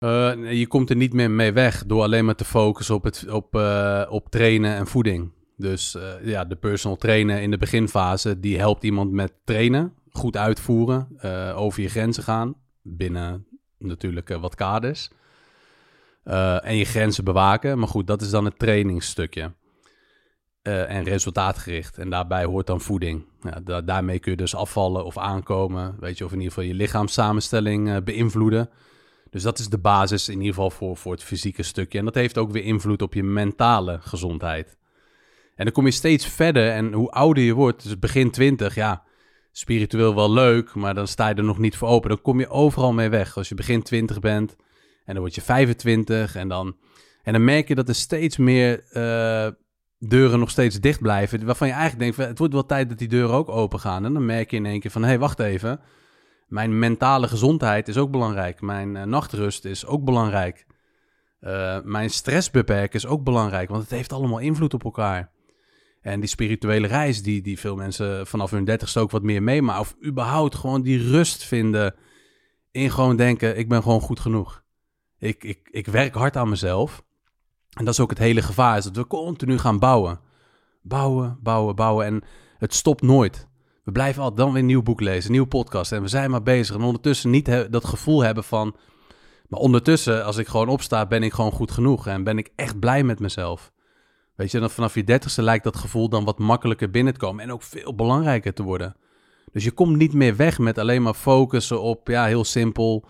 Uh, 0.00 0.52
je 0.52 0.66
komt 0.66 0.90
er 0.90 0.96
niet 0.96 1.12
meer 1.12 1.30
mee 1.30 1.52
weg 1.52 1.86
door 1.86 2.02
alleen 2.02 2.24
maar 2.24 2.34
te 2.34 2.44
focussen 2.44 2.94
op, 2.94 3.04
het, 3.04 3.28
op, 3.28 3.54
uh, 3.54 4.02
op 4.08 4.30
trainen 4.30 4.74
en 4.74 4.86
voeding. 4.86 5.32
Dus 5.56 5.94
uh, 5.94 6.26
ja, 6.26 6.44
de 6.44 6.56
personal 6.56 6.96
trainer 6.96 7.40
in 7.40 7.50
de 7.50 7.58
beginfase, 7.58 8.40
die 8.40 8.58
helpt 8.58 8.84
iemand 8.84 9.12
met 9.12 9.32
trainen, 9.44 9.92
goed 10.10 10.36
uitvoeren, 10.36 11.08
over 11.54 11.82
je 11.82 11.88
grenzen 11.88 12.22
gaan, 12.22 12.54
binnen 12.82 13.46
natuurlijk 13.78 14.28
wat 14.28 14.54
kaders. 14.54 15.10
en 16.62 16.76
je 16.76 16.84
grenzen 16.84 17.24
bewaken. 17.24 17.78
Maar 17.78 17.88
goed, 17.88 18.06
dat 18.06 18.22
is 18.22 18.30
dan 18.30 18.44
het 18.44 18.58
trainingsstukje. 18.58 19.52
en 20.62 21.02
resultaatgericht. 21.02 21.98
En 21.98 22.10
daarbij 22.10 22.44
hoort 22.44 22.66
dan 22.66 22.80
voeding. 22.80 23.24
Ja, 23.40 23.60
da 23.60 23.80
daarmee 23.80 24.18
kun 24.18 24.30
je 24.30 24.36
dus 24.36 24.54
afvallen 24.54 25.04
of 25.04 25.18
aankomen. 25.18 25.96
Weet 26.00 26.18
je, 26.18 26.24
of 26.24 26.32
in 26.32 26.38
ieder 26.38 26.52
geval 26.52 26.68
je 26.68 26.74
lichaamssamenstelling 26.74 28.04
beïnvloeden. 28.04 28.70
Dus 29.30 29.42
dat 29.42 29.58
is 29.58 29.68
de 29.68 29.78
basis 29.78 30.28
in 30.28 30.38
ieder 30.38 30.54
geval 30.54 30.70
voor, 30.70 30.96
voor 30.96 31.12
het 31.12 31.22
fysieke 31.22 31.62
stukje. 31.62 31.98
En 31.98 32.04
dat 32.04 32.14
heeft 32.14 32.38
ook 32.38 32.50
weer 32.50 32.64
invloed 32.64 33.02
op 33.02 33.14
je 33.14 33.22
mentale 33.22 33.98
gezondheid. 34.00 34.76
En 35.54 35.64
dan 35.64 35.72
kom 35.72 35.84
je 35.84 35.90
steeds 35.90 36.26
verder 36.26 36.70
en 36.70 36.92
hoe 36.92 37.10
ouder 37.10 37.42
je 37.42 37.52
wordt, 37.52 37.82
dus 37.82 37.98
begin 37.98 38.30
20, 38.30 38.74
ja, 38.74 39.02
spiritueel 39.52 40.14
wel 40.14 40.32
leuk, 40.32 40.74
maar 40.74 40.94
dan 40.94 41.08
sta 41.08 41.28
je 41.28 41.34
er 41.34 41.44
nog 41.44 41.58
niet 41.58 41.76
voor 41.76 41.88
open. 41.88 42.08
Dan 42.08 42.22
kom 42.22 42.40
je 42.40 42.48
overal 42.48 42.92
mee 42.92 43.08
weg. 43.08 43.36
Als 43.36 43.48
je 43.48 43.54
begin 43.54 43.82
20 43.82 44.20
bent 44.20 44.56
en 45.04 45.14
dan 45.14 45.18
word 45.22 45.34
je 45.34 45.40
25 45.40 46.36
en 46.36 46.48
dan, 46.48 46.76
en 47.22 47.32
dan 47.32 47.44
merk 47.44 47.68
je 47.68 47.74
dat 47.74 47.88
er 47.88 47.94
steeds 47.94 48.36
meer 48.36 48.84
uh, 48.92 49.48
deuren 49.98 50.38
nog 50.38 50.50
steeds 50.50 50.80
dicht 50.80 51.00
blijven. 51.00 51.46
Waarvan 51.46 51.68
je 51.68 51.74
eigenlijk 51.74 52.16
denkt, 52.16 52.30
het 52.30 52.38
wordt 52.38 52.52
wel 52.52 52.66
tijd 52.66 52.88
dat 52.88 52.98
die 52.98 53.08
deuren 53.08 53.36
ook 53.36 53.48
open 53.48 53.80
gaan. 53.80 54.04
En 54.04 54.12
dan 54.12 54.24
merk 54.24 54.50
je 54.50 54.56
in 54.56 54.66
één 54.66 54.80
keer 54.80 54.90
van, 54.90 55.02
hé, 55.02 55.08
hey, 55.08 55.18
wacht 55.18 55.40
even 55.40 55.80
mijn 56.46 56.78
mentale 56.78 57.28
gezondheid 57.28 57.88
is 57.88 57.96
ook 57.96 58.10
belangrijk. 58.10 58.60
Mijn 58.60 58.94
uh, 58.94 59.02
nachtrust 59.02 59.64
is 59.64 59.86
ook 59.86 60.04
belangrijk. 60.04 60.66
Uh, 61.40 61.78
mijn 61.84 62.10
stress 62.10 62.50
beperken 62.50 62.98
is 62.98 63.06
ook 63.06 63.24
belangrijk, 63.24 63.68
want 63.68 63.82
het 63.82 63.90
heeft 63.90 64.12
allemaal 64.12 64.38
invloed 64.38 64.74
op 64.74 64.84
elkaar. 64.84 65.30
En 66.00 66.20
die 66.20 66.28
spirituele 66.28 66.86
reis, 66.86 67.22
die, 67.22 67.42
die 67.42 67.58
veel 67.58 67.76
mensen 67.76 68.26
vanaf 68.26 68.50
hun 68.50 68.64
dertigste 68.64 69.00
ook 69.00 69.10
wat 69.10 69.22
meer 69.22 69.42
meemaken. 69.42 69.80
Of 69.80 69.96
überhaupt 70.04 70.54
gewoon 70.54 70.82
die 70.82 71.10
rust 71.10 71.44
vinden 71.44 71.94
in 72.70 72.90
gewoon 72.90 73.16
denken, 73.16 73.58
ik 73.58 73.68
ben 73.68 73.82
gewoon 73.82 74.00
goed 74.00 74.20
genoeg. 74.20 74.62
Ik, 75.18 75.44
ik, 75.44 75.68
ik 75.70 75.86
werk 75.86 76.14
hard 76.14 76.36
aan 76.36 76.48
mezelf. 76.48 77.04
En 77.72 77.84
dat 77.84 77.94
is 77.94 78.00
ook 78.00 78.10
het 78.10 78.18
hele 78.18 78.42
gevaar, 78.42 78.76
is 78.76 78.84
dat 78.84 78.96
we 78.96 79.06
continu 79.06 79.58
gaan 79.58 79.78
bouwen. 79.78 80.20
Bouwen, 80.82 81.38
bouwen, 81.42 81.76
bouwen. 81.76 82.06
En 82.06 82.22
het 82.58 82.74
stopt 82.74 83.02
nooit. 83.02 83.48
We 83.86 83.92
blijven 83.92 84.22
altijd 84.22 84.40
dan 84.40 84.52
weer 84.52 84.60
een 84.60 84.66
nieuw 84.66 84.82
boek 84.82 85.00
lezen, 85.00 85.24
een 85.24 85.30
nieuwe 85.30 85.46
podcast. 85.46 85.92
En 85.92 86.02
we 86.02 86.08
zijn 86.08 86.30
maar 86.30 86.42
bezig. 86.42 86.76
En 86.76 86.82
ondertussen 86.82 87.30
niet 87.30 87.66
dat 87.70 87.84
gevoel 87.84 88.22
hebben 88.22 88.44
van... 88.44 88.76
Maar 89.48 89.60
ondertussen, 89.60 90.24
als 90.24 90.36
ik 90.36 90.46
gewoon 90.46 90.68
opsta, 90.68 91.06
ben 91.06 91.22
ik 91.22 91.32
gewoon 91.32 91.52
goed 91.52 91.70
genoeg. 91.70 92.06
En 92.06 92.24
ben 92.24 92.38
ik 92.38 92.50
echt 92.56 92.78
blij 92.78 93.02
met 93.02 93.18
mezelf. 93.18 93.72
Weet 94.34 94.50
je, 94.50 94.60
dan 94.60 94.70
vanaf 94.70 94.94
je 94.94 95.04
dertigste 95.04 95.42
lijkt 95.42 95.64
dat 95.64 95.76
gevoel 95.76 96.08
dan 96.08 96.24
wat 96.24 96.38
makkelijker 96.38 96.90
binnen 96.90 97.12
te 97.12 97.18
komen. 97.18 97.44
En 97.44 97.52
ook 97.52 97.62
veel 97.62 97.94
belangrijker 97.94 98.54
te 98.54 98.62
worden. 98.62 98.96
Dus 99.52 99.64
je 99.64 99.70
komt 99.70 99.96
niet 99.96 100.12
meer 100.12 100.36
weg 100.36 100.58
met 100.58 100.78
alleen 100.78 101.02
maar 101.02 101.14
focussen 101.14 101.82
op, 101.82 102.08
ja, 102.08 102.24
heel 102.26 102.44
simpel... 102.44 103.04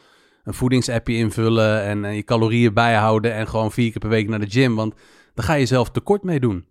een 0.44 0.54
voedingsappje 0.54 1.16
invullen 1.16 1.82
en, 1.82 2.04
en 2.04 2.14
je 2.14 2.24
calorieën 2.24 2.74
bijhouden... 2.74 3.34
en 3.34 3.48
gewoon 3.48 3.72
vier 3.72 3.90
keer 3.90 4.00
per 4.00 4.08
week 4.08 4.28
naar 4.28 4.40
de 4.40 4.50
gym. 4.50 4.74
Want 4.74 4.94
dan 5.34 5.44
ga 5.44 5.54
je 5.54 5.66
zelf 5.66 5.90
tekort 5.90 6.22
mee 6.22 6.40
doen. 6.40 6.66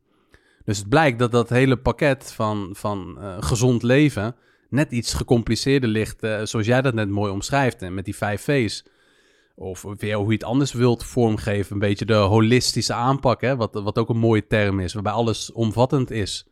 Dus 0.66 0.78
het 0.78 0.90
blijkt 0.90 1.20
dat 1.20 1.32
dat 1.32 1.50
hele 1.50 1.78
pakket 1.78 2.32
van, 2.32 2.70
van 2.74 3.18
uh, 3.20 3.38
gezond 3.40 3.84
leven 3.84 4.36
net 4.70 4.92
iets 4.92 5.14
gecompliceerder 5.14 5.90
ligt, 5.90 6.24
uh, 6.24 6.42
zoals 6.44 6.66
jij 6.66 6.82
dat 6.82 6.94
net 6.94 7.10
mooi 7.10 7.32
omschrijft, 7.32 7.90
met 7.90 8.06
die 8.06 8.16
vijf 8.16 8.42
V's. 8.42 8.86
Of 9.56 9.86
weer 9.98 10.16
hoe 10.16 10.28
je 10.28 10.34
het 10.34 10.44
anders 10.44 10.74
wilt 10.74 11.04
vormgeven, 11.04 11.74
een 11.74 11.80
beetje 11.80 12.06
de 12.06 12.14
holistische 12.14 12.94
aanpak, 12.94 13.42
hè? 13.42 13.56
Wat, 13.56 13.74
wat 13.74 13.98
ook 13.98 14.10
een 14.10 14.18
mooie 14.18 14.48
term 14.48 14.80
is, 14.80 14.94
waarbij 14.94 15.12
alles 15.12 15.52
omvattend 15.52 16.12
is. 16.12 16.48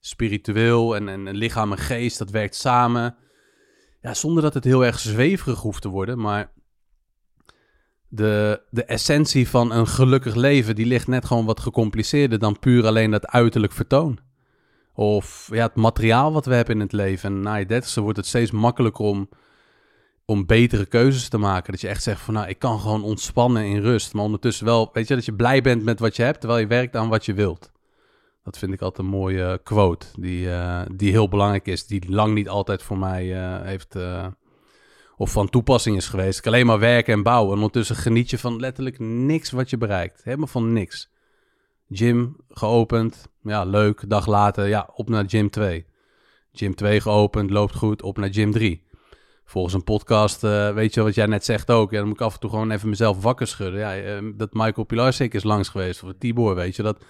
Spiritueel 0.00 0.96
en, 0.96 1.08
en, 1.08 1.26
en 1.26 1.36
lichaam 1.36 1.72
en 1.72 1.78
geest, 1.78 2.18
dat 2.18 2.30
werkt 2.30 2.54
samen. 2.54 3.16
Ja, 4.00 4.14
zonder 4.14 4.42
dat 4.42 4.54
het 4.54 4.64
heel 4.64 4.84
erg 4.84 4.98
zweverig 4.98 5.60
hoeft 5.60 5.82
te 5.82 5.88
worden, 5.88 6.18
maar 6.18 6.52
de, 8.08 8.62
de 8.70 8.84
essentie 8.84 9.48
van 9.48 9.72
een 9.72 9.86
gelukkig 9.86 10.34
leven, 10.34 10.74
die 10.74 10.86
ligt 10.86 11.06
net 11.06 11.24
gewoon 11.24 11.44
wat 11.44 11.60
gecompliceerder 11.60 12.38
dan 12.38 12.58
puur 12.58 12.86
alleen 12.86 13.10
dat 13.10 13.26
uiterlijk 13.26 13.72
vertoon. 13.72 14.18
Of 14.94 15.48
ja, 15.52 15.66
het 15.66 15.74
materiaal 15.74 16.32
wat 16.32 16.46
we 16.46 16.54
hebben 16.54 16.74
in 16.74 16.80
het 16.80 16.92
leven. 16.92 17.30
En 17.30 17.40
na 17.40 17.54
je 17.54 17.66
dertigste 17.66 18.00
wordt 18.00 18.16
het 18.16 18.26
steeds 18.26 18.50
makkelijker 18.50 19.04
om, 19.04 19.28
om 20.24 20.46
betere 20.46 20.86
keuzes 20.86 21.28
te 21.28 21.38
maken. 21.38 21.72
Dat 21.72 21.80
je 21.80 21.88
echt 21.88 22.02
zegt 22.02 22.20
van 22.20 22.34
nou, 22.34 22.48
ik 22.48 22.58
kan 22.58 22.80
gewoon 22.80 23.02
ontspannen 23.02 23.64
in 23.64 23.80
rust. 23.80 24.12
Maar 24.12 24.24
ondertussen 24.24 24.64
wel, 24.64 24.90
weet 24.92 25.08
je, 25.08 25.14
dat 25.14 25.24
je 25.24 25.34
blij 25.34 25.62
bent 25.62 25.84
met 25.84 26.00
wat 26.00 26.16
je 26.16 26.22
hebt, 26.22 26.40
terwijl 26.40 26.60
je 26.60 26.66
werkt 26.66 26.96
aan 26.96 27.08
wat 27.08 27.24
je 27.24 27.34
wilt. 27.34 27.72
Dat 28.42 28.58
vind 28.58 28.72
ik 28.72 28.80
altijd 28.80 29.06
een 29.06 29.14
mooie 29.14 29.60
quote, 29.62 30.06
die, 30.18 30.46
uh, 30.46 30.82
die 30.92 31.10
heel 31.10 31.28
belangrijk 31.28 31.66
is. 31.66 31.86
Die 31.86 32.12
lang 32.12 32.34
niet 32.34 32.48
altijd 32.48 32.82
voor 32.82 32.98
mij 32.98 33.26
uh, 33.26 33.62
heeft... 33.62 33.96
Uh, 33.96 34.26
of 35.16 35.30
van 35.30 35.48
toepassing 35.48 35.96
is 35.96 36.08
geweest. 36.08 36.38
Ik 36.38 36.46
alleen 36.46 36.66
maar 36.66 36.78
werken 36.78 37.12
en 37.12 37.22
bouwen. 37.22 37.50
En 37.50 37.56
ondertussen 37.56 37.96
geniet 37.96 38.30
je 38.30 38.38
van 38.38 38.60
letterlijk 38.60 38.98
niks 38.98 39.50
wat 39.50 39.70
je 39.70 39.76
bereikt. 39.76 40.24
Helemaal 40.24 40.46
van 40.46 40.72
niks. 40.72 41.10
Gym 41.90 42.36
geopend. 42.48 43.28
Ja, 43.42 43.64
leuk. 43.64 44.04
Dag 44.08 44.26
later, 44.26 44.66
ja, 44.66 44.88
op 44.94 45.08
naar 45.08 45.24
gym 45.26 45.50
2. 45.50 45.86
Gym 46.52 46.74
2 46.74 47.00
geopend, 47.00 47.50
loopt 47.50 47.74
goed, 47.74 48.02
op 48.02 48.18
naar 48.18 48.32
gym 48.32 48.52
3. 48.52 48.84
Volgens 49.44 49.74
een 49.74 49.84
podcast, 49.84 50.44
uh, 50.44 50.72
weet 50.72 50.94
je 50.94 51.02
wat 51.02 51.14
jij 51.14 51.26
net 51.26 51.44
zegt 51.44 51.70
ook. 51.70 51.90
Ja, 51.90 51.98
dan 51.98 52.06
moet 52.06 52.16
ik 52.16 52.22
af 52.22 52.34
en 52.34 52.40
toe 52.40 52.50
gewoon 52.50 52.70
even 52.70 52.88
mezelf 52.88 53.22
wakker 53.22 53.46
schudden. 53.46 53.80
Ja, 53.80 54.20
uh, 54.20 54.32
dat 54.36 54.52
Michael 54.52 54.86
Pilarsik 54.86 55.34
is 55.34 55.42
langs 55.42 55.68
geweest. 55.68 56.02
Of 56.02 56.12
Tibor, 56.18 56.54
weet 56.54 56.76
je. 56.76 56.82
Dat, 56.82 57.04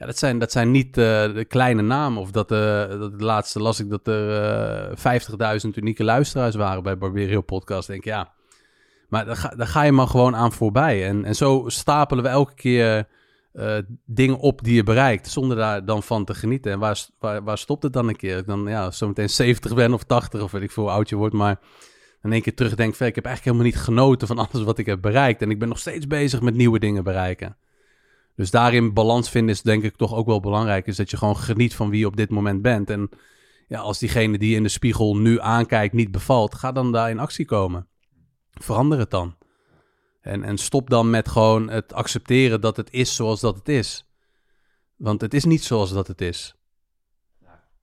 ja, 0.00 0.06
dat 0.06 0.18
zijn, 0.18 0.38
dat 0.38 0.52
zijn 0.52 0.70
niet 0.70 0.98
uh, 0.98 1.34
de 1.34 1.44
kleine 1.48 1.82
namen. 1.82 2.20
Of 2.20 2.30
dat, 2.30 2.48
dat 2.48 3.18
de 3.18 3.24
laatste 3.24 3.60
las 3.60 3.80
ik 3.80 3.90
dat 3.90 4.06
er 4.06 4.90
uh, 4.90 5.60
50.000 5.64 5.70
unieke 5.74 6.04
luisteraars 6.04 6.54
waren 6.54 6.82
bij 6.82 6.98
Barberio 6.98 7.40
Podcast. 7.40 7.86
Denk 7.86 8.04
ja, 8.04 8.32
maar 9.08 9.24
daar 9.24 9.36
ga, 9.36 9.52
ga 9.56 9.82
je 9.82 9.92
maar 9.92 10.06
gewoon 10.06 10.36
aan 10.36 10.52
voorbij. 10.52 11.06
En, 11.06 11.24
en 11.24 11.34
zo 11.34 11.64
stapelen 11.66 12.24
we 12.24 12.30
elke 12.30 12.54
keer 12.54 13.08
dingen 14.04 14.38
op 14.38 14.64
die 14.64 14.74
je 14.74 14.82
bereikt, 14.82 15.28
zonder 15.28 15.56
daar 15.56 15.84
dan 15.84 16.02
van 16.02 16.24
te 16.24 16.34
genieten. 16.34 16.72
En 16.72 16.78
waar, 16.78 17.06
waar, 17.18 17.42
waar 17.42 17.58
stopt 17.58 17.82
het 17.82 17.92
dan 17.92 18.08
een 18.08 18.16
keer? 18.16 18.44
Dan 18.44 18.64
ja, 18.68 18.90
zometeen 18.90 19.30
70 19.30 19.74
ben 19.74 19.92
of 19.92 20.02
80 20.02 20.42
of 20.42 20.50
weet 20.50 20.62
ik 20.62 20.70
veel 20.70 20.82
hoe 20.82 20.92
oud 20.92 21.08
je 21.08 21.16
wordt, 21.16 21.34
maar 21.34 21.60
in 22.22 22.32
één 22.32 22.42
keer 22.42 22.54
terugdenk 22.54 22.92
ik 22.92 23.14
heb 23.14 23.24
eigenlijk 23.24 23.44
helemaal 23.44 23.64
niet 23.64 23.84
genoten 23.84 24.26
van 24.26 24.38
alles 24.38 24.62
wat 24.62 24.78
ik 24.78 24.86
heb 24.86 25.00
bereikt. 25.00 25.42
En 25.42 25.50
ik 25.50 25.58
ben 25.58 25.68
nog 25.68 25.78
steeds 25.78 26.06
bezig 26.06 26.40
met 26.40 26.54
nieuwe 26.54 26.78
dingen 26.78 27.04
bereiken. 27.04 27.56
Dus 28.40 28.50
daarin 28.50 28.92
balans 28.92 29.30
vinden 29.30 29.54
is 29.54 29.62
denk 29.62 29.82
ik 29.82 29.96
toch 29.96 30.14
ook 30.14 30.26
wel 30.26 30.40
belangrijk. 30.40 30.86
Is 30.86 30.96
dat 30.96 31.10
je 31.10 31.16
gewoon 31.16 31.36
geniet 31.36 31.74
van 31.74 31.90
wie 31.90 31.98
je 31.98 32.06
op 32.06 32.16
dit 32.16 32.30
moment 32.30 32.62
bent. 32.62 32.90
En 32.90 33.10
ja, 33.68 33.80
als 33.80 33.98
diegene 33.98 34.38
die 34.38 34.50
je 34.50 34.56
in 34.56 34.62
de 34.62 34.68
spiegel 34.68 35.16
nu 35.16 35.40
aankijkt 35.40 35.94
niet 35.94 36.10
bevalt, 36.10 36.54
ga 36.54 36.72
dan 36.72 36.92
daar 36.92 37.10
in 37.10 37.18
actie 37.18 37.44
komen. 37.44 37.86
Verander 38.50 38.98
het 38.98 39.10
dan. 39.10 39.36
En, 40.20 40.44
en 40.44 40.58
stop 40.58 40.90
dan 40.90 41.10
met 41.10 41.28
gewoon 41.28 41.70
het 41.70 41.92
accepteren 41.92 42.60
dat 42.60 42.76
het 42.76 42.92
is 42.92 43.14
zoals 43.14 43.40
dat 43.40 43.56
het 43.56 43.68
is. 43.68 44.06
Want 44.96 45.20
het 45.20 45.34
is 45.34 45.44
niet 45.44 45.64
zoals 45.64 45.92
dat 45.92 46.06
het 46.06 46.20
is. 46.20 46.54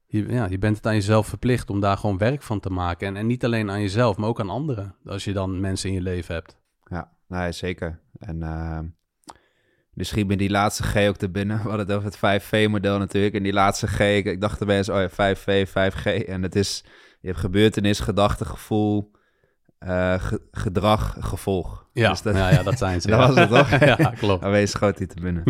Je, 0.05 0.25
ja, 0.27 0.45
je 0.45 0.57
bent 0.57 0.75
het 0.75 0.85
aan 0.85 0.95
jezelf 0.95 1.27
verplicht 1.27 1.69
om 1.69 1.79
daar 1.79 1.97
gewoon 1.97 2.17
werk 2.17 2.41
van 2.41 2.59
te 2.59 2.69
maken. 2.69 3.07
En, 3.07 3.15
en 3.15 3.27
niet 3.27 3.45
alleen 3.45 3.69
aan 3.69 3.81
jezelf, 3.81 4.17
maar 4.17 4.29
ook 4.29 4.39
aan 4.39 4.49
anderen. 4.49 4.95
Als 5.05 5.23
je 5.23 5.33
dan 5.33 5.59
mensen 5.59 5.89
in 5.89 5.95
je 5.95 6.01
leven 6.01 6.35
hebt. 6.35 6.57
Ja, 6.83 7.11
nee, 7.27 7.51
zeker. 7.51 7.99
En 8.19 8.37
uh, 8.37 8.79
misschien 9.97 10.27
ben 10.27 10.37
die 10.37 10.49
laatste 10.49 10.83
G 10.83 11.07
ook 11.07 11.17
te 11.17 11.29
binnen. 11.29 11.57
We 11.63 11.67
hadden 11.67 11.87
het 11.87 11.95
over 11.95 12.09
het 12.09 12.43
5V-model 12.43 12.97
natuurlijk. 12.97 13.35
En 13.35 13.43
die 13.43 13.53
laatste 13.53 13.87
G, 13.87 13.99
ik, 13.99 14.41
dacht 14.41 14.59
erbij 14.59 14.77
eens, 14.77 14.89
oh 14.89 14.99
ja, 14.99 15.35
5V, 15.35 15.69
5G. 15.69 16.25
En 16.27 16.43
het 16.43 16.55
is, 16.55 16.83
je 17.19 17.27
hebt 17.27 17.39
gebeurtenis, 17.39 17.99
gedachte, 17.99 18.45
gevoel, 18.45 19.11
uh, 19.79 20.23
gedrag, 20.51 21.15
gevolg. 21.19 21.85
Ja, 21.93 22.09
dus 22.09 22.21
dat, 22.21 22.35
ja, 22.35 22.49
ja, 22.49 22.63
dat 22.63 22.77
zijn 22.77 23.01
ze. 23.01 23.07
dat 23.11 23.27
was 23.27 23.35
het 23.35 23.49
toch? 23.49 23.79
ja, 23.97 24.13
klopt. 24.17 24.43
Wees 24.43 24.71
schoot 24.71 24.97
die 24.97 25.07
te 25.07 25.21
binnen. 25.21 25.43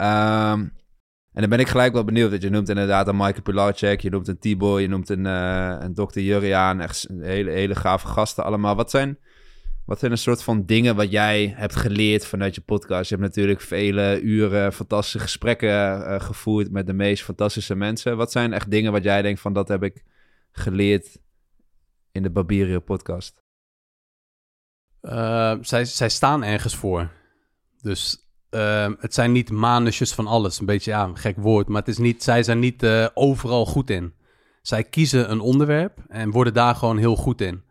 um, 0.00 0.72
en 1.32 1.42
dan 1.42 1.48
ben 1.50 1.60
ik 1.60 1.68
gelijk 1.68 1.92
wel 1.92 2.04
benieuwd. 2.04 2.30
Dat 2.30 2.42
je 2.42 2.50
noemt 2.50 2.68
inderdaad 2.68 3.08
een 3.08 3.16
Michael 3.16 3.42
Pilarczyk, 3.42 4.00
je 4.00 4.10
noemt 4.10 4.28
een 4.28 4.38
Tibor, 4.38 4.80
je 4.80 4.88
noemt 4.88 5.08
een, 5.08 5.24
uh, 5.24 5.76
een 5.78 5.94
Dr. 5.94 6.18
Juriaan. 6.18 6.80
Echt 6.80 7.08
hele, 7.20 7.50
hele 7.50 7.74
gave 7.74 8.06
gasten 8.06 8.44
allemaal. 8.44 8.74
Wat 8.74 8.90
zijn, 8.90 9.18
wat 9.86 9.98
zijn 9.98 10.12
een 10.12 10.18
soort 10.18 10.42
van 10.42 10.64
dingen 10.64 10.96
wat 10.96 11.10
jij 11.10 11.54
hebt 11.56 11.76
geleerd 11.76 12.26
vanuit 12.26 12.54
je 12.54 12.60
podcast? 12.60 13.08
Je 13.08 13.16
hebt 13.16 13.28
natuurlijk 13.28 13.60
vele 13.60 14.20
uren 14.20 14.72
fantastische 14.72 15.18
gesprekken 15.18 15.68
uh, 15.68 16.20
gevoerd 16.20 16.70
met 16.70 16.86
de 16.86 16.92
meest 16.92 17.22
fantastische 17.22 17.74
mensen. 17.74 18.16
Wat 18.16 18.32
zijn 18.32 18.52
echt 18.52 18.70
dingen 18.70 18.92
wat 18.92 19.02
jij 19.02 19.22
denkt 19.22 19.40
van 19.40 19.52
dat 19.52 19.68
heb 19.68 19.82
ik 19.82 20.04
geleerd 20.52 21.18
in 22.12 22.22
de 22.22 22.30
Barbirio 22.30 22.80
podcast? 22.80 23.42
Uh, 25.02 25.54
zij, 25.60 25.84
zij 25.84 26.08
staan 26.08 26.44
ergens 26.44 26.74
voor. 26.74 27.10
Dus 27.80 28.30
uh, 28.50 28.90
het 28.98 29.14
zijn 29.14 29.32
niet 29.32 29.50
manusjes 29.50 30.12
van 30.12 30.26
alles. 30.26 30.58
Een 30.58 30.66
beetje, 30.66 30.90
ja, 30.90 31.04
een 31.04 31.18
gek 31.18 31.36
woord. 31.36 31.68
Maar 31.68 31.80
het 31.80 31.88
is 31.88 31.98
niet, 31.98 32.22
zij 32.22 32.42
zijn 32.42 32.58
niet 32.58 32.82
uh, 32.82 33.06
overal 33.14 33.66
goed 33.66 33.90
in. 33.90 34.14
Zij 34.62 34.84
kiezen 34.84 35.30
een 35.30 35.40
onderwerp 35.40 35.98
en 36.08 36.30
worden 36.30 36.54
daar 36.54 36.74
gewoon 36.74 36.98
heel 36.98 37.16
goed 37.16 37.40
in. 37.40 37.62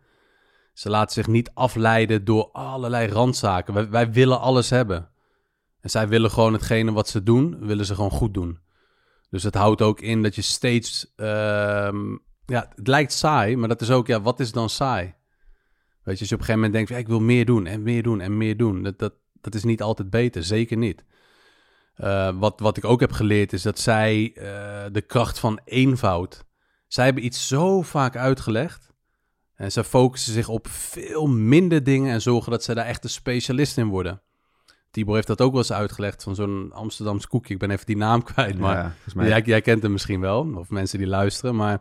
Ze 0.76 0.90
laten 0.90 1.14
zich 1.14 1.26
niet 1.26 1.50
afleiden 1.54 2.24
door 2.24 2.48
allerlei 2.52 3.08
randzaken. 3.08 3.90
Wij, 3.90 4.12
willen 4.12 4.40
alles 4.40 4.70
hebben. 4.70 5.08
En 5.80 5.90
zij 5.90 6.08
willen 6.08 6.30
gewoon 6.30 6.52
hetgene 6.52 6.92
wat 6.92 7.08
ze 7.08 7.22
doen, 7.22 7.66
willen 7.66 7.84
ze 7.84 7.94
gewoon 7.94 8.10
goed 8.10 8.34
doen. 8.34 8.58
Dus 9.30 9.42
het 9.42 9.54
houdt 9.54 9.82
ook 9.82 10.00
in 10.00 10.22
dat 10.22 10.34
je 10.34 10.42
steeds... 10.42 11.12
Uh, 11.16 11.26
ja, 12.46 12.72
het 12.74 12.86
lijkt 12.88 13.12
saai, 13.12 13.56
maar 13.56 13.68
dat 13.68 13.80
is 13.80 13.90
ook... 13.90 14.06
Ja, 14.06 14.20
wat 14.20 14.40
is 14.40 14.52
dan 14.52 14.68
saai? 14.68 15.14
Weet 16.02 16.14
je, 16.14 16.20
als 16.20 16.28
je 16.28 16.34
op 16.34 16.40
een 16.40 16.46
gegeven 16.46 16.54
moment 16.54 16.72
denkt... 16.72 16.88
Ja, 16.88 16.96
ik 16.96 17.08
wil 17.08 17.20
meer 17.20 17.44
doen 17.44 17.66
en 17.66 17.82
meer 17.82 18.02
doen 18.02 18.20
en 18.20 18.36
meer 18.36 18.56
doen. 18.56 18.82
Dat, 18.82 18.98
dat, 18.98 19.14
dat 19.40 19.54
is 19.54 19.64
niet 19.64 19.82
altijd 19.82 20.10
beter, 20.10 20.44
zeker 20.44 20.76
niet. 20.76 21.04
Uh, 21.96 22.38
wat, 22.38 22.60
wat 22.60 22.76
ik 22.76 22.84
ook 22.84 23.00
heb 23.00 23.12
geleerd 23.12 23.52
is 23.52 23.62
dat 23.62 23.78
zij 23.78 24.32
uh, 24.34 24.42
de 24.92 25.04
kracht 25.06 25.38
van 25.38 25.60
eenvoud. 25.64 26.44
Zij 26.86 27.04
hebben 27.04 27.24
iets 27.24 27.48
zo 27.48 27.82
vaak 27.82 28.16
uitgelegd. 28.16 28.85
En 29.56 29.72
ze 29.72 29.84
focussen 29.84 30.32
zich 30.32 30.48
op 30.48 30.68
veel 30.68 31.26
minder 31.26 31.84
dingen 31.84 32.12
en 32.12 32.22
zorgen 32.22 32.50
dat 32.50 32.64
ze 32.64 32.74
daar 32.74 32.86
echt 32.86 33.04
een 33.04 33.10
specialist 33.10 33.78
in 33.78 33.88
worden. 33.88 34.20
Tibor 34.90 35.14
heeft 35.14 35.26
dat 35.26 35.40
ook 35.40 35.50
wel 35.50 35.60
eens 35.60 35.72
uitgelegd 35.72 36.22
van 36.22 36.34
zo'n 36.34 36.70
Amsterdamse 36.72 37.28
koekje. 37.28 37.54
Ik 37.54 37.60
ben 37.60 37.70
even 37.70 37.86
die 37.86 37.96
naam 37.96 38.22
kwijt, 38.22 38.58
maar 38.58 38.96
mij... 39.14 39.28
jij, 39.28 39.42
jij, 39.44 39.60
kent 39.60 39.82
hem 39.82 39.92
misschien 39.92 40.20
wel. 40.20 40.52
Of 40.54 40.70
mensen 40.70 40.98
die 40.98 41.06
luisteren, 41.06 41.56
maar 41.56 41.80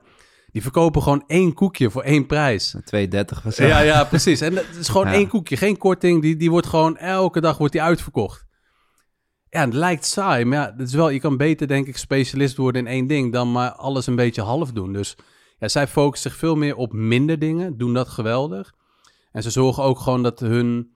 die 0.52 0.62
verkopen 0.62 1.02
gewoon 1.02 1.24
één 1.28 1.54
koekje 1.54 1.92
voor 1.92 2.02
één 2.02 2.26
prijs. 2.26 2.76
2,30 2.76 3.46
of. 3.46 3.58
Ja, 3.58 3.80
ja, 3.80 4.04
precies. 4.04 4.42
En 4.42 4.56
het 4.56 4.76
is 4.80 4.88
gewoon 4.88 5.08
één 5.08 5.28
koekje, 5.28 5.58
geen 5.58 5.78
korting. 5.78 6.22
Die, 6.22 6.36
die 6.36 6.50
wordt 6.50 6.68
gewoon 6.68 6.98
elke 6.98 7.42
dag 7.42 7.58
wordt 7.58 7.74
die 7.74 7.82
uitverkocht. 7.82 8.46
Ja, 9.50 9.62
het 9.62 9.74
lijkt 9.74 10.06
saai, 10.06 10.46
maar 10.46 10.58
ja, 10.58 10.74
het 10.78 10.88
is 10.88 10.94
wel, 10.94 11.10
je 11.10 11.20
kan 11.20 11.38
beter 11.38 11.68
denk 11.68 11.88
ik 11.88 11.98
specialist 11.98 12.58
worden 12.58 12.82
in 12.82 12.94
één 12.94 13.08
ding 13.08 13.34
dan 13.34 13.52
maar 13.52 13.72
alles 13.72 14.08
een 14.08 14.16
beetje 14.16 14.42
half 14.42 14.72
doen. 14.72 14.94
Dus 14.94 15.16
ja, 15.58 15.68
zij 15.68 15.88
focussen 15.88 16.30
zich 16.30 16.40
veel 16.40 16.56
meer 16.56 16.76
op 16.76 16.94
minder 16.94 17.40
dingen, 17.40 17.78
doen 17.78 17.94
dat 17.94 18.08
geweldig. 18.08 18.74
En 19.32 19.44
ze 19.44 19.50
zorgen 19.50 19.84
ook 19.84 20.00
gewoon 20.00 20.24
dat 20.24 20.40
hun, 20.40 20.94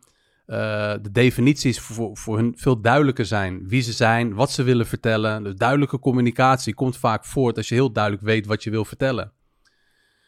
uh, 0.47 0.57
de 1.01 1.11
definities 1.11 1.79
voor, 1.79 2.17
voor 2.17 2.37
hun 2.37 2.53
veel 2.57 2.81
duidelijker 2.81 3.25
zijn. 3.25 3.67
Wie 3.67 3.81
ze 3.81 3.91
zijn, 3.91 4.33
wat 4.33 4.51
ze 4.51 4.63
willen 4.63 4.85
vertellen. 4.85 5.43
Dus 5.43 5.55
duidelijke 5.55 5.99
communicatie 5.99 6.73
komt 6.73 6.97
vaak 6.97 7.25
voort 7.25 7.57
als 7.57 7.67
je 7.67 7.75
heel 7.75 7.91
duidelijk 7.91 8.23
weet 8.23 8.45
wat 8.45 8.63
je 8.63 8.69
wil 8.69 8.85
vertellen. 8.85 9.31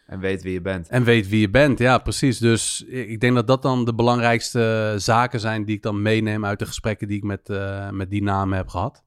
En 0.06 0.20
weet 0.20 0.42
wie 0.42 0.54
je 0.54 0.62
bent. 0.62 0.88
En 0.88 1.04
weet 1.04 1.28
wie 1.28 1.40
je 1.40 1.50
bent, 1.50 1.80
ja, 1.80 1.98
precies. 1.98 2.38
Dus 2.38 2.84
ik 2.88 3.20
denk 3.20 3.36
dat 3.36 3.48
dat 3.48 3.62
dan 3.62 3.86
de 3.86 3.96
belangrijkste 3.96 4.94
zaken 4.98 5.40
zijn 5.40 5.66
die 5.66 5.76
ik 5.76 5.82
dan 5.82 6.02
meeneem 6.02 6.46
uit 6.46 6.60
de 6.60 6.66
gesprekken 6.66 7.08
die 7.08 7.18
ik 7.18 7.24
met, 7.24 7.50
uh, 7.50 7.90
met 7.90 8.10
die 8.10 8.24
namen 8.24 8.58
heb 8.58 8.68
gehad. 8.68 9.04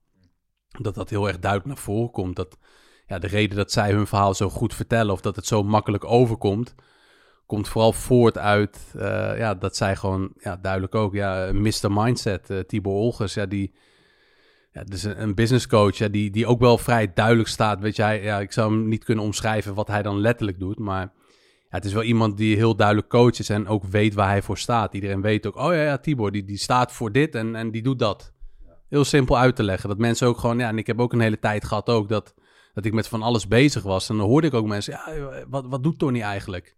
Dat 0.68 0.95
dat 0.95 1.11
heel 1.11 1.27
erg 1.27 1.39
duidelijk 1.39 1.75
naar 1.75 1.85
voren 1.85 2.11
komt. 2.11 2.37
Dat 2.37 2.59
ja, 3.07 3.18
de 3.18 3.26
reden 3.26 3.57
dat 3.57 3.72
zij 3.72 3.92
hun 3.92 4.07
verhaal 4.07 4.34
zo 4.34 4.48
goed 4.48 4.74
vertellen 4.74 5.12
of 5.12 5.20
dat 5.20 5.36
het 5.36 5.46
zo 5.46 5.62
makkelijk 5.62 6.05
overkomt, 6.05 6.74
komt 7.46 7.68
vooral 7.68 7.92
voort 7.92 8.38
uit 8.38 8.92
uh, 8.96 9.02
ja, 9.38 9.55
dat 9.55 9.76
zij 9.76 9.96
gewoon 9.96 10.32
ja, 10.38 10.57
duidelijk 10.57 10.94
ook, 10.94 11.14
ja, 11.14 11.50
Mr. 11.52 11.90
Mindset, 11.90 12.50
uh, 12.50 12.59
Tibor 12.59 12.94
Olgers, 12.94 13.34
ja, 13.34 13.46
die 13.46 13.74
ja, 14.74 14.84
dus 14.84 15.02
een, 15.02 15.22
een 15.22 15.34
business 15.34 15.66
coach 15.66 15.96
ja, 15.96 16.09
die, 16.09 16.30
die 16.30 16.46
ook 16.46 16.61
wel 16.61 16.78
vrij 16.78 17.12
duidelijk 17.14 17.48
staat. 17.48 17.80
Weet 17.80 17.96
je, 17.96 18.02
ja, 18.02 18.40
ik 18.40 18.52
zou 18.52 18.72
hem 18.72 18.88
niet 18.88 19.05
kunnen 19.05 19.24
omschrijven 19.24 19.74
wat 19.74 19.88
hij 19.88 20.02
dan 20.02 20.18
letterlijk 20.18 20.59
doet. 20.59 20.78
Maar 20.78 21.00
ja, 21.00 21.68
het 21.68 21.84
is 21.84 21.92
wel 21.92 22.02
iemand 22.02 22.36
die 22.36 22.57
heel 22.57 22.76
duidelijk 22.76 23.09
coach 23.09 23.38
is 23.38 23.48
en 23.48 23.68
ook 23.68 23.84
weet 23.84 24.14
waar 24.14 24.28
hij 24.28 24.42
voor 24.42 24.59
staat. 24.59 24.94
Iedereen 24.94 25.20
weet 25.20 25.46
ook, 25.46 25.57
oh 25.57 25.72
ja, 25.72 25.82
ja 25.82 25.98
Tibor, 25.98 26.32
die, 26.32 26.44
die 26.44 26.59
staat 26.59 26.92
voor 26.92 27.12
dit 27.12 27.34
en, 27.34 27.55
en 27.55 27.70
die 27.70 27.82
doet 27.82 27.98
dat. 27.98 28.32
Heel 28.88 29.05
simpel 29.05 29.38
uit 29.38 29.57
te 29.57 29.62
leggen. 29.62 29.88
Dat 29.88 29.98
mensen 29.98 30.26
ook 30.26 30.38
gewoon, 30.38 30.59
ja, 30.59 30.68
en 30.68 30.78
ik 30.78 30.86
heb 30.86 31.00
ook 31.00 31.12
een 31.12 31.20
hele 31.20 31.38
tijd 31.38 31.64
gehad 31.64 31.88
ook 31.88 32.09
dat, 32.09 32.34
dat 32.75 32.85
ik 32.85 32.93
met 32.93 33.09
van 33.09 33.22
alles 33.22 33.49
bezig 33.49 33.83
was. 33.83 34.09
En 34.09 34.16
dan 34.16 34.27
hoorde 34.27 34.47
ik 34.47 34.55
ook 34.55 34.66
mensen, 34.66 34.93
ja, 34.93 35.45
wat, 35.49 35.66
wat 35.66 35.83
doet 35.83 35.99
Tony 35.99 36.20
eigenlijk? 36.20 36.77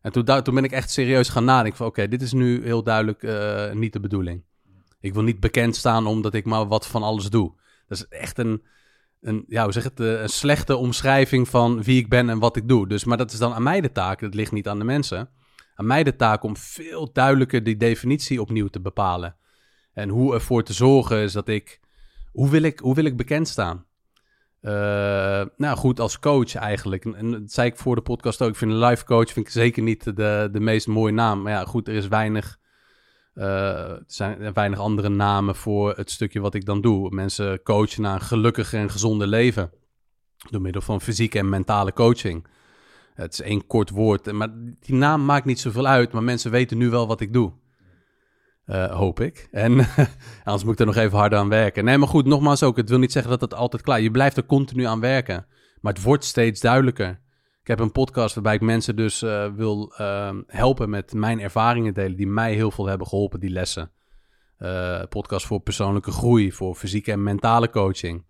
En 0.00 0.12
toen, 0.12 0.24
toen 0.24 0.54
ben 0.54 0.64
ik 0.64 0.72
echt 0.72 0.90
serieus 0.90 1.28
gaan 1.28 1.44
nadenken 1.44 1.76
van, 1.76 1.86
oké, 1.86 2.08
dit 2.08 2.22
is 2.22 2.32
nu 2.32 2.64
heel 2.64 2.82
duidelijk 2.82 3.22
uh, 3.22 3.72
niet 3.72 3.92
de 3.92 4.00
bedoeling. 4.00 4.44
Ik 5.00 5.14
wil 5.14 5.22
niet 5.22 5.40
bekend 5.40 5.76
staan 5.76 6.06
omdat 6.06 6.34
ik 6.34 6.44
maar 6.44 6.66
wat 6.66 6.86
van 6.86 7.02
alles 7.02 7.30
doe. 7.30 7.52
Dat 7.88 7.98
is 7.98 8.08
echt 8.08 8.38
een, 8.38 8.62
een, 9.20 9.44
ja, 9.48 9.70
zeg 9.70 9.84
het, 9.84 10.00
eh, 10.00 10.20
een 10.20 10.28
slechte 10.28 10.76
omschrijving 10.76 11.48
van 11.48 11.82
wie 11.82 11.98
ik 11.98 12.08
ben 12.08 12.30
en 12.30 12.38
wat 12.38 12.56
ik 12.56 12.68
doe. 12.68 12.88
Dus, 12.88 13.04
maar 13.04 13.16
dat 13.16 13.32
is 13.32 13.38
dan 13.38 13.52
aan 13.52 13.62
mij 13.62 13.80
de 13.80 13.92
taak. 13.92 14.20
Dat 14.20 14.34
ligt 14.34 14.52
niet 14.52 14.68
aan 14.68 14.78
de 14.78 14.84
mensen. 14.84 15.28
Aan 15.74 15.86
mij 15.86 16.02
de 16.02 16.16
taak 16.16 16.42
om 16.42 16.56
veel 16.56 17.12
duidelijker 17.12 17.62
die 17.62 17.76
definitie 17.76 18.40
opnieuw 18.40 18.68
te 18.68 18.80
bepalen. 18.80 19.36
En 19.92 20.08
hoe 20.08 20.34
ervoor 20.34 20.62
te 20.62 20.72
zorgen 20.72 21.18
is 21.18 21.32
dat 21.32 21.48
ik... 21.48 21.80
Hoe 22.32 22.50
wil 22.50 22.62
ik, 22.62 22.78
hoe 22.78 22.94
wil 22.94 23.04
ik 23.04 23.16
bekend 23.16 23.48
staan? 23.48 23.85
Uh, 24.66 24.72
nou 25.56 25.76
goed, 25.76 26.00
als 26.00 26.18
coach 26.18 26.54
eigenlijk. 26.54 27.04
En 27.04 27.30
dat 27.30 27.52
zei 27.52 27.68
ik 27.68 27.76
voor 27.76 27.94
de 27.94 28.02
podcast 28.02 28.42
ook. 28.42 28.48
Ik 28.48 28.56
vind 28.56 28.70
een 28.70 28.84
life 28.84 29.04
coach 29.04 29.32
vind 29.32 29.46
ik 29.46 29.52
zeker 29.52 29.82
niet 29.82 30.04
de, 30.04 30.48
de 30.52 30.60
meest 30.60 30.86
mooie 30.86 31.12
naam. 31.12 31.42
Maar 31.42 31.52
ja, 31.52 31.64
goed, 31.64 31.88
er 31.88 31.94
is 31.94 32.08
weinig 32.08 32.58
uh, 33.36 33.44
er 33.90 34.02
zijn 34.06 34.52
weinig 34.52 34.78
andere 34.78 35.08
namen 35.08 35.54
voor 35.54 35.96
het 35.96 36.10
stukje 36.10 36.40
wat 36.40 36.54
ik 36.54 36.64
dan 36.64 36.80
doe. 36.80 37.10
Mensen 37.10 37.62
coachen 37.62 38.02
naar 38.02 38.14
een 38.14 38.20
gelukkiger 38.20 38.78
en 38.80 38.90
gezonder 38.90 39.26
leven. 39.26 39.70
Door 40.50 40.60
middel 40.60 40.82
van 40.82 41.00
fysieke 41.00 41.38
en 41.38 41.48
mentale 41.48 41.92
coaching. 41.92 42.46
Het 43.14 43.32
is 43.32 43.40
één 43.40 43.66
kort 43.66 43.90
woord. 43.90 44.32
Maar 44.32 44.48
die 44.80 44.94
naam 44.94 45.24
maakt 45.24 45.44
niet 45.44 45.60
zoveel 45.60 45.86
uit. 45.86 46.12
Maar 46.12 46.22
mensen 46.22 46.50
weten 46.50 46.78
nu 46.78 46.90
wel 46.90 47.06
wat 47.06 47.20
ik 47.20 47.32
doe. 47.32 47.52
Uh, 48.66 48.90
hoop 48.90 49.20
ik. 49.20 49.48
En 49.50 49.78
anders 50.44 50.64
moet 50.64 50.72
ik 50.72 50.78
er 50.78 50.86
nog 50.86 50.96
even 50.96 51.18
harder 51.18 51.38
aan 51.38 51.48
werken. 51.48 51.84
Nee, 51.84 51.98
maar 51.98 52.08
goed, 52.08 52.26
nogmaals 52.26 52.62
ook. 52.62 52.76
Het 52.76 52.88
wil 52.88 52.98
niet 52.98 53.12
zeggen 53.12 53.30
dat 53.30 53.40
het 53.40 53.54
altijd 53.54 53.82
klaar 53.82 53.98
is. 53.98 54.04
Je 54.04 54.10
blijft 54.10 54.36
er 54.36 54.46
continu 54.46 54.84
aan 54.84 55.00
werken. 55.00 55.46
Maar 55.80 55.92
het 55.92 56.02
wordt 56.02 56.24
steeds 56.24 56.60
duidelijker. 56.60 57.20
Ik 57.60 57.66
heb 57.72 57.80
een 57.80 57.92
podcast 57.92 58.34
waarbij 58.34 58.54
ik 58.54 58.60
mensen 58.60 58.96
dus 58.96 59.22
uh, 59.22 59.52
wil 59.54 59.94
uh, 60.00 60.30
helpen 60.46 60.90
met 60.90 61.12
mijn 61.12 61.40
ervaringen 61.40 61.94
delen, 61.94 62.16
die 62.16 62.26
mij 62.26 62.54
heel 62.54 62.70
veel 62.70 62.86
hebben 62.86 63.06
geholpen, 63.06 63.40
die 63.40 63.50
lessen. 63.50 63.90
Uh, 64.58 65.02
podcast 65.08 65.46
voor 65.46 65.60
persoonlijke 65.60 66.10
groei, 66.10 66.52
voor 66.52 66.74
fysieke 66.74 67.12
en 67.12 67.22
mentale 67.22 67.70
coaching. 67.70 68.24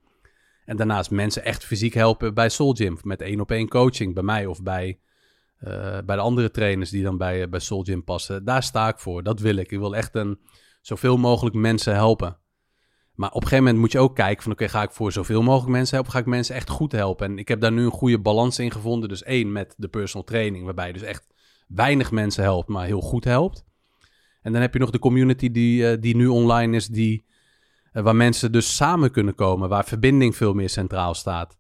En 0.65 0.77
daarnaast 0.77 1.11
mensen 1.11 1.45
echt 1.45 1.65
fysiek 1.65 1.95
helpen 1.95 2.35
bij 2.35 2.49
Soul 2.49 2.73
Gym, 2.73 2.99
met 3.03 3.21
één 3.21 3.41
op 3.41 3.51
één 3.51 3.69
coaching, 3.69 4.15
bij 4.15 4.23
mij 4.23 4.47
of 4.47 4.63
bij, 4.63 4.99
uh, 5.67 5.99
bij 6.05 6.17
de 6.17 6.23
andere 6.23 6.51
trainers 6.51 6.91
die 6.91 7.03
dan 7.03 7.19
bij, 7.19 7.49
bij 7.49 7.61
Soul 7.61 7.83
Gym 7.83 8.05
passen. 8.05 8.45
Daar 8.45 8.63
sta 8.63 8.89
ik 8.89 8.99
voor, 8.99 9.23
dat 9.23 9.41
wil 9.41 9.57
ik. 9.57 9.73
Ik 9.73 9.79
wil 9.79 9.97
echt 9.97 10.15
een, 10.15 10.39
zoveel 10.81 11.17
mogelijk 11.17 11.57
mensen 11.57 11.95
helpen. 11.95 12.39
Maar 13.15 13.29
op 13.29 13.35
een 13.35 13.43
gegeven 13.43 13.65
moment 13.65 13.83
moet 13.83 13.93
je 13.93 13.99
ook 13.99 14.15
kijken 14.15 14.43
van... 14.43 14.53
oké, 14.53 14.69
ga 14.69 14.83
ik 14.83 14.91
voor 14.91 15.13
zoveel 15.13 15.43
mogelijk 15.43 15.71
mensen 15.71 15.95
helpen... 15.95 16.13
ga 16.13 16.19
ik 16.19 16.27
mensen 16.27 16.55
echt 16.55 16.71
goed 16.71 16.93
helpen? 16.93 17.27
En 17.27 17.39
ik 17.39 17.49
heb 17.49 17.61
daar 17.61 17.73
nu 17.73 17.85
een 17.85 17.91
goede 17.91 18.21
balans 18.21 18.59
in 18.59 18.71
gevonden. 18.71 19.09
Dus 19.09 19.23
één, 19.23 19.53
met 19.53 19.75
de 19.77 19.89
personal 19.89 20.27
training... 20.27 20.65
waarbij 20.65 20.87
je 20.87 20.93
dus 20.93 21.03
echt 21.03 21.27
weinig 21.69 22.11
mensen 22.11 22.43
helpt, 22.43 22.69
maar 22.69 22.87
heel 22.87 23.01
goed 23.01 23.25
helpt. 23.25 23.65
En 24.43 24.53
dan 24.53 24.61
heb 24.61 24.73
je 24.73 24.79
nog 24.79 24.91
de 24.91 24.99
community 24.99 25.51
die, 25.51 25.93
uh, 25.93 26.01
die 26.01 26.17
nu 26.17 26.27
online 26.27 26.77
is... 26.77 26.87
Die, 26.87 27.25
waar 27.93 28.17
mensen 28.17 28.53
dus 28.53 28.77
samen 28.77 29.11
kunnen 29.11 29.35
komen... 29.35 29.69
waar 29.69 29.85
verbinding 29.85 30.37
veel 30.37 30.55
meer 30.55 30.71
centraal 30.71 31.15
staat. 31.15 31.57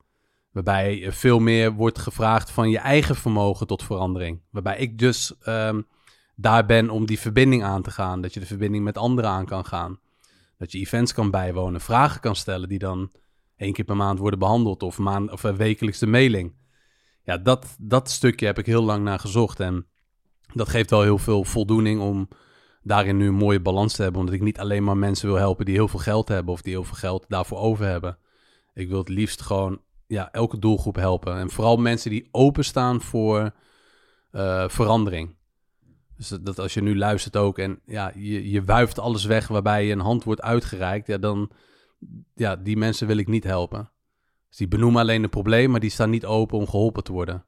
Waarbij 0.56 1.12
veel 1.12 1.38
meer 1.38 1.72
wordt 1.72 1.98
gevraagd 1.98 2.50
van 2.50 2.70
je 2.70 2.78
eigen 2.78 3.16
vermogen 3.16 3.66
tot 3.66 3.82
verandering. 3.82 4.40
Waarbij 4.50 4.78
ik 4.78 4.98
dus 4.98 5.34
um, 5.48 5.86
daar 6.34 6.66
ben 6.66 6.90
om 6.90 7.06
die 7.06 7.18
verbinding 7.18 7.64
aan 7.64 7.82
te 7.82 7.90
gaan. 7.90 8.20
Dat 8.20 8.34
je 8.34 8.40
de 8.40 8.46
verbinding 8.46 8.84
met 8.84 8.98
anderen 8.98 9.30
aan 9.30 9.46
kan 9.46 9.64
gaan. 9.64 10.00
Dat 10.58 10.72
je 10.72 10.78
events 10.78 11.14
kan 11.14 11.30
bijwonen, 11.30 11.80
vragen 11.80 12.20
kan 12.20 12.36
stellen 12.36 12.68
die 12.68 12.78
dan 12.78 13.12
één 13.56 13.72
keer 13.72 13.84
per 13.84 13.96
maand 13.96 14.18
worden 14.18 14.38
behandeld. 14.38 14.82
Of, 14.82 14.98
maand, 14.98 15.30
of 15.30 15.42
wekelijks 15.42 15.98
de 15.98 16.06
mailing. 16.06 16.54
Ja, 17.22 17.36
dat, 17.36 17.76
dat 17.78 18.10
stukje 18.10 18.46
heb 18.46 18.58
ik 18.58 18.66
heel 18.66 18.84
lang 18.84 19.04
naar 19.04 19.18
gezocht. 19.18 19.60
En 19.60 19.86
dat 20.52 20.68
geeft 20.68 20.90
wel 20.90 21.02
heel 21.02 21.18
veel 21.18 21.44
voldoening 21.44 22.00
om 22.00 22.28
daarin 22.82 23.16
nu 23.16 23.26
een 23.26 23.34
mooie 23.34 23.60
balans 23.60 23.94
te 23.94 24.02
hebben. 24.02 24.20
Omdat 24.20 24.34
ik 24.34 24.42
niet 24.42 24.58
alleen 24.58 24.84
maar 24.84 24.96
mensen 24.96 25.28
wil 25.28 25.38
helpen 25.38 25.64
die 25.64 25.74
heel 25.74 25.88
veel 25.88 26.00
geld 26.00 26.28
hebben. 26.28 26.52
Of 26.52 26.62
die 26.62 26.72
heel 26.72 26.84
veel 26.84 26.96
geld 26.96 27.24
daarvoor 27.28 27.58
over 27.58 27.86
hebben. 27.86 28.18
Ik 28.74 28.88
wil 28.88 28.98
het 28.98 29.08
liefst 29.08 29.42
gewoon 29.42 29.80
ja, 30.06 30.32
elke 30.32 30.58
doelgroep 30.58 30.96
helpen. 30.96 31.36
En 31.36 31.50
vooral 31.50 31.76
mensen 31.76 32.10
die 32.10 32.28
openstaan 32.30 33.00
voor 33.00 33.50
uh, 34.32 34.68
verandering. 34.68 35.34
Dus 36.16 36.28
dat 36.28 36.58
als 36.58 36.74
je 36.74 36.82
nu 36.82 36.96
luistert 36.96 37.36
ook 37.36 37.58
en 37.58 37.80
ja, 37.84 38.12
je, 38.14 38.50
je 38.50 38.64
wuift 38.64 38.98
alles 38.98 39.24
weg 39.24 39.48
waarbij 39.48 39.86
je 39.86 39.92
een 39.92 40.00
hand 40.00 40.24
wordt 40.24 40.42
uitgereikt, 40.42 41.06
ja, 41.06 41.18
dan, 41.18 41.50
ja, 42.34 42.56
die 42.56 42.76
mensen 42.76 43.06
wil 43.06 43.16
ik 43.16 43.28
niet 43.28 43.44
helpen. 43.44 43.90
Dus 44.48 44.56
die 44.56 44.68
benoemen 44.68 45.00
alleen 45.00 45.22
een 45.22 45.30
probleem, 45.30 45.70
maar 45.70 45.80
die 45.80 45.90
staan 45.90 46.10
niet 46.10 46.24
open 46.24 46.58
om 46.58 46.68
geholpen 46.68 47.04
te 47.04 47.12
worden. 47.12 47.44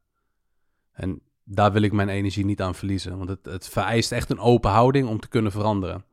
En 0.93 1.21
daar 1.45 1.73
wil 1.73 1.83
ik 1.83 1.93
mijn 1.93 2.09
energie 2.09 2.45
niet 2.45 2.63
aan 2.63 2.75
verliezen, 2.75 3.17
want 3.19 3.29
het, 3.29 3.45
het 3.45 3.69
vereist 3.69 4.13
echt 4.13 4.31
een 4.31 4.39
open 4.39 4.71
houding 4.71 5.09
om 5.09 5.21
te 5.21 5.29
kunnen 5.29 5.53
veranderen. 5.53 6.05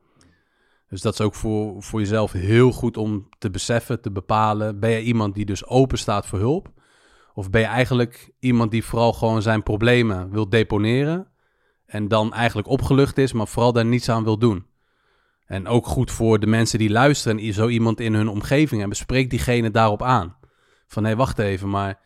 Dus 0.88 1.00
dat 1.00 1.12
is 1.12 1.20
ook 1.20 1.34
voor, 1.34 1.82
voor 1.82 2.00
jezelf 2.00 2.32
heel 2.32 2.72
goed 2.72 2.96
om 2.96 3.28
te 3.38 3.50
beseffen, 3.50 4.00
te 4.00 4.10
bepalen. 4.10 4.80
Ben 4.80 4.90
je 4.90 5.02
iemand 5.02 5.34
die 5.34 5.44
dus 5.44 5.66
open 5.66 5.98
staat 5.98 6.26
voor 6.26 6.38
hulp? 6.38 6.72
Of 7.34 7.50
ben 7.50 7.60
je 7.60 7.66
eigenlijk 7.66 8.30
iemand 8.38 8.70
die 8.70 8.84
vooral 8.84 9.12
gewoon 9.12 9.42
zijn 9.42 9.62
problemen 9.62 10.30
wil 10.30 10.48
deponeren? 10.48 11.28
En 11.86 12.08
dan 12.08 12.32
eigenlijk 12.32 12.68
opgelucht 12.68 13.18
is, 13.18 13.32
maar 13.32 13.48
vooral 13.48 13.72
daar 13.72 13.86
niets 13.86 14.08
aan 14.08 14.24
wil 14.24 14.38
doen. 14.38 14.66
En 15.46 15.66
ook 15.66 15.86
goed 15.86 16.10
voor 16.10 16.38
de 16.40 16.46
mensen 16.46 16.78
die 16.78 16.90
luisteren 16.90 17.38
en 17.38 17.52
zo 17.52 17.68
iemand 17.68 18.00
in 18.00 18.14
hun 18.14 18.28
omgeving 18.28 18.80
hebben. 18.80 18.98
Spreek 18.98 19.30
diegene 19.30 19.70
daarop 19.70 20.02
aan. 20.02 20.36
Van 20.86 21.02
hé, 21.02 21.08
hey, 21.08 21.18
wacht 21.18 21.38
even, 21.38 21.68
maar 21.68 22.00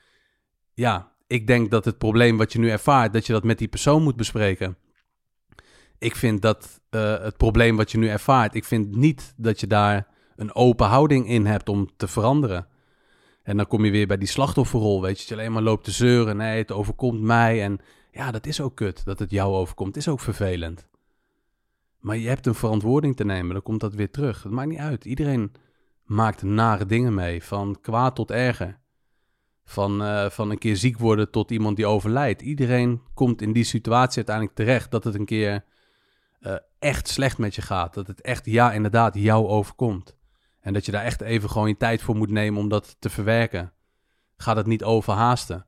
ja, 0.74 1.12
ik 1.26 1.46
denk 1.46 1.70
dat 1.70 1.84
het 1.84 1.98
probleem 1.98 2.36
wat 2.36 2.52
je 2.52 2.58
nu 2.58 2.70
ervaart, 2.70 3.12
dat 3.12 3.26
je 3.26 3.32
dat 3.32 3.44
met 3.44 3.58
die 3.58 3.68
persoon 3.68 4.02
moet 4.02 4.16
bespreken 4.16 4.76
ik 6.00 6.16
vind 6.16 6.42
dat 6.42 6.80
uh, 6.90 7.22
het 7.22 7.36
probleem 7.36 7.76
wat 7.76 7.90
je 7.90 7.98
nu 7.98 8.08
ervaart, 8.08 8.54
ik 8.54 8.64
vind 8.64 8.96
niet 8.96 9.34
dat 9.36 9.60
je 9.60 9.66
daar 9.66 10.06
een 10.36 10.54
open 10.54 10.86
houding 10.86 11.28
in 11.28 11.46
hebt 11.46 11.68
om 11.68 11.88
te 11.96 12.08
veranderen. 12.08 12.66
En 13.42 13.56
dan 13.56 13.66
kom 13.66 13.84
je 13.84 13.90
weer 13.90 14.06
bij 14.06 14.18
die 14.18 14.28
slachtofferrol, 14.28 15.02
weet 15.02 15.12
je, 15.12 15.18
dat 15.18 15.28
je 15.28 15.34
alleen 15.34 15.52
maar 15.52 15.62
loopt 15.62 15.84
te 15.84 15.90
zeuren. 15.90 16.36
Nee, 16.36 16.58
het 16.58 16.72
overkomt 16.72 17.20
mij. 17.20 17.62
En 17.62 17.78
ja, 18.12 18.30
dat 18.30 18.46
is 18.46 18.60
ook 18.60 18.76
kut, 18.76 19.04
dat 19.04 19.18
het 19.18 19.30
jou 19.30 19.54
overkomt. 19.54 19.96
Is 19.96 20.08
ook 20.08 20.20
vervelend. 20.20 20.88
Maar 21.98 22.16
je 22.16 22.28
hebt 22.28 22.46
een 22.46 22.54
verantwoording 22.54 23.16
te 23.16 23.24
nemen, 23.24 23.52
dan 23.52 23.62
komt 23.62 23.80
dat 23.80 23.94
weer 23.94 24.10
terug. 24.10 24.42
Het 24.42 24.52
maakt 24.52 24.68
niet 24.68 24.78
uit. 24.78 25.04
Iedereen 25.04 25.52
maakt 26.04 26.42
nare 26.42 26.86
dingen 26.86 27.14
mee, 27.14 27.44
van 27.44 27.78
kwaad 27.80 28.14
tot 28.14 28.30
erger. 28.30 28.78
Van, 29.64 30.02
uh, 30.02 30.30
van 30.30 30.50
een 30.50 30.58
keer 30.58 30.76
ziek 30.76 30.98
worden 30.98 31.30
tot 31.30 31.50
iemand 31.50 31.76
die 31.76 31.86
overlijdt. 31.86 32.42
Iedereen 32.42 33.02
komt 33.14 33.42
in 33.42 33.52
die 33.52 33.64
situatie 33.64 34.16
uiteindelijk 34.16 34.56
terecht 34.56 34.90
dat 34.90 35.04
het 35.04 35.14
een 35.14 35.24
keer 35.24 35.64
uh, 36.40 36.54
echt 36.78 37.08
slecht 37.08 37.38
met 37.38 37.54
je 37.54 37.62
gaat. 37.62 37.94
Dat 37.94 38.06
het 38.06 38.20
echt, 38.20 38.46
ja, 38.46 38.72
inderdaad, 38.72 39.14
jou 39.14 39.46
overkomt. 39.46 40.16
En 40.60 40.72
dat 40.72 40.86
je 40.86 40.92
daar 40.92 41.04
echt 41.04 41.20
even 41.20 41.50
gewoon 41.50 41.68
je 41.68 41.76
tijd 41.76 42.02
voor 42.02 42.16
moet 42.16 42.30
nemen 42.30 42.60
om 42.60 42.68
dat 42.68 42.96
te 42.98 43.10
verwerken. 43.10 43.72
Ga 44.36 44.54
dat 44.54 44.66
niet 44.66 44.84
overhaasten. 44.84 45.66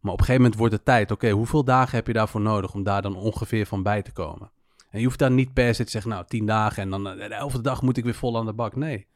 Maar 0.00 0.12
op 0.12 0.18
een 0.18 0.24
gegeven 0.24 0.42
moment 0.42 0.58
wordt 0.60 0.74
het 0.74 0.84
tijd. 0.84 1.10
Oké, 1.10 1.30
hoeveel 1.30 1.64
dagen 1.64 1.96
heb 1.96 2.06
je 2.06 2.12
daarvoor 2.12 2.40
nodig 2.40 2.74
om 2.74 2.82
daar 2.82 3.02
dan 3.02 3.16
ongeveer 3.16 3.66
van 3.66 3.82
bij 3.82 4.02
te 4.02 4.12
komen? 4.12 4.50
En 4.90 4.98
je 5.00 5.06
hoeft 5.06 5.18
daar 5.18 5.30
niet 5.30 5.52
per 5.52 5.74
se 5.74 5.84
te 5.84 5.90
zeggen, 5.90 6.10
nou, 6.10 6.24
tien 6.26 6.46
dagen 6.46 6.82
en 6.82 6.90
dan 6.90 7.08
eh, 7.08 7.28
de 7.28 7.34
elfde 7.34 7.60
dag 7.60 7.82
moet 7.82 7.96
ik 7.96 8.04
weer 8.04 8.14
vol 8.14 8.38
aan 8.38 8.46
de 8.46 8.52
bak. 8.52 8.76
Nee. 8.76 9.06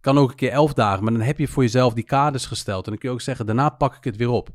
Kan 0.00 0.18
ook 0.18 0.30
een 0.30 0.36
keer 0.36 0.50
elf 0.50 0.72
dagen, 0.72 1.04
maar 1.04 1.12
dan 1.12 1.22
heb 1.22 1.38
je 1.38 1.48
voor 1.48 1.62
jezelf 1.62 1.94
die 1.94 2.04
kaders 2.04 2.46
gesteld. 2.46 2.84
En 2.84 2.90
dan 2.90 3.00
kun 3.00 3.08
je 3.08 3.14
ook 3.14 3.20
zeggen, 3.20 3.46
daarna 3.46 3.68
pak 3.68 3.96
ik 3.96 4.04
het 4.04 4.16
weer 4.16 4.28
op. 4.28 4.48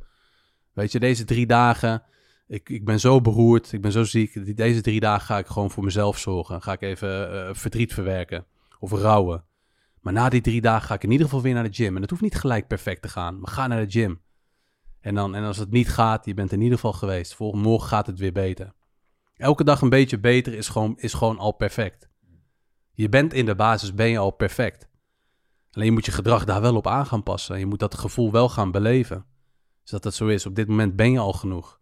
Weet 0.73 0.91
je, 0.91 0.99
deze 0.99 1.25
drie 1.25 1.45
dagen, 1.45 2.03
ik, 2.49 2.69
ik 2.69 2.85
ben 2.85 2.99
zo 2.99 3.21
beroerd, 3.21 3.71
ik 3.71 3.81
ben 3.81 3.91
zo 3.91 4.03
ziek. 4.03 4.57
Deze 4.57 4.81
drie 4.81 4.99
dagen 4.99 5.25
ga 5.25 5.37
ik 5.37 5.47
gewoon 5.47 5.71
voor 5.71 5.83
mezelf 5.83 6.17
zorgen. 6.17 6.61
Ga 6.61 6.71
ik 6.71 6.81
even 6.81 7.33
uh, 7.33 7.49
verdriet 7.51 7.93
verwerken 7.93 8.45
of 8.79 8.91
rouwen. 8.91 9.43
Maar 10.01 10.13
na 10.13 10.29
die 10.29 10.41
drie 10.41 10.61
dagen 10.61 10.87
ga 10.87 10.93
ik 10.93 11.03
in 11.03 11.11
ieder 11.11 11.25
geval 11.25 11.41
weer 11.41 11.53
naar 11.53 11.63
de 11.63 11.73
gym. 11.73 11.95
En 11.95 12.01
het 12.01 12.09
hoeft 12.09 12.21
niet 12.21 12.35
gelijk 12.35 12.67
perfect 12.67 13.01
te 13.01 13.09
gaan, 13.09 13.39
maar 13.39 13.51
ga 13.51 13.67
naar 13.67 13.85
de 13.85 13.91
gym. 13.91 14.21
En, 14.99 15.15
dan, 15.15 15.35
en 15.35 15.43
als 15.43 15.57
het 15.57 15.71
niet 15.71 15.89
gaat, 15.89 16.25
je 16.25 16.33
bent 16.33 16.51
in 16.51 16.61
ieder 16.61 16.75
geval 16.75 16.93
geweest. 16.93 17.35
Volgende 17.35 17.67
morgen 17.67 17.87
gaat 17.87 18.07
het 18.07 18.19
weer 18.19 18.31
beter. 18.31 18.73
Elke 19.35 19.63
dag 19.63 19.81
een 19.81 19.89
beetje 19.89 20.19
beter 20.19 20.53
is 20.53 20.67
gewoon, 20.67 20.97
is 20.97 21.13
gewoon 21.13 21.37
al 21.37 21.51
perfect. 21.51 22.09
Je 22.93 23.09
bent 23.09 23.33
in 23.33 23.45
de 23.45 23.55
basis, 23.55 23.93
ben 23.93 24.09
je 24.09 24.17
al 24.17 24.31
perfect. 24.31 24.89
Alleen 25.71 25.87
je 25.87 25.93
moet 25.93 26.05
je 26.05 26.11
gedrag 26.11 26.45
daar 26.45 26.61
wel 26.61 26.75
op 26.75 26.87
aan 26.87 27.05
gaan 27.05 27.23
passen. 27.23 27.59
Je 27.59 27.65
moet 27.65 27.79
dat 27.79 27.95
gevoel 27.95 28.31
wel 28.31 28.49
gaan 28.49 28.71
beleven. 28.71 29.25
Dus 29.81 29.91
dat 29.91 30.03
dat 30.03 30.13
zo 30.13 30.27
is. 30.27 30.45
Op 30.45 30.55
dit 30.55 30.67
moment 30.67 30.95
ben 30.95 31.11
je 31.11 31.19
al 31.19 31.33
genoeg. 31.33 31.78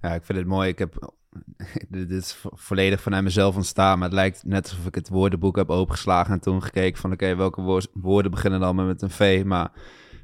Ja, 0.00 0.14
ik 0.14 0.24
vind 0.24 0.38
het 0.38 0.46
mooi. 0.46 0.68
Ik 0.68 0.78
heb, 0.78 1.12
dit 1.88 2.10
is 2.10 2.38
volledig 2.42 3.00
vanuit 3.00 3.24
mezelf 3.24 3.56
ontstaan, 3.56 3.98
maar 3.98 4.08
het 4.08 4.16
lijkt 4.16 4.44
net 4.44 4.70
alsof 4.70 4.86
ik 4.86 4.94
het 4.94 5.08
woordenboek 5.08 5.56
heb 5.56 5.70
opengeslagen 5.70 6.32
en 6.32 6.40
toen 6.40 6.62
gekeken 6.62 7.00
van 7.00 7.12
oké, 7.12 7.36
welke 7.36 7.82
woorden 7.92 8.30
beginnen 8.30 8.60
dan 8.60 8.86
met 8.86 9.02
een 9.02 9.10
V, 9.10 9.42
maar 9.44 9.70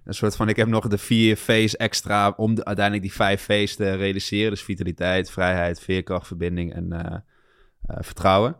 een 0.04 0.14
soort 0.14 0.36
van, 0.36 0.48
ik 0.48 0.56
heb 0.56 0.68
nog 0.68 0.88
de 0.88 0.98
vier 0.98 1.36
V's 1.36 1.76
extra 1.76 2.34
om 2.36 2.54
de, 2.54 2.64
uiteindelijk 2.64 3.06
die 3.06 3.14
vijf 3.16 3.42
V's 3.42 3.76
te 3.76 3.94
realiseren. 3.94 4.50
Dus 4.50 4.62
vitaliteit, 4.62 5.30
vrijheid, 5.30 5.80
veerkracht, 5.80 6.26
verbinding 6.26 6.72
en 6.72 6.92
uh, 6.92 6.98
uh, 7.00 7.96
vertrouwen. 8.00 8.56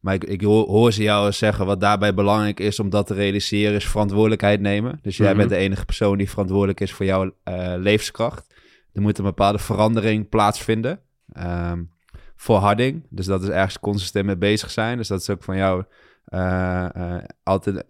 Maar 0.00 0.14
ik, 0.14 0.24
ik 0.24 0.40
hoor, 0.42 0.92
ze 0.92 1.02
jou 1.02 1.32
zeggen, 1.32 1.66
wat 1.66 1.80
daarbij 1.80 2.14
belangrijk 2.14 2.60
is 2.60 2.80
om 2.80 2.90
dat 2.90 3.06
te 3.06 3.14
realiseren, 3.14 3.74
is 3.74 3.88
verantwoordelijkheid 3.88 4.60
nemen. 4.60 4.98
Dus 5.02 5.16
jij 5.16 5.26
mm 5.26 5.38
-hmm. 5.38 5.48
bent 5.48 5.60
de 5.60 5.66
enige 5.66 5.84
persoon 5.84 6.18
die 6.18 6.30
verantwoordelijk 6.30 6.80
is 6.80 6.92
voor 6.92 7.06
jouw 7.06 7.24
uh, 7.24 7.32
levenskracht. 7.76 8.54
Er 8.92 9.00
moet 9.00 9.18
een 9.18 9.24
bepaalde 9.24 9.58
verandering 9.58 10.28
plaatsvinden. 10.28 11.00
Um, 11.36 11.90
volharding, 12.36 13.06
dus 13.10 13.26
dat 13.26 13.42
is 13.42 13.48
ergens 13.48 13.80
consistent 13.80 14.26
mee 14.26 14.36
bezig 14.36 14.70
zijn. 14.70 14.96
Dus 14.96 15.08
dat 15.08 15.20
is 15.20 15.30
ook 15.30 15.42
van 15.42 15.56
jou 15.56 15.84
uh, 16.28 16.86
uh, 16.96 17.16
altijd, 17.42 17.84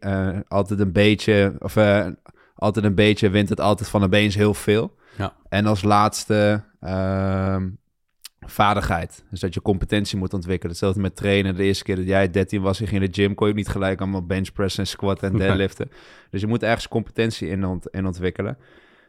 uh, 0.00 0.38
altijd 0.48 0.80
een 0.80 0.92
beetje, 0.92 1.54
of 1.58 1.76
altijd 2.54 2.84
een 2.84 2.94
beetje 2.94 3.30
wint 3.30 3.48
het 3.48 3.60
altijd 3.60 3.88
van 3.88 4.02
opeens 4.02 4.34
heel 4.34 4.54
veel. 4.54 4.94
Ja. 5.16 5.32
En 5.48 5.66
als 5.66 5.82
laatste 5.82 6.64
ehm, 6.80 7.68
vaardigheid. 8.40 9.24
Dus 9.30 9.40
dat 9.40 9.54
je 9.54 9.62
competentie 9.62 10.18
moet 10.18 10.34
ontwikkelen. 10.34 10.70
Hetzelfde 10.70 11.00
met 11.00 11.16
trainen. 11.16 11.56
De 11.56 11.64
eerste 11.64 11.84
keer 11.84 11.96
dat 11.96 12.06
jij 12.06 12.30
13 12.30 12.62
was, 12.62 12.78
ging 12.78 12.90
in 12.90 13.00
de 13.00 13.22
gym, 13.22 13.34
kon 13.34 13.48
je 13.48 13.54
niet 13.54 13.68
gelijk 13.68 14.00
allemaal 14.00 14.26
benchpress 14.26 14.78
en 14.78 14.86
squat 14.86 15.22
en 15.22 15.38
deadliften. 15.38 15.90
dus 16.30 16.40
je 16.40 16.46
moet 16.46 16.62
ergens 16.62 16.88
competentie 16.88 17.48
in, 17.48 17.64
ont 17.64 17.88
in 17.88 18.06
ontwikkelen. 18.06 18.58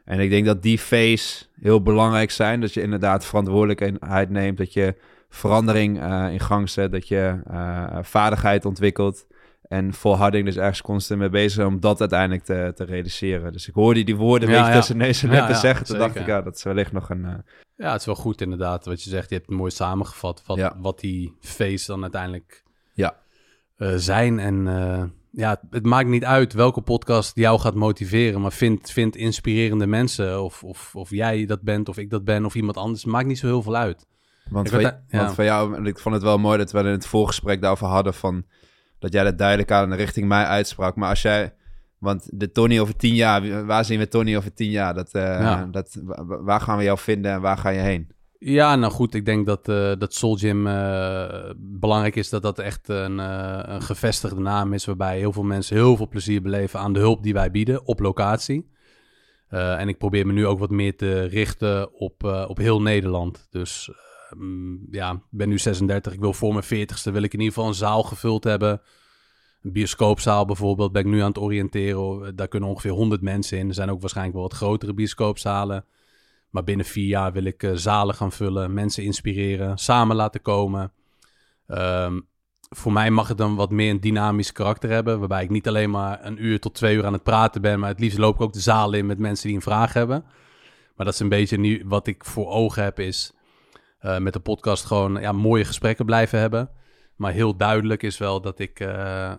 En 0.05 0.19
ik 0.19 0.30
denk 0.30 0.45
dat 0.45 0.61
die 0.61 0.80
phase 0.80 1.45
heel 1.59 1.81
belangrijk 1.81 2.31
zijn. 2.31 2.61
Dat 2.61 2.73
je 2.73 2.81
inderdaad 2.81 3.25
verantwoordelijkheid 3.25 4.30
neemt. 4.30 4.57
Dat 4.57 4.73
je 4.73 4.95
verandering 5.30 6.03
uh, 6.03 6.27
in 6.31 6.39
gang 6.39 6.69
zet. 6.69 6.91
Dat 6.91 7.07
je 7.07 7.41
uh, 7.51 7.97
vaardigheid 8.01 8.65
ontwikkelt. 8.65 9.27
En 9.67 9.93
volharding 9.93 10.45
dus 10.45 10.57
ergens 10.57 10.81
constant 10.81 11.19
mee 11.19 11.30
bezig 11.30 11.51
zijn 11.51 11.67
om 11.67 11.80
dat 11.80 11.99
uiteindelijk 11.99 12.43
te, 12.43 12.71
te 12.75 12.84
realiseren. 12.84 13.51
Dus 13.51 13.67
ik 13.67 13.73
hoorde 13.73 14.03
die 14.03 14.15
woorden 14.15 14.49
ja, 14.49 14.55
een 14.55 14.59
beetje 14.59 14.73
ja. 14.73 14.80
tussen 14.80 14.97
neus 14.97 15.23
en 15.23 15.31
ja, 15.31 15.53
zeggen. 15.53 15.85
Toen 15.85 15.97
dacht 15.97 16.15
ik, 16.15 16.25
ja, 16.25 16.41
dat 16.41 16.55
is 16.55 16.63
wellicht 16.63 16.91
nog 16.91 17.09
een... 17.09 17.23
Uh... 17.23 17.34
Ja, 17.75 17.91
het 17.91 17.99
is 17.99 18.05
wel 18.05 18.15
goed 18.15 18.41
inderdaad 18.41 18.85
wat 18.85 19.03
je 19.03 19.09
zegt. 19.09 19.30
Je 19.30 19.35
hebt 19.35 19.47
het 19.47 19.57
mooi 19.57 19.71
samengevat 19.71 20.43
wat, 20.45 20.73
wat 20.77 20.99
die 20.99 21.34
phase 21.39 21.85
dan 21.88 22.01
uiteindelijk 22.01 22.63
ja. 22.93 23.15
zijn. 23.95 24.39
En 24.39 24.67
ja, 25.35 25.61
het 25.69 25.85
maakt 25.85 26.10
niet 26.10 26.26
uit 26.26 26.53
welke 26.53 26.81
podcast 26.81 27.35
jou 27.35 27.60
gaat 27.60 27.76
motiveren, 27.76 28.41
maar 28.41 28.51
vind, 28.51 28.91
vind 28.91 29.15
inspirerende 29.15 29.88
mensen. 29.88 30.43
Of, 30.43 30.64
of, 30.64 30.95
of 30.95 31.10
jij 31.10 31.45
dat 31.45 31.61
bent, 31.61 31.89
of 31.89 31.97
ik 31.97 32.10
dat 32.10 32.23
ben, 32.23 32.45
of 32.45 32.55
iemand 32.55 32.77
anders. 32.77 33.05
Maakt 33.05 33.27
niet 33.27 33.39
zo 33.39 33.47
heel 33.47 33.61
veel 33.61 33.76
uit. 33.76 34.05
Want, 34.49 34.69
van, 34.69 34.81
ja. 34.81 35.03
want 35.07 35.34
van 35.34 35.45
jou, 35.45 35.85
ik 35.85 35.99
vond 35.99 36.15
het 36.15 36.23
wel 36.23 36.38
mooi 36.38 36.57
dat 36.57 36.72
we 36.72 36.80
in 36.80 36.85
het 36.85 37.05
voorgesprek 37.05 37.61
daarover 37.61 37.88
hadden 37.88 38.14
van 38.14 38.45
dat 38.99 39.14
jij 39.14 39.23
dat 39.23 39.38
duidelijk 39.38 39.72
aan 39.72 39.89
de 39.89 39.95
richting 39.95 40.27
mij 40.27 40.45
uitsprak. 40.45 40.95
Maar 40.95 41.10
als 41.10 41.22
jij, 41.22 41.53
want 41.97 42.30
de 42.31 42.51
Tony 42.51 42.80
over 42.80 42.95
tien 42.95 43.15
jaar, 43.15 43.65
waar 43.65 43.85
zien 43.85 43.99
we 43.99 44.07
Tony 44.07 44.38
over 44.38 44.53
tien 44.53 44.69
jaar? 44.69 44.93
Dat, 44.93 45.15
uh, 45.15 45.22
ja. 45.22 45.68
dat, 45.72 45.99
waar 46.26 46.61
gaan 46.61 46.77
we 46.77 46.84
jou 46.84 46.97
vinden 46.97 47.31
en 47.31 47.41
waar 47.41 47.57
ga 47.57 47.69
je 47.69 47.80
heen? 47.80 48.11
Ja, 48.45 48.76
nou 48.76 48.91
goed, 48.91 49.14
ik 49.14 49.26
denk 49.26 49.45
dat, 49.45 49.70
uh, 49.70 49.91
dat 49.98 50.14
Soul 50.14 50.36
Gym 50.36 50.68
uh, 50.68 51.49
belangrijk 51.57 52.15
is 52.15 52.30
dat 52.30 52.41
dat 52.41 52.60
echt 52.60 52.90
een, 52.90 53.20
uh, 53.20 53.60
een 53.64 53.82
gevestigde 53.82 54.40
naam 54.40 54.74
is, 54.74 54.86
waarbij 54.86 55.18
heel 55.18 55.32
veel 55.32 55.44
mensen 55.44 55.76
heel 55.76 55.95
veel 55.95 56.07
plezier 56.07 56.41
beleven 56.41 56.80
aan 56.80 56.94
de 56.94 56.99
hulp 56.99 57.24
die 57.24 57.34
wij 57.34 57.52
bieden 57.52 57.86
op 57.86 57.99
locatie. 57.99 58.72
en 59.48 59.88
ik 59.88 59.98
probeer 59.98 60.26
me 60.26 60.34
nu 60.34 60.45
ook 60.45 60.60
wat 60.60 60.70
meer 60.70 60.98
te 60.98 61.22
richten 61.24 61.99
op, 61.99 62.24
op 62.48 62.57
heel 62.57 62.82
Nederland. 62.82 63.48
Dus 63.49 63.91
um, 64.34 64.88
ja, 64.91 65.11
ik 65.11 65.20
ben 65.30 65.49
nu 65.49 65.57
36, 65.57 66.14
ik 66.14 66.20
wil 66.20 66.34
voor 66.34 66.53
mijn 66.53 66.88
40ste 66.88 67.11
wil 67.11 67.24
ik 67.24 67.34
in 67.34 67.40
ieder 67.40 67.53
geval 67.53 67.68
een 67.68 67.74
zaal 67.74 68.03
gevuld 68.03 68.44
hebben. 68.44 68.82
Een 69.61 69.72
bioscoopzaal 69.72 70.45
bijvoorbeeld 70.45 70.91
ben 70.91 71.02
ik 71.02 71.11
nu 71.11 71.20
aan 71.20 71.28
het 71.28 71.40
oriënteren. 71.40 72.36
Daar 72.36 72.48
kunnen 72.48 72.70
ongeveer 72.70 72.91
100 72.91 73.22
mensen 73.22 73.57
in. 73.57 73.68
Er 73.68 73.74
zijn 73.74 73.91
ook 73.91 74.02
waarschijnlijk 74.02 74.38
wel 74.38 74.48
wat 74.48 74.57
grotere 74.57 74.94
bioscoopzalen. 74.94 75.86
Maar 76.53 76.63
binnen 76.63 76.85
vier 76.85 77.07
jaar 77.07 77.31
wil 77.31 77.43
ik 77.43 77.63
uh, 77.63 77.71
zalen 77.73 78.15
gaan 78.15 78.31
vullen, 78.31 78.73
mensen 78.73 79.03
inspireren, 79.03 79.77
samen 79.77 80.15
laten 80.15 80.41
komen. 80.41 80.91
Um, 81.67 82.27
voor 82.69 82.91
mij 82.91 83.11
mag 83.11 83.27
het 83.27 83.38
dan 83.38 83.55
wat 83.55 83.71
meer 83.71 83.89
een 83.89 83.99
dynamisch 83.99 84.51
karakter 84.51 84.89
hebben, 84.89 85.19
waarbij 85.19 85.43
ik 85.43 85.49
niet 85.49 85.67
alleen 85.67 85.89
maar 85.89 86.25
een 86.25 86.45
uur 86.45 86.59
tot 86.59 86.73
twee 86.73 86.95
uur 86.95 87.05
aan 87.05 87.13
het 87.13 87.23
praten 87.23 87.61
ben, 87.61 87.80
maar 87.80 87.89
het 87.89 87.99
liefst 87.99 88.17
loop 88.17 88.35
ik 88.35 88.41
ook 88.41 88.53
de 88.53 88.59
zaal 88.59 88.93
in 88.93 89.05
met 89.05 89.19
mensen 89.19 89.47
die 89.47 89.55
een 89.55 89.61
vraag 89.61 89.93
hebben. 89.93 90.23
Maar 90.95 91.05
dat 91.05 91.13
is 91.13 91.19
een 91.19 91.30
beetje 91.30 91.57
nu 91.57 91.84
wat 91.85 92.07
ik 92.07 92.25
voor 92.25 92.47
ogen 92.47 92.84
heb, 92.84 92.99
is 92.99 93.34
uh, 94.01 94.17
met 94.17 94.34
de 94.34 94.39
podcast 94.39 94.85
gewoon 94.85 95.21
ja, 95.21 95.31
mooie 95.31 95.65
gesprekken 95.65 96.05
blijven 96.05 96.39
hebben. 96.39 96.69
Maar 97.15 97.31
heel 97.31 97.57
duidelijk 97.57 98.03
is 98.03 98.17
wel 98.17 98.41
dat 98.41 98.59
ik 98.59 98.80
uh, 98.80 98.88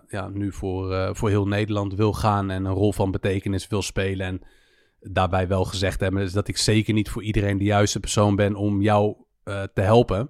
ja, 0.07 0.29
nu 0.33 0.51
voor, 0.51 1.15
voor 1.15 1.29
heel 1.29 1.47
Nederland 1.47 1.93
wil 1.93 2.13
gaan 2.13 2.49
en 2.49 2.65
een 2.65 2.73
rol 2.73 2.93
van 2.93 3.11
betekenis 3.11 3.67
wil 3.67 3.81
spelen. 3.81 4.27
En 4.27 4.41
daarbij 5.11 5.47
wel 5.47 5.65
gezegd 5.65 5.99
hebben, 5.99 6.23
is 6.23 6.31
dat 6.31 6.47
ik 6.47 6.57
zeker 6.57 6.93
niet 6.93 7.09
voor 7.09 7.23
iedereen 7.23 7.57
de 7.57 7.63
juiste 7.63 7.99
persoon 7.99 8.35
ben 8.35 8.55
om 8.55 8.81
jou 8.81 9.15
uh, 9.43 9.63
te 9.73 9.81
helpen. 9.81 10.29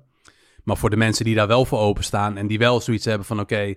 Maar 0.63 0.77
voor 0.77 0.89
de 0.89 0.95
mensen 0.95 1.25
die 1.25 1.35
daar 1.35 1.47
wel 1.47 1.65
voor 1.65 1.79
openstaan 1.79 2.37
en 2.37 2.47
die 2.47 2.57
wel 2.57 2.81
zoiets 2.81 3.05
hebben 3.05 3.27
van 3.27 3.39
oké, 3.39 3.73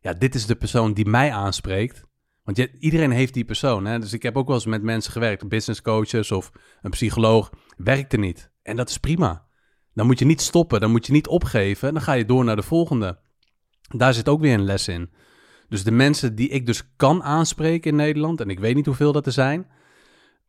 ja, 0.00 0.12
dit 0.12 0.34
is 0.34 0.46
de 0.46 0.56
persoon 0.56 0.92
die 0.92 1.06
mij 1.06 1.32
aanspreekt. 1.32 2.04
Want 2.42 2.56
je, 2.56 2.78
iedereen 2.78 3.10
heeft 3.10 3.34
die 3.34 3.44
persoon. 3.44 3.84
Hè? 3.84 3.98
Dus 3.98 4.12
ik 4.12 4.22
heb 4.22 4.36
ook 4.36 4.46
wel 4.46 4.56
eens 4.56 4.66
met 4.66 4.82
mensen 4.82 5.12
gewerkt, 5.12 5.48
business 5.48 5.82
coaches 5.82 6.32
of 6.32 6.50
een 6.82 6.90
psycholoog. 6.90 7.50
Werkte 7.76 8.16
niet. 8.16 8.50
En 8.62 8.76
dat 8.76 8.88
is 8.88 8.98
prima. 8.98 9.46
Dan 9.94 10.06
moet 10.06 10.18
je 10.18 10.24
niet 10.24 10.40
stoppen, 10.40 10.80
dan 10.80 10.90
moet 10.90 11.06
je 11.06 11.12
niet 11.12 11.28
opgeven. 11.28 11.92
Dan 11.92 12.02
ga 12.02 12.12
je 12.12 12.24
door 12.24 12.44
naar 12.44 12.56
de 12.56 12.62
volgende. 12.62 13.18
Daar 13.96 14.14
zit 14.14 14.28
ook 14.28 14.40
weer 14.40 14.54
een 14.54 14.64
les 14.64 14.88
in. 14.88 15.10
Dus 15.68 15.84
de 15.84 15.90
mensen 15.90 16.34
die 16.34 16.48
ik 16.48 16.66
dus 16.66 16.96
kan 16.96 17.22
aanspreken 17.22 17.90
in 17.90 17.96
Nederland, 17.96 18.40
en 18.40 18.50
ik 18.50 18.58
weet 18.58 18.74
niet 18.74 18.86
hoeveel 18.86 19.12
dat 19.12 19.26
er 19.26 19.32
zijn, 19.32 19.66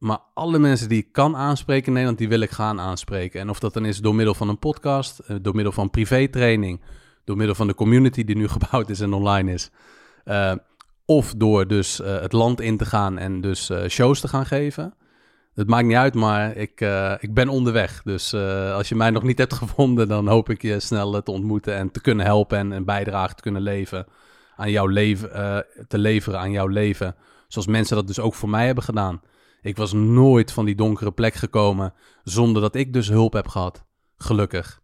maar 0.01 0.19
alle 0.33 0.59
mensen 0.59 0.89
die 0.89 0.97
ik 0.97 1.11
kan 1.11 1.35
aanspreken 1.35 1.85
in 1.85 1.91
Nederland, 1.91 2.17
die 2.17 2.29
wil 2.29 2.39
ik 2.39 2.49
gaan 2.49 2.79
aanspreken. 2.79 3.39
En 3.39 3.49
of 3.49 3.59
dat 3.59 3.73
dan 3.73 3.85
is 3.85 3.99
door 3.99 4.15
middel 4.15 4.33
van 4.33 4.49
een 4.49 4.59
podcast, 4.59 5.19
eh, 5.19 5.35
door 5.41 5.55
middel 5.55 5.73
van 5.73 5.89
privé-training, 5.89 6.81
door 7.23 7.37
middel 7.37 7.55
van 7.55 7.67
de 7.67 7.73
community 7.73 8.23
die 8.23 8.35
nu 8.35 8.47
gebouwd 8.57 8.89
is 8.89 8.99
en 8.99 9.13
online 9.13 9.51
is. 9.51 9.71
Uh, 10.25 10.53
of 11.05 11.33
door 11.37 11.67
dus 11.67 11.99
uh, 11.99 12.19
het 12.19 12.33
land 12.33 12.61
in 12.61 12.77
te 12.77 12.85
gaan 12.85 13.17
en 13.17 13.41
dus 13.41 13.71
shows 13.87 14.19
te 14.19 14.27
gaan 14.27 14.45
geven. 14.45 14.93
Het 15.53 15.67
maakt 15.67 15.85
niet 15.85 15.95
uit, 15.95 16.13
maar 16.13 16.55
ik, 16.55 16.81
ik 17.19 17.33
ben 17.33 17.49
onderweg. 17.49 18.01
Dus 18.03 18.33
als 18.73 18.89
je 18.89 18.95
mij 18.95 19.09
nog 19.09 19.23
niet 19.23 19.37
hebt 19.37 19.53
gevonden, 19.53 20.07
dan 20.07 20.27
hoop 20.27 20.49
ik 20.49 20.61
je 20.61 20.79
snel 20.79 21.23
te 21.23 21.31
ontmoeten 21.31 21.75
en 21.75 21.91
te 21.91 22.01
kunnen 22.01 22.25
helpen 22.25 22.57
en 22.57 22.71
een 22.71 22.85
bijdrage 22.85 23.35
te 23.35 23.41
kunnen 23.41 23.61
leveren 23.61 24.05
aan 24.55 24.71
jouw 24.71 24.87
leven, 24.87 25.29
te 25.87 25.97
leveren 25.97 26.39
aan 26.39 26.51
jouw 26.51 26.67
leven. 26.67 27.15
Zoals 27.47 27.67
mensen 27.67 27.95
dat 27.95 28.07
dus 28.07 28.19
ook 28.19 28.35
voor 28.35 28.49
mij 28.49 28.65
hebben 28.65 28.83
gedaan. 28.83 29.21
Ik 29.61 29.77
was 29.77 29.93
nooit 29.93 30.51
van 30.51 30.65
die 30.65 30.75
donkere 30.75 31.11
plek 31.11 31.33
gekomen 31.33 31.93
zonder 32.23 32.61
dat 32.61 32.75
ik 32.75 32.93
dus 32.93 33.07
hulp 33.07 33.33
heb 33.33 33.47
gehad. 33.47 33.85
Gelukkig. 34.15 34.81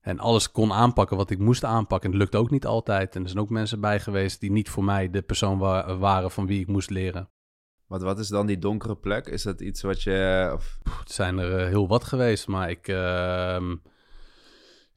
En 0.00 0.18
alles 0.18 0.50
kon 0.50 0.72
aanpakken 0.72 1.16
wat 1.16 1.30
ik 1.30 1.38
moest 1.38 1.64
aanpakken. 1.64 2.10
En 2.10 2.18
het 2.18 2.24
lukt 2.24 2.42
ook 2.42 2.50
niet 2.50 2.66
altijd. 2.66 3.16
En 3.16 3.22
er 3.22 3.28
zijn 3.28 3.42
ook 3.42 3.50
mensen 3.50 3.80
bij 3.80 4.00
geweest 4.00 4.40
die 4.40 4.50
niet 4.50 4.70
voor 4.70 4.84
mij 4.84 5.10
de 5.10 5.22
persoon 5.22 5.58
waren 5.98 6.30
van 6.30 6.46
wie 6.46 6.60
ik 6.60 6.66
moest 6.66 6.90
leren. 6.90 7.28
Wat, 7.86 8.02
wat 8.02 8.18
is 8.18 8.28
dan 8.28 8.46
die 8.46 8.58
donkere 8.58 8.96
plek? 8.96 9.26
Is 9.26 9.42
dat 9.42 9.60
iets 9.60 9.82
wat 9.82 10.02
je. 10.02 10.50
Of... 10.54 10.78
het 10.98 11.12
zijn 11.12 11.38
er 11.38 11.58
eh, 11.58 11.66
heel 11.66 11.88
wat 11.88 12.04
geweest, 12.04 12.48
maar 12.48 12.70
ik. 12.70 12.88
Uh, 12.88 13.72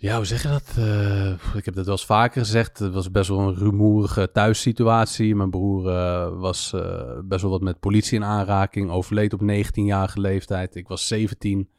ja, 0.01 0.15
hoe 0.15 0.25
zeg 0.25 0.41
je 0.41 0.47
dat? 0.47 0.75
Uh, 0.77 1.55
ik 1.55 1.65
heb 1.65 1.73
dat 1.73 1.85
wel 1.85 1.93
eens 1.93 2.05
vaker 2.05 2.41
gezegd. 2.41 2.79
Het 2.79 2.93
was 2.93 3.11
best 3.11 3.29
wel 3.29 3.39
een 3.39 3.55
rumoerige 3.55 4.31
thuissituatie. 4.31 5.35
Mijn 5.35 5.49
broer 5.49 5.85
uh, 5.85 6.39
was 6.39 6.71
uh, 6.75 7.19
best 7.23 7.41
wel 7.41 7.51
wat 7.51 7.61
met 7.61 7.79
politie 7.79 8.17
in 8.17 8.23
aanraking. 8.23 8.89
Overleed 8.91 9.33
op 9.33 9.41
19-jarige 9.41 10.19
leeftijd. 10.19 10.75
Ik 10.75 10.87
was 10.87 11.07
17. 11.07 11.69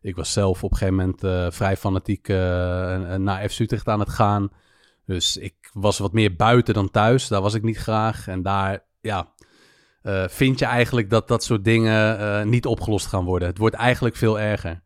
Ik 0.00 0.16
was 0.16 0.32
zelf 0.32 0.64
op 0.64 0.70
een 0.70 0.76
gegeven 0.76 1.14
moment 1.20 1.54
vrij 1.54 1.76
fanatiek 1.76 2.28
naar 3.18 3.48
FC 3.48 3.58
Utrecht 3.58 3.88
aan 3.88 4.00
het 4.00 4.10
gaan. 4.10 4.50
Dus 5.06 5.36
ik 5.36 5.54
was 5.72 5.98
wat 5.98 6.12
meer 6.12 6.36
buiten 6.36 6.74
dan 6.74 6.90
thuis. 6.90 7.28
Daar 7.28 7.42
was 7.42 7.54
ik 7.54 7.62
niet 7.62 7.78
graag. 7.78 8.28
En 8.28 8.42
daar, 8.42 8.84
ja, 9.00 9.28
vind 10.28 10.58
je 10.58 10.64
eigenlijk 10.64 11.10
dat 11.10 11.28
dat 11.28 11.44
soort 11.44 11.64
dingen 11.64 12.48
niet 12.48 12.66
opgelost 12.66 13.06
gaan 13.06 13.24
worden. 13.24 13.48
Het 13.48 13.58
wordt 13.58 13.76
eigenlijk 13.76 14.16
veel 14.16 14.40
erger. 14.40 14.82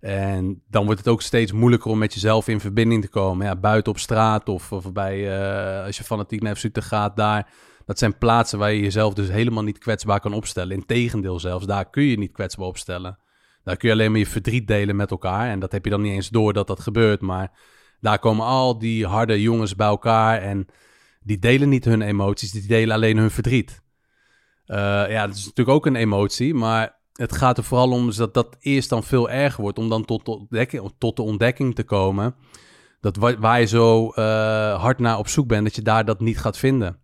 En 0.00 0.62
dan 0.68 0.84
wordt 0.84 0.98
het 0.98 1.08
ook 1.08 1.22
steeds 1.22 1.52
moeilijker 1.52 1.90
om 1.90 1.98
met 1.98 2.14
jezelf 2.14 2.48
in 2.48 2.60
verbinding 2.60 3.02
te 3.02 3.08
komen. 3.08 3.46
Ja, 3.46 3.56
buiten 3.56 3.92
op 3.92 3.98
straat 3.98 4.48
of, 4.48 4.72
of 4.72 4.92
bij, 4.92 5.18
uh, 5.18 5.84
als 5.84 5.96
je 5.96 6.04
fanatiek 6.04 6.42
naar 6.42 6.56
FC 6.56 6.68
gaat, 6.72 7.16
daar. 7.16 7.50
Dat 7.84 7.98
zijn 7.98 8.18
plaatsen 8.18 8.58
waar 8.58 8.72
je 8.72 8.80
jezelf 8.80 9.14
dus 9.14 9.28
helemaal 9.28 9.62
niet 9.62 9.78
kwetsbaar 9.78 10.20
kan 10.20 10.32
opstellen. 10.32 10.76
Integendeel 10.76 11.40
zelfs, 11.40 11.66
daar 11.66 11.90
kun 11.90 12.02
je 12.02 12.18
niet 12.18 12.32
kwetsbaar 12.32 12.66
opstellen. 12.66 13.18
Daar 13.62 13.76
kun 13.76 13.88
je 13.88 13.94
alleen 13.94 14.10
maar 14.10 14.20
je 14.20 14.26
verdriet 14.26 14.66
delen 14.66 14.96
met 14.96 15.10
elkaar. 15.10 15.50
En 15.50 15.58
dat 15.58 15.72
heb 15.72 15.84
je 15.84 15.90
dan 15.90 16.00
niet 16.00 16.12
eens 16.12 16.28
door 16.28 16.52
dat 16.52 16.66
dat 16.66 16.80
gebeurt. 16.80 17.20
Maar 17.20 17.50
daar 18.00 18.18
komen 18.18 18.46
al 18.46 18.78
die 18.78 19.06
harde 19.06 19.42
jongens 19.42 19.74
bij 19.74 19.86
elkaar 19.86 20.42
en 20.42 20.66
die 21.20 21.38
delen 21.38 21.68
niet 21.68 21.84
hun 21.84 22.02
emoties, 22.02 22.50
die 22.50 22.66
delen 22.66 22.94
alleen 22.94 23.16
hun 23.16 23.30
verdriet. 23.30 23.82
Uh, 24.66 24.76
ja, 25.08 25.26
dat 25.26 25.36
is 25.36 25.44
natuurlijk 25.44 25.76
ook 25.76 25.86
een 25.86 25.96
emotie, 25.96 26.54
maar 26.54 26.95
het 27.16 27.36
gaat 27.36 27.58
er 27.58 27.64
vooral 27.64 27.90
om 27.90 28.14
dat 28.14 28.34
dat 28.34 28.56
eerst 28.60 28.88
dan 28.88 29.02
veel 29.02 29.30
erger 29.30 29.62
wordt. 29.62 29.78
Om 29.78 29.88
dan 29.88 30.04
tot 30.04 30.24
de 30.24 30.30
ontdekking, 30.30 30.92
tot 30.98 31.16
de 31.16 31.22
ontdekking 31.22 31.74
te 31.74 31.84
komen. 31.84 32.34
Dat 33.00 33.16
waar, 33.16 33.60
je 33.60 33.66
zo 33.66 34.12
uh, 34.14 34.14
hard 34.80 34.98
naar 34.98 35.18
op 35.18 35.28
zoek 35.28 35.48
bent, 35.48 35.64
dat 35.64 35.74
je 35.74 35.82
daar 35.82 36.04
dat 36.04 36.20
niet 36.20 36.38
gaat 36.38 36.58
vinden. 36.58 36.98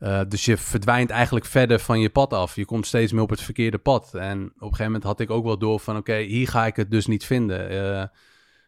Uh, 0.00 0.20
dus 0.28 0.44
je 0.44 0.56
verdwijnt 0.56 1.10
eigenlijk 1.10 1.46
verder 1.46 1.78
van 1.78 2.00
je 2.00 2.10
pad 2.10 2.32
af. 2.32 2.56
Je 2.56 2.64
komt 2.64 2.86
steeds 2.86 3.12
meer 3.12 3.22
op 3.22 3.30
het 3.30 3.40
verkeerde 3.40 3.78
pad. 3.78 4.14
En 4.14 4.44
op 4.44 4.48
een 4.48 4.60
gegeven 4.60 4.84
moment 4.84 5.02
had 5.02 5.20
ik 5.20 5.30
ook 5.30 5.44
wel 5.44 5.58
door 5.58 5.80
van... 5.80 5.96
oké, 5.96 6.16
hier 6.16 6.48
ga 6.48 6.66
ik 6.66 6.76
het 6.76 6.90
dus 6.90 7.06
niet 7.06 7.24
vinden. 7.24 7.72
Uh, 7.72 8.04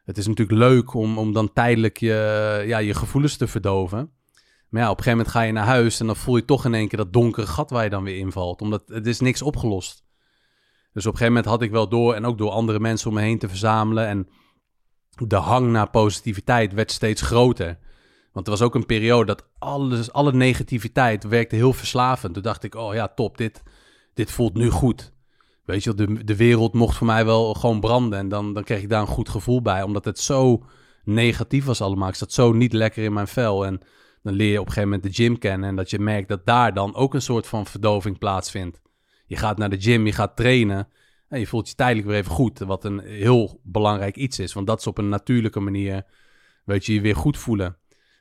het 0.05 0.19
is 0.19 0.27
natuurlijk 0.27 0.59
leuk 0.59 0.95
om, 0.95 1.19
om 1.19 1.33
dan 1.33 1.53
tijdelijk 1.53 1.97
je, 1.97 2.63
ja, 2.67 2.79
je 2.79 2.95
gevoelens 2.95 3.37
te 3.37 3.47
verdoven. 3.47 4.11
Maar 4.69 4.83
ja, 4.83 4.91
op 4.91 4.99
een 4.99 5.05
gegeven 5.05 5.19
moment 5.19 5.37
ga 5.37 5.43
je 5.43 5.53
naar 5.53 5.65
huis... 5.65 6.01
en 6.01 6.07
dan 6.07 6.17
voel 6.17 6.37
je 6.37 6.45
toch 6.45 6.65
in 6.65 6.75
één 6.75 6.89
keer 6.89 6.99
dat 6.99 7.13
donkere 7.13 7.47
gat 7.47 7.71
waar 7.71 7.85
je 7.85 7.91
dan 7.91 8.05
weer 8.05 8.17
invalt. 8.17 8.61
Omdat 8.61 8.83
het 8.87 9.07
is 9.07 9.21
niks 9.21 9.43
opgelost. 9.43 10.05
Dus 10.93 11.07
op 11.07 11.13
een 11.13 11.19
gegeven 11.19 11.27
moment 11.27 11.45
had 11.45 11.63
ik 11.63 11.71
wel 11.71 11.89
door 11.89 12.15
en 12.15 12.25
ook 12.25 12.39
door 12.39 12.51
andere 12.51 12.81
mensen 12.81 13.09
om 13.09 13.15
me 13.15 13.21
heen 13.21 13.39
te 13.39 13.49
verzamelen. 13.49 14.07
En 14.07 14.29
de 15.27 15.37
hang 15.37 15.71
naar 15.71 15.91
positiviteit 15.91 16.73
werd 16.73 16.91
steeds 16.91 17.23
groter. 17.23 17.79
Want 18.33 18.47
er 18.47 18.53
was 18.53 18.63
ook 18.63 18.75
een 18.75 18.87
periode 18.87 19.27
dat 19.27 19.49
alles, 19.59 20.13
alle 20.13 20.33
negativiteit 20.33 21.25
werkte 21.25 21.57
heel 21.57 21.73
verslavend. 21.73 22.35
Toen 22.35 22.43
dacht 22.43 22.65
ik, 22.65 22.75
oh 22.75 22.95
ja, 22.95 23.09
top, 23.09 23.37
dit, 23.37 23.63
dit 24.15 24.31
voelt 24.31 24.55
nu 24.55 24.71
goed. 24.71 25.13
Weet 25.65 25.85
je, 25.85 25.95
de, 25.95 26.25
de 26.25 26.37
wereld 26.37 26.73
mocht 26.73 26.97
voor 26.97 27.07
mij 27.07 27.25
wel 27.25 27.55
gewoon 27.55 27.81
branden. 27.81 28.19
En 28.19 28.29
dan, 28.29 28.55
dan 28.55 28.65
kreeg 28.65 28.83
ik 28.83 28.89
daar 28.89 29.01
een 29.01 29.07
goed 29.07 29.29
gevoel 29.29 29.63
bij. 29.63 29.83
Omdat 29.83 30.05
het 30.05 30.19
zo 30.19 30.65
negatief 31.05 31.65
was 31.65 31.81
allemaal. 31.81 32.09
Ik 32.09 32.15
zat 32.15 32.33
zo 32.33 32.53
niet 32.53 32.73
lekker 32.73 33.05
in 33.05 33.13
mijn 33.13 33.29
vel. 33.29 33.67
En 33.67 33.81
dan 34.23 34.33
leer 34.33 34.53
je 34.53 34.61
op 34.61 34.67
een 34.67 34.73
gegeven 34.73 34.91
moment 34.91 35.17
de 35.17 35.23
gym 35.23 35.39
kennen. 35.39 35.69
En 35.69 35.77
dat 35.77 35.91
je 35.91 35.99
merkt 35.99 36.29
dat 36.29 36.47
daar 36.47 36.75
dan 36.75 36.95
ook 36.95 37.15
een 37.15 37.23
soort 37.23 37.47
van 37.47 37.67
verdoving 37.67 38.19
plaatsvindt. 38.19 38.81
Je 39.31 39.37
gaat 39.37 39.59
naar 39.59 39.71
de 39.71 39.81
gym, 39.81 40.07
je 40.07 40.13
gaat 40.13 40.37
trainen. 40.37 40.89
En 41.29 41.39
je 41.39 41.47
voelt 41.47 41.69
je 41.69 41.75
tijdelijk 41.75 42.07
weer 42.07 42.17
even 42.17 42.31
goed. 42.31 42.59
Wat 42.59 42.85
een 42.85 42.99
heel 42.99 43.61
belangrijk 43.63 44.17
iets 44.17 44.39
is. 44.39 44.53
Want 44.53 44.67
dat 44.67 44.79
is 44.79 44.87
op 44.87 44.99
een 44.99 45.09
natuurlijke 45.09 45.61
manier. 45.61 46.03
Weet 46.65 46.87
je, 46.87 46.95
je 46.95 47.01
weer 47.01 47.17
goed 47.17 47.39
voelen. 47.39 47.77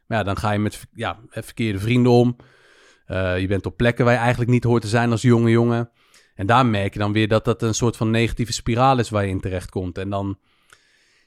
Maar 0.08 0.18
ja, 0.18 0.24
dan 0.24 0.38
ga 0.38 0.52
je 0.52 0.60
met 0.60 0.88
ja, 0.94 1.20
verkeerde 1.30 1.80
vrienden 1.80 2.12
om. 2.12 2.36
Uh, 3.08 3.40
je 3.40 3.48
bent 3.48 3.66
op 3.66 3.78
plekken 3.78 4.06
waar 4.06 4.14
je 4.14 4.20
eigenlijk 4.20 4.52
niet 4.52 4.64
hoort 4.64 4.82
te 4.82 4.88
zijn 4.88 5.12
als 5.12 5.22
jonge 5.22 5.50
jongen. 5.50 5.90
En 6.36 6.46
daar 6.46 6.66
merk 6.66 6.94
je 6.94 7.00
dan 7.00 7.14
weer 7.14 7.28
dat 7.28 7.46
dat 7.46 7.62
een 7.62 7.74
soort 7.76 7.98
van 7.98 8.10
negatieve 8.10 8.54
spiraal 8.54 9.00
is 9.00 9.10
waar 9.10 9.24
je 9.24 9.30
in 9.30 9.42
terecht 9.42 9.70
komt. 9.70 9.98
En 9.98 10.10
dan, 10.10 10.38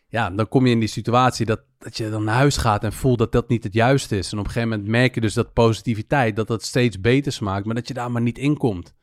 ja, 0.09 0.31
dan 0.31 0.49
kom 0.49 0.67
je 0.67 0.73
in 0.73 0.81
die 0.81 0.89
situatie 0.89 1.47
dat, 1.47 1.61
dat 1.79 1.97
je 1.97 2.11
dan 2.11 2.25
naar 2.25 2.35
huis 2.35 2.57
gaat 2.57 2.85
en 2.85 2.93
voelt 2.93 3.19
dat 3.19 3.33
dat 3.33 3.49
niet 3.49 3.65
het 3.65 3.75
juiste 3.75 4.19
is. 4.19 4.33
En 4.33 4.39
op 4.39 4.45
een 4.45 4.51
gegeven 4.51 4.69
moment 4.69 4.89
merk 4.89 5.15
je 5.15 5.21
dus 5.21 5.35
dat 5.35 5.53
positiviteit, 5.53 6.37
dat 6.37 6.47
dat 6.47 6.63
steeds 6.63 7.01
beter 7.01 7.33
smaakt, 7.33 7.67
maar 7.67 7.75
dat 7.75 7.89
je 7.89 7.95
daar 7.95 8.11
maar 8.11 8.23
niet 8.23 8.39
in 8.39 8.57
komt. 8.57 8.95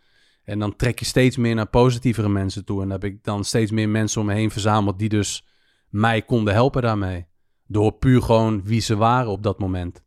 En 0.50 0.60
dan 0.60 0.76
trek 0.76 1.00
je 1.00 1.06
steeds 1.06 1.38
meer 1.38 1.56
naar 1.56 1.68
positievere 1.68 2.30
mensen 2.30 2.66
toe. 2.66 2.82
En 2.82 2.90
heb 2.90 3.04
ik 3.04 3.24
dan 3.24 3.44
steeds 3.44 3.72
meer 3.72 3.90
mensen 3.90 4.22
om 4.22 4.28
me 4.28 4.34
heen 4.34 4.52
verzameld 4.52 5.00
die 5.00 5.10
dus 5.10 5.46
mij 5.90 6.22
konden 6.22 6.54
helpen 6.54 6.82
daarmee. 6.82 7.28
Door 7.68 7.92
puur 7.92 8.22
gewoon 8.22 8.64
wie 8.64 8.82
ze 8.82 8.96
waren 8.96 9.32
op 9.32 9.44
dat 9.44 9.60
moment. 9.60 10.04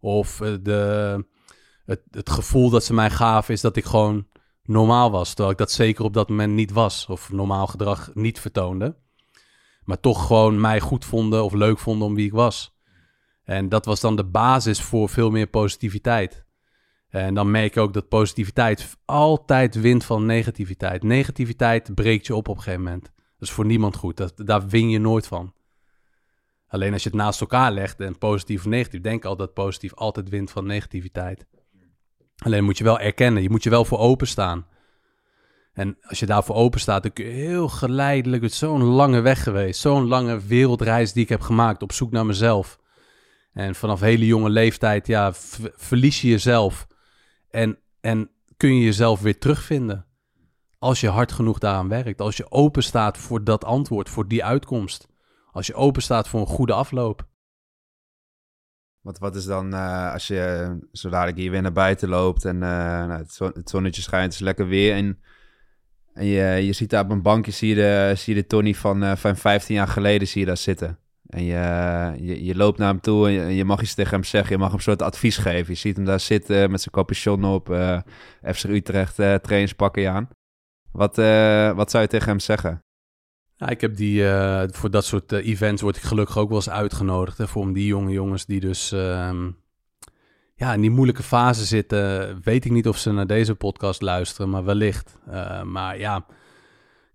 Of 0.00 0.40
eh, 0.40 0.54
de, 0.62 1.24
het, 1.84 2.00
het 2.10 2.30
gevoel 2.30 2.70
dat 2.70 2.84
ze 2.84 2.94
mij 2.94 3.10
gaven 3.10 3.54
is 3.54 3.60
dat 3.60 3.76
ik 3.76 3.84
gewoon 3.84 4.26
normaal 4.62 5.10
was. 5.10 5.28
Terwijl 5.28 5.50
ik 5.50 5.58
dat 5.58 5.72
zeker 5.72 6.04
op 6.04 6.14
dat 6.14 6.28
moment 6.28 6.52
niet 6.52 6.72
was. 6.72 7.06
Of 7.06 7.32
normaal 7.32 7.66
gedrag 7.66 8.10
niet 8.14 8.40
vertoonde. 8.40 8.96
Maar 9.84 10.00
toch 10.00 10.26
gewoon 10.26 10.60
mij 10.60 10.80
goed 10.80 11.04
vonden 11.04 11.44
of 11.44 11.52
leuk 11.52 11.78
vonden 11.78 12.08
om 12.08 12.14
wie 12.14 12.26
ik 12.26 12.32
was. 12.32 12.76
En 13.44 13.68
dat 13.68 13.84
was 13.84 14.00
dan 14.00 14.16
de 14.16 14.24
basis 14.24 14.80
voor 14.80 15.08
veel 15.08 15.30
meer 15.30 15.46
positiviteit. 15.46 16.44
En 17.10 17.34
dan 17.34 17.50
merk 17.50 17.74
je 17.74 17.80
ook 17.80 17.92
dat 17.92 18.08
positiviteit 18.08 18.96
altijd 19.04 19.80
wint 19.80 20.04
van 20.04 20.26
negativiteit. 20.26 21.02
Negativiteit 21.02 21.94
breekt 21.94 22.26
je 22.26 22.34
op 22.34 22.48
op 22.48 22.56
een 22.56 22.62
gegeven 22.62 22.84
moment. 22.84 23.02
Dat 23.02 23.48
is 23.48 23.50
voor 23.50 23.66
niemand 23.66 23.96
goed. 23.96 24.16
Dat, 24.16 24.32
daar 24.36 24.68
win 24.68 24.90
je 24.90 24.98
nooit 24.98 25.26
van. 25.26 25.54
Alleen 26.68 26.92
als 26.92 27.02
je 27.02 27.08
het 27.08 27.18
naast 27.18 27.40
elkaar 27.40 27.72
legt 27.72 28.00
en 28.00 28.18
positief 28.18 28.58
of 28.58 28.66
negatief, 28.66 29.00
denk 29.00 29.24
al 29.24 29.36
dat 29.36 29.54
positief 29.54 29.94
altijd 29.94 30.28
wint 30.28 30.50
van 30.50 30.66
negativiteit. 30.66 31.46
Alleen 32.36 32.64
moet 32.64 32.78
je 32.78 32.84
wel 32.84 32.98
erkennen, 32.98 33.42
je 33.42 33.50
moet 33.50 33.62
je 33.62 33.70
wel 33.70 33.84
voor 33.84 33.98
openstaan. 33.98 34.66
En 35.72 35.96
als 36.02 36.18
je 36.18 36.26
daarvoor 36.26 36.54
open 36.54 36.80
staat, 36.80 37.02
dan 37.02 37.12
kun 37.12 37.24
je 37.24 37.30
heel 37.30 37.68
geleidelijk, 37.68 38.42
het 38.42 38.52
is 38.52 38.58
zo'n 38.58 38.82
lange 38.82 39.20
weg 39.20 39.42
geweest, 39.42 39.80
zo'n 39.80 40.06
lange 40.06 40.40
wereldreis 40.40 41.12
die 41.12 41.22
ik 41.22 41.28
heb 41.28 41.40
gemaakt 41.40 41.82
op 41.82 41.92
zoek 41.92 42.10
naar 42.10 42.26
mezelf. 42.26 42.78
En 43.52 43.74
vanaf 43.74 44.00
hele 44.00 44.26
jonge 44.26 44.50
leeftijd, 44.50 45.06
ja, 45.06 45.32
verlies 45.76 46.20
je 46.20 46.28
jezelf. 46.28 46.86
En, 47.50 47.78
en 48.00 48.30
kun 48.56 48.74
je 48.74 48.84
jezelf 48.84 49.20
weer 49.20 49.38
terugvinden. 49.38 50.06
Als 50.78 51.00
je 51.00 51.08
hard 51.08 51.32
genoeg 51.32 51.58
daaraan 51.58 51.88
werkt. 51.88 52.20
Als 52.20 52.36
je 52.36 52.50
open 52.50 52.82
staat 52.82 53.18
voor 53.18 53.44
dat 53.44 53.64
antwoord, 53.64 54.08
voor 54.08 54.28
die 54.28 54.44
uitkomst. 54.44 55.08
Als 55.52 55.66
je 55.66 55.74
open 55.74 56.02
staat 56.02 56.28
voor 56.28 56.40
een 56.40 56.46
goede 56.46 56.72
afloop. 56.72 57.28
Wat, 59.00 59.18
wat 59.18 59.36
is 59.36 59.44
dan 59.44 59.74
uh, 59.74 60.12
als 60.12 60.26
je 60.26 60.78
zodra 60.92 61.26
ik 61.26 61.36
hier 61.36 61.50
weer 61.50 61.62
naar 61.62 61.72
buiten 61.72 62.08
loopt 62.08 62.44
en 62.44 62.54
uh, 62.54 62.60
nou, 62.60 63.12
het, 63.12 63.32
zon, 63.32 63.50
het, 63.54 63.70
zonnetje 63.70 64.02
schijnt, 64.02 64.24
het 64.24 64.34
is 64.34 64.40
lekker 64.40 64.66
weer 64.66 64.94
en, 64.94 65.20
en 66.12 66.26
je, 66.26 66.66
je 66.66 66.72
ziet 66.72 66.90
daar 66.90 67.04
op 67.04 67.10
een 67.10 67.22
bankje, 67.22 67.52
zie 67.52 67.68
je 67.68 67.74
de, 67.74 68.12
zie 68.16 68.34
je 68.34 68.46
Tony 68.46 68.74
van, 68.74 69.16
van 69.18 69.36
15 69.36 69.74
jaar 69.74 69.88
geleden 69.88 70.28
zie 70.28 70.40
je 70.40 70.46
daar 70.46 70.56
zitten. 70.56 70.98
En 71.30 71.44
je, 71.44 72.44
je, 72.44 72.54
loopt 72.56 72.78
naar 72.78 72.88
hem 72.88 73.00
toe 73.00 73.28
en 73.28 73.52
je, 73.52 73.64
mag 73.64 73.82
iets 73.82 73.94
tegen 73.94 74.12
hem 74.12 74.24
zeggen. 74.24 74.52
Je 74.52 74.58
mag 74.58 74.68
hem 74.68 74.76
een 74.76 74.82
soort 74.82 75.02
advies 75.02 75.36
geven. 75.36 75.72
Je 75.72 75.78
ziet 75.78 75.96
hem 75.96 76.04
daar 76.04 76.20
zitten 76.20 76.70
met 76.70 76.80
zijn 76.80 76.94
capuchon 76.94 77.44
op. 77.44 77.70
Uh, 77.70 77.98
FC 78.42 78.64
Utrecht 78.64 79.18
uh, 79.18 79.34
trainingspakken 79.34 80.12
aan. 80.12 80.28
Wat, 80.92 81.18
uh, 81.18 81.72
wat 81.72 81.90
zou 81.90 82.02
je 82.02 82.08
tegen 82.08 82.28
hem 82.28 82.40
zeggen? 82.40 82.84
Ja, 83.54 83.68
ik 83.68 83.80
heb 83.80 83.96
die, 83.96 84.24
voor 84.66 84.90
dat 84.90 85.04
soort 85.04 85.32
events 85.32 85.82
word 85.82 85.96
ik 85.96 86.02
gelukkig 86.02 86.38
ook 86.38 86.48
wel 86.48 86.56
eens 86.56 86.70
uitgenodigd. 86.70 87.38
Hè, 87.38 87.48
voor 87.48 87.72
die 87.72 87.86
jonge 87.86 88.12
jongens 88.12 88.46
die 88.46 88.60
dus 88.60 88.92
ehm, 88.92 89.50
ja, 90.54 90.74
in 90.74 90.80
die 90.80 90.90
moeilijke 90.90 91.22
fase 91.22 91.64
zitten. 91.64 92.38
Weet 92.42 92.64
ik 92.64 92.70
niet 92.70 92.88
of 92.88 92.98
ze 92.98 93.12
naar 93.12 93.26
deze 93.26 93.54
podcast 93.54 94.02
luisteren, 94.02 94.50
maar 94.50 94.64
wellicht. 94.64 95.18
maar 95.64 95.98
ja, 95.98 96.26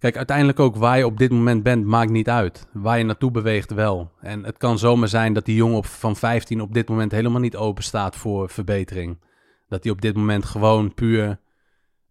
Kijk, 0.06 0.18
uiteindelijk 0.18 0.60
ook 0.60 0.76
waar 0.76 0.98
je 0.98 1.06
op 1.06 1.18
dit 1.18 1.32
moment 1.32 1.64
bent, 1.64 1.86
maakt 1.86 2.12
niet 2.12 2.30
uit. 2.30 2.68
Waar 2.72 2.98
je 2.98 3.04
naartoe 3.04 3.32
beweegt 3.32 3.74
wel. 3.74 4.12
En 4.22 4.44
het 4.44 4.58
kan 4.58 4.80
zomaar 4.80 5.08
zijn 5.08 5.34
dat 5.34 5.46
die 5.46 5.56
jongen 5.56 5.84
van 5.84 6.16
15 6.16 6.62
op 6.62 6.74
dit 6.74 6.90
moment 6.90 7.12
helemaal 7.12 7.40
niet 7.42 7.56
open 7.56 7.84
staat 7.84 8.16
voor 8.16 8.50
verbetering. 8.50 9.20
Dat 9.68 9.84
hij 9.84 9.92
op 9.92 10.02
dit 10.02 10.16
moment 10.16 10.46
gewoon 10.46 10.94
puur 10.94 11.40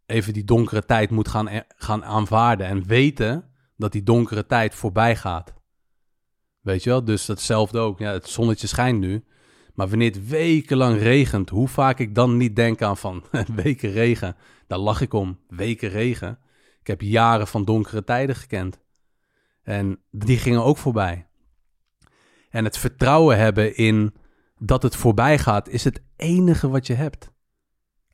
even 0.07 0.33
die 0.33 0.45
donkere 0.45 0.85
tijd 0.85 1.11
moet 1.11 1.29
gaan, 1.29 1.49
gaan 1.77 2.05
aanvaarden. 2.05 2.67
En 2.67 2.87
weten 2.87 3.45
dat 3.77 3.93
die 3.93 4.03
donkere 4.03 4.47
tijd 4.47 4.75
voorbij 4.75 5.17
gaat. 5.17 5.55
Weet 6.61 6.83
je 6.83 6.91
wel? 6.91 7.05
Dus 7.05 7.27
datzelfde 7.27 7.79
ook. 7.79 7.99
Ja, 7.99 8.13
het 8.13 8.29
zonnetje 8.29 8.67
schijnt 8.67 8.99
nu. 8.99 9.25
Maar 9.75 9.89
wanneer 9.89 10.11
het 10.11 10.29
wekenlang 10.29 10.99
regent, 10.99 11.51
hoe 11.51 11.69
vaak 11.69 11.99
ik 11.99 12.15
dan 12.15 12.37
niet 12.37 12.57
denk 12.57 12.83
aan 12.83 12.97
van 12.97 13.25
weken 13.63 13.91
regen. 13.91 14.37
Daar 14.67 14.79
lach 14.79 15.01
ik 15.01 15.13
om. 15.13 15.39
Weken 15.49 15.89
regen. 15.89 16.39
Ik 16.85 16.91
heb 16.91 17.01
jaren 17.01 17.47
van 17.47 17.65
donkere 17.65 18.05
tijden 18.05 18.37
gekend. 18.37 18.81
En 19.63 20.03
die 20.11 20.39
gingen 20.39 20.65
ook 20.65 20.77
voorbij. 20.77 21.27
En 22.51 22.65
het 22.65 22.79
vertrouwen 22.79 23.39
hebben 23.39 23.77
in 23.77 24.15
dat 24.59 24.83
het 24.83 24.97
voorbij 24.97 25.39
gaat, 25.39 25.69
is 25.69 25.85
het 25.85 26.03
enige 26.17 26.69
wat 26.69 26.87
je 26.87 26.95
hebt. 26.95 27.33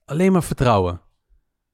Alleen 0.05 0.33
maar 0.33 0.43
vertrouwen. 0.43 1.01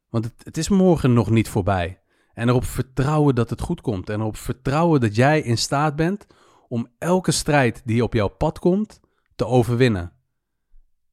Want 0.09 0.25
het, 0.25 0.35
het 0.43 0.57
is 0.57 0.69
morgen 0.69 1.13
nog 1.13 1.31
niet 1.31 1.49
voorbij. 1.49 2.01
En 2.35 2.49
erop 2.49 2.65
vertrouwen 2.65 3.35
dat 3.35 3.51
het 3.51 3.61
goed 3.61 3.81
komt. 3.81 4.11
En 4.11 4.21
erop 4.21 4.37
vertrouwen 4.37 5.01
dat 5.01 5.15
jij 5.15 5.41
in 5.41 5.59
staat 5.59 5.97
bent 5.97 6.27
om 6.69 6.89
elke 6.99 7.33
strijd 7.33 7.83
die 7.85 8.03
op 8.03 8.13
jouw 8.13 8.29
pad 8.29 8.59
komt 8.59 9.01
te 9.35 9.47
overwinnen. 9.47 10.13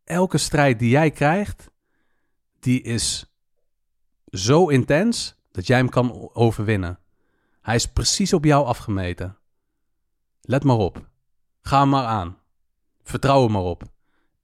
Elke 0.04 0.38
strijd 0.38 0.80
die 0.80 0.90
jij 0.90 1.12
krijgt, 1.12 1.72
die 2.60 2.82
is 2.82 3.34
zo 4.26 4.68
intens 4.68 5.42
dat 5.54 5.68
jij 5.68 5.78
hem 5.78 5.90
kan 5.90 6.30
overwinnen. 6.34 7.00
Hij 7.62 7.76
is 7.76 7.92
precies 7.92 8.34
op 8.34 8.46
jou 8.46 8.66
afgemeten. 8.66 9.38
Let 10.42 10.64
maar 10.64 10.78
op. 10.78 11.10
Ga 11.62 11.80
hem 11.80 11.90
maar 11.90 12.06
aan. 12.06 12.38
Vertrouw 13.04 13.44
er 13.44 13.52
maar 13.52 13.62
op. 13.62 13.84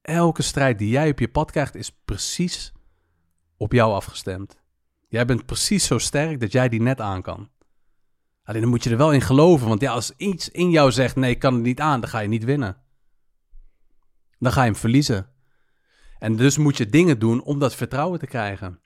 Elke 0.01 0.41
strijd 0.41 0.77
die 0.79 0.89
jij 0.89 1.09
op 1.09 1.19
je 1.19 1.29
pad 1.29 1.51
krijgt 1.51 1.75
is 1.75 1.91
precies 2.05 2.73
op 3.57 3.71
jou 3.71 3.93
afgestemd. 3.93 4.57
Jij 5.07 5.25
bent 5.25 5.45
precies 5.45 5.85
zo 5.85 5.97
sterk 5.97 6.39
dat 6.39 6.51
jij 6.51 6.69
die 6.69 6.81
net 6.81 7.01
aan 7.01 7.21
kan. 7.21 7.49
Alleen 8.43 8.61
dan 8.61 8.69
moet 8.69 8.83
je 8.83 8.89
er 8.89 8.97
wel 8.97 9.13
in 9.13 9.21
geloven, 9.21 9.67
want 9.67 9.81
ja, 9.81 9.91
als 9.91 10.13
iets 10.17 10.49
in 10.49 10.69
jou 10.69 10.91
zegt 10.91 11.15
nee, 11.15 11.31
ik 11.31 11.39
kan 11.39 11.53
het 11.53 11.63
niet 11.63 11.79
aan, 11.79 12.01
dan 12.01 12.09
ga 12.09 12.19
je 12.19 12.27
niet 12.27 12.43
winnen. 12.43 12.77
Dan 14.39 14.51
ga 14.51 14.63
je 14.63 14.69
hem 14.71 14.79
verliezen. 14.79 15.29
En 16.19 16.35
dus 16.35 16.57
moet 16.57 16.77
je 16.77 16.89
dingen 16.89 17.19
doen 17.19 17.41
om 17.41 17.59
dat 17.59 17.75
vertrouwen 17.75 18.19
te 18.19 18.27
krijgen. 18.27 18.79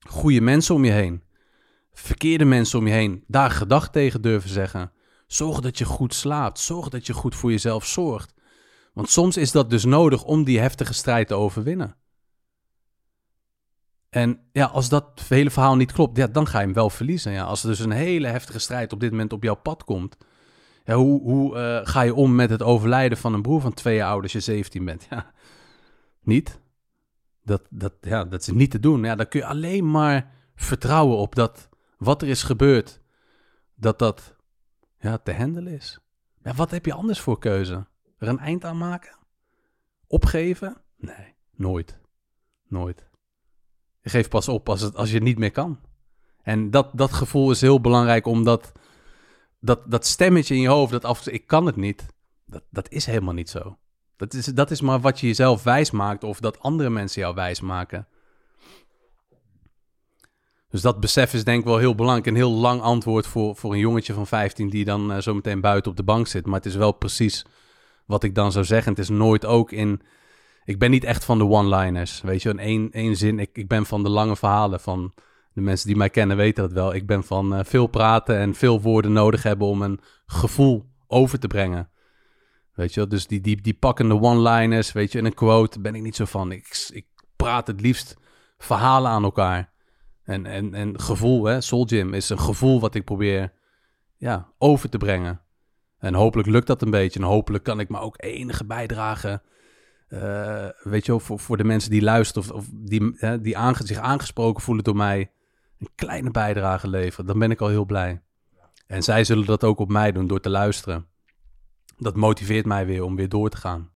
Goede 0.00 0.40
mensen 0.40 0.74
om 0.74 0.84
je 0.84 0.90
heen 0.90 1.22
verkeerde 1.92 2.44
mensen 2.44 2.78
om 2.78 2.86
je 2.86 2.92
heen 2.92 3.24
daar 3.26 3.50
gedag 3.50 3.90
tegen 3.90 4.22
durven 4.22 4.50
zeggen. 4.50 4.92
Zorg 5.26 5.60
dat 5.60 5.78
je 5.78 5.84
goed 5.84 6.14
slaapt. 6.14 6.58
Zorg 6.58 6.88
dat 6.88 7.06
je 7.06 7.12
goed 7.12 7.34
voor 7.34 7.50
jezelf 7.50 7.86
zorgt. 7.86 8.34
Want 8.92 9.10
soms 9.10 9.36
is 9.36 9.52
dat 9.52 9.70
dus 9.70 9.84
nodig 9.84 10.24
om 10.24 10.44
die 10.44 10.60
heftige 10.60 10.94
strijd 10.94 11.28
te 11.28 11.34
overwinnen. 11.34 11.96
En 14.08 14.40
ja, 14.52 14.66
als 14.66 14.88
dat 14.88 15.22
hele 15.28 15.50
verhaal 15.50 15.76
niet 15.76 15.92
klopt, 15.92 16.16
ja, 16.16 16.26
dan 16.26 16.46
ga 16.46 16.58
je 16.58 16.64
hem 16.64 16.74
wel 16.74 16.90
verliezen. 16.90 17.32
Ja. 17.32 17.44
Als 17.44 17.62
er 17.62 17.68
dus 17.68 17.78
een 17.78 17.90
hele 17.90 18.26
heftige 18.26 18.58
strijd 18.58 18.92
op 18.92 19.00
dit 19.00 19.10
moment 19.10 19.32
op 19.32 19.42
jouw 19.42 19.54
pad 19.54 19.84
komt. 19.84 20.16
Ja, 20.84 20.94
hoe 20.94 21.22
hoe 21.22 21.56
uh, 21.56 21.80
ga 21.82 22.00
je 22.00 22.14
om 22.14 22.34
met 22.34 22.50
het 22.50 22.62
overlijden 22.62 23.18
van 23.18 23.34
een 23.34 23.42
broer 23.42 23.60
van 23.60 23.74
twee 23.74 23.96
jaar 23.96 24.22
als 24.22 24.32
je 24.32 24.40
17 24.40 24.84
bent? 24.84 25.06
Ja, 25.10 25.32
niet. 26.22 26.60
Dat, 27.44 27.62
dat, 27.70 27.92
ja, 28.00 28.24
dat 28.24 28.40
is 28.40 28.46
niet 28.46 28.70
te 28.70 28.80
doen. 28.80 29.04
Ja, 29.04 29.14
dan 29.14 29.28
kun 29.28 29.40
je 29.40 29.46
alleen 29.46 29.90
maar 29.90 30.30
vertrouwen 30.54 31.16
op 31.16 31.34
dat 31.34 31.68
wat 32.02 32.22
er 32.22 32.28
is 32.28 32.42
gebeurd, 32.42 33.00
dat 33.74 33.98
dat 33.98 34.34
ja, 34.98 35.18
te 35.18 35.34
handelen 35.34 35.72
is. 35.72 35.98
Ja, 36.42 36.54
wat 36.54 36.70
heb 36.70 36.86
je 36.86 36.92
anders 36.92 37.20
voor 37.20 37.38
keuze? 37.38 37.86
Er 38.18 38.28
een 38.28 38.38
eind 38.38 38.64
aan 38.64 38.78
maken? 38.78 39.16
Opgeven? 40.06 40.76
Nee, 40.96 41.34
nooit. 41.50 41.98
Nooit. 42.68 43.06
Je 44.00 44.10
geeft 44.10 44.28
pas 44.28 44.48
op 44.48 44.68
als, 44.68 44.80
het, 44.80 44.96
als 44.96 45.08
je 45.08 45.14
het 45.14 45.24
niet 45.24 45.38
meer 45.38 45.50
kan. 45.50 45.80
En 46.42 46.70
dat, 46.70 46.90
dat 46.92 47.12
gevoel 47.12 47.50
is 47.50 47.60
heel 47.60 47.80
belangrijk, 47.80 48.26
omdat 48.26 48.72
dat, 49.60 49.90
dat 49.90 50.06
stemmetje 50.06 50.54
in 50.54 50.60
je 50.60 50.68
hoofd, 50.68 50.92
dat 50.92 51.04
af 51.04 51.26
ik 51.26 51.46
kan 51.46 51.66
het 51.66 51.76
niet, 51.76 52.06
dat, 52.46 52.62
dat 52.70 52.90
is 52.90 53.06
helemaal 53.06 53.34
niet 53.34 53.50
zo. 53.50 53.78
Dat 54.16 54.34
is, 54.34 54.44
dat 54.44 54.70
is 54.70 54.80
maar 54.80 55.00
wat 55.00 55.20
je 55.20 55.26
jezelf 55.26 55.62
wijs 55.62 55.90
maakt 55.90 56.24
of 56.24 56.40
dat 56.40 56.60
andere 56.60 56.90
mensen 56.90 57.20
jou 57.22 57.34
wijs 57.34 57.60
maken. 57.60 58.06
Dus 60.72 60.82
dat 60.82 61.00
besef 61.00 61.34
is 61.34 61.44
denk 61.44 61.58
ik 61.60 61.64
wel 61.64 61.78
heel 61.78 61.94
belangrijk. 61.94 62.26
Een 62.26 62.34
heel 62.34 62.50
lang 62.50 62.80
antwoord 62.80 63.26
voor, 63.26 63.56
voor 63.56 63.72
een 63.72 63.78
jongetje 63.78 64.12
van 64.12 64.26
15 64.26 64.68
die 64.68 64.84
dan 64.84 65.12
uh, 65.12 65.18
zo 65.18 65.34
meteen 65.34 65.60
buiten 65.60 65.90
op 65.90 65.96
de 65.96 66.02
bank 66.02 66.26
zit. 66.26 66.46
Maar 66.46 66.54
het 66.54 66.66
is 66.66 66.74
wel 66.74 66.92
precies 66.92 67.44
wat 68.06 68.22
ik 68.22 68.34
dan 68.34 68.52
zou 68.52 68.64
zeggen. 68.64 68.92
Het 68.92 69.00
is 69.00 69.08
nooit 69.08 69.46
ook 69.46 69.72
in... 69.72 70.00
Ik 70.64 70.78
ben 70.78 70.90
niet 70.90 71.04
echt 71.04 71.24
van 71.24 71.38
de 71.38 71.46
one-liners, 71.46 72.20
weet 72.20 72.42
je. 72.42 72.48
In 72.48 72.58
één, 72.58 72.90
één 72.90 73.16
zin, 73.16 73.38
ik, 73.38 73.50
ik 73.52 73.68
ben 73.68 73.86
van 73.86 74.02
de 74.02 74.08
lange 74.08 74.36
verhalen. 74.36 74.80
Van 74.80 75.12
de 75.52 75.60
mensen 75.60 75.86
die 75.86 75.96
mij 75.96 76.10
kennen 76.10 76.36
weten 76.36 76.62
dat 76.62 76.72
wel. 76.72 76.94
Ik 76.94 77.06
ben 77.06 77.24
van 77.24 77.54
uh, 77.54 77.60
veel 77.64 77.86
praten 77.86 78.38
en 78.38 78.54
veel 78.54 78.80
woorden 78.80 79.12
nodig 79.12 79.42
hebben 79.42 79.66
om 79.66 79.82
een 79.82 80.00
gevoel 80.26 80.84
over 81.06 81.38
te 81.38 81.46
brengen. 81.46 81.90
Weet 82.74 82.94
je 82.94 83.06
Dus 83.06 83.26
die, 83.26 83.40
die, 83.40 83.60
die 83.60 83.74
pakkende 83.74 84.20
one-liners, 84.20 84.92
weet 84.92 85.12
je, 85.12 85.18
en 85.18 85.24
een 85.24 85.34
quote 85.34 85.80
ben 85.80 85.94
ik 85.94 86.02
niet 86.02 86.16
zo 86.16 86.24
van. 86.24 86.52
Ik, 86.52 86.88
ik 86.92 87.06
praat 87.36 87.66
het 87.66 87.80
liefst 87.80 88.16
verhalen 88.58 89.10
aan 89.10 89.24
elkaar. 89.24 89.71
En, 90.24 90.46
en, 90.46 90.74
en 90.74 91.00
gevoel, 91.00 91.44
hè, 91.44 91.60
Soul 91.60 91.84
Gym 91.84 92.14
is 92.14 92.28
een 92.28 92.38
gevoel 92.38 92.80
wat 92.80 92.94
ik 92.94 93.04
probeer 93.04 93.52
ja, 94.16 94.52
over 94.58 94.88
te 94.88 94.98
brengen. 94.98 95.40
En 95.98 96.14
hopelijk 96.14 96.48
lukt 96.48 96.66
dat 96.66 96.82
een 96.82 96.90
beetje. 96.90 97.20
En 97.20 97.26
hopelijk 97.26 97.64
kan 97.64 97.80
ik 97.80 97.88
me 97.88 97.98
ook 97.98 98.14
enige 98.22 98.64
bijdrage. 98.64 99.42
Uh, 100.08 100.68
weet 100.82 101.06
je 101.06 101.20
voor, 101.20 101.38
voor 101.38 101.56
de 101.56 101.64
mensen 101.64 101.90
die 101.90 102.02
luisteren 102.02 102.48
of, 102.48 102.54
of 102.54 102.68
die, 102.72 103.14
hè, 103.16 103.40
die 103.40 103.56
zich 103.78 103.98
aangesproken 103.98 104.62
voelen 104.62 104.84
door 104.84 104.96
mij. 104.96 105.32
Een 105.78 105.88
kleine 105.94 106.30
bijdrage 106.30 106.88
leveren. 106.88 107.26
Dan 107.26 107.38
ben 107.38 107.50
ik 107.50 107.60
al 107.60 107.68
heel 107.68 107.84
blij. 107.84 108.22
En 108.86 109.02
zij 109.02 109.24
zullen 109.24 109.46
dat 109.46 109.64
ook 109.64 109.78
op 109.78 109.88
mij 109.88 110.12
doen 110.12 110.26
door 110.26 110.40
te 110.40 110.50
luisteren. 110.50 111.06
Dat 111.96 112.16
motiveert 112.16 112.66
mij 112.66 112.86
weer 112.86 113.02
om 113.02 113.16
weer 113.16 113.28
door 113.28 113.50
te 113.50 113.56
gaan. 113.56 113.90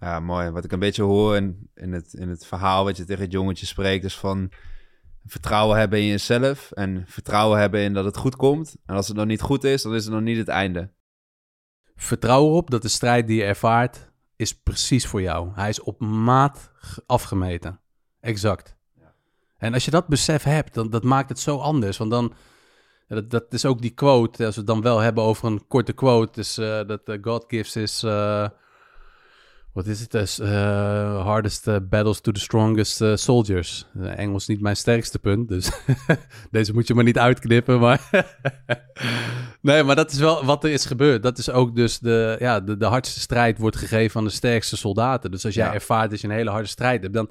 Ja, 0.00 0.20
mooi. 0.20 0.50
Wat 0.50 0.64
ik 0.64 0.72
een 0.72 0.78
beetje 0.78 1.02
hoor 1.02 1.36
in, 1.36 1.70
in, 1.74 1.92
het, 1.92 2.12
in 2.12 2.28
het 2.28 2.46
verhaal 2.46 2.84
wat 2.84 2.96
je 2.96 3.04
tegen 3.04 3.22
het 3.22 3.32
jongetje 3.32 3.66
spreekt, 3.66 4.04
is 4.04 4.18
van 4.18 4.50
vertrouwen 5.26 5.78
hebben 5.78 5.98
in 5.98 6.06
jezelf 6.06 6.72
en 6.72 7.04
vertrouwen 7.06 7.58
hebben 7.58 7.80
in 7.80 7.92
dat 7.92 8.04
het 8.04 8.16
goed 8.16 8.36
komt. 8.36 8.76
En 8.86 8.94
als 8.94 9.08
het 9.08 9.16
nog 9.16 9.26
niet 9.26 9.40
goed 9.40 9.64
is, 9.64 9.82
dan 9.82 9.94
is 9.94 10.04
het 10.04 10.12
nog 10.12 10.22
niet 10.22 10.36
het 10.36 10.48
einde. 10.48 10.90
Vertrouw 11.96 12.46
erop 12.46 12.70
dat 12.70 12.82
de 12.82 12.88
strijd 12.88 13.26
die 13.26 13.36
je 13.36 13.44
ervaart 13.44 14.12
is 14.36 14.54
precies 14.54 15.06
voor 15.06 15.22
jou. 15.22 15.50
Hij 15.54 15.68
is 15.68 15.80
op 15.80 16.00
maat 16.00 16.70
afgemeten. 17.06 17.80
Exact. 18.20 18.76
En 19.56 19.74
als 19.74 19.84
je 19.84 19.90
dat 19.90 20.06
besef 20.06 20.42
hebt, 20.42 20.74
dan 20.74 20.90
dat 20.90 21.02
maakt 21.02 21.28
het 21.28 21.38
zo 21.38 21.58
anders. 21.58 21.96
Want 21.96 22.10
dan, 22.10 22.34
dat, 23.08 23.30
dat 23.30 23.52
is 23.52 23.64
ook 23.64 23.82
die 23.82 23.90
quote, 23.90 24.44
als 24.44 24.54
we 24.54 24.60
het 24.60 24.70
dan 24.70 24.82
wel 24.82 24.98
hebben 24.98 25.24
over 25.24 25.46
een 25.46 25.66
korte 25.66 25.92
quote, 25.92 26.32
dus 26.32 26.54
dat 26.86 27.08
uh, 27.08 27.18
God 27.22 27.44
gives 27.48 27.76
is, 27.76 28.02
uh, 28.02 28.48
wat 29.74 29.86
is 29.86 30.00
het, 30.00 30.10
dus, 30.10 30.38
hardest 30.38 31.88
battles 31.88 32.20
to 32.20 32.32
the 32.32 32.40
strongest 32.40 33.02
soldiers. 33.14 33.86
Engels 34.02 34.46
niet 34.46 34.60
mijn 34.60 34.76
sterkste 34.76 35.18
punt, 35.18 35.48
dus 35.48 35.70
deze 36.50 36.72
moet 36.72 36.86
je 36.86 36.94
maar 36.94 37.04
niet 37.04 37.18
uitknippen, 37.18 37.80
maar... 37.80 38.10
nee, 39.62 39.82
maar 39.82 39.96
dat 39.96 40.12
is 40.12 40.18
wel 40.18 40.44
wat 40.44 40.64
er 40.64 40.70
is 40.70 40.84
gebeurd. 40.84 41.22
Dat 41.22 41.38
is 41.38 41.50
ook 41.50 41.76
dus 41.76 41.98
de, 41.98 42.36
ja, 42.38 42.60
de, 42.60 42.76
de 42.76 42.86
hardste 42.86 43.20
strijd 43.20 43.58
wordt 43.58 43.76
gegeven 43.76 44.20
aan 44.20 44.26
de 44.26 44.32
sterkste 44.32 44.76
soldaten. 44.76 45.30
Dus 45.30 45.44
als 45.44 45.54
jij 45.54 45.72
ervaart 45.72 46.10
dat 46.10 46.20
je 46.20 46.28
een 46.28 46.34
hele 46.34 46.50
harde 46.50 46.68
strijd 46.68 47.02
hebt, 47.02 47.14
dan 47.14 47.30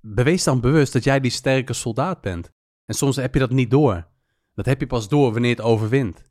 bewees 0.00 0.44
dan 0.44 0.60
bewust 0.60 0.92
dat 0.92 1.04
jij 1.04 1.20
die 1.20 1.30
sterke 1.30 1.72
soldaat 1.72 2.20
bent. 2.20 2.50
En 2.86 2.94
soms 2.94 3.16
heb 3.16 3.34
je 3.34 3.40
dat 3.40 3.50
niet 3.50 3.70
door. 3.70 4.06
Dat 4.54 4.66
heb 4.66 4.80
je 4.80 4.86
pas 4.86 5.08
door 5.08 5.32
wanneer 5.32 5.50
het 5.50 5.60
overwint. 5.60 6.29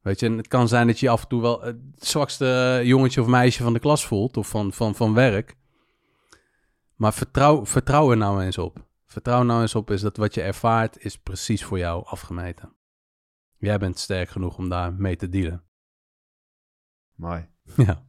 Weet 0.00 0.20
je, 0.20 0.26
en 0.26 0.36
het 0.36 0.48
kan 0.48 0.68
zijn 0.68 0.86
dat 0.86 1.00
je 1.00 1.08
af 1.08 1.22
en 1.22 1.28
toe 1.28 1.40
wel 1.40 1.60
het 1.60 1.76
zwakste 1.98 2.80
jongetje 2.84 3.20
of 3.20 3.26
meisje 3.26 3.62
van 3.62 3.72
de 3.72 3.78
klas 3.78 4.06
voelt 4.06 4.36
of 4.36 4.48
van, 4.48 4.72
van, 4.72 4.94
van 4.94 5.14
werk. 5.14 5.56
Maar 6.94 7.12
vertrouw, 7.12 7.66
vertrouw 7.66 8.10
er 8.10 8.16
nou 8.16 8.42
eens 8.42 8.58
op. 8.58 8.88
Vertrouw 9.06 9.42
nou 9.42 9.60
eens 9.60 9.74
op 9.74 9.90
is 9.90 10.00
dat 10.00 10.16
wat 10.16 10.34
je 10.34 10.42
ervaart 10.42 11.04
is 11.04 11.18
precies 11.18 11.64
voor 11.64 11.78
jou 11.78 12.06
afgemeten. 12.06 12.72
Jij 13.58 13.78
bent 13.78 13.98
sterk 13.98 14.28
genoeg 14.28 14.58
om 14.58 14.68
daar 14.68 14.94
mee 14.94 15.16
te 15.16 15.28
dealen. 15.28 15.64
Mooi. 17.14 17.48
Ja. 17.76 18.08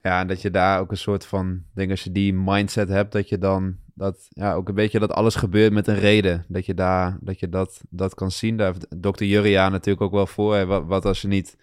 Ja, 0.00 0.20
en 0.20 0.26
dat 0.26 0.42
je 0.42 0.50
daar 0.50 0.80
ook 0.80 0.90
een 0.90 0.96
soort 0.96 1.26
van, 1.26 1.64
denk 1.74 1.90
als 1.90 2.04
je 2.04 2.12
die 2.12 2.34
mindset 2.34 2.88
hebt, 2.88 3.12
dat 3.12 3.28
je 3.28 3.38
dan 3.38 3.78
dat 3.94 4.28
ja, 4.28 4.54
ook 4.54 4.68
een 4.68 4.74
beetje 4.74 4.98
dat 4.98 5.12
alles 5.12 5.34
gebeurt 5.34 5.72
met 5.72 5.86
een 5.86 5.98
reden. 5.98 6.44
Dat 6.48 6.66
je 6.66 6.74
daar, 6.74 7.16
dat 7.20 7.40
je 7.40 7.48
dat, 7.48 7.80
dat 7.90 8.14
kan 8.14 8.30
zien. 8.30 8.56
Daar 8.56 8.72
heeft 8.72 8.86
dokter 9.02 9.26
Juria 9.26 9.68
natuurlijk 9.68 10.02
ook 10.02 10.12
wel 10.12 10.26
voor. 10.26 10.66
Wat, 10.66 10.84
wat 10.86 11.04
als 11.04 11.20
je 11.20 11.28
niet, 11.28 11.56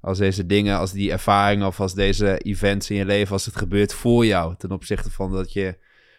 als 0.00 0.18
deze 0.18 0.46
dingen, 0.46 0.78
als 0.78 0.92
die 0.92 1.12
ervaringen 1.12 1.66
of 1.66 1.80
als 1.80 1.94
deze 1.94 2.38
events 2.38 2.90
in 2.90 2.96
je 2.96 3.04
leven, 3.04 3.32
als 3.32 3.44
het 3.44 3.56
gebeurt 3.56 3.94
voor 3.94 4.26
jou. 4.26 4.54
Ten 4.58 4.70
opzichte 4.70 5.10
van 5.10 5.32
dat 5.32 5.52
je 5.52 5.76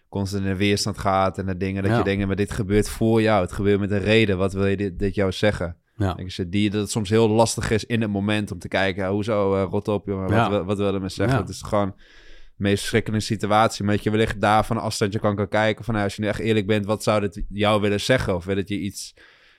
constant 0.10 0.46
in 0.46 0.56
weerstand 0.56 0.98
gaat 0.98 1.38
en 1.38 1.46
de 1.46 1.58
dingen, 1.58 1.84
dat 1.84 1.98
je 1.98 2.04
denkt, 2.04 2.28
maar 2.28 2.36
dit 2.36 2.52
gebeurt 2.52 2.90
voor 2.90 3.22
jou. 3.22 3.42
Het 3.42 3.52
gebeurt 3.52 3.80
met 3.80 3.92
een 3.92 4.04
reden. 4.04 4.38
Wat 4.38 4.54
wil 4.54 4.66
je 4.66 4.78
dit, 4.78 5.00
dit 5.00 5.16
jou 5.16 5.32
zeggen? 5.32 5.76
Ja. 5.98 6.14
Denk 6.14 6.30
je, 6.30 6.50
die, 6.50 6.70
dat 6.70 6.82
het 6.82 6.92
soms 6.92 7.10
heel 7.10 7.30
lastig 7.30 7.72
is 7.72 7.86
in 7.86 8.02
het 8.02 8.12
moment 8.12 8.52
om 8.52 8.60
te 8.60 8.68
kijken, 8.68 9.08
hoezo, 9.08 9.56
uh, 9.56 9.68
rot 9.70 9.88
op, 9.88 10.08
jongen, 10.08 10.30
wat, 10.30 10.50
wat, 10.50 10.66
wat 10.66 10.78
willen 10.78 11.02
me 11.02 11.10
zeggen? 11.10 11.38
Het 11.38 11.50
is 11.50 11.62
gewoon 11.62 11.96
meest 12.58 12.80
verschrikkelijke 12.80 13.26
situatie. 13.26 13.86
Maar 13.86 13.96
dat 13.96 14.04
je 14.04 14.12
wellicht 14.12 14.42
daar 14.42 14.66
van 14.66 14.78
afstandje 14.78 15.20
kan, 15.20 15.36
kan 15.36 15.48
kijken 15.48 15.86
van... 15.86 15.94
Nou, 15.94 16.06
als 16.06 16.16
je 16.16 16.22
nu 16.22 16.28
echt 16.28 16.40
eerlijk 16.40 16.68
bent, 16.68 16.86
wat 16.86 17.04
zou 17.04 17.20
dit 17.20 17.44
jou 17.50 17.82
willen 17.82 18.02
zeggen? 18.02 18.36
Of 18.36 18.46
wil 18.46 18.56
dat 18.56 18.70
je 18.70 18.80
iets... 18.80 19.14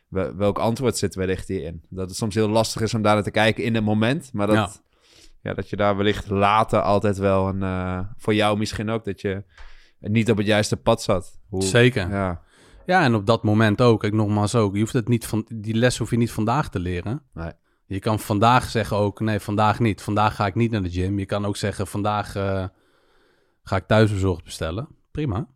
Welk 0.09 0.59
antwoord 0.59 0.97
zit 0.97 1.15
wellicht 1.15 1.49
hierin? 1.49 1.83
Dat 1.89 2.09
het 2.09 2.17
soms 2.17 2.35
heel 2.35 2.49
lastig 2.49 2.83
is 2.83 2.95
om 2.95 3.03
daar 3.03 3.15
naar 3.15 3.23
te 3.23 3.31
kijken 3.31 3.65
in 3.65 3.75
het 3.75 3.85
moment. 3.85 4.31
Maar 4.33 4.47
dat, 4.47 4.83
ja. 5.43 5.55
dat 5.55 5.71
je 5.71 5.77
daar 5.77 5.97
wellicht 5.97 6.31
later 6.31 6.81
altijd 6.81 7.19
wel... 7.19 7.49
Een, 7.49 7.61
uh, 7.61 8.01
voor 8.17 8.35
jou 8.35 8.59
misschien 8.59 8.91
ook, 8.91 9.05
dat 9.05 9.21
je 9.21 9.45
niet 10.01 10.31
op 10.31 10.37
het 10.37 10.47
juiste 10.47 10.77
pad 10.77 11.03
zat. 11.03 11.39
Hoe, 11.49 11.63
Zeker. 11.63 12.11
Ja. 12.11 12.43
ja, 12.87 13.03
en 13.03 13.15
op 13.15 13.27
dat 13.27 13.43
moment 13.43 13.81
ook. 13.81 14.05
Ik 14.05 14.13
nogmaals 14.13 14.55
ook. 14.55 14.75
Je 14.75 14.81
hoeft 14.81 14.93
het 14.93 15.09
niet 15.09 15.27
van, 15.27 15.47
die 15.55 15.75
les 15.75 15.99
hoef 15.99 16.11
je 16.11 16.17
niet 16.17 16.33
vandaag 16.33 16.71
te 16.71 16.79
leren. 16.79 17.23
Nee. 17.35 17.53
Je 17.87 17.99
kan 17.99 18.19
vandaag 18.19 18.69
zeggen 18.69 18.97
ook, 18.97 19.21
nee, 19.21 19.41
vandaag 19.41 19.79
niet. 19.79 20.03
Vandaag 20.03 20.35
ga 20.35 20.47
ik 20.47 20.55
niet 20.55 20.71
naar 20.71 20.83
de 20.83 20.91
gym. 20.91 21.19
Je 21.19 21.27
kan 21.27 21.47
ook 21.47 21.57
zeggen, 21.57 21.87
vandaag... 21.87 22.37
Uh, 22.37 22.65
Ga 23.69 23.77
ik 23.77 23.87
thuisbezorgd 23.87 24.45
bestellen? 24.45 24.89
Prima. 25.11 25.49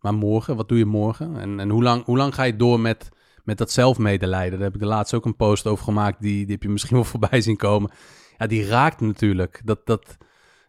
Maar 0.00 0.14
morgen, 0.14 0.56
wat 0.56 0.68
doe 0.68 0.78
je 0.78 0.84
morgen? 0.84 1.36
En, 1.36 1.60
en 1.60 1.68
hoe, 1.70 1.82
lang, 1.82 2.04
hoe 2.04 2.16
lang 2.16 2.34
ga 2.34 2.42
je 2.42 2.56
door 2.56 2.80
met, 2.80 3.08
met 3.44 3.58
dat 3.58 3.70
zelfmedelijden? 3.70 4.58
Daar 4.58 4.66
heb 4.66 4.74
ik 4.74 4.80
de 4.80 4.86
laatst 4.86 5.14
ook 5.14 5.24
een 5.24 5.36
post 5.36 5.66
over 5.66 5.84
gemaakt. 5.84 6.20
Die, 6.20 6.44
die 6.44 6.52
heb 6.52 6.62
je 6.62 6.68
misschien 6.68 6.96
wel 7.00 7.04
voorbij 7.04 7.40
zien 7.40 7.56
komen. 7.56 7.90
Ja, 8.38 8.46
die 8.46 8.66
raakt 8.66 9.00
natuurlijk. 9.00 9.60
Dat, 9.64 9.86
dat, 9.86 10.16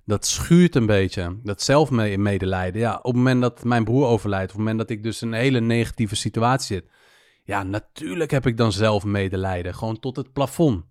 dat 0.06 0.26
schuurt 0.26 0.76
een 0.76 0.86
beetje. 0.86 1.40
Dat 1.44 1.62
zelfmedelijden. 1.62 2.82
Ja, 2.82 2.96
op 2.96 3.04
het 3.04 3.16
moment 3.16 3.42
dat 3.42 3.64
mijn 3.64 3.84
broer 3.84 4.06
overlijdt. 4.06 4.52
Op 4.52 4.58
het 4.58 4.58
moment 4.58 4.78
dat 4.78 4.90
ik 4.90 5.04
dus 5.04 5.22
in 5.22 5.28
een 5.28 5.40
hele 5.40 5.60
negatieve 5.60 6.16
situatie 6.16 6.76
zit. 6.76 6.92
Ja, 7.44 7.64
natuurlijk 7.64 8.32
heb 8.32 8.46
ik 8.46 8.58
dan 8.58 8.72
zelfmedelijden. 8.72 9.76
Gewoon 9.76 10.00
tot 10.00 10.16
het 10.16 10.34
plafond. 10.34 10.86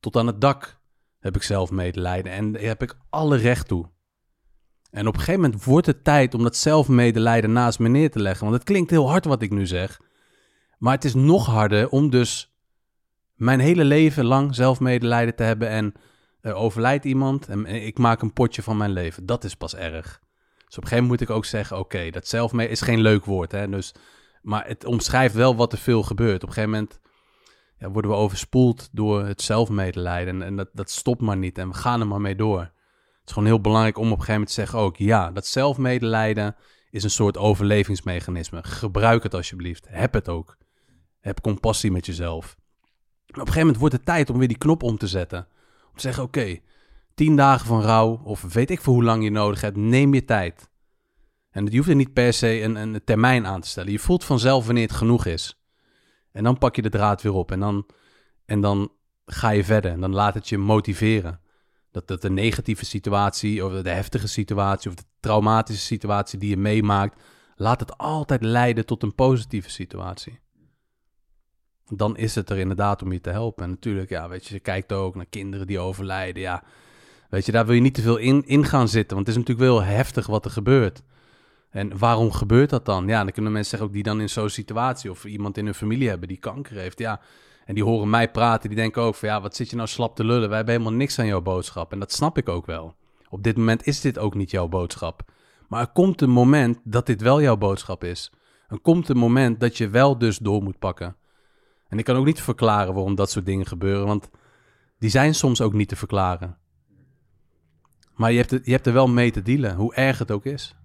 Tot 0.00 0.16
aan 0.16 0.26
het 0.26 0.40
dak 0.40 0.80
heb 1.18 1.36
ik 1.36 1.42
zelfmedelijden. 1.42 2.32
En 2.32 2.52
daar 2.52 2.62
heb 2.62 2.82
ik 2.82 2.96
alle 3.10 3.36
recht 3.36 3.68
toe. 3.68 3.96
En 4.90 5.06
op 5.06 5.14
een 5.14 5.20
gegeven 5.20 5.40
moment 5.40 5.64
wordt 5.64 5.86
het 5.86 6.04
tijd 6.04 6.34
om 6.34 6.42
dat 6.42 6.56
zelfmedelijden 6.56 7.52
naast 7.52 7.78
me 7.78 7.88
neer 7.88 8.10
te 8.10 8.22
leggen. 8.22 8.46
Want 8.46 8.58
het 8.58 8.64
klinkt 8.64 8.90
heel 8.90 9.08
hard 9.10 9.24
wat 9.24 9.42
ik 9.42 9.50
nu 9.50 9.66
zeg. 9.66 10.00
Maar 10.78 10.94
het 10.94 11.04
is 11.04 11.14
nog 11.14 11.46
harder 11.46 11.88
om 11.88 12.10
dus 12.10 12.52
mijn 13.34 13.60
hele 13.60 13.84
leven 13.84 14.24
lang 14.24 14.54
zelfmedelijden 14.54 15.34
te 15.34 15.42
hebben. 15.42 15.68
En 15.68 15.94
er 16.40 16.54
overlijdt 16.54 17.04
iemand 17.04 17.48
en 17.48 17.66
ik 17.66 17.98
maak 17.98 18.22
een 18.22 18.32
potje 18.32 18.62
van 18.62 18.76
mijn 18.76 18.90
leven. 18.90 19.26
Dat 19.26 19.44
is 19.44 19.54
pas 19.54 19.76
erg. 19.76 20.20
Dus 20.66 20.76
op 20.76 20.82
een 20.82 20.88
gegeven 20.88 21.04
moment 21.04 21.08
moet 21.08 21.20
ik 21.28 21.30
ook 21.30 21.44
zeggen: 21.44 21.78
oké, 21.78 22.10
dat 22.10 22.28
zelfmedelijden 22.28 22.82
is 22.82 22.94
geen 22.94 23.00
leuk 23.00 23.24
woord. 23.24 23.52
Hè? 23.52 23.68
Dus, 23.68 23.94
maar 24.42 24.66
het 24.66 24.84
omschrijft 24.84 25.34
wel 25.34 25.56
wat 25.56 25.72
er 25.72 25.78
veel 25.78 26.02
gebeurt. 26.02 26.42
Op 26.42 26.48
een 26.48 26.54
gegeven 26.54 26.70
moment 26.70 27.00
ja, 27.78 27.90
worden 27.90 28.10
we 28.10 28.16
overspoeld 28.16 28.88
door 28.92 29.24
het 29.24 29.42
zelfmedelijden. 29.42 30.34
En, 30.34 30.42
en 30.42 30.56
dat, 30.56 30.68
dat 30.72 30.90
stopt 30.90 31.20
maar 31.20 31.36
niet. 31.36 31.58
En 31.58 31.68
we 31.68 31.74
gaan 31.74 32.00
er 32.00 32.06
maar 32.06 32.20
mee 32.20 32.36
door 32.36 32.70
is 33.28 33.34
gewoon 33.34 33.48
heel 33.48 33.60
belangrijk 33.60 33.98
om 33.98 34.04
op 34.04 34.10
een 34.10 34.24
gegeven 34.24 34.32
moment 34.32 34.54
te 34.54 34.60
zeggen 34.60 34.78
ook... 34.78 34.96
ja, 34.96 35.30
dat 35.30 35.46
zelfmedelijden 35.46 36.56
is 36.90 37.02
een 37.04 37.10
soort 37.10 37.36
overlevingsmechanisme. 37.36 38.62
Gebruik 38.62 39.22
het 39.22 39.34
alsjeblieft. 39.34 39.86
Heb 39.88 40.12
het 40.12 40.28
ook. 40.28 40.56
Heb 41.20 41.40
compassie 41.40 41.90
met 41.90 42.06
jezelf. 42.06 42.56
Op 43.26 43.34
een 43.34 43.40
gegeven 43.40 43.60
moment 43.60 43.78
wordt 43.78 43.94
het 43.94 44.04
tijd 44.04 44.30
om 44.30 44.38
weer 44.38 44.48
die 44.48 44.58
knop 44.58 44.82
om 44.82 44.98
te 44.98 45.06
zetten. 45.06 45.48
Om 45.88 45.94
te 45.94 46.00
zeggen, 46.00 46.22
oké, 46.22 46.58
tien 47.14 47.36
dagen 47.36 47.66
van 47.66 47.82
rouw... 47.82 48.20
of 48.24 48.42
weet 48.42 48.70
ik 48.70 48.80
voor 48.80 48.94
hoe 48.94 49.04
lang 49.04 49.24
je 49.24 49.30
nodig 49.30 49.60
hebt, 49.60 49.76
neem 49.76 50.14
je 50.14 50.24
tijd. 50.24 50.70
En 51.50 51.66
je 51.66 51.76
hoeft 51.76 51.88
er 51.88 51.94
niet 51.94 52.12
per 52.12 52.32
se 52.32 52.62
een, 52.62 52.74
een 52.74 53.04
termijn 53.04 53.46
aan 53.46 53.60
te 53.60 53.68
stellen. 53.68 53.92
Je 53.92 53.98
voelt 53.98 54.24
vanzelf 54.24 54.66
wanneer 54.66 54.86
het 54.86 54.96
genoeg 54.96 55.26
is. 55.26 55.62
En 56.32 56.44
dan 56.44 56.58
pak 56.58 56.76
je 56.76 56.82
de 56.82 56.88
draad 56.88 57.22
weer 57.22 57.32
op 57.32 57.52
en 57.52 57.60
dan, 57.60 57.86
en 58.44 58.60
dan 58.60 58.92
ga 59.26 59.50
je 59.50 59.64
verder. 59.64 59.90
En 59.90 60.00
dan 60.00 60.14
laat 60.14 60.34
het 60.34 60.48
je 60.48 60.58
motiveren. 60.58 61.40
Dat, 61.90 62.06
dat 62.06 62.22
de 62.22 62.30
negatieve 62.30 62.84
situatie, 62.84 63.64
of 63.64 63.82
de 63.82 63.90
heftige 63.90 64.28
situatie, 64.28 64.90
of 64.90 64.96
de 64.96 65.04
traumatische 65.20 65.84
situatie 65.84 66.38
die 66.38 66.50
je 66.50 66.56
meemaakt, 66.56 67.22
laat 67.56 67.80
het 67.80 67.98
altijd 67.98 68.42
leiden 68.42 68.86
tot 68.86 69.02
een 69.02 69.14
positieve 69.14 69.70
situatie. 69.70 70.38
Dan 71.88 72.16
is 72.16 72.34
het 72.34 72.50
er 72.50 72.58
inderdaad 72.58 73.02
om 73.02 73.12
je 73.12 73.20
te 73.20 73.30
helpen. 73.30 73.64
En 73.64 73.70
natuurlijk, 73.70 74.10
ja, 74.10 74.28
weet 74.28 74.46
je, 74.46 74.54
je 74.54 74.60
kijkt 74.60 74.92
ook 74.92 75.14
naar 75.14 75.26
kinderen 75.26 75.66
die 75.66 75.78
overlijden. 75.78 76.42
Ja, 76.42 76.62
weet 77.30 77.46
je, 77.46 77.52
daar 77.52 77.66
wil 77.66 77.74
je 77.74 77.80
niet 77.80 77.94
te 77.94 78.02
veel 78.02 78.16
in, 78.16 78.46
in 78.46 78.64
gaan 78.64 78.88
zitten, 78.88 79.16
want 79.16 79.28
het 79.28 79.36
is 79.36 79.42
natuurlijk 79.42 79.70
wel 79.70 79.82
heftig 79.82 80.26
wat 80.26 80.44
er 80.44 80.50
gebeurt. 80.50 81.02
En 81.70 81.98
waarom 81.98 82.32
gebeurt 82.32 82.70
dat 82.70 82.84
dan? 82.84 83.06
Ja, 83.06 83.22
dan 83.22 83.32
kunnen 83.32 83.52
mensen 83.52 83.70
zeggen 83.70 83.88
ook 83.88 83.94
die 83.94 84.02
dan 84.02 84.20
in 84.20 84.28
zo'n 84.28 84.48
situatie 84.48 85.10
of 85.10 85.24
iemand 85.24 85.56
in 85.56 85.64
hun 85.64 85.74
familie 85.74 86.08
hebben 86.08 86.28
die 86.28 86.38
kanker 86.38 86.76
heeft. 86.76 86.98
Ja, 86.98 87.20
en 87.68 87.74
die 87.74 87.84
horen 87.84 88.10
mij 88.10 88.30
praten, 88.30 88.68
die 88.68 88.78
denken 88.78 89.02
ook 89.02 89.14
van 89.14 89.28
ja, 89.28 89.40
wat 89.40 89.56
zit 89.56 89.70
je 89.70 89.76
nou 89.76 89.88
slap 89.88 90.16
te 90.16 90.24
lullen? 90.24 90.48
Wij 90.48 90.56
hebben 90.56 90.74
helemaal 90.74 90.98
niks 90.98 91.18
aan 91.18 91.26
jouw 91.26 91.40
boodschap. 91.40 91.92
En 91.92 91.98
dat 91.98 92.12
snap 92.12 92.38
ik 92.38 92.48
ook 92.48 92.66
wel. 92.66 92.94
Op 93.28 93.42
dit 93.42 93.56
moment 93.56 93.86
is 93.86 94.00
dit 94.00 94.18
ook 94.18 94.34
niet 94.34 94.50
jouw 94.50 94.68
boodschap. 94.68 95.22
Maar 95.66 95.80
er 95.80 95.92
komt 95.92 96.20
een 96.20 96.30
moment 96.30 96.78
dat 96.84 97.06
dit 97.06 97.20
wel 97.20 97.42
jouw 97.42 97.56
boodschap 97.56 98.04
is. 98.04 98.32
Er 98.68 98.80
komt 98.80 99.08
een 99.08 99.16
moment 99.16 99.60
dat 99.60 99.76
je 99.76 99.88
wel 99.88 100.18
dus 100.18 100.38
door 100.38 100.62
moet 100.62 100.78
pakken. 100.78 101.16
En 101.88 101.98
ik 101.98 102.04
kan 102.04 102.16
ook 102.16 102.24
niet 102.24 102.40
verklaren 102.40 102.94
waarom 102.94 103.14
dat 103.14 103.30
soort 103.30 103.46
dingen 103.46 103.66
gebeuren, 103.66 104.06
want 104.06 104.30
die 104.98 105.10
zijn 105.10 105.34
soms 105.34 105.60
ook 105.60 105.72
niet 105.72 105.88
te 105.88 105.96
verklaren. 105.96 106.58
Maar 108.14 108.30
je 108.32 108.38
hebt, 108.38 108.50
het, 108.50 108.66
je 108.66 108.72
hebt 108.72 108.86
er 108.86 108.92
wel 108.92 109.08
mee 109.08 109.30
te 109.30 109.42
dealen, 109.42 109.74
hoe 109.74 109.94
erg 109.94 110.18
het 110.18 110.30
ook 110.30 110.44
is. 110.44 110.76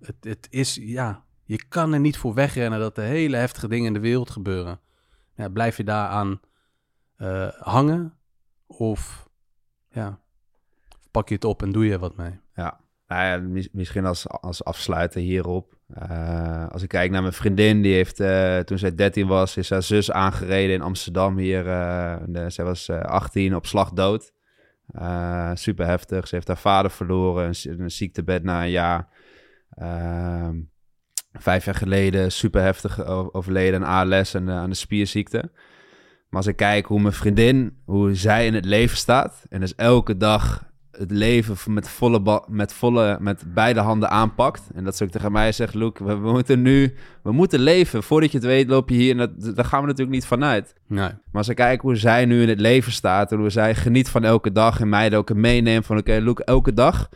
Het, 0.00 0.16
het 0.20 0.46
is, 0.50 0.78
ja, 0.80 1.24
je 1.44 1.64
kan 1.68 1.92
er 1.92 2.00
niet 2.00 2.16
voor 2.16 2.34
wegrennen 2.34 2.80
dat 2.80 2.98
er 2.98 3.04
hele 3.04 3.36
heftige 3.36 3.68
dingen 3.68 3.86
in 3.86 3.92
de 3.92 4.00
wereld 4.00 4.30
gebeuren 4.30 4.80
blijf 5.52 5.76
je 5.76 5.84
daaraan 5.84 6.40
uh, 7.18 7.48
hangen? 7.48 8.14
Of 8.66 9.28
ja, 9.90 10.18
pak 11.10 11.28
je 11.28 11.34
het 11.34 11.44
op 11.44 11.62
en 11.62 11.72
doe 11.72 11.86
je 11.86 11.98
wat 11.98 12.16
mee? 12.16 12.40
Ja, 12.54 12.80
nou 13.06 13.24
ja 13.24 13.62
misschien 13.72 14.06
als, 14.06 14.28
als 14.28 14.64
afsluiter 14.64 15.20
hierop. 15.20 15.76
Uh, 16.10 16.68
als 16.68 16.82
ik 16.82 16.88
kijk 16.88 17.10
naar 17.10 17.22
mijn 17.22 17.34
vriendin, 17.34 17.82
die 17.82 17.94
heeft 17.94 18.20
uh, 18.20 18.58
toen 18.58 18.78
zij 18.78 18.94
13 18.94 19.26
was, 19.26 19.56
is 19.56 19.70
haar 19.70 19.82
zus 19.82 20.10
aangereden 20.10 20.74
in 20.74 20.82
Amsterdam 20.82 21.38
hier. 21.38 21.64
De, 22.26 22.44
zij 22.50 22.64
was 22.64 22.90
18 22.90 23.54
op 23.54 23.66
slag 23.66 23.90
dood. 23.90 24.32
super 25.54 25.86
heftig. 25.86 26.28
Ze 26.28 26.34
heeft 26.34 26.48
haar 26.48 26.58
vader 26.58 26.90
verloren, 26.90 27.46
een, 27.46 27.80
een 27.80 27.90
ziektebed 27.90 28.42
na 28.42 28.62
een 28.62 28.70
jaar. 28.70 29.08
Ehm, 29.74 30.56
vijf 31.32 31.64
jaar 31.64 31.74
geleden 31.74 32.32
super 32.32 32.62
heftig 32.62 33.06
overleden 33.32 33.86
aan 33.86 34.10
ALS 34.10 34.34
en 34.34 34.50
aan 34.50 34.70
de 34.70 34.76
spierziekte. 34.76 35.50
Maar 36.32 36.40
als 36.40 36.46
ik 36.46 36.56
kijk 36.56 36.86
hoe 36.86 37.00
mijn 37.00 37.14
vriendin, 37.14 37.76
hoe 37.84 38.14
zij 38.14 38.46
in 38.46 38.54
het 38.54 38.64
leven 38.64 38.96
staat. 38.96 39.44
En 39.48 39.60
dus 39.60 39.74
elke 39.74 40.16
dag 40.16 40.70
het 40.90 41.10
leven 41.10 41.74
met, 41.74 41.88
volle 41.88 42.42
met, 42.48 42.72
volle, 42.72 43.16
met 43.20 43.44
beide 43.46 43.80
handen 43.80 44.10
aanpakt. 44.10 44.62
En 44.74 44.84
dat 44.84 44.96
ze 44.96 45.04
ook 45.04 45.10
tegen 45.10 45.32
mij 45.32 45.52
zegt, 45.52 45.74
Luke, 45.74 46.04
we, 46.04 46.14
moeten 46.14 46.62
nu, 46.62 46.94
we 47.22 47.32
moeten 47.32 47.60
leven. 47.60 48.02
Voordat 48.02 48.30
je 48.30 48.38
het 48.38 48.46
weet 48.46 48.68
loop 48.68 48.88
je 48.88 48.94
hier 48.94 49.10
en 49.10 49.16
dat, 49.16 49.56
daar 49.56 49.64
gaan 49.64 49.80
we 49.80 49.86
natuurlijk 49.86 50.16
niet 50.16 50.26
vanuit. 50.26 50.74
Nee. 50.86 50.98
Maar 50.98 51.18
als 51.32 51.48
ik 51.48 51.56
kijk 51.56 51.80
hoe 51.80 51.96
zij 51.96 52.24
nu 52.24 52.42
in 52.42 52.48
het 52.48 52.60
leven 52.60 52.92
staat 52.92 53.32
en 53.32 53.38
hoe 53.38 53.50
zij 53.50 53.74
geniet 53.74 54.08
van 54.08 54.24
elke 54.24 54.52
dag 54.52 54.80
en 54.80 54.88
mij 54.88 55.16
ook 55.16 55.34
meeneemt 55.34 55.86
van, 55.86 55.98
oké, 55.98 56.22
okay, 56.28 56.44
elke 56.44 56.72
dag... 56.72 57.08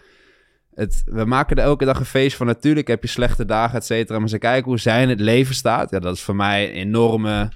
Het, 0.77 1.03
we 1.05 1.24
maken 1.24 1.57
er 1.57 1.62
elke 1.62 1.85
dag 1.85 1.98
een 1.98 2.05
feest 2.05 2.36
van. 2.36 2.47
Natuurlijk 2.47 2.89
heb 2.89 3.03
je 3.03 3.09
slechte 3.09 3.44
dagen, 3.44 3.77
et 3.78 3.85
cetera. 3.85 4.15
Maar 4.15 4.23
als 4.23 4.32
ik 4.32 4.40
kijk 4.40 4.65
hoe 4.65 4.78
zij 4.78 5.03
in 5.03 5.09
het 5.09 5.20
leven 5.20 5.55
staat, 5.55 5.90
ja, 5.90 5.98
dat 5.98 6.15
is 6.15 6.23
voor 6.23 6.36
mij 6.36 6.69
een 6.69 6.74
enorme 6.74 7.53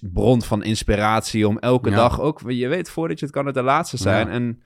bron 0.00 0.42
van 0.42 0.62
inspiratie 0.62 1.48
om 1.48 1.58
elke 1.58 1.90
dag 1.90 2.20
ook... 2.20 2.40
Je 2.46 2.68
weet 2.68 2.90
voordat 2.90 3.18
je 3.18 3.24
het 3.24 3.34
kan 3.34 3.46
het 3.46 3.54
de 3.54 3.62
laatste 3.62 3.96
zijn. 3.96 4.28
En, 4.28 4.62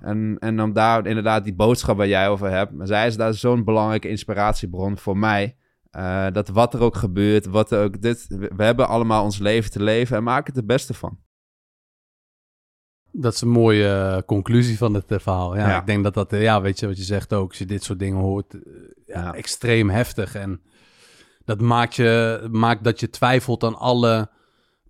en, 0.00 0.36
en 0.38 0.60
om 0.60 0.72
daar 0.72 1.06
inderdaad 1.06 1.44
die 1.44 1.54
boodschap 1.54 1.96
waar 1.96 2.08
jij 2.08 2.28
over 2.28 2.50
hebt. 2.50 2.72
Maar 2.72 2.86
zij 2.86 3.06
is 3.06 3.16
daar 3.16 3.34
zo'n 3.34 3.64
belangrijke 3.64 4.08
inspiratiebron 4.08 4.98
voor 4.98 5.18
mij. 5.18 5.56
Uh, 5.92 6.26
dat 6.32 6.48
wat 6.48 6.74
er 6.74 6.80
ook 6.80 6.96
gebeurt, 6.96 7.46
wat 7.46 7.72
er 7.72 7.84
ook 7.84 8.02
dit... 8.02 8.26
We 8.56 8.64
hebben 8.64 8.88
allemaal 8.88 9.24
ons 9.24 9.38
leven 9.38 9.70
te 9.70 9.82
leven 9.82 10.16
en 10.16 10.22
maken 10.22 10.46
het 10.46 10.56
het 10.56 10.66
beste 10.66 10.94
van. 10.94 11.18
Dat 13.20 13.34
is 13.34 13.40
een 13.40 13.48
mooie 13.48 13.88
eh, 13.88 14.22
conclusie 14.26 14.78
van 14.78 14.94
het 14.94 15.12
uh, 15.12 15.18
verhaal. 15.18 15.56
Ja, 15.56 15.80
ik 15.80 15.86
denk 15.86 16.04
dat 16.04 16.14
dat, 16.14 16.30
ja, 16.30 16.60
weet 16.60 16.78
je 16.78 16.86
wat 16.86 16.96
je 16.96 17.02
zegt 17.02 17.32
ook, 17.32 17.48
als 17.48 17.58
je 17.58 17.66
dit 17.66 17.84
soort 17.84 17.98
dingen 17.98 18.18
hoort, 18.18 18.54
ja, 19.06 19.34
extreem 19.34 19.90
heftig. 19.90 20.34
En 20.34 20.60
dat 21.44 21.60
maakt, 21.60 21.94
je, 21.94 22.48
maakt 22.50 22.84
dat 22.84 23.00
je 23.00 23.10
twijfelt 23.10 23.64
aan 23.64 23.78
alle 23.78 24.30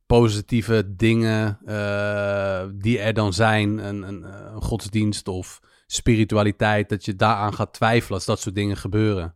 positieve 0.06 0.94
dingen 0.96 1.58
uh, 1.64 2.62
die 2.74 2.98
er 2.98 3.14
dan 3.14 3.32
zijn, 3.32 3.78
een, 3.78 4.02
een, 4.02 4.22
een, 4.22 4.62
godsdienst 4.62 5.28
of 5.28 5.60
spiritualiteit, 5.86 6.88
dat 6.88 7.04
je 7.04 7.16
daaraan 7.16 7.54
gaat 7.54 7.72
twijfelen 7.72 8.14
als 8.14 8.24
dat 8.24 8.40
soort 8.40 8.54
dingen 8.54 8.76
gebeuren. 8.76 9.34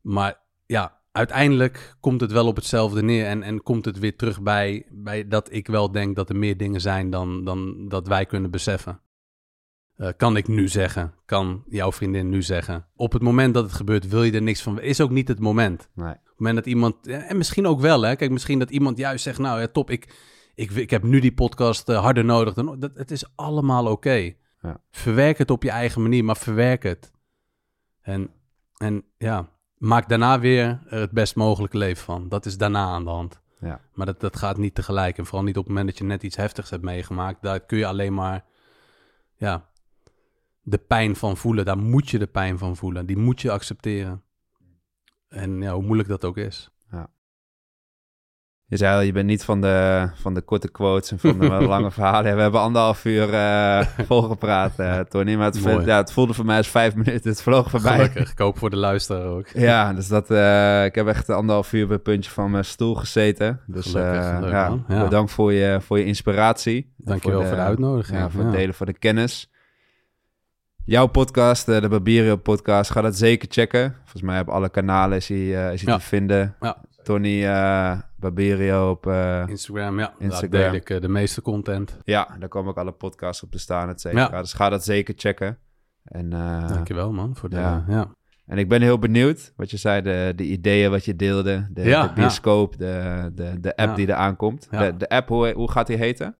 Maar 0.00 0.40
ja, 0.66 0.97
uiteindelijk 1.18 1.96
komt 2.00 2.20
het 2.20 2.32
wel 2.32 2.46
op 2.46 2.56
hetzelfde 2.56 3.02
neer 3.02 3.26
en, 3.26 3.42
en 3.42 3.62
komt 3.62 3.84
het 3.84 3.98
weer 3.98 4.16
terug 4.16 4.42
bij, 4.42 4.86
bij 4.90 5.28
dat 5.28 5.52
ik 5.52 5.66
wel 5.66 5.92
denk 5.92 6.16
dat 6.16 6.28
er 6.28 6.36
meer 6.36 6.56
dingen 6.56 6.80
zijn 6.80 7.10
dan, 7.10 7.44
dan 7.44 7.88
dat 7.88 8.08
wij 8.08 8.26
kunnen 8.26 8.50
beseffen. 8.50 9.00
Uh, 9.96 10.08
kan 10.16 10.36
ik 10.36 10.48
nu 10.48 10.68
zeggen, 10.68 11.14
kan 11.24 11.64
jouw 11.68 11.92
vriendin 11.92 12.28
nu 12.28 12.42
zeggen. 12.42 12.86
Op 12.96 13.12
het 13.12 13.22
moment 13.22 13.54
dat 13.54 13.64
het 13.64 13.72
gebeurt, 13.72 14.08
wil 14.08 14.22
je 14.22 14.32
er 14.32 14.42
niks 14.42 14.62
van. 14.62 14.80
Is 14.80 15.00
ook 15.00 15.10
niet 15.10 15.28
het 15.28 15.40
moment. 15.40 15.88
Nee 15.94 16.14
moment 16.38 16.56
dat 16.56 16.66
iemand, 16.66 17.06
en 17.06 17.36
misschien 17.36 17.66
ook 17.66 17.80
wel, 17.80 18.02
hè. 18.02 18.16
Kijk, 18.16 18.30
misschien 18.30 18.58
dat 18.58 18.70
iemand 18.70 18.98
juist 18.98 19.22
zegt, 19.22 19.38
nou 19.38 19.60
ja, 19.60 19.68
top, 19.68 19.90
ik, 19.90 20.14
ik, 20.54 20.70
ik 20.70 20.90
heb 20.90 21.02
nu 21.02 21.20
die 21.20 21.34
podcast 21.34 21.88
uh, 21.88 22.00
harder 22.00 22.24
nodig. 22.24 22.54
Dan, 22.54 22.78
dat, 22.78 22.90
het 22.94 23.10
is 23.10 23.36
allemaal 23.36 23.86
oké. 23.86 24.32
Ja. 24.62 24.80
Verwerk 24.90 25.38
het 25.38 25.50
op 25.50 25.62
je 25.62 25.70
eigen 25.70 26.02
manier, 26.02 26.24
maar 26.24 26.36
verwerk 26.36 26.82
het. 26.82 27.12
En, 28.00 28.30
en 28.76 29.04
ja, 29.16 29.48
maak 29.78 30.08
daarna 30.08 30.40
weer 30.40 30.80
er 30.88 31.00
het 31.00 31.10
best 31.10 31.36
mogelijke 31.36 31.78
leven 31.78 32.04
van. 32.04 32.28
Dat 32.28 32.46
is 32.46 32.58
daarna 32.58 32.86
aan 32.86 33.04
de 33.04 33.10
hand. 33.10 33.40
Ja. 33.60 33.80
Maar 33.92 34.06
dat, 34.06 34.20
dat 34.20 34.36
gaat 34.36 34.56
niet 34.56 34.74
tegelijk. 34.74 35.18
En 35.18 35.26
vooral 35.26 35.44
niet 35.44 35.56
op 35.56 35.64
het 35.64 35.72
moment 35.72 35.88
dat 35.90 35.98
je 35.98 36.04
net 36.04 36.22
iets 36.22 36.36
heftigs 36.36 36.70
hebt 36.70 36.82
meegemaakt. 36.82 37.42
Daar 37.42 37.60
kun 37.60 37.78
je 37.78 37.86
alleen 37.86 38.14
maar, 38.14 38.44
ja, 39.36 39.68
de 40.62 40.78
pijn 40.78 41.16
van 41.16 41.36
voelen. 41.36 41.64
Daar 41.64 41.78
moet 41.78 42.10
je 42.10 42.18
de 42.18 42.26
pijn 42.26 42.58
van 42.58 42.76
voelen. 42.76 43.06
Die 43.06 43.16
moet 43.16 43.40
je 43.40 43.50
accepteren. 43.50 44.22
En 45.28 45.62
ja, 45.62 45.72
hoe 45.72 45.82
moeilijk 45.82 46.08
dat 46.08 46.24
ook 46.24 46.36
is. 46.36 46.70
Je 48.70 48.76
zei 48.76 48.94
al, 48.94 49.00
je 49.00 49.12
bent 49.12 49.26
niet 49.26 49.44
van 49.44 49.60
de, 49.60 50.08
van 50.14 50.34
de 50.34 50.40
korte 50.40 50.70
quotes 50.70 51.10
en 51.10 51.18
van 51.18 51.38
de 51.38 51.46
lange 51.74 51.90
verhalen. 51.90 52.36
we 52.36 52.40
hebben 52.40 52.60
anderhalf 52.60 53.04
uur 53.04 53.32
uh, 53.32 53.80
volgepraat, 54.06 54.72
uh, 54.80 54.98
Tony. 55.00 55.34
Maar 55.34 55.46
het, 55.46 55.84
ja, 55.84 55.96
het 55.96 56.12
voelde 56.12 56.34
voor 56.34 56.44
mij 56.44 56.56
als 56.56 56.68
vijf 56.68 56.94
minuten. 56.94 57.30
Het 57.30 57.42
vloog 57.42 57.70
voorbij. 57.70 57.96
Gelukkig, 57.96 58.30
ik 58.30 58.38
hoop 58.38 58.58
voor 58.58 58.70
de 58.70 58.76
luisteraar 58.76 59.26
ook. 59.26 59.48
ja, 59.48 59.92
dus 59.92 60.08
dat, 60.08 60.30
uh, 60.30 60.84
ik 60.84 60.94
heb 60.94 61.06
echt 61.06 61.30
anderhalf 61.30 61.72
uur 61.72 61.86
bij 61.86 61.94
het 61.94 62.04
puntje 62.04 62.30
van 62.30 62.50
mijn 62.50 62.64
stoel 62.64 62.94
gezeten. 62.94 63.60
Dus 63.66 63.86
Gelukkig, 63.86 64.40
leuk, 64.40 64.50
ja, 64.50 64.78
ja, 64.88 65.02
bedankt 65.02 65.30
voor 65.30 65.52
je, 65.52 65.78
voor 65.80 65.98
je 65.98 66.04
inspiratie. 66.04 66.92
Dankjewel 66.96 67.40
voor 67.40 67.48
de, 67.48 67.54
voor 67.56 67.64
de 67.64 67.68
uitnodiging. 67.68 68.18
Ja, 68.18 68.30
voor 68.30 68.42
het 68.42 68.52
delen 68.52 68.74
van 68.74 68.86
de 68.86 68.98
kennis 68.98 69.50
jouw 70.84 71.06
podcast, 71.06 71.68
eh, 71.68 71.80
de 71.80 71.88
Barberio 71.88 72.36
podcast, 72.36 72.90
ga 72.90 73.00
dat 73.00 73.16
zeker 73.16 73.48
checken. 73.50 73.94
Volgens 73.98 74.22
mij 74.22 74.40
op 74.40 74.48
alle 74.48 74.68
kanalen 74.68 75.16
is 75.16 75.28
hij, 75.28 75.72
is 75.72 75.82
hij 75.82 75.94
te 75.94 76.00
vinden. 76.00 76.56
Tony 77.02 77.44
Barberio 78.18 78.90
op 78.90 79.06
Instagram, 79.48 79.98
ja. 79.98 80.14
Instagram. 80.18 80.50
Daar 80.50 80.70
deel 80.70 80.96
ik 80.96 81.00
de 81.00 81.08
meeste 81.08 81.42
content. 81.42 81.98
Ja, 82.04 82.36
daar 82.38 82.48
komen 82.48 82.70
ook 82.70 82.78
alle 82.78 82.92
podcasts 82.92 83.42
op 83.42 83.50
te 83.50 83.58
staan, 83.58 83.88
et 83.88 84.00
cetera. 84.00 84.40
Dus 84.40 84.52
ga 84.52 84.68
dat 84.68 84.84
zeker 84.84 85.14
checken. 85.16 85.58
En, 86.04 86.30
Dankjewel 86.68 87.12
man, 87.12 87.36
voor 87.36 87.48
de... 87.48 87.56
Ja. 87.56 87.84
ja. 87.88 88.16
En 88.46 88.58
ik 88.58 88.68
ben 88.68 88.82
heel 88.82 88.98
benieuwd 88.98 89.52
wat 89.56 89.70
je 89.70 89.76
zei, 89.76 90.02
de, 90.02 90.32
de 90.36 90.44
ideeën 90.44 90.90
wat 90.90 91.04
je 91.04 91.16
deelde, 91.16 91.68
de, 91.70 91.82
ja, 91.82 92.06
de 92.06 92.12
bioscoop, 92.12 92.78
de, 92.78 93.30
de, 93.34 93.60
de 93.60 93.76
app 93.76 93.96
die 93.96 94.06
er 94.06 94.14
aankomt. 94.14 94.68
De, 94.70 94.94
de 94.96 95.08
app, 95.08 95.28
hoe, 95.28 95.52
hoe 95.52 95.70
gaat 95.70 95.86
die 95.86 95.96
heten? 95.96 96.36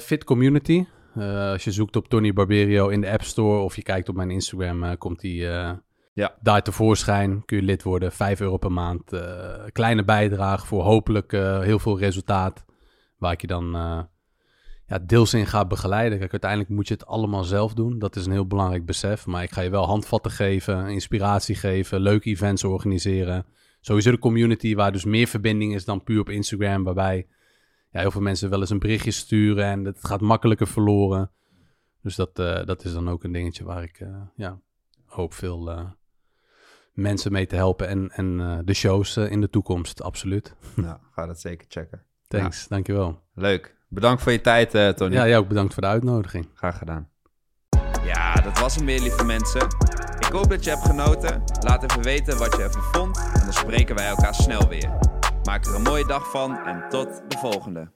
Fit 0.00 0.24
Community. 0.24 0.86
Uh, 1.16 1.50
als 1.50 1.64
je 1.64 1.72
zoekt 1.72 1.96
op 1.96 2.08
Tony 2.08 2.32
Barberio 2.32 2.88
in 2.88 3.00
de 3.00 3.10
App 3.10 3.22
Store 3.22 3.60
of 3.60 3.76
je 3.76 3.82
kijkt 3.82 4.08
op 4.08 4.16
mijn 4.16 4.30
Instagram, 4.30 4.82
uh, 4.82 4.90
komt 4.98 5.20
die 5.20 5.42
uh, 5.42 5.70
ja. 6.16 6.34
daar 6.40 6.62
tevoorschijn. 6.62 7.44
Kun 7.44 7.56
je 7.56 7.62
lid 7.62 7.82
worden, 7.82 8.12
5 8.12 8.40
euro 8.40 8.56
per 8.56 8.72
maand. 8.72 9.12
kleine 9.72 10.04
bijdrage 10.04 10.66
voor 10.66 10.82
hopelijk 10.82 11.32
heel 11.32 11.78
veel 11.78 11.98
resultaat. 11.98 12.64
Waar 13.16 13.32
ik 13.32 13.40
je 13.40 13.46
dan 13.46 13.74
ja, 14.86 14.98
deels 14.98 15.34
in 15.34 15.46
ga 15.46 15.66
begeleiden. 15.66 16.18
Kijk, 16.18 16.30
uiteindelijk 16.30 16.70
moet 16.70 16.88
je 16.88 16.94
het 16.94 17.06
allemaal 17.06 17.44
zelf 17.44 17.74
doen. 17.74 17.98
Dat 17.98 18.16
is 18.16 18.26
een 18.26 18.32
heel 18.32 18.46
belangrijk 18.46 18.86
besef. 18.86 19.26
Maar 19.26 19.42
ik 19.42 19.50
ga 19.50 19.60
je 19.60 19.70
wel 19.70 19.86
handvatten 19.86 20.30
geven, 20.30 20.88
inspiratie 20.88 21.54
geven, 21.54 22.00
leuke 22.00 22.30
events 22.30 22.64
organiseren. 22.64 23.46
Sowieso 23.80 24.10
de 24.10 24.18
community 24.18 24.74
waar 24.74 24.92
dus 24.92 25.04
meer 25.04 25.26
verbinding 25.26 25.74
is 25.74 25.84
dan 25.84 26.02
puur 26.02 26.20
op 26.20 26.28
Instagram. 26.28 26.84
Waarbij 26.84 27.26
ja, 27.90 28.00
heel 28.00 28.10
veel 28.10 28.20
mensen 28.20 28.50
wel 28.50 28.60
eens 28.60 28.70
een 28.70 28.78
berichtje 28.78 29.10
sturen 29.10 29.64
en 29.64 29.84
het 29.84 30.04
gaat 30.04 30.20
makkelijker 30.20 30.66
verloren. 30.66 31.30
Dus 32.02 32.16
dat, 32.16 32.36
dat 32.36 32.84
is 32.84 32.92
dan 32.92 33.08
ook 33.08 33.24
een 33.24 33.32
dingetje 33.32 33.64
waar 33.64 33.82
ik 33.82 34.06
ja, 34.36 34.60
hoop 35.06 35.32
veel 35.32 35.94
mensen 36.96 37.32
mee 37.32 37.46
te 37.46 37.56
helpen. 37.56 37.88
En, 37.88 38.10
en 38.12 38.62
de 38.64 38.74
shows 38.74 39.16
in 39.16 39.40
de 39.40 39.50
toekomst, 39.50 40.02
absoluut. 40.02 40.54
Nou, 40.74 40.98
ga 41.12 41.26
dat 41.26 41.40
zeker 41.40 41.66
checken. 41.68 42.02
Thanks, 42.28 42.60
ja. 42.60 42.66
dankjewel. 42.68 43.20
Leuk. 43.34 43.74
Bedankt 43.88 44.22
voor 44.22 44.32
je 44.32 44.40
tijd, 44.40 44.96
Tony. 44.96 45.14
Ja, 45.14 45.26
jij 45.26 45.38
ook 45.38 45.48
bedankt 45.48 45.74
voor 45.74 45.82
de 45.82 45.88
uitnodiging. 45.88 46.48
Graag 46.54 46.78
gedaan. 46.78 47.08
Ja, 48.04 48.34
dat 48.34 48.58
was 48.58 48.74
hem 48.74 48.86
weer, 48.86 49.00
lieve 49.00 49.24
mensen. 49.24 49.66
Ik 50.18 50.32
hoop 50.32 50.50
dat 50.50 50.64
je 50.64 50.70
hebt 50.70 50.86
genoten. 50.86 51.42
Laat 51.60 51.82
even 51.82 52.02
weten 52.02 52.38
wat 52.38 52.56
je 52.56 52.62
ervan 52.62 52.82
vond. 52.82 53.16
En 53.34 53.40
dan 53.40 53.52
spreken 53.52 53.94
wij 53.94 54.06
elkaar 54.06 54.34
snel 54.34 54.68
weer. 54.68 54.90
Maak 55.42 55.66
er 55.66 55.74
een 55.74 55.82
mooie 55.82 56.06
dag 56.06 56.30
van 56.30 56.58
en 56.58 56.88
tot 56.88 57.22
de 57.28 57.38
volgende. 57.38 57.90